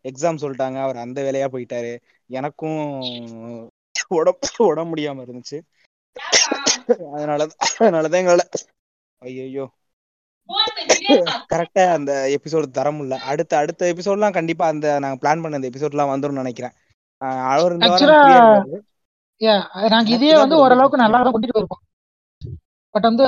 எக்ஸாம் 0.05 0.43
சொல்லிட்டாங்க. 0.43 0.79
அவர் 0.81 1.05
அந்த 1.05 1.19
வேலையா 1.23 1.49
போயிட்டாரு. 1.55 1.93
எனக்கும் 2.31 2.81
உடம்பு 4.19 4.49
உடம்பு 4.71 4.91
முடியாம 4.93 5.25
இருந்துச்சு. 5.27 5.59
அதனால 7.17 7.43
அதனாலதான் 7.67 8.21
எங்களால. 8.23 8.45
ஐயோ 9.23 9.65
கரெக்டா 11.53 11.83
அந்த 11.95 12.13
எபிசோடு 12.37 12.67
தர 12.71 12.89
முடியல. 12.93 13.17
அடுத்த 13.31 13.53
அடுத்த 13.59 13.91
எபிசோட்லாம் 13.93 14.37
கண்டிப்பா 14.39 14.65
அந்த 14.73 14.87
நாங்க 15.03 15.19
பிளான் 15.23 15.43
பண்ண 15.43 15.59
அந்த 15.59 15.71
எபிசோட்லாம் 15.71 16.13
வந்துரும்னு 16.13 16.43
நினைக்கிறேன். 16.43 16.75
அவர் 17.51 17.75
நாங்க 17.83 18.07
இதே 20.15 20.33
வந்து 20.43 20.55
ஓரளவுக்கு 20.63 21.03
நல்லா 21.03 21.19
தான் 21.21 21.35
கொண்டுட்டு 21.35 21.57
போயிருப்போம் 21.57 21.83
பட் 22.95 23.07
வந்து 23.09 23.25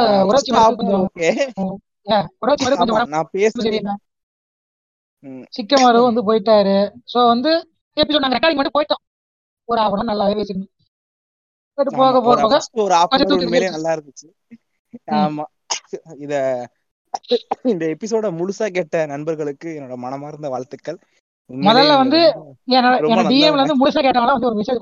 சிக்கமாரு 5.57 5.99
வந்து 6.03 6.23
போயிட்டாரு. 6.29 6.77
ஸோ 7.13 7.19
வந்து 7.29 7.51
எபிசோட் 7.97 8.25
நாங்க 8.25 8.37
ரெக்கார்டிங் 8.37 8.61
மட்டும் 8.61 8.77
போயிட்டோம். 8.79 9.03
ஒரு 9.69 9.81
ஆஃப் 9.81 9.95
அன் 9.95 10.11
நல்லாவே 10.11 10.45
பட் 11.79 11.91
ஆமா 11.95 12.17
போக 12.19 12.37
போக 12.43 12.59
ஒரு 13.15 13.25
தூக்கி 13.31 13.47
நல்லா 13.75 13.91
இருந்துச்சு. 13.97 14.29
ஆமா. 15.19 15.45
இத 16.25 16.35
இந்த 17.73 17.85
எபிசோட 17.95 18.27
முழுசா 18.39 18.67
கேட்ட 18.73 19.05
நண்பர்களுக்கு 19.13 19.69
என்னோட 19.77 19.97
மனமார்ந்த 20.05 20.49
வாழ்த்துக்கள். 20.51 20.99
முதல்ல 21.51 21.95
நீங்க 21.99 22.21
வந்து 22.21 22.21
டிஎம்ல 23.31 23.65
வந்து 23.65 23.79
முழுசா 23.81 24.01
கேட்டவங்க 24.01 24.37
வந்து 24.37 24.51
ஒரு 24.51 24.59
மெசேஜ் 24.61 24.81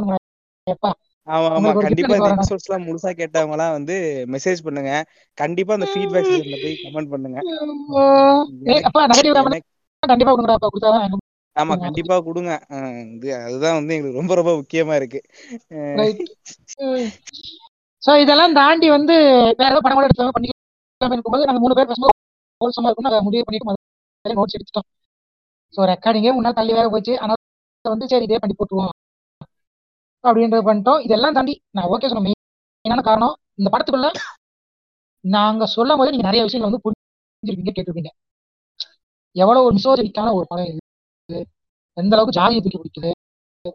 ஆமா 1.28 1.48
ஆமா. 1.56 1.72
கண்டிப்பா 1.82 2.14
இந்த 2.16 2.30
எபிசோட்ஸ் 2.32 2.66
எல்லாம் 2.68 2.86
முழுசா 2.86 3.10
கேட்டவங்க 3.20 3.54
எல்லாம் 3.56 3.74
வந்து 3.76 3.96
மெசேஜ் 4.34 4.60
பண்ணுங்க. 4.64 4.92
கண்டிப்பா 5.38 5.72
அந்த 5.74 5.88
ஃபீட்பேக் 5.92 6.28
செக்ஷன்ல 6.28 6.58
போய் 6.58 6.80
கமெண்ட் 6.84 7.12
பண்ணுங்க. 7.14 7.40
ஆமா 11.56 11.74
கண்டிப்பா 11.82 12.14
கொடுங்க. 12.26 12.52
அதுதான் 13.40 13.78
வந்து 13.78 13.94
எங்களுக்கு 13.96 14.20
ரொம்ப 14.20 14.34
ரொம்ப 14.34 14.52
முக்கியமா 14.60 14.94
இருக்கு. 15.00 15.20
ஸோ 18.02 18.12
இதெல்லாம் 18.22 18.54
தாண்டி 18.54 18.86
வந்து 18.90 19.14
வேற 19.52 19.68
ஏதாவது 19.70 19.84
படம் 19.84 19.98
கூட 19.98 20.06
பண்ணிக்கலாம் 20.36 20.60
நாங்கள் 21.42 21.64
மூணு 21.64 21.76
பேர் 21.76 21.90
பேசும்போது 21.90 22.18
ஹோல்சமா 22.62 22.88
இருக்கும். 22.90 23.26
முடிவு 23.28 23.44
பண்ணிட்டு 23.46 23.68
முதல்ல 23.68 24.36
நோட்ஸ் 24.40 24.56
எடுத்துட்டோம். 24.58 24.88
ஸோ 25.74 25.80
ரெக்கார்டிங்கே 25.92 26.32
முன்னாள் 26.38 26.58
தள்ளி 26.58 26.72
வேற 26.78 26.88
போச்சு. 26.94 27.12
ஆனால் 27.22 27.40
வந்து 27.94 28.08
சரி 28.12 28.26
இதே 28.28 28.38
பண்ணி 28.42 28.54
போட்டுருவோம். 28.58 28.92
அப்படின்றது 30.24 30.64
பண்ணிட்டோம். 30.68 31.00
இதெல்லாம் 31.06 31.36
தாண்டி 31.36 31.54
நான் 31.76 31.88
ஓகே 31.94 32.08
சொன்ன 32.10 32.24
மெயினான 32.26 33.02
காரணம் 33.08 33.34
இந்த 33.60 33.68
படத்துக்குள்ள 33.74 34.08
நாங்க 35.24 35.64
சொல்லும் 35.76 35.98
போது 36.00 36.12
நீங்க 36.12 36.26
நிறைய 36.28 36.42
விஷயங்கள் 36.46 36.70
வந்து 36.70 36.82
புரிஞ்சிருப்பீங்க 36.84 37.72
கேட்டிருப்பீங்க. 37.76 38.10
எவ்வளவு 39.36 39.66
ஒரு 39.66 39.74
மிசோஜனிக்கான 39.78 40.32
ஒரு 40.38 40.46
படம் 40.50 40.68
இது. 40.70 40.80
எந்த 41.96 42.12
அளவுக்கு 42.16 42.36
ஜாதியை 42.38 42.60
தூக்கி 42.64 42.78
பிடிக்குது. 42.82 43.10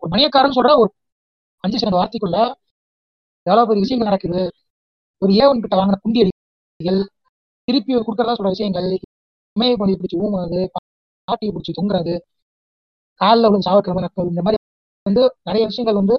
ஒரு 0.01 0.09
மணியக்காரன் 0.13 0.57
சொல்ற 0.57 0.71
ஒரு 0.81 0.89
அஞ்சு 1.63 1.77
செகண்ட் 1.81 1.99
வார்த்தைக்குள்ள 1.99 2.37
எவ்வளவு 3.47 3.67
பெரிய 3.69 3.83
விஷயங்கள் 3.85 4.09
நடக்குது. 4.09 4.41
ஒரு 5.21 5.31
ஏவன் 5.43 5.61
கிட்ட 5.63 5.75
வாங்கின 5.79 5.99
குண்டி 6.03 6.19
அடிகள் 6.23 6.99
திருப்பி 7.67 7.91
கொடுக்கறதா 7.97 8.35
சொல்ற 8.37 8.51
விஷயங்கள் 8.53 8.87
இமையை 9.55 9.75
கொண்டு 9.75 9.99
பிடிச்சி 9.99 10.17
ஊமுறது 10.23 10.61
பாட்டியை 11.27 11.51
பிடிச்சி 11.53 11.73
தொங்குறது 11.77 12.15
காலில் 13.21 13.65
சாவக்கிழமை 13.67 14.01
நட்கள் 14.05 14.31
இந்த 14.31 14.41
மாதிரி 14.45 14.59
வந்து 15.05 15.23
நிறைய 15.47 15.63
விஷயங்கள் 15.71 15.99
வந்து 16.01 16.15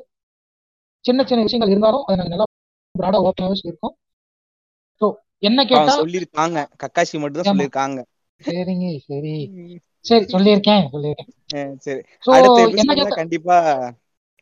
சின்ன 1.05 1.25
சின்ன 1.25 1.45
விஷயங்கள் 1.47 1.73
இருந்தாலும் 1.75 2.05
அதை 2.07 2.17
நாங்கள் 2.19 2.35
நல்லா 2.35 2.47
ப்ராடா 2.95 3.19
ஓப்பனாகவே 3.27 3.59
சொல்லியிருக்கோம். 3.59 3.95
ஸோ 5.01 5.07
என்ன 5.49 5.61
கேட்டா 5.71 5.95
சொல்லியிருக்காங்க. 5.99 6.59
கக்காஷி 6.83 7.17
மட்டும் 7.23 7.41
தான். 7.41 7.51
சொல்லியிருக்காங்க. 7.51 8.01
சரிங்க 8.41 8.89
சரி. 9.09 9.35
சரி 10.05 10.25
சொல்லியிருக்கேன் 10.35 10.85
சொல்லியிருக்கேன். 10.95 11.31
சரி. 11.87 12.01
அடுத்த 12.37 13.17
கண்டிப்பா 13.21 13.57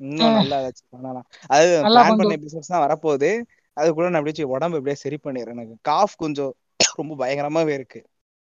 இன்னும் 0.00 0.36
நல்லா 0.38 0.56
ஏதாச்சும் 0.62 0.92
பண்ணலாம். 0.94 1.26
அது 1.54 1.68
பிளான் 1.84 2.18
பண்ண 2.20 2.32
எபிசோட்ஸ் 2.38 2.72
தான் 2.72 2.84
வரப்போகுது. 2.84 3.30
அதுக்குள்ள 3.76 4.08
நான் 4.10 4.20
அப்படியே 4.20 4.48
உடம்பு 4.54 4.78
எப்படியே 4.78 4.98
சரி 5.04 5.16
பண்ணிடுறேன் 5.24 5.56
எனக்கு. 5.56 5.76
காஃப் 5.90 6.14
கொஞ்சம் 6.24 6.52
ரொம்ப 6.80 7.12
பயங்கரமாவே 7.22 7.72
இருக்கு. 7.78 8.00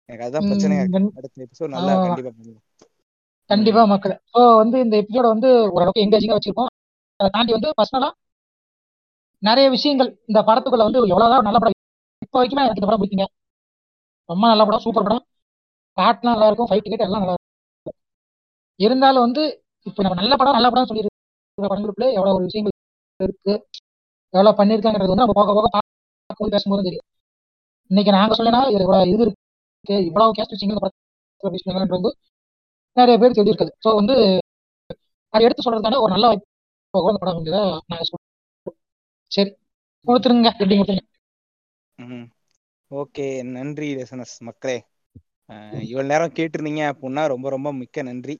எனக்கு 0.09 0.25
அதுதான் 0.25 0.47
பிரச்சனையா 0.49 0.81
இருக்கு. 0.83 1.17
அடுத்த 1.19 1.45
எபிசோட் 1.47 1.73
நல்லா. 1.75 1.93
கண்டிப்பா 2.05 2.31
பண்ணுவேன். 2.37 2.61
கண்டிப்பா 3.49 3.81
மக்கள். 3.93 4.13
ஸோ 4.33 4.41
வந்து 4.61 4.77
இந்த 4.85 4.95
எபிசோட 5.01 5.25
வந்து 5.33 5.49
ஓரளவுக்கு 5.75 6.03
எங்கேஜிங்கா 6.05 6.37
வச்சிருக்கோம். 6.37 6.71
அதை 7.19 7.29
தாண்டி 7.35 7.51
வந்து 7.57 7.69
பர்சனலா 7.79 8.09
நிறைய 9.43 9.67
விஷயங்கள் 9.75 10.09
இந்த 10.29 10.39
படத்துக்குள்ள 10.49 10.85
வந்து 10.87 10.99
எவ்வளவுதான் 11.13 11.47
நல்ல 11.47 11.57
படம் 11.61 11.73
இப்போ 12.25 12.37
வரைக்குமே 12.39 12.63
எனக்கு 12.65 12.81
இந்த 12.81 12.89
படம் 12.89 13.01
பிடிக்குங்க. 13.01 13.27
ரொம்ப 14.29 14.43
நல்ல 14.51 14.63
படம் 14.67 14.83
சூப்பர் 14.85 15.05
படம். 15.07 15.23
பாட்டுலாம் 15.97 16.35
நல்லா 16.35 16.47
இருக்கும் 16.49 16.69
ஃபைட் 16.69 16.85
டிக்கெட் 16.85 17.05
எல்லாம் 17.07 17.23
நல்லா 17.23 17.35
இருக்கும். 17.35 17.97
இருந்தாலும் 18.79 19.25
வந்து 19.27 19.43
இப்போ 19.85 20.01
நம்ம 20.05 20.17
நல்ல 20.21 20.33
படம் 20.41 20.57
நல்ல 20.57 20.69
படம் 20.73 20.89
சொல்லியிருக்கிற 20.89 21.67
படங்களுக்குள்ள 21.73 22.07
எவ்வளவு 22.17 22.37
ஒரு 22.37 22.47
விஷயங்கள் 22.49 22.73
இருக்கு. 23.19 23.53
எவ்வளவு 24.33 24.57
பண்ணிருக்காங்கிறது 24.59 25.11
வந்து 25.11 25.25
நம்ம 25.25 25.37
போக 25.39 25.53
போக 25.57 25.67
பார்க்கும்போது 25.75 26.55
பேசும்போது 26.55 26.85
தெரியும். 26.87 27.07
இன்னைக்கு 27.91 28.11
நாங்க 28.11 28.33
சொல்லினா 28.35 28.59
இது 28.73 28.83
இது 29.13 29.23
இருக்கு. 29.25 29.95
இவ்வளவு 30.07 30.35
கேஸ்ட் 30.37 30.55
விஷயங்கள் 31.41 31.95
வந்து 31.95 32.11
நிறைய 32.97 33.15
பேர் 33.21 33.35
தெரிஞ்சிருக்குது 33.37 33.71
ஸோ 33.85 33.89
வந்து 33.95 34.15
அதை 35.33 35.43
எடுத்து 35.47 35.65
சொல்றதுக்கான 35.65 35.99
ஒரு 35.99 36.11
நல்ல 36.13 36.27
வாய்ப்பு 36.27 36.47
கூட 36.91 37.15
படம் 37.17 37.37
வந்து 37.37 37.51
நாங்க 37.89 38.05
சொல்றோம் 38.09 38.77
சரி 39.31 39.51
கொடுத்துருங்க. 40.07 40.49
எப்படி 40.53 40.77
கொடுத்துருங்க? 40.77 41.05
ஓகே 42.91 43.25
நன்றி 43.47 43.95
ரசனஸ் 43.95 44.35
மக்களே. 44.39 44.77
அஹ் 45.49 45.81
இவ்வளவு 45.89 46.11
நேரம் 46.11 46.35
கேட்டிருந்தீங்க 46.37 46.83
அப்படின்னா 46.91 47.23
ரொம்ப 47.27 47.49
ரொம்ப 47.49 47.69
மிக்க 47.73 48.01
நன்றி. 48.01 48.35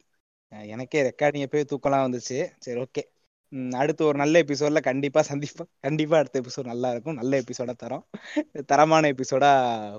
எனக்கே 0.70 1.00
ரெக்கார்டிங் 1.10 1.46
எப்பயே 1.48 1.66
தூக்கம்லாம் 1.72 2.06
வந்துச்சு. 2.08 2.38
சரி 2.60 2.80
ஓகே. 2.82 3.04
அடுத்து 3.82 4.02
ஒரு 4.06 4.18
நல்ல 4.22 4.36
எபிசோட்ல 4.44 4.80
கண்டிப்பா 4.90 5.22
சந்திப்போம். 5.30 5.70
கண்டிப்பா 5.86 6.16
அடுத்த 6.18 6.42
எபிசோட் 6.42 6.72
நல்லா 6.72 6.90
இருக்கும் 6.92 7.18
நல்ல 7.22 7.42
எபிசோடா 7.42 7.74
தரோம். 7.84 8.04
தரமான 8.72 9.12
எபிசோடா 9.16 9.52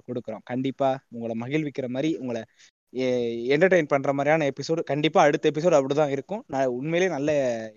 கொடுக்குறோம். 0.09 0.44
கண்டிப்பா 0.52 0.89
உங்களை 1.14 1.36
மகிழ்விக்கிற 1.43 1.89
மாதிரி 1.97 2.10
உங்களை 2.23 2.43
என்டர்டைன் 3.55 3.90
பண்ற 3.93 4.10
மாதிரியான 4.18 4.47
எபிசோடு 4.52 4.82
கண்டிப்பா 4.90 5.20
அடுத்த 5.28 5.51
எபிசோடு 5.51 5.78
அப்படிதான் 5.78 6.12
இருக்கும். 6.16 6.43
நான் 6.52 6.74
உண்மையிலேயே 6.78 7.10
நல்ல 7.16 7.31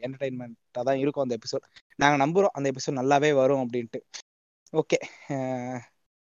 என்டர்டைன்மெண்ட்டா 0.05 0.81
தான் 0.89 1.01
இருக்கும் 1.03 1.25
அந்த 1.25 1.37
எபிசோட் 1.39 1.65
நாங்க 2.03 2.17
நம்புறோம் 2.25 2.55
அந்த 2.57 2.67
எபிசோட் 2.73 2.99
நல்லாவே 3.01 3.31
வரும் 3.41 3.63
அப்படின்ட்டு. 3.65 4.01
ஓகே. 4.73 4.97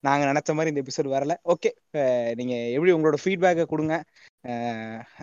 நாங்க 0.03 0.23
நினைச்ச 0.31 0.51
மாதிரி 0.57 0.71
இந்த 0.73 0.81
எபிசோட் 0.85 1.09
வரல. 1.15 1.33
ஓகே. 1.53 1.69
நீங்க 2.39 2.53
எப்படி 2.75 2.91
உங்களோட 2.97 3.17
ஃபீட்பேக்கை 3.23 3.65
கொடுங்க. 3.73 3.95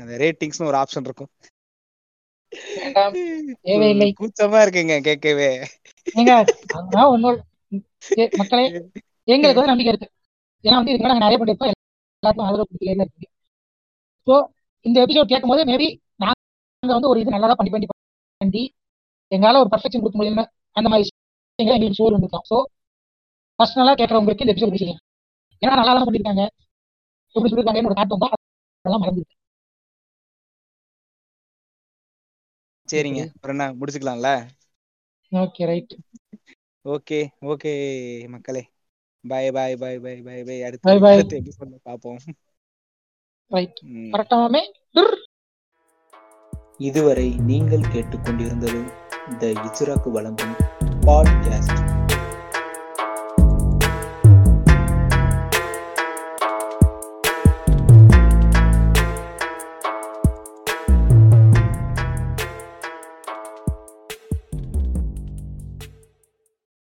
அந்த 0.00 0.12
ரேட்டிங்ஸ்னு 0.24 0.68
ஒரு 0.70 0.78
ஆப்ஷன் 0.82 1.08
இருக்கும். 1.10 1.30
தேவையில்லை. 3.66 4.08
கூச்சமா 4.20 4.58
இருக்குங்க 4.64 4.96
கேட்கவே. 5.08 5.48
நீங்க 6.16 6.32
அதான் 6.78 7.12
உன்னோட 7.14 7.36
மக்களே 8.40 8.64
எங்களுக்கு 9.28 9.60
வந்து 9.60 9.72
நம்பிக்கை 9.72 9.92
இருக்கு. 9.92 10.08
ஏன்னா 10.64 10.76
வந்து 10.80 10.92
இதுக்கு 10.92 11.10
நாங்க 11.12 11.24
நிறைய 11.26 11.38
பண்ணிருக்கோம் 11.40 11.72
எல்லாத்துக்கும் 11.72 12.48
ஆதரவு 12.48 12.66
கொடுத்துட்டே 12.68 12.94
இருக்கு. 12.96 13.28
ஸோ 14.26 14.34
இந்த 14.86 14.96
எபிசோட் 15.04 15.32
கேட்கும் 15.32 15.52
போது 15.52 15.62
மேபி 15.70 15.88
நாங்க 16.22 16.94
வந்து 16.96 17.10
ஒரு 17.12 17.20
இது 17.22 17.34
நல்லா 17.34 17.48
தான் 17.50 17.60
பண்ணி 17.60 17.72
பண்ணி 17.74 17.88
பண்ணி 18.40 18.62
எங்களால 19.32 19.60
ஒரு 19.62 19.70
பர்ஃபெக்ஷன் 19.72 20.02
கொடுக்க 20.02 20.18
முடியும்னு 20.18 20.44
அந்த 20.76 20.88
மாதிரி 20.88 21.04
விஷயங்களை 21.04 21.76
எங்களுக்கு 21.76 22.00
சோறு 22.00 22.16
வந்துருக்கோம் 22.16 22.46
ஸோ 22.50 22.58
பர்சனலா 23.58 23.94
கேட்கறவங்களுக்கு 24.00 24.44
இந்த 24.44 24.54
எபிசோட் 24.54 24.72
பிடிச்சிங்க 24.72 24.96
ஏன்னா 25.62 25.78
நல்லா 25.80 25.94
தான் 25.96 26.08
பண்ணிருக்காங்க 26.08 26.44
எப்படி 27.36 27.50
சொல்லியிருக்காங்கன்னு 27.50 27.90
ஒரு 27.90 27.98
காட்டு 27.98 28.16
வந்தா 28.16 28.30
அதெல்லாம் 28.84 29.02
மறந்து 29.04 29.22
சரிங்க. 32.92 33.22
அப்புறம் 33.34 33.54
என்ன 33.54 33.66
முடிச்சுக்கலாம்ல? 33.74 34.30
ஓகே 35.32 35.64
ரைட் 35.66 35.94
ஓகே 36.84 37.18
ஓகே 37.44 37.72
மக்களே. 38.28 38.62
பாய் 39.24 39.50
பாய் 39.50 39.76
பாய் 39.76 39.98
பாய் 39.98 40.20
பாய் 40.22 40.42
பாய் 40.44 40.62
அடுத்து. 40.62 40.90
அடுத்த 41.10 41.36
எபிசோட்ல 41.40 41.78
பாப்போம் 41.84 42.20
ரைட். 43.50 43.80
கரெக்டாமே 44.14 44.62
இதுவரை 46.80 47.28
நீங்கள் 47.46 47.88
கேட்டுக்கொண்டிருந்தது 47.92 48.80
த 49.38 49.46
இசுராக்கு 49.64 50.10
வழங்கும் 50.10 50.54
பாட்காஸ்ட் 51.06 51.80